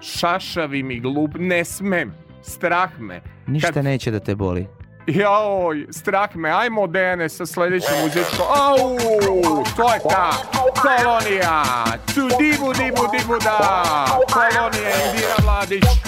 šašavim 0.00 0.90
i 0.90 1.00
glup. 1.00 1.30
Ne 1.38 1.64
smem, 1.64 2.14
strah 2.42 3.00
me. 3.00 3.20
Ništa 3.46 3.82
neće 3.82 4.10
da 4.10 4.20
te 4.20 4.34
boli. 4.34 4.81
Joj, 5.06 5.86
strah 5.90 6.36
me, 6.36 6.50
ajmo 6.50 6.86
Dene 6.86 7.28
sa 7.28 7.46
sledećom 7.46 8.00
muzičkom. 8.02 8.46
Au, 8.48 8.96
to 9.76 9.94
je 9.94 10.00
ta 10.10 10.30
kolonija. 10.82 11.62
Tu 12.14 12.20
dibu, 12.20 12.72
dibu, 12.72 13.08
dibu, 13.12 13.38
da. 13.44 14.06
Kolonija 14.32 14.90
Indira 15.06 15.34
Vladić. 15.42 16.01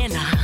arena. 0.00 0.39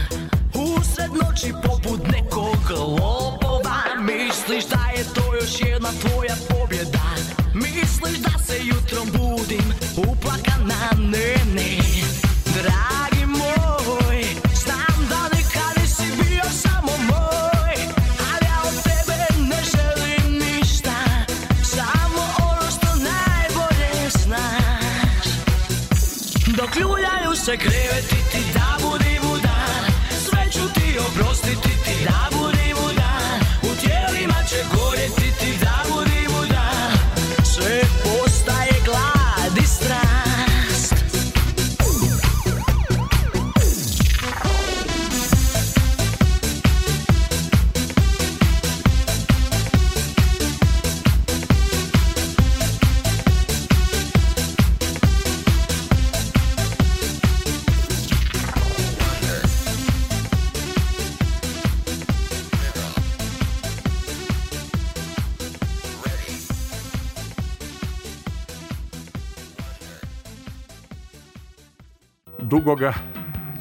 Dugo 72.66 72.76
ga 72.76 72.94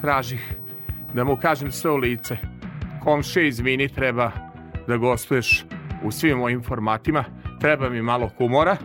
tražih 0.02 0.54
da 1.14 1.24
mu 1.24 1.36
kažem 1.38 1.72
sve 1.72 1.92
u 1.92 1.98
lice. 1.98 2.38
Komše, 3.04 3.48
izvini, 3.48 3.88
treba 3.88 4.32
da 4.88 4.98
gostuješ 4.98 5.66
u 6.04 6.12
svim 6.12 6.38
mojim 6.38 6.64
formatima. 6.64 7.24
Treba 7.62 7.90
mi 7.90 8.02
malo 8.02 8.30
humora. 8.38 8.78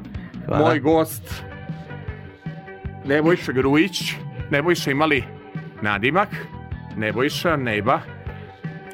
Hvala. 0.47 0.69
Moj 0.69 0.81
gost 0.81 1.45
Nebojša 3.05 3.53
Grujić. 3.53 4.15
Nebojša 4.51 4.91
imali 4.91 5.25
nadimak. 5.83 6.29
Nebojša, 6.97 7.57
Neba. 7.57 8.01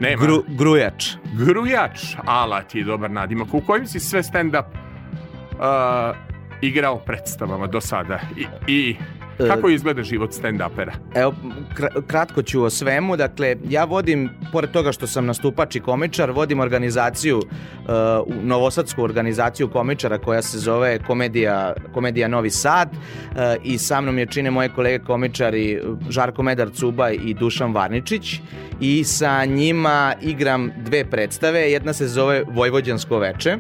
Nema. 0.01 0.23
Gru, 0.23 0.45
grujač. 0.49 1.17
Grujač, 1.39 2.15
ala 2.27 2.63
ti 2.63 2.79
je 2.79 2.85
dobar 2.85 3.11
nadimak. 3.11 3.55
U 3.55 3.61
kojim 3.67 3.87
si 3.87 4.01
sve 4.01 4.23
stand-up 4.23 4.67
uh, 4.67 6.17
igrao 6.63 6.99
predstavama 6.99 7.67
do 7.67 7.81
sada? 7.81 8.21
I, 8.37 8.47
i 8.67 8.97
kako 9.37 9.69
izgleda 9.69 10.03
život 10.03 10.31
stand-upera? 10.31 10.93
Evo, 11.15 11.35
kra- 11.77 12.03
kratko 12.07 12.43
ću 12.43 12.63
o 12.63 12.71
svemu. 12.71 13.17
Dakle, 13.17 13.57
ja 13.69 13.85
vodim, 13.85 14.31
pored 14.53 14.71
toga 14.71 14.93
što 14.93 15.07
sam 15.07 15.27
nastupač 15.27 15.77
i 15.77 15.81
komičar, 15.81 16.31
vodim 16.31 16.61
organizaciju, 16.61 17.39
uh, 17.39 18.35
novosadsku 18.43 19.03
organizaciju 19.03 19.69
komičara 19.69 20.19
koja 20.19 20.43
se 20.43 20.59
zove 20.59 20.99
Komedija, 20.99 21.75
Komedija 21.95 22.29
Novi 22.29 22.51
Sad 22.51 22.89
uh, 22.93 23.39
i 23.65 23.79
sa 23.79 24.01
mnom 24.01 24.19
je 24.19 24.27
čine 24.27 24.51
moje 24.51 24.69
kolege 24.69 25.05
komičari 25.05 25.81
Žarko 26.11 26.43
Medar 26.43 26.71
Cubaj 26.71 27.19
i 27.25 27.35
Dušan 27.35 27.73
Varničić 27.73 28.41
i 28.81 29.05
sa 29.05 29.45
njima 29.45 30.15
igram 30.23 30.71
dve 30.77 31.05
predstave. 31.05 31.61
Jedna 31.61 31.93
se 31.93 32.09
zove 32.09 32.43
Vojvođansko 32.49 33.19
veče. 33.19 33.57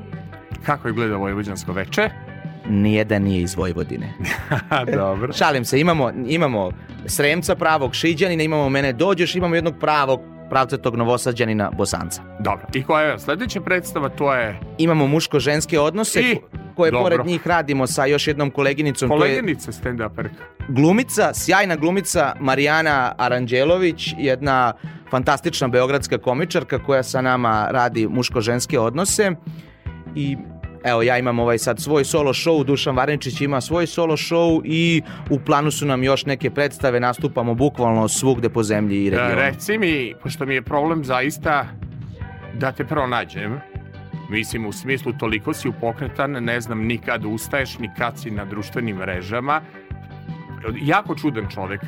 Kako 0.66 0.88
izgleda 0.88 1.16
Vojvođansko 1.16 1.72
veče? 1.72 2.25
Nijedan 2.68 3.22
nije 3.22 3.40
iz 3.40 3.54
Vojvodine. 3.54 4.12
Dobro. 4.94 5.32
Šalim 5.32 5.64
se, 5.64 5.80
imamo, 5.80 6.12
imamo 6.26 6.70
Sremca 7.06 7.54
pravog 7.54 7.94
Šiđanina, 7.94 8.42
imamo 8.42 8.68
mene 8.68 8.92
dođeš, 8.92 9.34
imamo 9.34 9.54
jednog 9.54 9.74
pravog 9.80 10.20
pravcetog 10.50 10.96
novosađanina 10.96 11.70
Bosanca. 11.70 12.22
Dobro. 12.40 12.66
I 12.74 12.82
koja 12.82 13.02
je 13.02 13.18
sledeća 13.18 13.60
predstava? 13.60 14.08
To 14.08 14.34
je 14.34 14.60
Imamo 14.78 15.06
muško-ženske 15.06 15.78
odnose 15.78 16.20
I? 16.22 16.34
ko- 16.34 16.40
koje 16.76 16.90
Dobro. 16.90 17.04
pored 17.04 17.26
njih 17.26 17.46
radimo 17.46 17.86
sa 17.86 18.06
još 18.06 18.26
jednom 18.26 18.50
koleginicom. 18.50 19.08
to 19.08 19.14
je 19.14 19.20
koleginica 19.20 19.72
stand-uperka. 19.72 20.42
glumica, 20.68 21.34
sjajna 21.34 21.76
glumica 21.76 22.32
Marijana 22.40 23.14
Aranđelović, 23.18 24.14
jedna 24.18 24.72
fantastična 25.10 25.68
beogradska 25.68 26.18
komičarka 26.18 26.78
koja 26.78 27.02
sa 27.02 27.20
nama 27.20 27.68
radi 27.70 28.08
muško-ženske 28.08 28.78
odnose 28.78 29.30
i 30.14 30.36
Evo, 30.86 31.02
ja 31.02 31.18
imam 31.18 31.38
ovaj 31.38 31.58
sad 31.58 31.80
svoj 31.80 32.04
solo 32.04 32.32
show, 32.32 32.64
Dušan 32.64 32.96
Varničić 32.96 33.40
ima 33.40 33.60
svoj 33.60 33.86
solo 33.86 34.16
show 34.16 34.60
i 34.64 35.02
u 35.30 35.38
planu 35.38 35.70
su 35.70 35.86
nam 35.86 36.02
još 36.04 36.26
neke 36.26 36.50
predstave, 36.50 37.00
nastupamo 37.00 37.54
bukvalno 37.54 38.08
svugde 38.08 38.48
po 38.48 38.62
zemlji 38.62 39.04
i 39.04 39.06
E, 39.06 39.10
regionu. 39.10 39.34
Reci 39.34 39.78
mi, 39.78 40.14
pošto 40.22 40.46
mi 40.46 40.54
je 40.54 40.62
problem 40.62 41.04
zaista 41.04 41.66
da 42.54 42.72
te 42.72 42.84
pronađem, 42.84 43.60
mislim 44.30 44.66
u 44.66 44.72
smislu 44.72 45.12
toliko 45.18 45.54
si 45.54 45.68
upokretan, 45.68 46.30
ne 46.30 46.60
znam 46.60 46.84
ni 46.84 46.98
kad 46.98 47.24
ustaješ, 47.24 47.78
ni 47.78 47.90
kad 47.98 48.18
si 48.18 48.30
na 48.30 48.44
društvenim 48.44 48.96
mrežama. 48.96 49.60
Jako 50.82 51.14
čudan 51.14 51.48
čovek. 51.54 51.80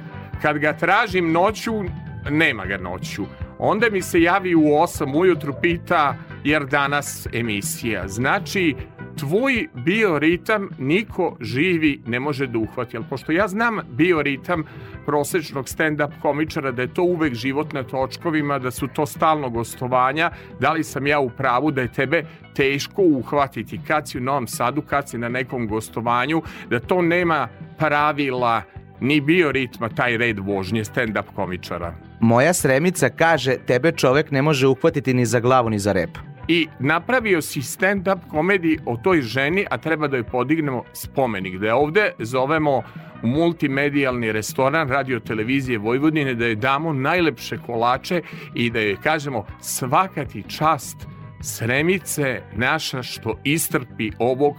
Kad 0.43 0.59
ga 0.59 0.73
tražim 0.73 1.33
noću, 1.33 1.85
nema 2.31 2.65
ga 2.65 2.77
noću. 2.79 3.27
Onda 3.59 3.87
mi 3.91 4.03
se 4.03 4.23
javi 4.23 4.55
u 4.55 4.61
8 4.61 5.16
ujutru, 5.16 5.55
pita 5.62 6.16
jer 6.44 6.66
danas 6.66 7.27
emisija. 7.32 8.09
Znači, 8.09 8.74
tvoj 9.19 9.69
bioritam 9.74 10.69
niko 10.78 11.36
živi 11.40 12.01
ne 12.06 12.20
može 12.20 12.47
da 12.47 12.59
uhvati. 12.59 12.97
Ali 12.97 13.06
pošto 13.10 13.32
ja 13.32 13.48
znam 13.48 13.78
bioritam 13.90 14.62
prosečnog 15.06 15.65
stand-up 15.65 16.10
komičara, 16.23 16.70
da 16.70 16.82
je 16.82 16.94
to 16.94 17.02
uvek 17.02 17.35
život 17.35 17.73
na 17.73 17.82
točkovima, 17.82 18.59
da 18.59 18.70
su 18.70 18.89
to 18.89 19.06
stalno 19.06 19.51
gostovanja, 19.51 20.31
da 20.60 20.73
li 20.73 20.85
sam 20.85 21.06
ja 21.06 21.20
u 21.20 21.31
pravu 21.31 21.70
da 21.70 21.81
je 21.81 21.93
tebe 21.93 22.24
teško 22.55 23.02
uhvatiti 23.02 23.81
kad 23.86 24.09
si 24.09 24.19
u 24.19 24.20
Novom 24.20 24.47
Sadu, 24.47 24.82
kad 24.82 25.09
si 25.09 25.19
na 25.19 25.28
nekom 25.28 25.66
gostovanju, 25.69 26.43
da 26.70 26.81
to 26.81 27.02
nema 27.02 27.48
pravila 27.78 28.62
ni 29.01 29.20
bioritma 29.20 29.89
taj 29.89 30.16
red 30.16 30.39
vožnje 30.39 30.85
stand-up 30.85 31.35
komičara. 31.35 31.94
Moja 32.20 32.52
sremica 32.52 33.09
kaže 33.09 33.56
tebe 33.66 33.93
čovek 33.93 34.31
ne 34.31 34.43
može 34.43 34.66
uhvatiti 34.66 35.15
ni 35.15 35.27
za 35.27 35.40
glavu 35.40 35.70
ni 35.70 35.78
za 35.78 35.93
rep. 35.93 36.28
I 36.49 36.69
napravio 36.79 37.43
si 37.43 37.62
stand-up 37.62 38.19
komediji 38.31 38.79
o 38.87 38.97
toj 38.97 39.23
ženi, 39.23 39.66
a 39.70 39.79
treba 39.79 40.09
da 40.09 40.16
joj 40.16 40.25
podignemo 40.25 40.85
spomenik. 40.93 41.59
Da 41.59 41.66
je 41.66 41.75
ovde 41.75 42.12
zovemo 42.19 42.83
multimedijalni 43.23 44.33
restoran 44.33 44.89
radio 44.89 45.20
televizije 45.20 45.79
Vojvodine, 45.79 46.35
da 46.35 46.47
joj 46.47 46.57
damo 46.57 46.93
najlepše 46.93 47.59
kolače 47.66 48.23
i 48.55 48.70
da 48.70 48.81
joj 48.81 48.97
kažemo 49.03 49.47
svaka 49.61 50.25
ti 50.25 50.45
čast 50.49 51.07
sremice 51.41 52.43
naša 52.57 53.03
što 53.03 53.39
istrpi 53.45 54.11
ovog 54.19 54.55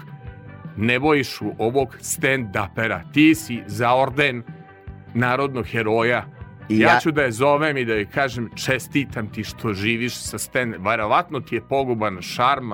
Nebojšu, 0.78 1.52
ovog 1.58 1.98
stand-upera. 2.02 3.02
Ti 3.14 3.36
si 3.36 3.60
za 3.68 3.94
orden 3.94 4.44
narodnog 5.14 5.66
heroja 5.66 6.26
I 6.70 6.80
ja... 6.80 6.90
ja- 6.90 7.00
ću 7.00 7.12
da 7.12 7.22
je 7.22 7.32
zovem 7.32 7.78
i 7.78 7.86
da 7.86 7.94
joj 7.94 8.10
kažem 8.10 8.50
čestitam 8.56 9.32
ti 9.32 9.44
što 9.44 9.74
živiš 9.74 10.16
sa 10.16 10.38
stand... 10.38 10.76
Verovatno 10.80 11.40
ti 11.40 11.56
je 11.56 11.62
poguban 11.62 12.22
šarm 12.22 12.72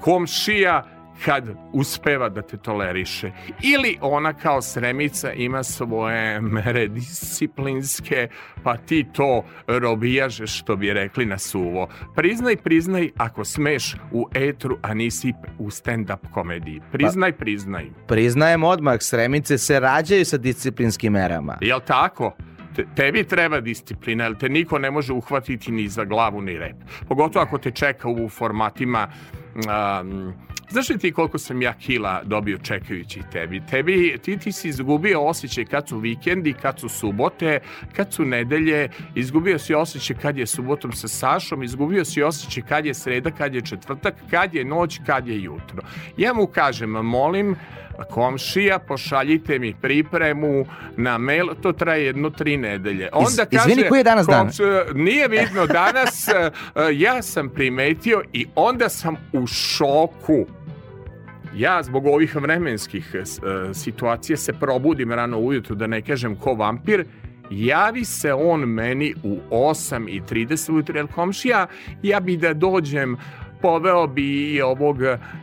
komšija 0.00 0.84
kad 1.24 1.48
uspeva 1.72 2.28
da 2.28 2.42
te 2.42 2.56
toleriše. 2.56 3.30
Ili 3.62 3.98
ona 4.00 4.32
kao 4.32 4.62
sremica 4.62 5.32
ima 5.32 5.62
svoje 5.62 6.40
mere 6.56 6.88
disciplinske, 6.88 8.28
pa 8.62 8.76
ti 8.76 9.06
to 9.12 9.44
robijažeš 9.66 10.58
što 10.58 10.76
bi 10.76 10.92
rekli 10.92 11.26
na 11.26 11.38
suvo. 11.38 11.88
Priznaj, 12.16 12.56
priznaj 12.56 13.10
ako 13.16 13.44
smeš 13.44 13.94
u 14.12 14.28
etru, 14.34 14.78
a 14.82 14.94
nisi 14.94 15.32
u 15.58 15.66
stand-up 15.66 16.30
komediji. 16.30 16.80
Priznaj, 16.92 17.32
priznaj. 17.32 17.86
Priznajem 18.08 18.64
odmah, 18.64 18.96
sremice 19.00 19.58
se 19.58 19.80
rađaju 19.80 20.24
sa 20.24 20.36
disciplinskim 20.36 21.12
merama. 21.12 21.58
Jel 21.60 21.80
tako? 21.86 22.36
Te, 22.76 22.84
tebi 22.94 23.24
treba 23.24 23.60
disciplina, 23.60 24.24
jer 24.24 24.36
te 24.38 24.48
niko 24.48 24.78
ne 24.78 24.90
može 24.90 25.12
uhvatiti 25.12 25.72
ni 25.72 25.88
za 25.88 26.04
glavu 26.04 26.42
ni 26.42 26.58
rep. 26.58 26.76
Pogotovo 27.08 27.42
ako 27.42 27.58
te 27.58 27.70
čeka 27.70 28.08
u 28.08 28.28
formatima 28.28 29.08
um, 29.54 30.34
Znaš 30.70 30.88
li 30.88 30.98
ti 30.98 31.12
koliko 31.12 31.38
sam 31.38 31.62
ja 31.62 31.72
kila 31.72 32.22
dobio 32.24 32.58
čekajući 32.58 33.20
tebi? 33.32 33.62
Tebi, 33.70 34.18
ti, 34.22 34.38
ti 34.38 34.52
si 34.52 34.68
izgubio 34.68 35.22
osjećaj 35.22 35.64
kad 35.64 35.88
su 35.88 35.98
vikendi, 35.98 36.52
kad 36.52 36.80
su 36.80 36.88
subote, 36.88 37.60
kad 37.96 38.12
su 38.12 38.24
nedelje, 38.24 38.88
izgubio 39.14 39.58
si 39.58 39.74
osjećaj 39.74 40.16
kad 40.22 40.38
je 40.38 40.46
subotom 40.46 40.92
sa 40.92 41.08
Sašom, 41.08 41.62
izgubio 41.62 42.04
si 42.04 42.22
osjećaj 42.22 42.62
kad 42.68 42.86
je 42.86 42.94
sreda, 42.94 43.30
kad 43.30 43.54
je 43.54 43.62
četvrtak, 43.62 44.14
kad 44.30 44.54
je 44.54 44.64
noć, 44.64 45.00
kad 45.06 45.28
je 45.28 45.42
jutro. 45.42 45.82
Ja 46.16 46.34
mu 46.34 46.46
kažem, 46.46 46.90
molim, 46.90 47.56
komšija, 48.04 48.78
pošaljite 48.78 49.58
mi 49.58 49.74
pripremu 49.82 50.66
na 50.96 51.18
mail, 51.18 51.46
to 51.62 51.72
traje 51.72 52.04
jedno 52.06 52.30
tri 52.30 52.56
nedelje. 52.56 53.08
Iz- 53.22 53.38
izvini, 53.50 53.88
koji 53.88 54.00
je 54.00 54.04
danas 54.04 54.26
dan? 54.26 54.50
nije 54.94 55.28
vidno 55.28 55.66
danas, 55.66 56.28
e, 56.28 56.50
ja 56.92 57.22
sam 57.22 57.48
primetio 57.48 58.22
i 58.32 58.46
onda 58.54 58.88
sam 58.88 59.16
u 59.32 59.46
šoku. 59.46 60.46
Ja 61.54 61.82
zbog 61.82 62.06
ovih 62.06 62.36
vremenskih 62.36 63.14
e, 63.14 63.24
situacija 63.74 64.36
se 64.36 64.52
probudim 64.52 65.12
rano 65.12 65.38
ujutru, 65.38 65.74
da 65.74 65.86
ne 65.86 66.02
kažem 66.02 66.36
ko 66.36 66.54
vampir, 66.54 67.04
javi 67.50 68.04
se 68.04 68.32
on 68.32 68.60
meni 68.60 69.14
u 69.22 69.38
8.30 69.50 70.72
ujutru, 70.72 70.96
jer 70.96 71.06
komšija, 71.06 71.66
ja 72.02 72.20
bi 72.20 72.36
da 72.36 72.54
dođem 72.54 73.16
poveo 73.66 74.06
bi 74.06 74.54
i 74.54 74.62
ovog 74.62 74.96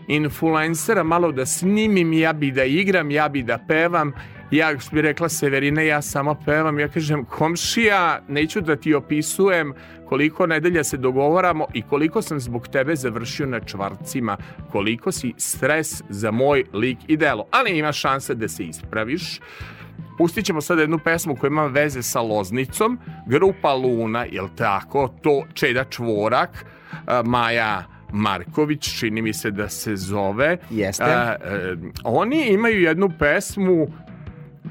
influencera 0.08 1.04
malo 1.04 1.32
da 1.32 1.46
snimim, 1.46 2.14
ja 2.14 2.34
bi 2.34 2.52
da 2.52 2.64
igram, 2.64 3.12
ja 3.12 3.30
bi 3.30 3.44
da 3.44 3.58
pevam. 3.68 4.14
Ja 4.52 4.72
bi 4.92 5.02
rekla 5.02 5.30
Severina, 5.30 5.82
ja 5.82 6.02
samo 6.02 6.36
pevam. 6.46 6.80
Ja 6.80 6.88
kažem, 6.88 7.26
komšija, 7.26 8.22
neću 8.28 8.62
da 8.62 8.76
ti 8.76 8.94
opisujem 8.94 9.74
koliko 10.10 10.48
nedelja 10.48 10.84
se 10.84 10.98
dogovaramo 10.98 11.66
i 11.74 11.82
koliko 11.82 12.22
sam 12.22 12.40
zbog 12.40 12.68
tebe 12.68 12.96
završio 12.96 13.46
na 13.46 13.60
čvarcima, 13.60 14.38
koliko 14.72 15.12
si 15.12 15.34
stres 15.38 16.04
za 16.10 16.32
moj 16.32 16.64
lik 16.74 16.98
i 17.08 17.18
delo. 17.18 17.46
Ali 17.52 17.78
ima 17.78 17.92
šanse 17.92 18.36
da 18.36 18.48
se 18.48 18.64
ispraviš. 18.64 19.40
Pustit 20.18 20.46
ćemo 20.46 20.62
sad 20.62 20.80
jednu 20.80 21.00
pesmu 21.00 21.36
koja 21.36 21.48
ima 21.48 21.66
veze 21.66 22.04
sa 22.04 22.22
Loznicom. 22.22 23.00
Grupa 23.28 23.74
Luna, 23.74 24.26
jel 24.32 24.48
tako? 24.58 25.08
To 25.22 25.44
Čeda 25.54 25.84
Čvorak, 25.84 26.66
a, 27.06 27.22
Maja 27.26 27.93
Marković, 28.14 29.00
čini 29.00 29.22
mi 29.22 29.34
se 29.34 29.52
da 29.52 29.70
se 29.70 29.96
zove. 29.96 30.58
Jeste. 30.70 31.04
A, 31.04 31.36
e, 31.44 31.76
oni 32.04 32.48
imaju 32.48 32.82
jednu 32.82 33.10
pesmu 33.20 33.88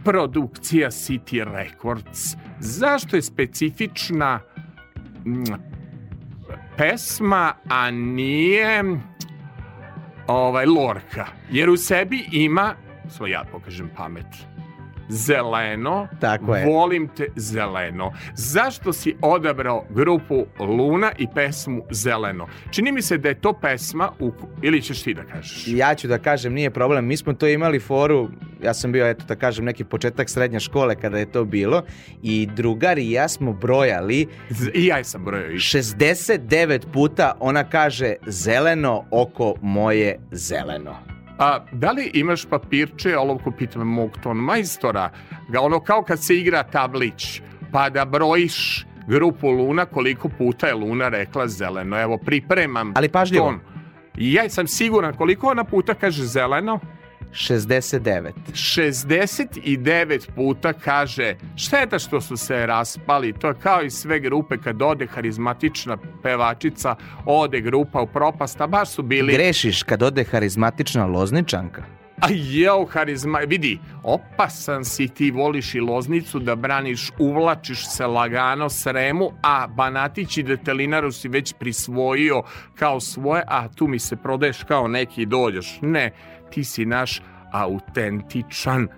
produkcija 0.04 0.90
City 0.90 1.44
Records. 1.52 2.36
Zašto 2.60 3.16
je 3.16 3.22
specifična 3.22 4.40
mm, 5.26 5.44
pesma, 6.76 7.54
a 7.68 7.90
nije 7.90 8.84
ovaj, 10.26 10.66
Lorka? 10.66 11.26
Jer 11.50 11.70
u 11.70 11.76
sebi 11.76 12.28
ima, 12.32 12.74
svoj 13.08 13.30
ja 13.30 13.44
pokažem 13.52 13.90
pamet, 13.96 14.26
zeleno, 15.08 16.08
Tako 16.20 16.56
je. 16.56 16.66
volim 16.66 17.08
te 17.08 17.26
zeleno. 17.36 18.12
Zašto 18.34 18.92
si 18.92 19.16
odabrao 19.22 19.84
grupu 19.90 20.46
Luna 20.58 21.12
i 21.18 21.26
pesmu 21.34 21.82
Zeleno? 21.90 22.46
Čini 22.70 22.92
mi 22.92 23.02
se 23.02 23.18
da 23.18 23.28
je 23.28 23.40
to 23.40 23.52
pesma, 23.52 24.10
u, 24.18 24.32
ili 24.62 24.82
ćeš 24.82 25.02
ti 25.02 25.14
da 25.14 25.22
kažeš? 25.22 25.64
Ja 25.66 25.94
ću 25.94 26.08
da 26.08 26.18
kažem, 26.18 26.52
nije 26.52 26.70
problem. 26.70 27.06
Mi 27.06 27.16
smo 27.16 27.32
to 27.32 27.46
imali 27.46 27.80
foru, 27.80 28.28
ja 28.62 28.74
sam 28.74 28.92
bio, 28.92 29.06
eto 29.06 29.24
da 29.28 29.36
kažem, 29.36 29.64
neki 29.64 29.84
početak 29.84 30.30
srednje 30.30 30.60
škole 30.60 30.96
kada 30.96 31.18
je 31.18 31.32
to 31.32 31.44
bilo 31.44 31.82
i 32.22 32.48
drugari 32.54 33.02
i 33.02 33.12
ja 33.12 33.28
smo 33.28 33.52
brojali 33.52 34.28
I 34.74 34.86
ja 34.86 35.04
sam 35.04 35.24
brojao 35.24 35.50
i 35.50 35.56
69 35.56 36.86
puta 36.92 37.32
ona 37.40 37.64
kaže 37.64 38.14
zeleno 38.26 39.04
oko 39.10 39.54
moje 39.62 40.18
zeleno. 40.30 41.11
A, 41.38 41.58
da 41.72 41.90
li 41.90 42.10
imaš 42.14 42.46
papirče, 42.46 43.18
olovku 43.18 43.50
pitam 43.50 43.88
mog 43.88 44.18
ton 44.22 44.36
majstora, 44.36 45.10
ga 45.48 45.60
ono 45.60 45.80
kao 45.80 46.02
kad 46.02 46.22
se 46.22 46.36
igra 46.36 46.62
tablić, 46.62 47.42
pa 47.72 47.90
da 47.90 48.04
brojiš 48.04 48.86
grupu 49.06 49.50
Luna, 49.50 49.84
koliko 49.86 50.28
puta 50.28 50.66
je 50.66 50.74
Luna 50.74 51.08
rekla 51.08 51.48
zeleno. 51.48 52.00
Evo, 52.00 52.18
pripremam 52.18 52.92
Ali 52.96 53.08
pažljivo. 53.08 53.44
ton. 53.44 53.60
Ja 54.16 54.48
sam 54.48 54.66
siguran 54.66 55.14
koliko 55.14 55.46
ona 55.46 55.64
puta 55.64 55.94
kaže 55.94 56.24
zeleno. 56.24 56.80
69. 57.32 58.32
69 58.52 60.30
puta 60.34 60.72
kaže 60.72 61.36
šteta 61.56 61.98
što 61.98 62.20
su 62.20 62.36
se 62.36 62.66
raspali, 62.66 63.32
to 63.32 63.48
je 63.48 63.54
kao 63.62 63.82
i 63.82 63.90
sve 63.90 64.20
grupe 64.20 64.56
kad 64.58 64.82
ode 64.82 65.06
harizmatična 65.06 65.96
pevačica, 66.22 66.96
ode 67.26 67.60
grupa 67.60 68.00
u 68.00 68.06
propast, 68.06 68.60
a 68.60 68.66
baš 68.66 68.90
su 68.90 69.02
bili 69.02 69.32
Grešiš 69.32 69.82
kad 69.82 70.02
ode 70.02 70.24
harizmatična 70.24 71.06
lozničanka. 71.06 71.84
A 72.22 72.26
jeo, 72.30 72.84
harizma, 72.86 73.38
vidi, 73.38 73.78
opasan 74.02 74.84
si 74.84 75.08
ti, 75.08 75.30
voliš 75.30 75.74
i 75.74 75.80
loznicu 75.80 76.38
da 76.38 76.54
braniš, 76.54 77.10
uvlačiš 77.18 77.88
se 77.88 78.06
lagano 78.06 78.68
sremu, 78.68 79.30
a 79.42 79.66
Banatić 79.66 80.36
i 80.36 80.42
Detelinaru 80.42 81.12
si 81.12 81.28
već 81.28 81.54
prisvojio 81.58 82.42
kao 82.74 83.00
svoje, 83.00 83.42
a 83.46 83.68
tu 83.68 83.88
mi 83.88 83.98
se 83.98 84.16
prodaješ 84.16 84.62
kao 84.68 84.88
neki 84.88 85.26
dođeš. 85.26 85.78
Ne, 85.80 86.10
ti 86.52 86.64
si 86.64 86.86
naš 86.86 87.22
autentičan 87.52 88.88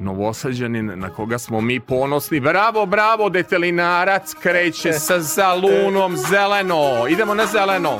novosađanin 0.00 0.92
na 0.96 1.10
koga 1.10 1.38
smo 1.38 1.60
mi 1.60 1.80
ponosni. 1.80 2.40
Bravo, 2.40 2.86
bravo, 2.86 3.28
Detelinarac 3.28 4.34
kreće 4.34 4.92
sa 4.92 5.20
zalunom 5.20 6.16
zeleno. 6.16 7.08
Idemo 7.08 7.34
na 7.34 7.46
zeleno. 7.46 7.98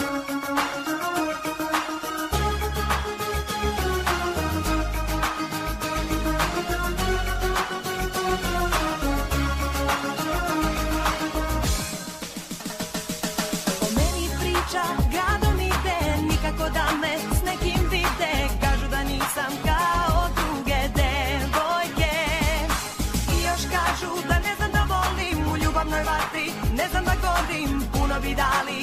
Ne 26.78 26.88
znam 26.90 27.04
da 27.04 27.14
gorim, 27.22 27.82
puno 27.92 28.20
bi 28.20 28.34
dali 28.34 28.78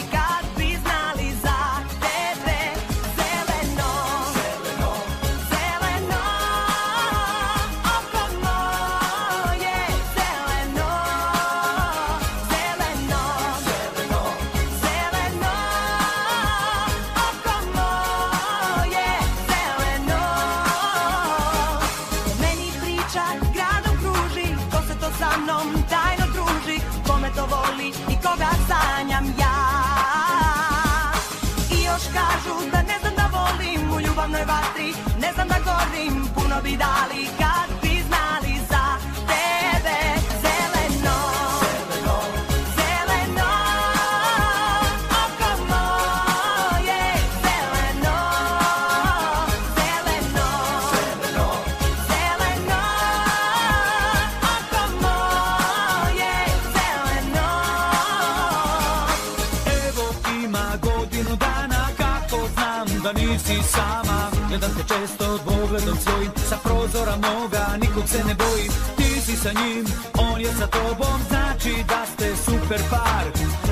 Gledam 64.66 64.88
te 64.88 64.94
često 64.94 65.38
dvogledom 65.38 65.98
svojim 65.98 66.32
sa 66.50 66.58
prozora 66.64 67.16
moga 67.16 67.66
Nikog 67.82 68.10
se 68.10 68.24
ne 68.24 68.36
bojim, 68.36 68.72
ti 68.98 69.22
si 69.22 69.36
sa 69.36 69.52
njim, 69.52 69.86
on 70.18 70.42
je 70.42 70.48
sa 70.60 70.68
tobom 70.68 71.20
Znači 71.30 71.74
da 71.88 72.06
ste 72.06 72.36
super 72.36 72.82
par. 72.90 73.26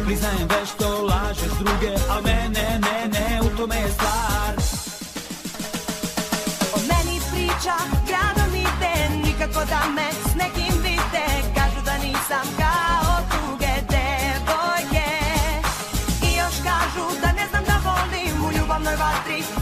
Priznajem 0.05 0.47
već 0.49 0.69
što 0.69 1.01
lažeš 1.01 1.53
druge, 1.59 1.95
a 2.09 2.21
mene 2.21 2.79
ne, 2.85 3.09
ne, 3.13 3.41
u 3.41 3.57
tome 3.57 3.75
je 3.75 3.91
stvar. 3.91 4.53
O 6.75 6.79
meni 6.89 7.19
priča, 7.31 7.75
gradom 8.07 8.55
ide 8.55 8.95
Nikako 9.25 9.65
da 9.65 9.81
me 9.95 10.07
s 10.31 10.35
nekim 10.35 10.82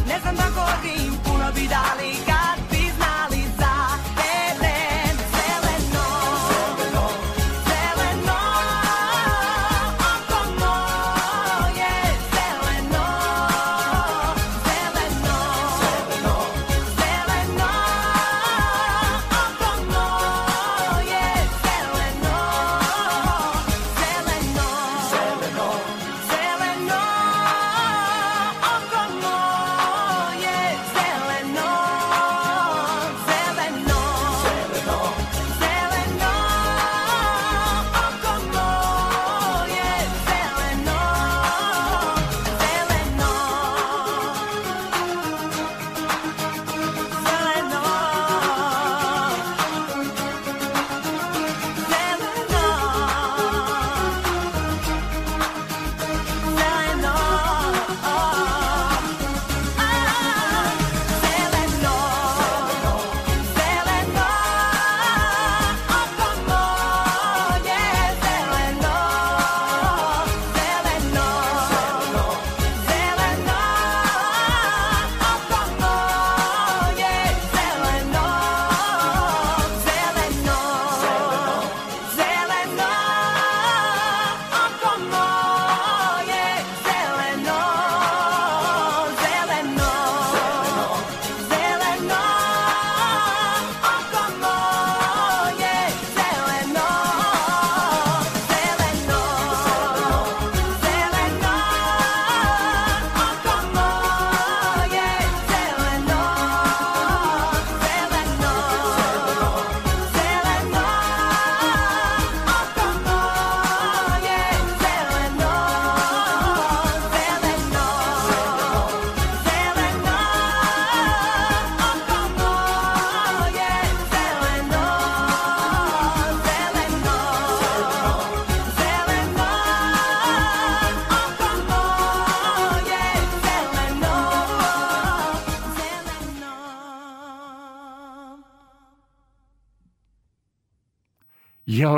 ne 0.07 0.19
znam 0.21 0.35
da 0.35 0.47
gorim 0.55 1.13
Puno 1.23 1.51
bi 1.55 1.67
dali 1.67 2.11
kad 2.25 2.70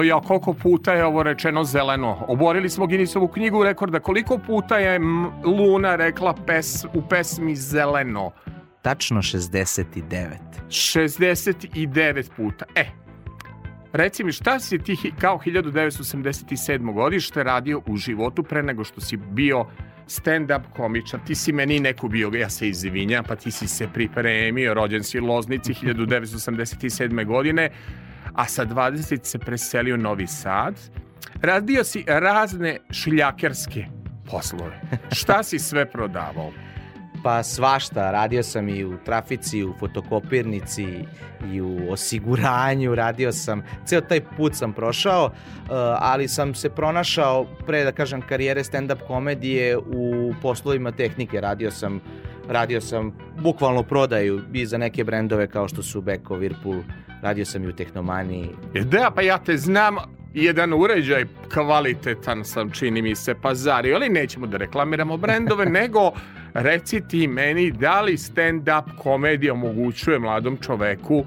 Jao, 0.03 0.17
ja, 0.17 0.27
koliko 0.27 0.53
puta 0.53 0.93
je 0.93 1.05
ovo 1.05 1.23
rečeno 1.23 1.63
zeleno. 1.63 2.25
Oborili 2.27 2.69
smo 2.69 2.87
Guinnessovu 2.87 3.27
knjigu 3.27 3.63
rekorda. 3.63 3.99
Koliko 3.99 4.37
puta 4.37 4.77
je 4.77 4.99
Luna 5.43 5.95
rekla 5.95 6.33
pes, 6.47 6.85
u 6.93 7.01
pesmi 7.09 7.55
zeleno? 7.55 8.31
Tačno 8.81 9.21
69. 9.21 10.37
69 10.67 12.29
puta. 12.35 12.65
E, 12.75 12.85
reci 13.93 14.23
mi 14.23 14.31
šta 14.31 14.59
si 14.59 14.79
ti 14.79 14.97
kao 15.19 15.39
1987. 15.45 16.93
godište 16.93 17.43
radio 17.43 17.81
u 17.85 17.97
životu 17.97 18.43
pre 18.43 18.63
nego 18.63 18.83
što 18.83 19.01
si 19.01 19.17
bio 19.17 19.65
stand-up 20.07 20.61
komičar. 20.75 21.19
Ti 21.27 21.35
si 21.35 21.51
meni 21.51 21.79
neku 21.79 22.07
bio, 22.07 22.31
ja 22.33 22.49
se 22.49 22.69
izvinjam, 22.69 23.23
pa 23.23 23.35
ti 23.35 23.51
si 23.51 23.67
se 23.67 23.87
pripremio, 23.93 24.73
rođen 24.73 25.03
si 25.03 25.19
u 25.19 25.25
Loznici 25.25 25.73
1987. 25.73 27.25
godine, 27.25 27.69
a 28.33 28.45
sa 28.45 28.65
20 28.65 29.19
se 29.23 29.39
preselio 29.39 29.95
u 29.95 29.97
Novi 29.97 30.27
Sad. 30.27 30.75
Radio 31.41 31.83
si 31.83 32.03
razne 32.07 32.77
šiljakerske 32.91 33.85
poslove. 34.31 34.81
Šta 35.11 35.43
si 35.43 35.59
sve 35.59 35.91
prodavao? 35.91 36.51
Pa 37.23 37.43
svašta, 37.43 38.11
radio 38.11 38.43
sam 38.43 38.69
i 38.69 38.85
u 38.85 38.97
trafici, 39.05 39.63
u 39.63 39.73
fotokopirnici 39.79 40.87
i 41.53 41.61
u 41.61 41.91
osiguranju, 41.91 42.95
radio 42.95 43.31
sam, 43.31 43.63
ceo 43.85 44.01
taj 44.01 44.21
put 44.37 44.55
sam 44.55 44.73
prošao, 44.73 45.25
uh, 45.25 45.69
ali 45.99 46.27
sam 46.27 46.55
se 46.55 46.69
pronašao 46.69 47.45
pre 47.65 47.83
da 47.83 47.91
kažem 47.91 48.21
karijere 48.21 48.63
stand-up 48.63 49.07
komedije 49.07 49.77
u 49.77 50.33
poslovima 50.41 50.91
tehnike, 50.91 51.41
radio 51.41 51.71
sam 51.71 52.01
radio 52.47 52.81
sam 52.81 53.11
bukvalno 53.41 53.83
prodaju 53.83 54.41
i 54.53 54.65
za 54.65 54.77
neke 54.77 55.03
brendove 55.03 55.47
kao 55.47 55.67
što 55.67 55.83
su 55.83 56.01
Beko, 56.01 56.35
Whirlpool, 56.35 56.81
radio 57.21 57.45
sam 57.45 57.63
i 57.63 57.67
u 57.67 57.75
Tehnomaniji. 57.75 58.49
E 58.73 58.81
Da, 58.81 59.11
pa 59.15 59.21
ja 59.21 59.37
te 59.37 59.57
znam, 59.57 59.95
jedan 60.33 60.73
uređaj 60.73 61.25
kvalitetan 61.53 62.45
sam, 62.45 62.71
čini 62.71 63.01
mi 63.01 63.15
se, 63.15 63.35
pazario, 63.41 63.95
ali 63.95 64.09
nećemo 64.09 64.47
da 64.47 64.57
reklamiramo 64.57 65.17
brendove, 65.17 65.65
nego 65.81 66.11
reci 66.53 67.01
ti 67.07 67.27
meni 67.27 67.71
da 67.71 68.01
li 68.01 68.17
stand-up 68.17 68.83
komedija 68.97 69.53
omogućuje 69.53 70.19
mladom 70.19 70.57
čoveku 70.57 71.25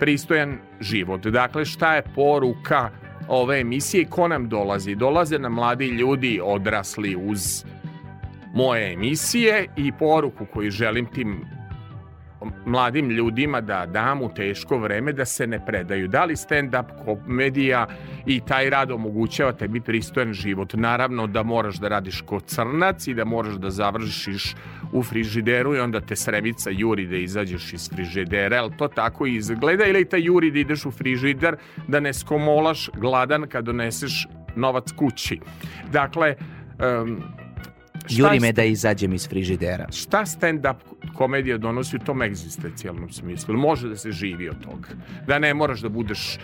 pristojan 0.00 0.58
život. 0.80 1.26
Dakle, 1.26 1.64
šta 1.64 1.94
je 1.94 2.02
poruka 2.14 2.90
ove 3.28 3.60
emisije 3.60 4.02
i 4.02 4.06
ko 4.10 4.28
nam 4.28 4.48
dolazi? 4.48 4.94
Dolaze 4.94 5.38
nam 5.38 5.52
mladi 5.52 5.86
ljudi 5.86 6.40
odrasli 6.44 7.16
uz 7.16 7.64
moje 8.54 8.92
emisije 8.92 9.66
i 9.76 9.92
poruku 9.92 10.46
koju 10.52 10.70
želim 10.70 11.06
tim 11.06 11.44
mladim 12.70 13.10
ljudima 13.10 13.60
da 13.60 13.86
dam 13.86 14.22
u 14.22 14.34
teško 14.34 14.78
vreme 14.78 15.12
da 15.12 15.24
se 15.24 15.46
ne 15.46 15.66
predaju. 15.66 16.08
Da 16.08 16.24
li 16.24 16.36
stand-up 16.36 16.84
komedija 17.04 17.86
i 18.26 18.40
taj 18.40 18.70
rad 18.70 18.90
omogućava 18.90 19.52
tebi 19.52 19.80
pristojan 19.80 20.32
život? 20.32 20.74
Naravno 20.74 21.26
da 21.26 21.42
moraš 21.42 21.76
da 21.76 21.88
radiš 21.88 22.20
kod 22.20 22.44
crnac 22.44 23.06
i 23.06 23.14
da 23.14 23.24
moraš 23.24 23.54
da 23.54 23.70
završiš 23.70 24.54
u 24.92 25.02
frižideru 25.02 25.74
i 25.74 25.80
onda 25.80 26.00
te 26.00 26.16
sremica 26.16 26.70
juri 26.70 27.06
da 27.06 27.16
izađeš 27.16 27.72
iz 27.72 27.90
frižidera, 27.90 28.62
ali 28.62 28.76
to 28.76 28.88
tako 28.88 29.26
izgleda 29.26 29.84
ili 29.84 30.04
te 30.04 30.20
juri 30.20 30.50
da 30.50 30.58
ideš 30.58 30.86
u 30.86 30.90
frižider 30.90 31.56
da 31.88 32.00
ne 32.00 32.12
skomolaš 32.12 32.90
gladan 32.94 33.46
kad 33.48 33.64
doneseš 33.64 34.28
novac 34.56 34.92
kući. 34.92 35.40
Dakle, 35.92 36.34
um, 36.78 37.22
Juri 38.08 38.40
me 38.40 38.52
da 38.52 38.64
izađem 38.64 39.12
iz 39.12 39.28
frižidera. 39.28 39.86
šta 39.92 40.24
stand-up 40.26 40.74
komedija 41.14 41.58
donosi 41.58 41.96
u 41.96 41.98
tom 41.98 42.22
egzistencijalnom 42.22 43.10
smislu? 43.12 43.56
Može 43.56 43.88
da 43.88 43.96
se 43.96 44.12
živi 44.12 44.48
od 44.48 44.64
toga. 44.64 44.88
Da 45.26 45.38
ne 45.38 45.54
moraš 45.54 45.80
da 45.80 45.88
budeš 45.88 46.38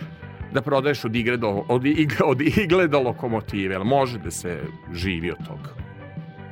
da 0.53 0.61
prodaješ 0.61 1.05
od 1.05 1.15
igre 1.15 1.37
do, 1.37 1.65
od 1.67 1.85
igle, 1.85 2.25
od 2.25 2.41
igle 2.41 2.87
do 2.87 2.99
lokomotive, 2.99 3.79
može 3.79 4.19
da 4.19 4.31
se 4.31 4.59
živi 4.93 5.31
od 5.31 5.37
toga. 5.47 5.69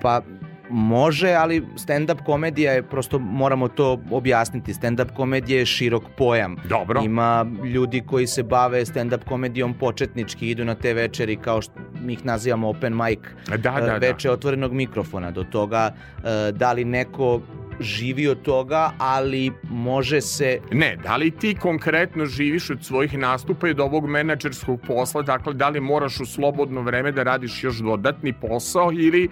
Pa 0.01 0.21
može, 0.69 1.33
ali 1.33 1.61
stand-up 1.61 2.23
komedija 2.25 2.73
je, 2.73 2.83
prosto 2.83 3.19
moramo 3.19 3.67
to 3.67 3.99
objasniti, 4.11 4.73
stand-up 4.73 5.13
komedija 5.15 5.59
je 5.59 5.65
širok 5.65 6.03
pojam. 6.17 6.55
Dobro. 6.69 7.01
Ima 7.03 7.45
ljudi 7.73 8.03
koji 8.07 8.27
se 8.27 8.43
bave 8.43 8.85
stand-up 8.85 9.23
komedijom 9.25 9.73
početnički, 9.73 10.49
idu 10.49 10.65
na 10.65 10.75
te 10.75 10.93
večeri 10.93 11.35
kao 11.35 11.61
što 11.61 11.73
mi 12.01 12.13
ih 12.13 12.25
nazivamo 12.25 12.69
open 12.69 12.95
mic, 12.95 13.19
Da, 13.47 13.57
da, 13.57 13.77
e, 13.77 13.81
da. 13.81 13.97
veče 13.97 14.31
otvorenog 14.31 14.73
mikrofona. 14.73 15.31
Do 15.31 15.43
toga 15.43 15.95
e, 16.17 16.51
da 16.51 16.71
li 16.71 16.85
neko 16.85 17.41
živi 17.79 18.27
od 18.27 18.41
toga, 18.41 18.91
ali 18.97 19.51
može 19.69 20.21
se 20.21 20.59
Ne, 20.71 20.97
da 21.03 21.15
li 21.15 21.31
ti 21.31 21.55
konkretno 21.55 22.25
živiš 22.25 22.69
od 22.69 22.83
svojih 22.83 23.17
nastupa 23.17 23.67
i 23.67 23.71
od 23.71 23.79
ovog 23.79 24.07
menadžerskog 24.07 24.79
posla, 24.87 25.21
dakle 25.21 25.53
da 25.53 25.69
li 25.69 25.79
moraš 25.79 26.19
u 26.19 26.25
slobodno 26.25 26.81
vreme 26.81 27.11
da 27.11 27.23
radiš 27.23 27.63
još 27.63 27.77
dodatni 27.77 28.33
posao 28.33 28.91
ili 28.91 29.29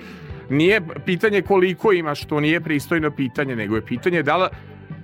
nije 0.50 0.82
pitanje 1.06 1.42
koliko 1.42 1.94
imaš, 1.94 2.26
to 2.26 2.40
nije 2.40 2.62
pristojno 2.62 3.12
pitanje, 3.12 3.56
nego 3.56 3.76
je 3.76 3.86
pitanje 3.86 4.24
da 4.24 4.38
li 4.38 4.50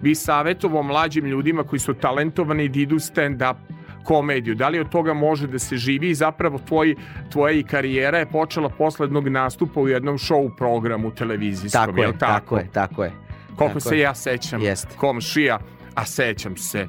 bi 0.02 0.16
savjetovao 0.16 0.84
mlađim 0.84 1.26
ljudima 1.26 1.64
koji 1.64 1.80
su 1.80 1.94
talentovani 1.94 2.70
da 2.70 2.80
idu 2.80 2.96
stand-up 2.96 3.56
komediju, 4.04 4.56
da 4.56 4.70
li 4.70 4.80
od 4.80 4.90
toga 4.90 5.14
može 5.14 5.48
da 5.48 5.60
se 5.60 5.78
živi 5.78 6.10
i 6.10 6.16
zapravo 6.16 6.60
tvoj, 6.68 6.96
tvoja 7.32 7.54
i 7.54 7.64
karijera 7.64 8.18
je 8.18 8.26
počela 8.26 8.70
posle 8.70 9.06
jednog 9.06 9.28
nastupa 9.28 9.80
u 9.80 9.88
jednom 9.88 10.18
show 10.18 10.56
programu 10.58 11.12
televizijskom, 11.12 11.86
tako 11.86 12.02
je, 12.02 12.04
jel 12.04 12.14
tako 12.20 12.58
je, 12.58 12.68
tako 12.74 13.04
je. 13.04 13.12
Koliko 13.56 13.80
Tako 13.80 13.90
se 13.90 13.96
je. 13.96 14.02
ja 14.02 14.16
sećam 14.16 14.62
Jeste. 14.62 14.96
komšija, 14.98 15.60
a 15.96 16.06
sećam 16.06 16.58
se 16.58 16.88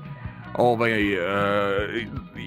ovaj, 0.55 1.13
e, 1.13 1.19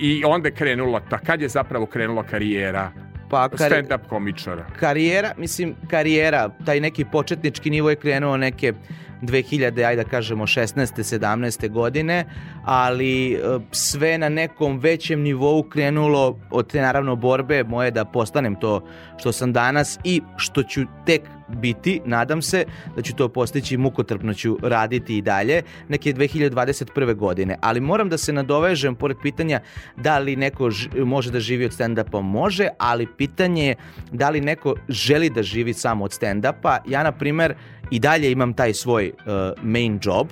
i 0.02 0.24
onda 0.26 0.48
je 0.48 0.56
krenula, 0.56 1.00
ta, 1.10 1.18
kad 1.18 1.42
je 1.42 1.50
zapravo 1.50 1.86
krenula 1.86 2.24
karijera 2.24 2.92
Pa 3.34 3.58
kari- 3.58 3.84
stand-up 3.84 4.08
komičara? 4.10 4.66
karijera, 4.80 5.34
mislim 5.38 5.76
karijera, 5.90 6.50
taj 6.66 6.80
neki 6.80 7.06
početnički 7.06 7.70
nivo 7.70 7.90
je 7.90 7.96
krenuo 7.96 8.38
neke 8.38 8.74
2000, 9.22 9.84
ajde 9.86 10.04
da 10.04 10.10
kažemo 10.10 10.48
16. 10.48 11.18
17. 11.18 11.70
godine, 11.70 12.26
ali 12.66 13.34
e, 13.34 13.38
sve 13.72 14.18
na 14.18 14.30
nekom 14.30 14.80
većem 14.80 15.22
nivou 15.22 15.64
krenulo 15.64 16.40
od 16.52 16.72
te 16.72 16.82
naravno 16.82 17.16
borbe 17.16 17.64
moje 17.64 17.92
da 17.92 18.06
postanem 18.06 18.56
to 18.56 18.88
što 19.18 19.32
sam 19.32 19.54
danas 19.54 20.00
i 20.04 20.22
što 20.38 20.64
ću 20.64 20.82
tek 21.06 21.22
biti, 21.56 22.02
nadam 22.06 22.42
se 22.42 22.66
da 22.96 23.02
ću 23.02 23.16
to 23.16 23.30
postići, 23.30 23.78
mukotrpno 23.78 24.34
ću 24.34 24.58
raditi 24.62 25.18
i 25.18 25.22
dalje, 25.22 25.62
neke 25.90 26.14
2021. 26.14 27.16
godine. 27.16 27.58
Ali 27.62 27.80
moram 27.80 28.10
da 28.10 28.18
se 28.18 28.34
nadovežem, 28.34 28.96
pored 28.96 29.18
pitanja 29.22 29.60
da 29.98 30.20
li 30.20 30.36
neko 30.36 30.70
može 31.06 31.32
da 31.32 31.40
živi 31.40 31.66
od 31.66 31.72
stand-upa, 31.72 32.22
može, 32.22 32.68
ali 32.78 33.08
pitanje 33.18 33.68
je 33.68 33.76
da 34.12 34.30
li 34.30 34.42
neko 34.42 34.76
želi 34.90 35.30
da 35.30 35.44
živi 35.44 35.74
samo 35.74 36.06
od 36.06 36.12
stand-upa. 36.12 36.78
Ja, 36.88 37.04
na 37.04 37.12
primer, 37.12 37.56
i 37.92 38.00
dalje 38.00 38.32
imam 38.32 38.54
taj 38.54 38.74
svoj 38.74 39.12
uh, 39.12 39.64
main 39.64 40.00
job, 40.04 40.28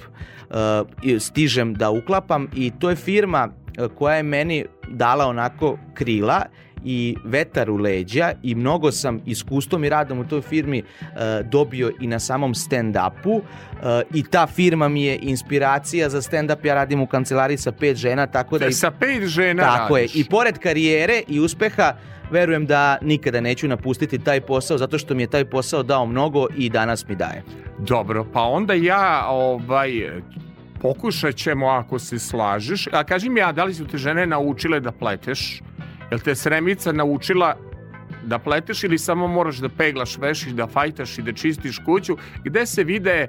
uh, 0.49 1.19
stižem 1.19 1.73
da 1.73 1.89
uklapam 1.89 2.47
i 2.55 2.71
to 2.79 2.89
je 2.89 2.95
firma 2.95 3.47
uh, 3.47 3.91
koja 3.95 4.15
je 4.15 4.23
meni 4.23 4.65
dala 4.87 5.27
onako 5.27 5.77
krila 5.93 6.45
i 6.85 7.15
vetar 7.25 7.69
u 7.69 7.75
leđa 7.75 8.31
i 8.43 8.55
mnogo 8.55 8.91
sam 8.91 9.21
iskustvom 9.25 9.83
i 9.83 9.89
radom 9.89 10.19
u 10.19 10.27
toj 10.27 10.41
firmi 10.41 10.83
uh, 10.83 11.17
dobio 11.49 11.91
i 12.01 12.07
na 12.07 12.19
samom 12.19 12.53
stand-upu 12.53 13.35
uh, 13.35 13.41
i 14.13 14.23
ta 14.23 14.47
firma 14.47 14.87
mi 14.87 15.03
je 15.03 15.19
inspiracija 15.21 16.09
za 16.09 16.21
stand-up. 16.21 16.65
Ja 16.65 16.75
radim 16.75 17.01
u 17.01 17.07
kancelariji 17.07 17.57
sa 17.57 17.71
pet 17.71 17.97
žena, 17.97 18.27
tako 18.27 18.57
da... 18.57 18.67
I- 18.67 18.73
sa 18.73 18.91
pet 18.91 19.23
žena 19.27 19.63
tako 19.63 19.95
radiš. 19.95 20.15
je. 20.15 20.21
I 20.21 20.25
pored 20.29 20.57
karijere 20.57 21.21
i 21.27 21.39
uspeha, 21.39 21.93
verujem 22.31 22.65
da 22.65 22.97
nikada 23.01 23.41
neću 23.41 23.67
napustiti 23.67 24.19
taj 24.19 24.41
posao, 24.41 24.77
zato 24.77 24.97
što 24.97 25.15
mi 25.15 25.23
je 25.23 25.27
taj 25.27 25.45
posao 25.45 25.83
dao 25.83 26.05
mnogo 26.05 26.47
i 26.57 26.69
danas 26.69 27.07
mi 27.07 27.15
daje. 27.15 27.43
Dobro, 27.79 28.25
pa 28.33 28.41
onda 28.41 28.73
ja 28.73 29.25
ovaj, 29.29 29.91
pokušat 30.81 31.35
ćemo 31.35 31.67
ako 31.67 31.99
se 31.99 32.19
slažeš. 32.19 32.87
A 32.91 33.03
kaži 33.03 33.29
mi 33.29 33.39
ja, 33.39 33.51
da 33.51 33.63
li 33.63 33.73
su 33.73 33.87
te 33.87 33.97
žene 33.97 34.27
naučile 34.27 34.79
da 34.79 34.91
pleteš? 34.91 35.61
Jel 36.11 36.19
te 36.19 36.35
sremica 36.35 36.91
naučila 36.91 37.57
da 38.23 38.39
pleteš 38.39 38.83
ili 38.83 38.97
samo 38.97 39.27
moraš 39.27 39.57
da 39.57 39.69
peglaš 39.69 40.17
vešiš, 40.17 40.51
da 40.51 40.67
fajtaš 40.67 41.17
i 41.17 41.21
da 41.21 41.33
čistiš 41.33 41.79
kuću? 41.85 42.17
Gde 42.43 42.65
se 42.65 42.83
vide 42.83 43.27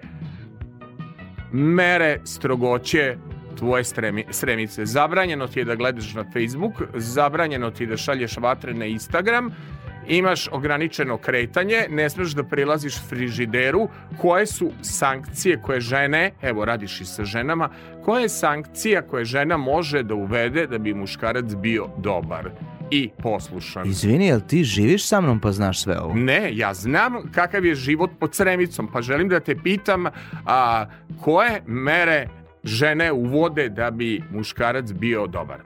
mere 1.53 2.21
strogoće 2.25 3.17
tvoje 3.59 3.85
stremi, 3.85 4.25
sremice? 4.31 4.87
Zabranjeno 4.87 5.47
ti 5.47 5.61
je 5.61 5.65
da 5.65 5.75
gledaš 5.75 6.15
na 6.15 6.25
Facebook, 6.33 6.83
zabranjeno 6.95 7.71
ti 7.71 7.85
je 7.85 7.87
da 7.87 7.97
šalješ 7.97 8.37
vatre 8.37 8.75
na 8.75 8.87
Instagram, 8.87 9.51
imaš 10.09 10.49
ograničeno 10.53 11.19
kretanje, 11.19 11.87
ne 11.91 12.11
smeš 12.11 12.31
da 12.31 12.45
prilaziš 12.45 12.95
frižideru, 13.09 13.89
koje 14.19 14.47
su 14.47 14.73
sankcije 14.83 15.61
koje 15.63 15.81
žene, 15.81 16.31
evo 16.43 16.65
radiš 16.65 17.01
i 17.01 17.05
sa 17.05 17.25
ženama, 17.25 17.69
koja 18.05 18.21
je 18.21 18.29
sankcija 18.29 19.03
koje 19.03 19.25
žena 19.25 19.57
može 19.57 20.03
da 20.03 20.15
uvede 20.15 20.67
da 20.67 20.79
bi 20.79 20.95
muškarac 20.95 21.55
bio 21.55 21.89
dobar 21.99 22.51
i 22.91 23.11
poslušan? 23.19 23.87
Izvini, 23.87 24.27
jel 24.27 24.41
ti 24.41 24.65
živiš 24.65 25.07
sa 25.07 25.21
mnom 25.21 25.41
pa 25.41 25.53
znaš 25.53 25.83
sve 25.83 26.01
ovo? 26.01 26.15
Ne, 26.15 26.57
ja 26.57 26.75
znam 26.75 27.13
kakav 27.35 27.65
je 27.65 27.75
život 27.75 28.11
pod 28.21 28.35
sremicom, 28.35 28.89
pa 28.93 29.03
želim 29.03 29.29
da 29.29 29.41
te 29.41 29.57
pitam 29.57 30.07
a, 30.47 30.87
koje 31.21 31.63
mere 31.67 32.29
žene 32.65 33.13
uvode 33.13 33.69
da 33.69 33.91
bi 33.91 34.23
muškarac 34.31 34.93
bio 34.93 35.27
dobar. 35.27 35.59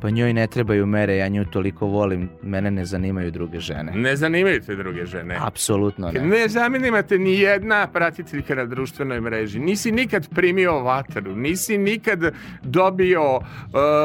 Pa 0.00 0.10
njoj 0.10 0.32
ne 0.32 0.46
trebaju 0.46 0.86
mere, 0.86 1.16
ja 1.16 1.28
nju 1.28 1.44
toliko 1.44 1.86
volim, 1.86 2.28
mene 2.42 2.70
ne 2.70 2.84
zanimaju 2.84 3.30
druge 3.30 3.60
žene. 3.60 3.92
Ne 3.92 4.16
zanimaju 4.16 4.60
te 4.60 4.76
druge 4.76 5.06
žene. 5.06 5.36
Apsolutno 5.40 6.12
ne. 6.12 6.20
Ne 6.20 6.48
zanima 6.48 7.02
te 7.02 7.18
ni 7.18 7.38
jedna 7.38 7.86
pratiteljka 7.86 8.54
na 8.54 8.64
društvenoj 8.64 9.20
mreži. 9.20 9.58
Nisi 9.58 9.92
nikad 9.92 10.28
primio 10.34 10.80
vatru, 10.82 11.36
nisi 11.36 11.78
nikad 11.78 12.34
dobio 12.62 13.36
uh, 13.36 13.42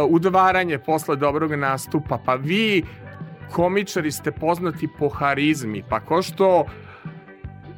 udvaranje 0.10 0.78
posle 0.78 1.16
dobrog 1.16 1.52
nastupa. 1.52 2.20
Pa 2.26 2.36
vi, 2.36 2.84
komičari, 3.52 4.12
ste 4.12 4.32
poznati 4.32 4.88
po 5.00 5.10
harizmi. 5.10 5.84
Pa 5.90 6.00
ko 6.00 6.22
što 6.22 6.66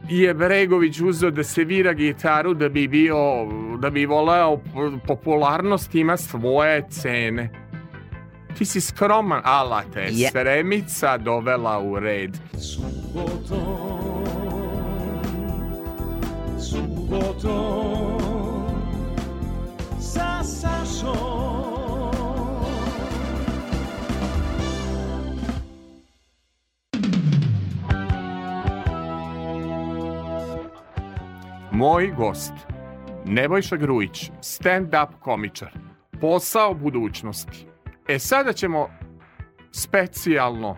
je 0.10 0.34
Bregović 0.34 1.00
uzeo 1.00 1.32
da 1.32 1.44
se 1.44 1.64
vira 1.64 1.94
gitaru 1.94 2.54
da 2.54 2.70
bi 2.70 2.88
bio, 2.88 3.18
da 3.80 3.90
bi 3.90 4.06
voleo 4.06 4.60
popularnost, 5.08 5.96
ima 5.96 6.18
svoje 6.18 6.84
cene. 6.90 7.67
Ti 8.58 8.66
si 8.66 8.82
skroman, 8.82 9.42
ala 9.44 9.84
te 9.94 10.08
Je. 10.12 10.30
sremica 10.32 11.18
dovela 11.18 11.80
u 11.80 12.00
red. 12.00 12.38
Subotom, 12.58 14.26
subotom, 16.60 18.22
sa 20.00 20.44
Sašom. 20.44 22.08
Moj 31.72 32.14
gost, 32.18 32.54
Nebojša 33.26 33.76
Grujić, 33.76 34.32
stand-up 34.42 35.08
komičar, 35.20 35.72
posao 36.22 36.74
budućnosti. 36.74 37.67
E 38.08 38.20
sada 38.20 38.54
ćemo 38.54 38.90
specijalno 39.72 40.78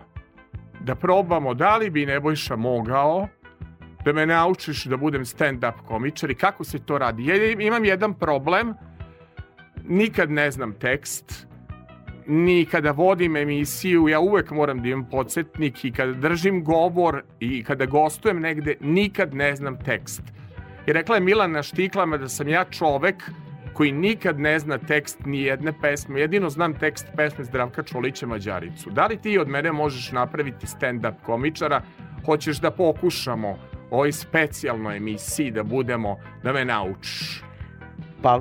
da 0.80 0.94
probamo 0.94 1.54
da 1.54 1.76
li 1.76 1.90
bi 1.90 2.06
Nebojša 2.06 2.56
mogao 2.56 3.28
da 4.04 4.12
me 4.12 4.26
naučiš 4.26 4.84
da 4.84 4.96
budem 4.96 5.24
stand-up 5.24 5.72
komičar 5.88 6.30
i 6.30 6.34
kako 6.34 6.64
se 6.64 6.78
to 6.78 6.98
radi. 6.98 7.26
Ja 7.26 7.52
imam 7.52 7.84
jedan 7.84 8.14
problem, 8.14 8.74
nikad 9.88 10.30
ne 10.30 10.50
znam 10.50 10.72
tekst, 10.72 11.46
ni 12.26 12.64
kada 12.64 12.90
vodim 12.90 13.36
emisiju, 13.36 14.08
ja 14.08 14.20
uvek 14.20 14.50
moram 14.50 14.82
da 14.82 14.88
imam 14.88 15.08
podsjetnik 15.10 15.84
i 15.84 15.92
kada 15.92 16.12
držim 16.12 16.64
govor 16.64 17.22
i 17.40 17.64
kada 17.64 17.86
gostujem 17.86 18.40
negde, 18.40 18.76
nikad 18.80 19.34
ne 19.34 19.56
znam 19.56 19.78
tekst. 19.84 20.22
I 20.86 20.92
rekla 20.92 21.14
je 21.14 21.20
Milana 21.20 21.62
Štiklama 21.62 22.16
da 22.16 22.28
sam 22.28 22.48
ja 22.48 22.64
čovek 22.64 23.30
koji 23.80 23.92
nikad 23.92 24.40
ne 24.40 24.58
zna 24.58 24.78
tekst 24.78 25.18
ni 25.24 25.40
jedne 25.42 25.72
pesme. 25.80 26.20
Jedino 26.20 26.50
znam 26.50 26.74
tekst 26.74 27.06
pesme 27.16 27.44
Zdravka 27.44 27.82
Čolića 27.82 28.26
Mađaricu. 28.26 28.90
Da 28.90 29.06
li 29.06 29.16
ti 29.16 29.38
od 29.38 29.48
mene 29.48 29.72
možeš 29.72 30.12
napraviti 30.12 30.66
stand-up 30.66 31.14
komičara? 31.22 31.82
Hoćeš 32.26 32.58
da 32.60 32.70
pokušamo 32.70 33.58
ovoj 33.90 34.12
specijalnoj 34.12 34.96
emisiji 34.96 35.50
da 35.50 35.62
budemo, 35.62 36.16
da 36.42 36.52
me 36.52 36.64
naučiš? 36.64 37.42
Pa 38.22 38.36
e, 38.36 38.40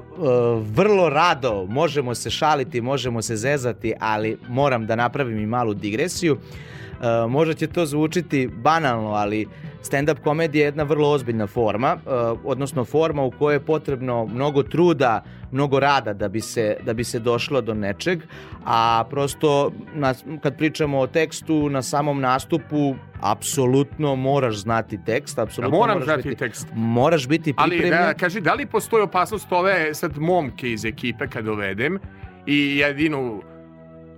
vrlo 0.76 1.10
rado 1.10 1.66
možemo 1.70 2.16
se 2.16 2.30
šaliti, 2.30 2.82
možemo 2.82 3.22
se 3.22 3.36
zezati, 3.36 3.94
ali 3.99 4.38
moram 4.49 4.86
da 4.86 4.95
napravim 4.95 5.40
i 5.40 5.45
malu 5.45 5.74
digresiju. 5.74 6.38
E, 6.38 7.28
možda 7.28 7.53
će 7.53 7.68
to 7.68 7.86
zvučiti 7.86 8.48
banalno, 8.48 9.10
ali 9.10 9.48
stand-up 9.81 10.19
komedija 10.23 10.61
je 10.61 10.68
jedna 10.68 10.84
vrlo 10.84 11.10
ozbiljna 11.10 11.47
forma, 11.47 11.97
e, 12.06 12.10
odnosno 12.43 12.85
forma 12.85 13.23
u 13.23 13.31
kojoj 13.31 13.56
je 13.56 13.60
potrebno 13.60 14.26
mnogo 14.26 14.64
truda, 14.64 15.23
mnogo 15.51 15.80
rada 15.80 16.14
da 16.14 16.27
bi 16.27 16.41
se, 16.41 16.77
da 16.85 16.93
bi 16.93 17.03
se 17.03 17.19
došlo 17.19 17.61
do 17.61 17.73
nečeg, 17.73 18.19
a 18.65 19.03
prosto 19.10 19.72
na, 19.93 20.14
kad 20.41 20.57
pričamo 20.57 20.99
o 20.99 21.07
tekstu 21.07 21.69
na 21.69 21.81
samom 21.81 22.22
nastupu, 22.22 22.95
apsolutno 23.22 24.15
moraš 24.15 24.56
znati 24.56 24.99
tekst, 25.06 25.39
apsolutno 25.39 25.77
moram 25.77 25.93
moraš 25.93 26.06
znati 26.06 26.30
biti, 26.30 26.39
tekst. 26.39 26.68
Moraš 26.76 27.27
biti 27.27 27.53
Ali 27.57 27.69
pripremljen. 27.69 28.07
da, 28.07 28.14
kaži, 28.14 28.41
da 28.41 28.53
li 28.53 28.65
postoji 28.65 29.03
opasnost 29.03 29.51
ove 29.51 29.93
sad 29.93 30.18
momke 30.18 30.72
iz 30.72 30.85
ekipe 30.85 31.27
kad 31.27 31.45
dovedem 31.45 31.99
i 32.45 32.77
jedinu 32.77 33.41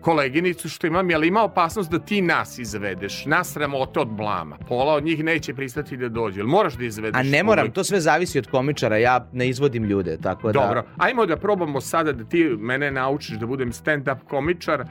koleginicu 0.01 0.69
što 0.69 0.87
imam, 0.87 1.09
je 1.09 1.17
li 1.17 1.27
ima 1.27 1.43
opasnost 1.43 1.91
da 1.91 1.99
ti 1.99 2.21
nas 2.21 2.59
izvedeš? 2.59 3.25
Nas 3.25 3.51
sramote 3.53 3.99
od 3.99 4.07
blama. 4.07 4.57
Pola 4.67 4.93
od 4.93 5.03
njih 5.03 5.23
neće 5.23 5.53
pristati 5.53 5.97
da 5.97 6.09
dođe. 6.09 6.39
Jel 6.39 6.47
moraš 6.47 6.73
da 6.73 6.85
izvedeš? 6.85 7.19
A 7.19 7.23
ne 7.23 7.43
moram, 7.43 7.71
to 7.71 7.83
sve 7.83 7.99
zavisi 7.99 8.39
od 8.39 8.47
komičara, 8.47 8.97
ja 8.97 9.27
ne 9.33 9.49
izvodim 9.49 9.83
ljude, 9.83 10.17
tako 10.21 10.51
da... 10.51 10.59
Dobro, 10.59 10.83
ajmo 10.97 11.25
da 11.25 11.37
probamo 11.37 11.81
sada 11.81 12.11
da 12.11 12.23
ti 12.23 12.43
mene 12.59 12.91
naučiš 12.91 13.37
da 13.37 13.45
budem 13.45 13.71
stand-up 13.71 14.17
komičar. 14.29 14.85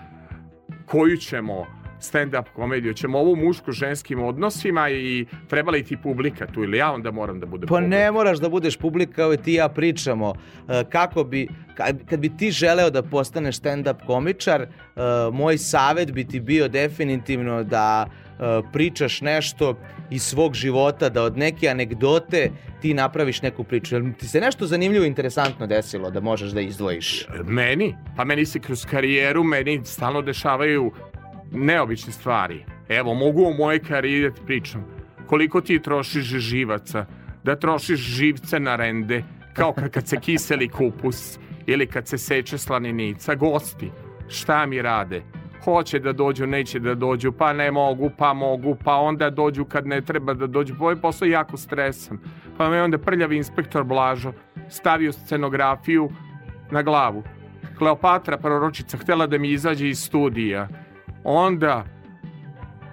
Koju 0.86 1.16
ćemo 1.16 1.79
stand-up 2.02 2.44
komediju? 2.54 2.94
Ćemo 2.94 3.18
ovu 3.18 3.36
muško-ženskim 3.36 4.22
odnosima 4.22 4.90
i 4.90 5.26
treba 5.48 5.70
li 5.70 5.84
ti 5.84 5.96
publika 5.96 6.46
tu 6.46 6.64
ili 6.64 6.78
ja 6.78 6.92
onda 6.92 7.10
moram 7.10 7.40
da 7.40 7.46
budem 7.46 7.68
Pa 7.68 7.74
publika? 7.74 7.88
ne 7.88 8.10
moraš 8.12 8.38
da 8.38 8.48
budeš 8.48 8.76
publika, 8.76 9.22
evo 9.22 9.36
ti 9.36 9.52
ja 9.52 9.68
pričamo 9.68 10.34
e, 10.68 10.84
kako 10.90 11.24
bi, 11.24 11.48
kad, 11.74 12.06
kad 12.06 12.20
bi 12.20 12.36
ti 12.36 12.50
želeo 12.50 12.90
da 12.90 13.02
postaneš 13.02 13.60
stand-up 13.60 14.06
komičar, 14.06 14.62
e, 14.62 14.68
moj 15.32 15.58
savet 15.58 16.12
bi 16.12 16.24
ti 16.28 16.40
bio 16.40 16.68
definitivno 16.68 17.64
da 17.64 18.06
e, 18.06 18.42
pričaš 18.72 19.20
nešto 19.20 19.76
iz 20.10 20.22
svog 20.22 20.54
života, 20.54 21.08
da 21.08 21.22
od 21.22 21.38
neke 21.38 21.68
anegdote 21.68 22.50
ti 22.82 22.94
napraviš 22.94 23.42
neku 23.42 23.64
priču. 23.64 23.94
Jel 23.94 24.04
ti 24.18 24.28
se 24.28 24.40
nešto 24.40 24.66
zanimljivo 24.66 25.04
i 25.04 25.08
interesantno 25.08 25.66
desilo 25.66 26.10
da 26.10 26.20
možeš 26.20 26.50
da 26.50 26.60
izdvojiš? 26.60 27.26
Meni? 27.44 27.94
Pa 28.16 28.24
meni 28.24 28.46
se 28.46 28.58
kroz 28.60 28.86
karijeru, 28.86 29.44
meni 29.44 29.80
stalno 29.84 30.22
dešavaju 30.22 30.92
neobične 31.52 32.12
stvari. 32.12 32.64
Evo, 32.88 33.14
mogu 33.14 33.44
o 33.46 33.52
moje 33.52 33.78
karijeri 33.78 34.30
da 34.30 34.44
pričam. 34.46 34.84
Koliko 35.26 35.60
ti 35.60 35.82
trošiš 35.82 36.24
živaca? 36.24 37.06
Da 37.44 37.56
trošiš 37.56 38.00
živce 38.00 38.60
na 38.60 38.76
rende, 38.76 39.22
kao 39.54 39.74
kad, 39.92 40.08
se 40.08 40.16
kiseli 40.16 40.68
kupus 40.68 41.38
ili 41.66 41.86
kad 41.86 42.08
se 42.08 42.18
seče 42.18 42.58
slaninica. 42.58 43.34
Gosti, 43.34 43.90
šta 44.28 44.66
mi 44.66 44.82
rade? 44.82 45.22
Hoće 45.64 45.98
da 45.98 46.12
dođu, 46.12 46.46
neće 46.46 46.78
da 46.78 46.94
dođu, 46.94 47.32
pa 47.32 47.52
ne 47.52 47.70
mogu, 47.70 48.10
pa 48.18 48.32
mogu, 48.32 48.76
pa 48.84 48.94
onda 48.94 49.30
dođu 49.30 49.64
kad 49.64 49.86
ne 49.86 50.00
treba 50.00 50.34
da 50.34 50.46
dođu. 50.46 50.74
Pa 50.78 50.84
ovaj 50.84 50.96
posao 50.96 51.26
je 51.26 51.30
jako 51.30 51.56
stresan. 51.56 52.18
Pa 52.58 52.70
me 52.70 52.82
onda 52.82 52.98
prljavi 52.98 53.36
inspektor 53.36 53.84
Blažo 53.84 54.32
stavio 54.68 55.12
scenografiju 55.12 56.10
na 56.70 56.82
glavu. 56.82 57.22
Kleopatra 57.78 58.38
proročica 58.38 58.96
htela 58.96 59.26
da 59.26 59.38
mi 59.38 59.50
izađe 59.50 59.88
iz 59.88 60.02
studija. 60.02 60.68
Onda 61.24 61.84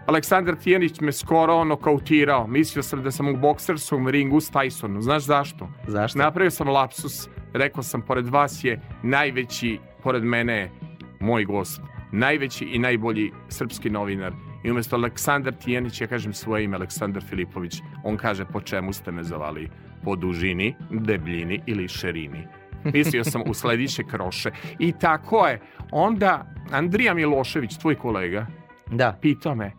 Aleksandar 0.08 0.56
Tijanić 0.56 1.00
me 1.02 1.12
skoro 1.12 1.56
ono 1.56 1.76
kautirao. 1.76 2.48
Mislio 2.48 2.84
sam 2.84 3.04
da 3.04 3.12
sam 3.12 3.28
u 3.28 3.38
bokserskom 3.38 4.08
ringu 4.08 4.42
s 4.42 4.52
Tysonom. 4.52 5.02
Znaš 5.02 5.24
zašto? 5.24 5.70
Zašto? 5.88 6.20
Napravio 6.20 6.52
sam 6.52 6.70
lapsus. 6.70 7.30
Rekao 7.54 7.84
sam, 7.84 8.02
pored 8.02 8.28
vas 8.28 8.64
je 8.64 8.82
najveći, 9.04 9.80
pored 10.04 10.24
mene 10.24 10.54
je 10.54 10.72
moj 11.20 11.46
gost. 11.46 11.82
Najveći 12.12 12.66
i 12.66 12.80
najbolji 12.80 13.32
srpski 13.50 13.90
novinar. 13.90 14.34
I 14.64 14.72
umjesto 14.72 14.96
Aleksandar 14.96 15.54
Tijanić, 15.54 16.02
ja 16.02 16.08
kažem 16.08 16.34
svoje 16.34 16.64
ime, 16.64 16.76
Aleksandar 16.76 17.24
Filipović. 17.24 17.82
On 18.04 18.18
kaže, 18.18 18.46
po 18.46 18.62
čemu 18.62 18.94
ste 18.94 19.12
me 19.12 19.24
zavali? 19.24 19.70
Po 20.04 20.16
dužini, 20.16 20.76
debljini 20.90 21.62
ili 21.66 21.88
šerini. 21.88 22.48
Mislio 22.94 23.24
sam 23.24 23.42
u 23.46 23.54
slediće 23.54 24.04
kroše. 24.04 24.52
I 24.80 24.92
tako 24.92 25.48
je. 25.48 25.60
Onda 25.92 26.46
Andrija 26.72 27.14
Milošević, 27.14 27.78
tvoj 27.78 27.96
kolega, 27.96 28.46
Da. 28.92 29.18
pitao 29.22 29.56
me, 29.56 29.72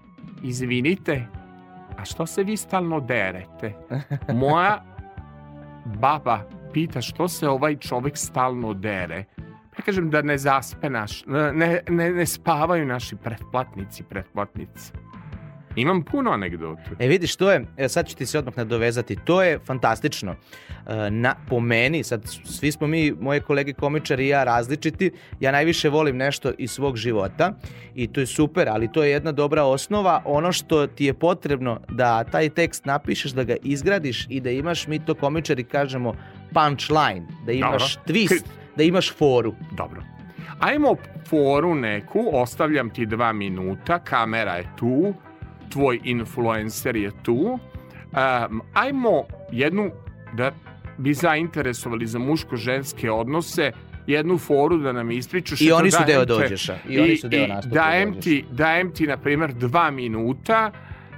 izvinite, 0.42 1.26
a 1.98 2.04
što 2.04 2.26
se 2.26 2.42
vi 2.44 2.56
stalno 2.56 3.00
derete? 3.00 3.74
Moja 4.34 4.84
baba 5.84 6.40
pita 6.72 7.00
što 7.00 7.28
se 7.28 7.48
ovaj 7.48 7.76
čovjek 7.76 8.16
stalno 8.16 8.74
dere. 8.74 9.24
Ja 9.78 9.84
kažem 9.84 10.10
da 10.10 10.22
ne 10.22 10.38
zaspe 10.38 10.90
naš, 10.90 11.24
ne, 11.26 11.80
ne, 11.88 12.10
ne 12.10 12.26
spavaju 12.26 12.86
naši 12.86 13.16
pretplatnici, 13.16 14.02
pretplatnice. 14.02 14.92
Imam 15.76 16.02
puno 16.02 16.30
anegdotu. 16.30 16.90
E 16.98 17.08
vidiš, 17.08 17.36
to 17.36 17.50
je, 17.50 17.64
e, 17.76 17.88
sad 17.88 18.08
ću 18.08 18.16
ti 18.16 18.26
se 18.26 18.38
odmah 18.38 18.56
nadovezati, 18.56 19.16
to 19.24 19.42
je 19.42 19.58
fantastično. 19.58 20.32
E, 20.86 21.10
na, 21.10 21.34
po 21.48 21.60
meni, 21.60 22.04
sad 22.04 22.22
svi 22.44 22.72
smo 22.72 22.86
mi, 22.86 23.12
moje 23.12 23.40
kolege 23.40 23.72
komičari 23.72 24.24
i 24.24 24.28
ja 24.28 24.44
različiti, 24.44 25.10
ja 25.40 25.52
najviše 25.52 25.88
volim 25.88 26.16
nešto 26.16 26.52
iz 26.58 26.70
svog 26.70 26.96
života 26.96 27.52
i 27.94 28.06
to 28.06 28.20
je 28.20 28.26
super, 28.26 28.68
ali 28.68 28.92
to 28.92 29.04
je 29.04 29.10
jedna 29.10 29.32
dobra 29.32 29.64
osnova. 29.64 30.22
Ono 30.24 30.52
što 30.52 30.86
ti 30.86 31.04
je 31.04 31.14
potrebno 31.14 31.80
da 31.88 32.24
taj 32.24 32.48
tekst 32.48 32.84
napišeš, 32.84 33.32
da 33.32 33.44
ga 33.44 33.56
izgradiš 33.62 34.26
i 34.28 34.40
da 34.40 34.50
imaš, 34.50 34.86
mi 34.86 35.04
to 35.04 35.14
komičari 35.14 35.64
kažemo 35.64 36.14
punchline, 36.54 37.26
da 37.46 37.52
imaš 37.52 37.96
Dobro. 37.96 38.12
twist, 38.12 38.44
da 38.76 38.82
imaš 38.82 39.14
foru. 39.14 39.54
Dobro. 39.76 40.02
Ajmo 40.60 40.96
foru 41.26 41.74
neku, 41.74 42.30
ostavljam 42.32 42.90
ti 42.90 43.06
dva 43.06 43.32
minuta, 43.32 43.98
kamera 43.98 44.54
je 44.54 44.66
tu, 44.76 45.14
tvoj 45.68 46.00
influencer 46.04 46.96
je 46.96 47.10
tu. 47.22 47.58
Um, 48.12 48.62
ajmo 48.74 49.24
jednu, 49.52 49.90
da 50.36 50.52
bi 50.98 51.14
zainteresovali 51.14 52.06
za 52.06 52.18
muško-ženske 52.18 53.10
odnose, 53.10 53.72
jednu 54.06 54.38
foru 54.38 54.78
da 54.78 54.92
nam 54.92 55.10
ispričaš. 55.10 55.60
I 55.60 55.72
oni 55.72 55.90
su 55.90 56.02
deo 56.06 56.24
dođeša. 56.24 56.78
I 56.88 57.00
oni 57.00 57.16
su 57.16 57.28
deo 57.28 57.46
nastupa 57.46 57.74
dajem 57.74 58.12
dođeša. 58.12 58.30
ti, 58.30 58.44
dajem 58.50 58.92
ti, 58.92 59.06
na 59.06 59.16
primjer, 59.16 59.52
dva 59.52 59.90
minuta 59.90 60.70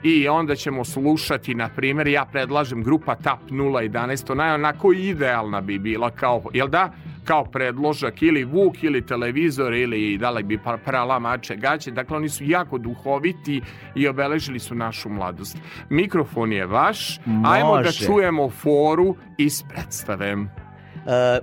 i 0.02 0.28
onda 0.28 0.54
ćemo 0.54 0.84
slušati, 0.84 1.54
na 1.54 1.68
primjer, 1.68 2.08
ja 2.08 2.24
predlažem 2.24 2.82
grupa 2.82 3.14
TAP 3.14 3.40
011, 3.50 4.32
ona 4.32 4.46
je 4.46 4.54
onako 4.54 4.92
idealna 4.92 5.60
bi 5.60 5.78
bila 5.78 6.10
kao, 6.10 6.42
jel 6.52 6.68
da? 6.68 6.92
Kao 7.24 7.44
predložak 7.44 8.22
ili 8.22 8.44
Vuk 8.44 8.82
ili 8.82 9.06
televizor 9.06 9.74
ili 9.74 10.18
da 10.18 10.30
li 10.30 10.42
bi 10.42 10.58
prala 10.84 11.18
mače 11.18 11.56
gaće. 11.56 11.90
Dakle, 11.90 12.16
oni 12.16 12.28
su 12.28 12.44
jako 12.44 12.78
duhoviti 12.78 13.62
i 13.94 14.08
obeležili 14.08 14.58
su 14.58 14.74
našu 14.74 15.08
mladost. 15.08 15.58
Mikrofon 15.90 16.52
je 16.52 16.66
vaš. 16.66 17.18
Ajmo 17.44 17.76
da 17.76 17.82
Može. 17.82 18.06
čujemo 18.06 18.50
foru 18.50 19.16
iz 19.38 19.62
predstave. 19.62 20.34
Uh, 20.34 20.44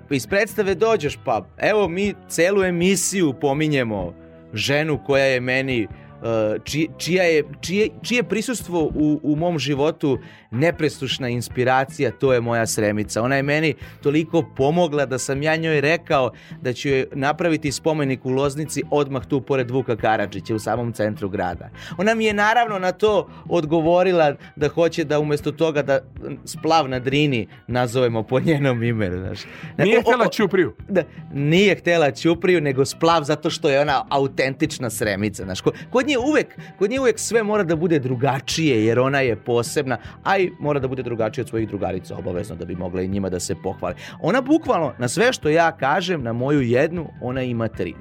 iz 0.09 0.27
predstave 0.27 0.75
dođeš 0.75 1.19
pa 1.25 1.47
evo 1.57 1.87
mi 1.87 2.13
celu 2.27 2.63
emisiju 2.63 3.33
pominjemo 3.41 4.13
ženu 4.53 4.99
koja 5.05 5.25
je 5.25 5.39
meni 5.39 5.87
uh, 6.17 6.27
či, 6.63 6.87
čija 6.97 7.23
je, 7.23 7.43
čije, 7.61 7.89
čije 8.01 8.23
prisustvo 8.23 8.83
u, 8.85 9.19
u 9.23 9.35
mom 9.35 9.59
životu 9.59 10.19
nepresušna 10.51 11.29
inspiracija, 11.29 12.11
to 12.11 12.33
je 12.33 12.41
moja 12.41 12.67
sremica. 12.67 13.21
Ona 13.21 13.35
je 13.35 13.43
meni 13.43 13.73
toliko 14.01 14.43
pomogla 14.55 15.05
da 15.05 15.17
sam 15.17 15.41
ja 15.41 15.55
njoj 15.55 15.81
rekao 15.81 16.31
da 16.61 16.73
ću 16.73 16.89
joj 16.89 17.05
napraviti 17.13 17.71
spomenik 17.71 18.25
u 18.25 18.29
Loznici 18.29 18.83
odmah 18.91 19.25
tu 19.25 19.41
pored 19.41 19.71
Vuka 19.71 19.95
Karadžića 19.95 20.55
u 20.55 20.59
samom 20.59 20.93
centru 20.93 21.29
grada. 21.29 21.69
Ona 21.97 22.15
mi 22.15 22.25
je 22.25 22.33
naravno 22.33 22.79
na 22.79 22.91
to 22.91 23.29
odgovorila 23.49 24.35
da 24.55 24.67
hoće 24.67 25.03
da 25.03 25.19
umjesto 25.19 25.51
toga 25.51 25.81
da 25.81 25.99
splav 26.45 26.89
na 26.89 26.99
Drini 26.99 27.47
nazovemo 27.67 28.23
po 28.23 28.39
njenom 28.39 28.83
imenu. 28.83 29.17
Znaš. 29.17 29.39
Nije 29.77 29.97
O- 29.97 29.99
o- 29.99 30.01
htjela 30.01 30.27
Ćupriju. 30.27 30.73
da, 30.89 31.03
nije 31.33 31.75
htjela 31.75 32.11
Ćupriju, 32.11 32.61
nego 32.61 32.85
splav 32.85 33.23
zato 33.23 33.49
što 33.49 33.69
je 33.69 33.81
ona 33.81 34.05
autentična 34.09 34.89
sremica. 34.89 35.43
Znaš, 35.43 35.61
ko- 35.61 35.71
kod 35.89 36.06
nje 36.07 36.17
uvek, 36.17 36.57
kod 36.79 36.89
nje 36.89 36.99
uvek 36.99 37.19
sve 37.19 37.43
mora 37.43 37.63
da 37.63 37.75
bude 37.75 37.99
drugačije, 37.99 38.85
jer 38.85 38.99
ona 38.99 39.19
je 39.19 39.35
posebna, 39.35 39.97
a 40.23 40.37
i 40.37 40.51
mora 40.59 40.79
da 40.79 40.87
bude 40.87 41.03
drugačija 41.03 41.43
od 41.43 41.49
svojih 41.49 41.67
drugarica, 41.67 42.17
obavezno 42.17 42.55
da 42.55 42.65
bi 42.65 42.75
mogla 42.75 43.01
i 43.01 43.07
njima 43.07 43.29
da 43.29 43.39
se 43.39 43.55
pohvali. 43.63 43.95
Ona 44.21 44.41
bukvalno, 44.41 44.93
na 44.99 45.07
sve 45.07 45.33
što 45.33 45.49
ja 45.49 45.71
kažem, 45.71 46.23
na 46.23 46.33
moju 46.33 46.61
jednu, 46.61 47.09
ona 47.21 47.41
ima 47.41 47.67
tri. 47.67 47.95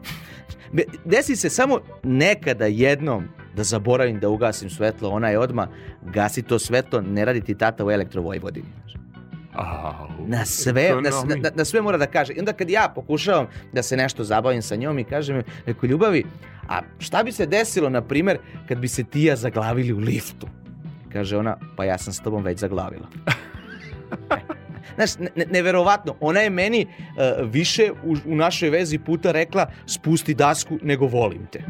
Desi 1.05 1.37
se 1.37 1.51
samo 1.51 1.81
nekada 2.03 2.67
jednom 2.67 3.25
da 3.57 3.65
zaboravim 3.65 4.21
da 4.21 4.29
ugasim 4.29 4.71
svetlo, 4.71 5.11
ona 5.11 5.29
je 5.29 5.39
odma 5.39 5.69
gasi 6.03 6.43
to 6.43 6.59
svetlo, 6.59 7.01
ne 7.01 7.25
radi 7.25 7.41
ti 7.41 7.55
tata 7.55 7.85
u 7.85 7.91
elektrovojvodini. 7.91 8.67
Na 10.27 10.45
sve, 10.45 10.95
na, 11.03 11.11
na, 11.37 11.51
na 11.55 11.65
sve 11.65 11.83
mora 11.83 11.99
da 11.99 12.07
kaže. 12.07 12.33
I 12.33 12.39
onda 12.39 12.53
kad 12.53 12.71
ja 12.71 12.93
pokušavam 12.95 13.47
da 13.73 13.83
se 13.83 13.97
nešto 13.97 14.25
zabavim 14.25 14.63
sa 14.63 14.77
njom 14.77 14.99
i 14.99 15.05
kažem 15.05 15.43
reko 15.67 15.87
ljubavi, 15.87 16.25
a 16.69 16.81
šta 16.99 17.23
bi 17.23 17.33
se 17.33 17.47
desilo, 17.47 17.89
na 17.91 18.03
primer, 18.03 18.39
kad 18.69 18.79
bi 18.79 18.89
se 18.89 19.05
ti 19.05 19.23
ja 19.23 19.37
zaglavili 19.37 19.93
u 19.93 19.99
liftu? 19.99 20.47
Kaže 21.13 21.37
ona, 21.37 21.57
pa 21.77 21.85
ja 21.85 21.99
sam 21.99 22.13
s 22.13 22.21
tobom 22.21 22.45
već 22.45 22.59
zaglavila. 22.59 23.07
Znaš, 24.97 25.19
ne, 25.19 25.29
ne- 25.37 25.47
neverovatno, 25.51 26.17
ona 26.21 26.41
je 26.41 26.51
meni 26.51 26.81
e, 26.81 26.87
više 27.43 27.93
u, 28.05 28.17
u 28.27 28.37
našoj 28.37 28.71
vezi 28.71 28.99
puta 28.99 29.33
rekla 29.33 29.67
spusti 29.87 30.35
dasku 30.35 30.79
nego 30.83 31.07
volim 31.07 31.47
te. 31.47 31.63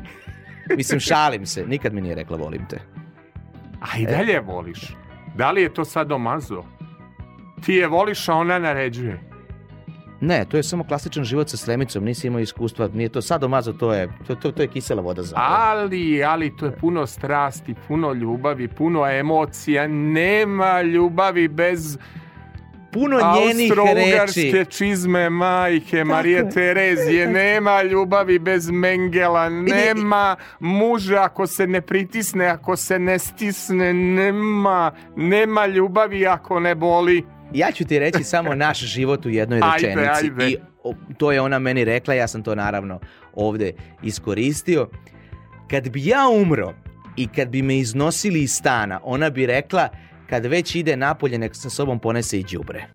Mislim, 0.77 1.01
šalim 1.01 1.47
se, 1.47 1.67
nikad 1.67 1.95
mi 1.95 2.01
nije 2.01 2.15
rekla 2.15 2.37
volim 2.37 2.67
te. 2.69 2.81
A 3.81 3.99
i 3.99 4.07
dalje 4.07 4.33
je 4.33 4.41
voliš. 4.41 4.97
Da 5.37 5.51
li 5.51 5.63
je 5.63 5.75
to 5.75 5.85
sad 5.85 6.13
omazo? 6.13 6.65
Ti 7.65 7.75
je 7.75 7.87
voliš, 7.87 8.29
a 8.29 8.35
ona 8.35 8.59
naređuje. 8.59 9.21
Ne, 10.21 10.45
to 10.45 10.57
je 10.57 10.63
samo 10.63 10.85
klasičan 10.85 11.25
život 11.25 11.49
sa 11.49 11.57
sremicom, 11.57 12.05
nisi 12.05 12.27
imao 12.27 12.41
iskustva, 12.41 12.89
nije 12.95 13.09
to 13.09 13.23
sadomazo, 13.23 13.73
to 13.73 13.93
je, 13.93 14.09
to, 14.27 14.35
to, 14.35 14.53
to 14.53 14.63
je 14.63 14.69
kisela 14.69 15.03
voda 15.03 15.23
za. 15.23 15.37
Ali, 15.39 16.25
ali 16.25 16.57
to 16.57 16.67
je 16.67 16.73
puno 16.73 17.07
strasti, 17.07 17.75
puno 17.89 18.13
ljubavi, 18.13 18.69
puno 18.69 19.07
emocija. 19.11 19.89
Nema 19.89 20.83
ljubavi 20.83 21.49
bez 21.49 21.99
Puno 22.93 23.19
njenih 23.37 23.73
Austro-ugarske 23.73 24.53
reči. 24.53 24.71
čizme 24.71 25.31
majke 25.31 26.05
Marije 26.05 26.37
je. 26.39 26.51
Terezije. 26.51 27.27
Nema 27.27 27.83
ljubavi 27.83 28.39
bez 28.39 28.71
Mengela. 28.71 29.49
Nema 29.49 30.37
muža 30.61 31.23
ako 31.23 31.47
se 31.47 31.67
ne 31.67 31.81
pritisne, 31.81 32.47
ako 32.47 32.77
se 32.77 32.99
ne 32.99 33.19
stisne. 33.19 33.93
Nema, 33.95 34.93
nema 35.17 35.67
ljubavi 35.67 36.27
ako 36.27 36.61
ne 36.61 36.75
boli. 36.75 37.25
Ja 37.55 37.73
ću 37.73 37.85
ti 37.85 37.99
reći 37.99 38.25
samo 38.25 38.55
naš 38.65 38.79
život 38.79 39.27
u 39.27 39.31
jednoj 39.31 39.61
Ajde, 39.63 39.87
rečenici. 39.87 40.31
ajde. 40.31 40.51
I 40.51 40.57
o, 40.85 40.95
to 41.19 41.33
je 41.33 41.41
ona 41.41 41.59
meni 41.59 41.85
rekla, 41.85 42.15
ja 42.15 42.29
sam 42.29 42.43
to 42.43 42.55
naravno 42.55 43.01
ovde 43.35 43.73
iskoristio. 44.03 44.89
Kad 45.71 45.89
bi 45.89 46.07
ja 46.07 46.29
umro 46.29 46.75
i 47.17 47.29
kad 47.29 47.49
bi 47.49 47.63
me 47.63 47.79
iznosili 47.79 48.43
iz 48.43 48.53
stana, 48.53 49.01
ona 49.03 49.31
bi 49.31 49.47
rekla 49.47 49.89
kad 50.31 50.47
već 50.47 50.75
ide 50.75 50.97
napolje, 50.97 51.39
nek 51.39 51.57
sa 51.57 51.71
sobom 51.71 51.99
ponese 51.99 52.39
i 52.41 52.45
đubre. 52.53 52.87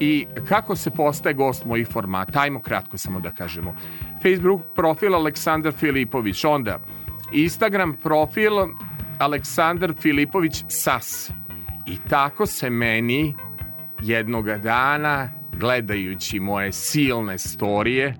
I 0.00 0.26
kako 0.48 0.76
se 0.76 0.90
postaje 0.90 1.34
gost 1.34 1.64
mojih 1.64 1.88
formata? 1.88 2.40
Ajmo 2.40 2.60
kratko 2.60 2.98
samo 2.98 3.20
da 3.20 3.30
kažemo. 3.30 3.74
Facebook 4.22 4.62
profil 4.74 5.14
Aleksandar 5.14 5.72
Filipović, 5.72 6.44
onda 6.44 6.78
Instagram 7.32 7.96
profil 8.02 8.52
Aleksandar 9.18 9.92
Filipović 10.00 10.64
Sas. 10.68 11.30
I 11.86 11.96
tako 12.08 12.46
se 12.46 12.70
meni 12.70 13.34
jednoga 14.02 14.58
dana, 14.58 15.28
gledajući 15.52 16.40
moje 16.40 16.72
silne 16.72 17.38
storije, 17.38 18.14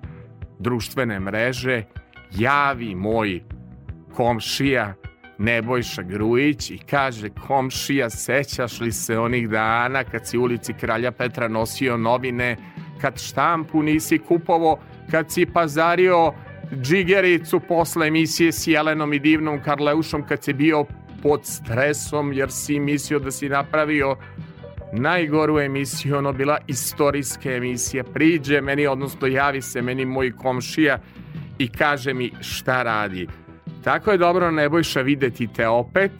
društvene 0.59 1.19
mreže, 1.19 1.83
javi 2.31 2.95
moj 2.95 3.43
komšija 4.15 4.93
Nebojša 5.37 6.01
Grujić 6.01 6.71
i 6.71 6.77
kaže 6.77 7.29
komšija 7.29 8.09
sećaš 8.09 8.79
li 8.79 8.91
se 8.91 9.19
onih 9.19 9.49
dana 9.49 10.03
kad 10.03 10.27
si 10.27 10.37
ulici 10.37 10.73
Kralja 10.73 11.11
Petra 11.11 11.47
nosio 11.47 11.97
novine 11.97 12.57
kad 13.01 13.21
štampu 13.21 13.83
nisi 13.83 14.17
kupovo 14.17 14.79
kad 15.11 15.31
si 15.31 15.45
pazario 15.45 16.33
džigericu 16.75 17.59
posle 17.59 18.07
emisije 18.07 18.51
s 18.51 18.67
Jelenom 18.67 19.13
i 19.13 19.19
divnom 19.19 19.63
Karleušom 19.63 20.27
kad 20.27 20.43
si 20.43 20.53
bio 20.53 20.85
pod 21.23 21.45
stresom 21.45 22.33
jer 22.33 22.51
si 22.51 22.79
mislio 22.79 23.19
da 23.19 23.31
si 23.31 23.49
napravio 23.49 24.15
najgoru 24.93 25.59
emisiju, 25.59 26.17
ono 26.17 26.33
bila 26.33 26.57
istorijska 26.67 27.51
emisija. 27.51 28.03
Priđe 28.03 28.61
meni, 28.61 28.87
odnosno 28.87 29.27
javi 29.27 29.61
se 29.61 29.81
meni 29.81 30.05
moj 30.05 30.31
komšija 30.31 30.99
i 31.57 31.67
kaže 31.67 32.13
mi 32.13 32.31
šta 32.41 32.83
radi. 32.83 33.27
Tako 33.83 34.11
je 34.11 34.17
dobro 34.17 34.51
Nebojša 34.51 35.01
videti 35.01 35.47
te 35.55 35.67
opet. 35.67 36.11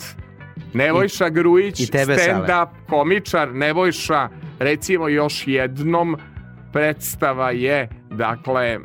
Nebojša 0.73 1.29
Grujić, 1.29 1.79
i 1.79 1.85
Sale. 1.85 2.17
stand-up 2.17 2.67
komičar. 2.89 3.53
Nebojša, 3.53 4.29
recimo 4.59 5.07
još 5.07 5.47
jednom, 5.47 6.17
predstava 6.73 7.51
je, 7.51 7.89
dakle, 8.11 8.79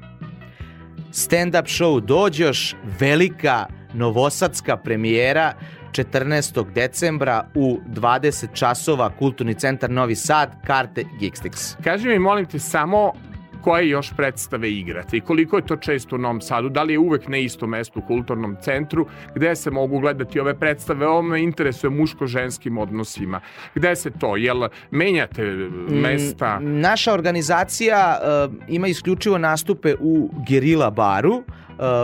Stand-up 1.15 1.67
show 1.67 2.01
Dođoš, 2.01 2.75
velika 3.01 3.67
novosadska 3.93 4.77
premijera 4.77 5.53
14. 5.93 6.73
decembra 6.73 7.47
u 7.55 7.79
20 7.87 8.47
časova 8.55 9.11
Kulturni 9.19 9.55
centar 9.55 9.91
Novi 9.91 10.15
Sad, 10.17 10.67
karte 10.67 11.05
Geekstix. 11.21 11.77
Kaži 11.85 12.09
mi, 12.09 12.19
molim 12.19 12.47
te, 12.47 12.59
samo 12.59 13.13
koje 13.65 13.89
još 13.89 14.13
predstave 14.17 14.71
igrate 14.73 15.17
i 15.17 15.21
koliko 15.21 15.57
je 15.57 15.67
to 15.67 15.77
često 15.77 16.17
u 16.17 16.19
Novom 16.19 16.41
Sadu, 16.41 16.69
da 16.69 16.83
li 16.83 16.93
je 16.93 16.99
uvek 16.99 17.29
na 17.29 17.39
istom 17.39 17.71
mestu 17.71 17.99
u 17.99 18.07
kulturnom 18.07 18.57
centru, 18.61 19.07
gde 19.35 19.57
se 19.57 19.71
mogu 19.71 19.99
gledati 19.99 20.41
ove 20.41 20.55
predstave, 20.59 21.07
ovo 21.07 21.23
me 21.23 21.43
interesuje 21.43 21.91
muško-ženskim 21.91 22.79
odnosima. 22.79 23.41
Gde 23.75 23.97
se 23.97 24.11
to, 24.11 24.37
jel 24.37 24.69
menjate 24.91 25.43
mesta? 25.89 26.61
Mm, 26.61 26.81
Naša 26.81 27.13
organizacija 27.13 28.19
uh, 28.19 28.55
ima 28.69 28.89
isključivo 28.89 29.39
nastupe 29.39 29.95
u 30.01 30.31
Gerila 30.49 30.91
baru, 30.91 31.43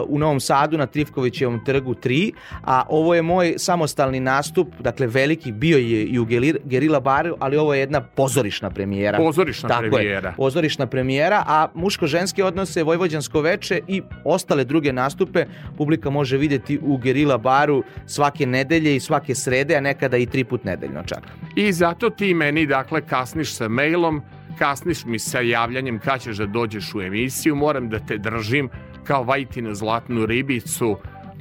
u 0.08 0.18
Novom 0.18 0.40
Sadu 0.40 0.78
na 0.78 0.86
Trifkovićevom 0.86 1.64
trgu 1.64 1.94
3, 1.94 2.32
a 2.64 2.82
ovo 2.88 3.14
je 3.14 3.22
moj 3.22 3.54
samostalni 3.58 4.20
nastup, 4.20 4.68
dakle 4.78 5.06
veliki, 5.06 5.52
bio 5.52 5.78
je 5.78 6.04
i 6.04 6.18
u 6.18 6.26
Gerila 6.64 7.00
baru, 7.00 7.36
ali 7.40 7.56
ovo 7.56 7.74
je 7.74 7.80
jedna 7.80 8.00
pozorišna 8.00 8.70
premijera. 8.70 9.18
Pozorišna 9.18 9.68
Tako 9.68 9.84
je, 9.84 9.90
premijera. 9.90 10.34
pozorišna 10.36 10.86
premijera, 10.86 11.44
a 11.46 11.68
muško-ženske 11.74 12.44
odnose, 12.44 12.82
Vojvođansko 12.82 13.40
veče 13.40 13.80
i 13.88 14.02
ostale 14.24 14.64
druge 14.64 14.92
nastupe 14.92 15.44
publika 15.76 16.10
može 16.10 16.36
videti 16.36 16.78
u 16.82 16.96
Gerila 16.96 17.38
baru 17.38 17.82
svake 18.06 18.46
nedelje 18.46 18.96
i 18.96 19.00
svake 19.00 19.34
srede, 19.34 19.76
a 19.76 19.80
nekada 19.80 20.16
i 20.16 20.26
tri 20.26 20.44
put 20.44 20.64
nedeljno 20.64 21.02
čak. 21.06 21.22
I 21.56 21.72
zato 21.72 22.10
ti 22.10 22.34
meni, 22.34 22.66
dakle, 22.66 23.00
kasniš 23.00 23.54
sa 23.54 23.68
mailom, 23.68 24.22
kasniš 24.58 25.04
mi 25.04 25.18
sa 25.18 25.40
javljanjem 25.40 25.98
kad 25.98 26.20
ćeš 26.20 26.36
da 26.36 26.46
dođeš 26.46 26.94
u 26.94 27.00
emisiju, 27.00 27.56
moram 27.56 27.88
da 27.88 27.98
te 27.98 28.18
držim 28.18 28.68
kao 29.04 29.24
vajtinu 29.24 29.74
zlatnu 29.74 30.26
ribicu. 30.26 30.96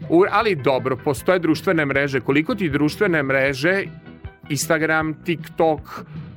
U, 0.10 0.23
ali 0.31 0.56
dobro, 0.56 0.98
postoje 0.98 1.40
društvene 1.40 1.86
mreže. 1.86 2.19
Koliko 2.19 2.56
ti 2.56 2.69
društvene 2.69 3.23
mreže, 3.23 3.84
Instagram, 4.49 5.14
TikTok, 5.23 5.81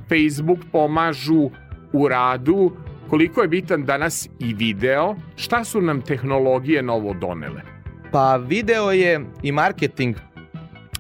Facebook 0.09 0.59
pomažu 0.73 1.51
u 1.93 2.09
radu, 2.09 2.73
koliko 3.11 3.43
je 3.43 3.49
bitan 3.49 3.85
danas 3.85 4.29
i 4.39 4.55
video, 4.55 5.15
šta 5.37 5.65
su 5.65 5.81
nam 5.81 6.03
tehnologije 6.03 6.83
novo 6.83 7.15
donele? 7.15 7.63
Pa 8.13 8.37
video 8.37 8.91
je 8.91 9.21
i 9.43 9.53
marketing 9.53 10.17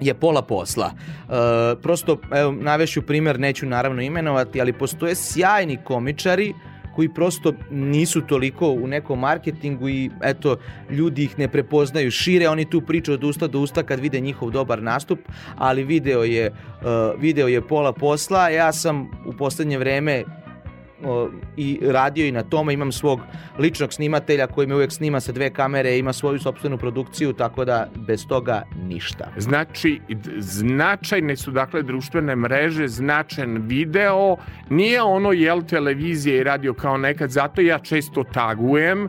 je 0.00 0.14
pola 0.14 0.42
posla. 0.42 0.90
E, 0.92 1.76
prosto, 1.82 2.18
evo, 2.34 2.52
navešću 2.52 3.02
primjer, 3.02 3.40
neću 3.40 3.66
naravno 3.66 4.02
imenovati, 4.02 4.60
ali 4.60 4.72
postoje 4.72 5.14
sjajni 5.14 5.78
komičari 5.84 6.54
koji 6.94 7.08
prosto 7.08 7.52
nisu 7.70 8.20
toliko 8.20 8.68
u 8.68 8.86
nekom 8.86 9.18
marketingu 9.18 9.88
i 9.88 10.10
eto, 10.22 10.56
ljudi 10.90 11.24
ih 11.24 11.38
ne 11.38 11.48
prepoznaju 11.48 12.10
šire, 12.10 12.48
oni 12.48 12.70
tu 12.70 12.80
pričaju 12.80 13.14
od 13.14 13.24
usta 13.24 13.46
do 13.46 13.60
usta 13.60 13.82
kad 13.82 14.00
vide 14.00 14.20
njihov 14.20 14.50
dobar 14.50 14.82
nastup, 14.82 15.18
ali 15.56 15.84
video 15.84 16.22
je, 16.24 16.46
e, 16.46 16.52
video 17.18 17.48
je 17.48 17.60
pola 17.60 17.92
posla. 17.92 18.48
Ja 18.48 18.72
sam 18.72 19.10
u 19.26 19.32
poslednje 19.32 19.78
vreme 19.78 20.24
i 21.56 21.78
radio 21.82 22.26
i 22.26 22.32
na 22.32 22.42
tome, 22.42 22.74
imam 22.74 22.92
svog 22.92 23.20
ličnog 23.58 23.92
snimatelja 23.92 24.46
koji 24.46 24.66
me 24.66 24.74
uvek 24.74 24.92
snima 24.92 25.20
sa 25.20 25.32
dve 25.32 25.50
kamere, 25.50 25.98
ima 25.98 26.12
svoju 26.12 26.38
sopstvenu 26.38 26.78
produkciju, 26.78 27.32
tako 27.32 27.64
da 27.64 27.88
bez 27.96 28.26
toga 28.26 28.62
ništa. 28.88 29.28
Znači, 29.36 30.00
značajne 30.38 31.36
su 31.36 31.50
dakle 31.50 31.82
društvene 31.82 32.36
mreže, 32.36 32.88
značajan 32.88 33.62
video, 33.66 34.36
nije 34.70 35.02
ono 35.02 35.32
jel 35.32 35.62
televizija 35.62 36.36
i 36.36 36.44
radio 36.44 36.74
kao 36.74 36.96
nekad, 36.96 37.30
zato 37.30 37.60
ja 37.60 37.78
često 37.78 38.24
tagujem 38.24 39.08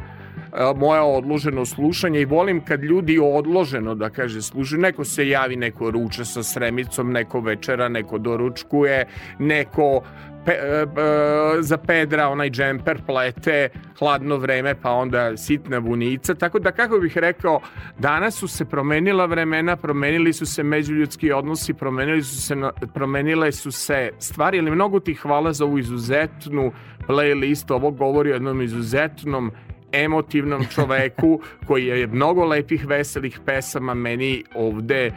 moje 0.76 1.02
odloženo 1.02 1.66
slušanje 1.66 2.22
i 2.22 2.26
volim 2.26 2.66
kad 2.66 2.84
ljudi 2.84 3.20
odloženo 3.20 3.96
da 3.96 4.10
kaže 4.10 4.42
slušaju, 4.42 4.82
neko 4.82 5.06
se 5.06 5.28
javi, 5.28 5.56
neko 5.56 5.92
ruča 5.92 6.26
sa 6.26 6.44
sremicom, 6.44 7.12
neko 7.12 7.40
večera, 7.40 7.90
neko 7.90 8.18
doručkuje, 8.18 9.06
neko 9.40 10.02
pe, 10.46 10.52
e, 10.52 10.56
e, 10.56 11.62
za 11.62 11.78
Pedra 11.78 12.30
onaj 12.30 12.50
džemper 12.50 13.02
plete, 13.06 13.70
hladno 14.00 14.38
vreme, 14.38 14.76
pa 14.82 14.92
onda 14.92 15.38
sitna 15.38 15.80
bunica, 15.80 16.36
tako 16.36 16.60
da 16.60 16.72
kako 16.72 17.00
bih 17.00 17.18
rekao, 17.18 17.62
danas 18.00 18.36
su 18.36 18.48
se 18.48 18.66
promenila 18.66 19.26
vremena, 19.26 19.76
promenili 19.76 20.34
su 20.34 20.46
se 20.46 20.64
međuljudski 20.64 21.32
odnosi, 21.32 21.74
promenili 21.74 22.24
su 22.24 22.42
se, 22.42 22.56
promenile 22.94 23.52
su 23.52 23.72
se 23.72 24.12
stvari, 24.20 24.60
ali 24.60 24.72
mnogo 24.72 25.00
ti 25.00 25.14
hvala 25.14 25.54
za 25.54 25.66
ovu 25.66 25.80
izuzetnu 25.80 26.72
playlist, 27.08 27.74
ovo 27.74 27.92
govori 27.92 28.32
o 28.32 28.34
jednom 28.34 28.62
izuzetnom 28.62 29.52
emotivnom 29.94 30.66
čoveku 30.76 31.42
koji 31.68 31.86
je 31.86 32.08
mnogo 32.08 32.46
lepih 32.46 32.86
veselih 32.88 33.40
pesama 33.46 33.94
meni 33.94 34.44
ovde 34.56 35.12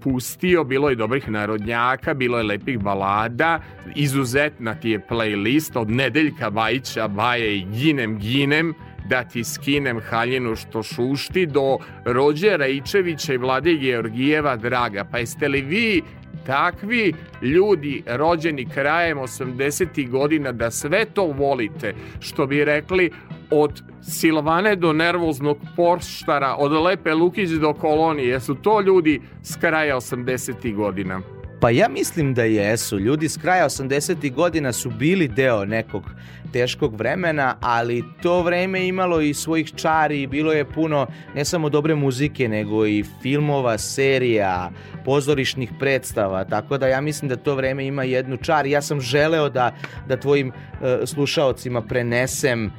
pustio, 0.00 0.64
bilo 0.64 0.88
je 0.88 0.96
dobrih 0.96 1.28
narodnjaka, 1.28 2.14
bilo 2.14 2.38
je 2.38 2.44
lepih 2.44 2.78
balada, 2.78 3.60
izuzetna 3.94 4.74
ti 4.74 4.90
je 4.90 5.06
playlist 5.10 5.78
od 5.78 5.90
Nedeljka 5.90 6.50
Bajića, 6.50 7.08
Baje 7.08 7.56
i 7.56 7.64
Ginem 7.64 8.18
Ginem, 8.18 8.74
da 9.08 9.24
ti 9.24 9.44
skinem 9.44 10.00
haljinu 10.10 10.56
što 10.56 10.82
šušti, 10.82 11.46
do 11.46 11.78
Rođe 12.04 12.56
Rejčevića 12.56 13.34
i 13.34 13.36
Vlade 13.36 13.74
Georgijeva 13.74 14.56
Draga. 14.56 15.04
Pa 15.04 15.18
jeste 15.18 15.48
li 15.48 15.60
vi 15.60 16.02
takvi 16.46 17.12
ljudi 17.42 18.02
rođeni 18.06 18.66
krajem 18.74 19.18
80. 19.18 20.10
godina 20.10 20.52
da 20.52 20.70
sve 20.70 21.04
to 21.04 21.26
volite, 21.26 21.94
što 22.20 22.46
bi 22.46 22.64
rekli 22.64 23.10
od 23.50 23.82
Silvane 24.02 24.76
do 24.76 24.92
nervoznog 24.92 25.58
porštara, 25.76 26.54
od 26.58 26.72
Lepe 26.72 27.14
Lukić 27.14 27.50
do 27.50 27.74
kolonije, 27.74 28.40
su 28.40 28.54
to 28.54 28.80
ljudi 28.80 29.20
s 29.42 29.56
kraja 29.56 29.96
80. 29.96 30.74
godina? 30.74 31.20
Pa 31.60 31.70
ja 31.70 31.88
mislim 31.88 32.34
da 32.34 32.44
jesu. 32.44 32.98
Ljudi 32.98 33.28
s 33.28 33.36
kraja 33.36 33.64
80. 33.64 34.32
godina 34.32 34.72
su 34.72 34.90
bili 34.90 35.28
deo 35.28 35.64
nekog 35.64 36.02
teškog 36.52 36.94
vremena, 36.94 37.56
ali 37.60 38.04
to 38.22 38.42
vreme 38.42 38.86
imalo 38.88 39.20
i 39.20 39.34
svojih 39.34 39.72
čari 39.74 40.22
i 40.22 40.26
bilo 40.26 40.52
je 40.52 40.64
puno 40.64 41.06
ne 41.34 41.44
samo 41.44 41.68
dobre 41.68 41.94
muzike, 41.94 42.48
nego 42.48 42.86
i 42.86 43.04
filmova, 43.22 43.78
serija, 43.78 44.70
pozorišnih 45.04 45.70
predstava, 45.78 46.44
tako 46.44 46.78
da 46.78 46.86
ja 46.86 47.00
mislim 47.00 47.28
da 47.28 47.36
to 47.36 47.54
vreme 47.54 47.86
ima 47.86 48.04
jednu 48.04 48.36
čar 48.36 48.66
ja 48.66 48.82
sam 48.82 49.00
želeo 49.00 49.48
da, 49.48 49.74
da 50.08 50.16
tvojim 50.16 50.48
uh, 50.48 50.86
slušaocima 51.04 51.82
prenesem 51.82 52.70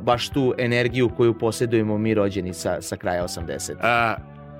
baš 0.00 0.28
tu 0.28 0.54
energiju 0.58 1.10
koju 1.16 1.38
posjedujemo 1.38 1.98
mi 1.98 2.14
rođeni 2.14 2.54
sa, 2.54 2.82
sa 2.82 2.96
kraja 2.96 3.24
80. 3.24 3.72
A, 3.82 4.16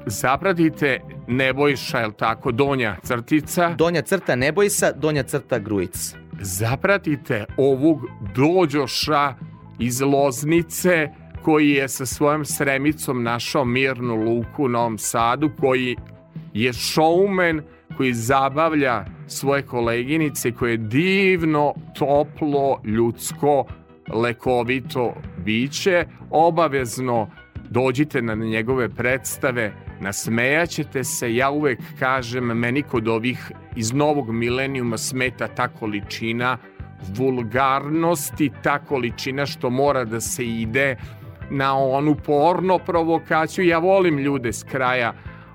zapratite 0.07 1.01
Nebojša, 1.27 1.99
je 1.99 2.13
tako, 2.17 2.53
donja 2.53 2.97
crtica? 3.03 3.75
Donja 3.79 4.03
crta 4.03 4.37
Nebojsa, 4.37 4.93
donja 4.93 5.23
crta 5.23 5.59
Grujic. 5.59 6.15
Zapratite 6.41 7.45
ovog 7.57 8.01
dođoša 8.35 9.35
iz 9.79 10.01
Loznice, 10.01 11.09
koji 11.43 11.71
je 11.71 11.89
sa 11.89 12.07
svojom 12.07 12.45
sremicom 12.45 13.23
našao 13.23 13.65
mirnu 13.65 14.15
luku 14.15 14.65
u 14.65 14.69
Novom 14.69 14.99
Sadu, 14.99 15.51
koji 15.61 15.97
je 16.55 16.73
showman 16.73 17.63
koji 17.97 18.13
zabavlja 18.13 19.05
svoje 19.27 19.63
koleginice, 19.63 20.53
koje 20.53 20.71
je 20.71 20.77
divno, 20.77 21.75
toplo, 21.99 22.81
ljudsko, 22.85 23.67
lekovito 24.13 25.15
biće. 25.45 26.07
Obavezno 26.31 27.29
dođite 27.71 28.23
na 28.23 28.35
njegove 28.35 28.89
predstave, 28.89 29.73
nasmejaćete 30.01 31.05
se. 31.05 31.35
Ja 31.35 31.51
uvek 31.51 31.79
kažem, 31.99 32.45
meni 32.45 32.83
kod 32.83 33.09
ovih 33.09 33.53
iz 33.77 33.93
novog 33.93 34.33
milenijuma 34.33 34.99
smeta 34.99 35.49
ta 35.49 35.69
količina 35.69 36.59
vulgarnosti, 37.17 38.51
ta 38.63 38.79
količina 38.79 39.47
što 39.47 39.71
mora 39.71 40.05
da 40.05 40.21
se 40.21 40.47
ide 40.47 40.97
na 41.51 41.79
onu 41.79 42.15
porno 42.15 42.79
provokaciju. 42.79 43.67
Ja 43.67 43.79
volim 43.79 44.19
ljude 44.19 44.53
s 44.53 44.63
kraja 44.63 45.13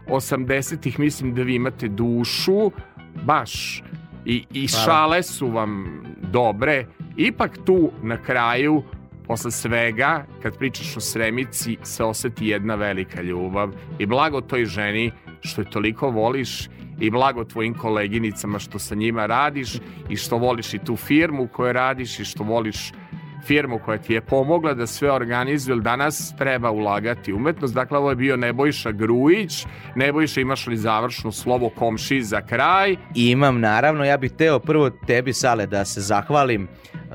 80-ih, 0.07 0.99
mislim 0.99 1.35
da 1.35 1.41
vi 1.41 1.55
imate 1.55 1.87
dušu, 1.87 2.71
baš, 3.25 3.83
i, 4.25 4.45
i 4.53 4.67
šale 4.67 5.23
su 5.23 5.47
vam 5.47 6.03
dobre. 6.31 6.85
Ipak 7.19 7.57
tu 7.65 7.91
na 8.03 8.17
kraju, 8.17 8.83
posle 9.27 9.51
svega, 9.51 10.25
kad 10.41 10.57
pričaš 10.57 10.97
o 10.97 10.99
Sremici, 10.99 11.77
se 11.83 12.03
oseti 12.03 12.47
jedna 12.47 12.75
velika 12.75 13.21
ljubav 13.21 13.71
i 13.99 14.05
blago 14.05 14.41
toj 14.41 14.65
ženi 14.65 15.11
što 15.41 15.61
je 15.61 15.69
toliko 15.69 16.09
voliš 16.09 16.69
i 16.99 17.09
blago 17.09 17.43
tvojim 17.43 17.73
koleginicama 17.73 18.59
što 18.59 18.79
sa 18.79 18.95
njima 18.95 19.25
radiš 19.25 19.75
i 20.09 20.15
što 20.15 20.37
voliš 20.37 20.73
i 20.73 20.79
tu 20.79 20.95
firmu 20.95 21.47
koju 21.47 21.73
radiš 21.73 22.19
i 22.19 22.25
što 22.25 22.43
voliš 22.43 22.91
firmu 23.45 23.79
koja 23.85 23.97
ti 23.97 24.13
je 24.13 24.21
pomogla 24.21 24.73
da 24.73 24.87
sve 24.87 25.11
organizuje, 25.11 25.75
jer 25.75 25.81
danas 25.81 26.33
treba 26.37 26.71
ulagati 26.71 27.33
umetnost. 27.33 27.73
Dakle, 27.73 27.97
ovo 27.97 28.09
je 28.09 28.15
bio 28.15 28.37
Nebojša 28.37 28.91
Grujić. 28.91 29.65
Nebojša, 29.95 30.41
imaš 30.41 30.67
li 30.67 30.77
završno 30.77 31.31
slovo 31.31 31.69
komši 31.69 32.23
za 32.23 32.41
kraj? 32.41 32.95
Imam, 33.15 33.59
naravno. 33.59 34.05
Ja 34.05 34.17
bih 34.17 34.31
teo 34.31 34.59
prvo 34.59 34.89
tebi, 34.89 35.33
Sale, 35.33 35.67
da 35.67 35.85
se 35.85 36.01
zahvalim 36.01 36.63
uh, 36.63 37.09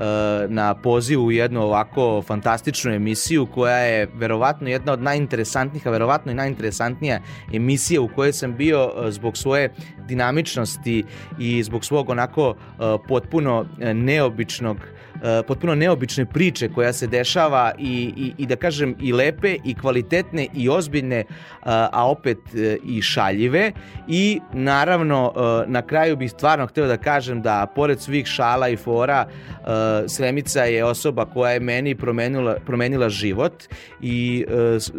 na 0.49 0.75
pozivu 0.75 1.25
u 1.25 1.31
jednu 1.31 1.61
ovako 1.61 2.21
fantastičnu 2.21 2.91
emisiju 2.91 3.45
koja 3.45 3.77
je 3.77 4.09
verovatno 4.13 4.69
jedna 4.69 4.93
od 4.93 5.01
najinteresantnijih, 5.01 5.87
a 5.87 5.91
verovatno 5.91 6.31
i 6.31 6.35
najinteresantnija 6.35 7.19
emisija 7.53 8.01
u 8.01 8.09
kojoj 8.15 8.33
sam 8.33 8.55
bio 8.55 8.85
uh, 8.85 9.09
zbog 9.09 9.37
svoje 9.37 9.73
dinamičnosti 10.07 11.03
i 11.39 11.63
zbog 11.63 11.85
svog 11.85 12.09
onako 12.09 12.49
uh, 12.49 12.55
potpuno 13.07 13.65
neobičnog 13.93 14.77
potpuno 15.47 15.75
neobične 15.75 16.25
priče 16.25 16.69
koja 16.69 16.93
se 16.93 17.07
dešava 17.07 17.71
i, 17.77 18.13
i, 18.17 18.33
i 18.37 18.45
da 18.45 18.55
kažem 18.55 18.95
i 19.01 19.13
lepe 19.13 19.55
i 19.63 19.75
kvalitetne 19.75 20.47
i 20.53 20.69
ozbiljne 20.69 21.23
uh, 21.27 21.67
a 21.67 22.09
opet 22.09 22.37
uh, 22.37 22.59
i 22.83 23.01
šaljive 23.01 23.71
i 24.07 24.39
naravno 24.53 25.33
na 25.67 25.81
kraju 25.81 26.15
bih 26.15 26.31
stvarno 26.31 26.67
hteo 26.67 26.87
da 26.87 26.97
kažem 26.97 27.41
da 27.41 27.65
pored 27.75 28.01
svih 28.01 28.25
šala 28.25 28.69
i 28.69 28.77
fora 28.77 29.25
Sremica 30.07 30.63
je 30.63 30.85
osoba 30.85 31.25
koja 31.25 31.51
je 31.51 31.59
meni 31.59 31.95
promenila, 31.95 32.55
promenila 32.65 33.09
život 33.09 33.63
i 34.01 34.45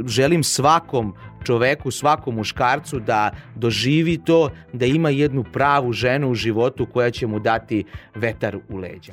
želim 0.07 0.45
svakom 0.45 1.15
čoveku, 1.47 1.91
svakom 1.91 2.35
muškarcu 2.35 3.01
da 3.01 3.31
doživi 3.55 4.19
to, 4.25 4.51
da 4.73 4.87
ima 4.87 5.11
jednu 5.11 5.45
pravu 5.53 5.93
ženu 5.93 6.31
u 6.31 6.35
životu 6.35 6.87
koja 6.87 7.11
će 7.11 7.27
mu 7.27 7.39
dati 7.39 7.85
vetar 8.15 8.57
u 8.69 8.77
leđa. 8.77 9.13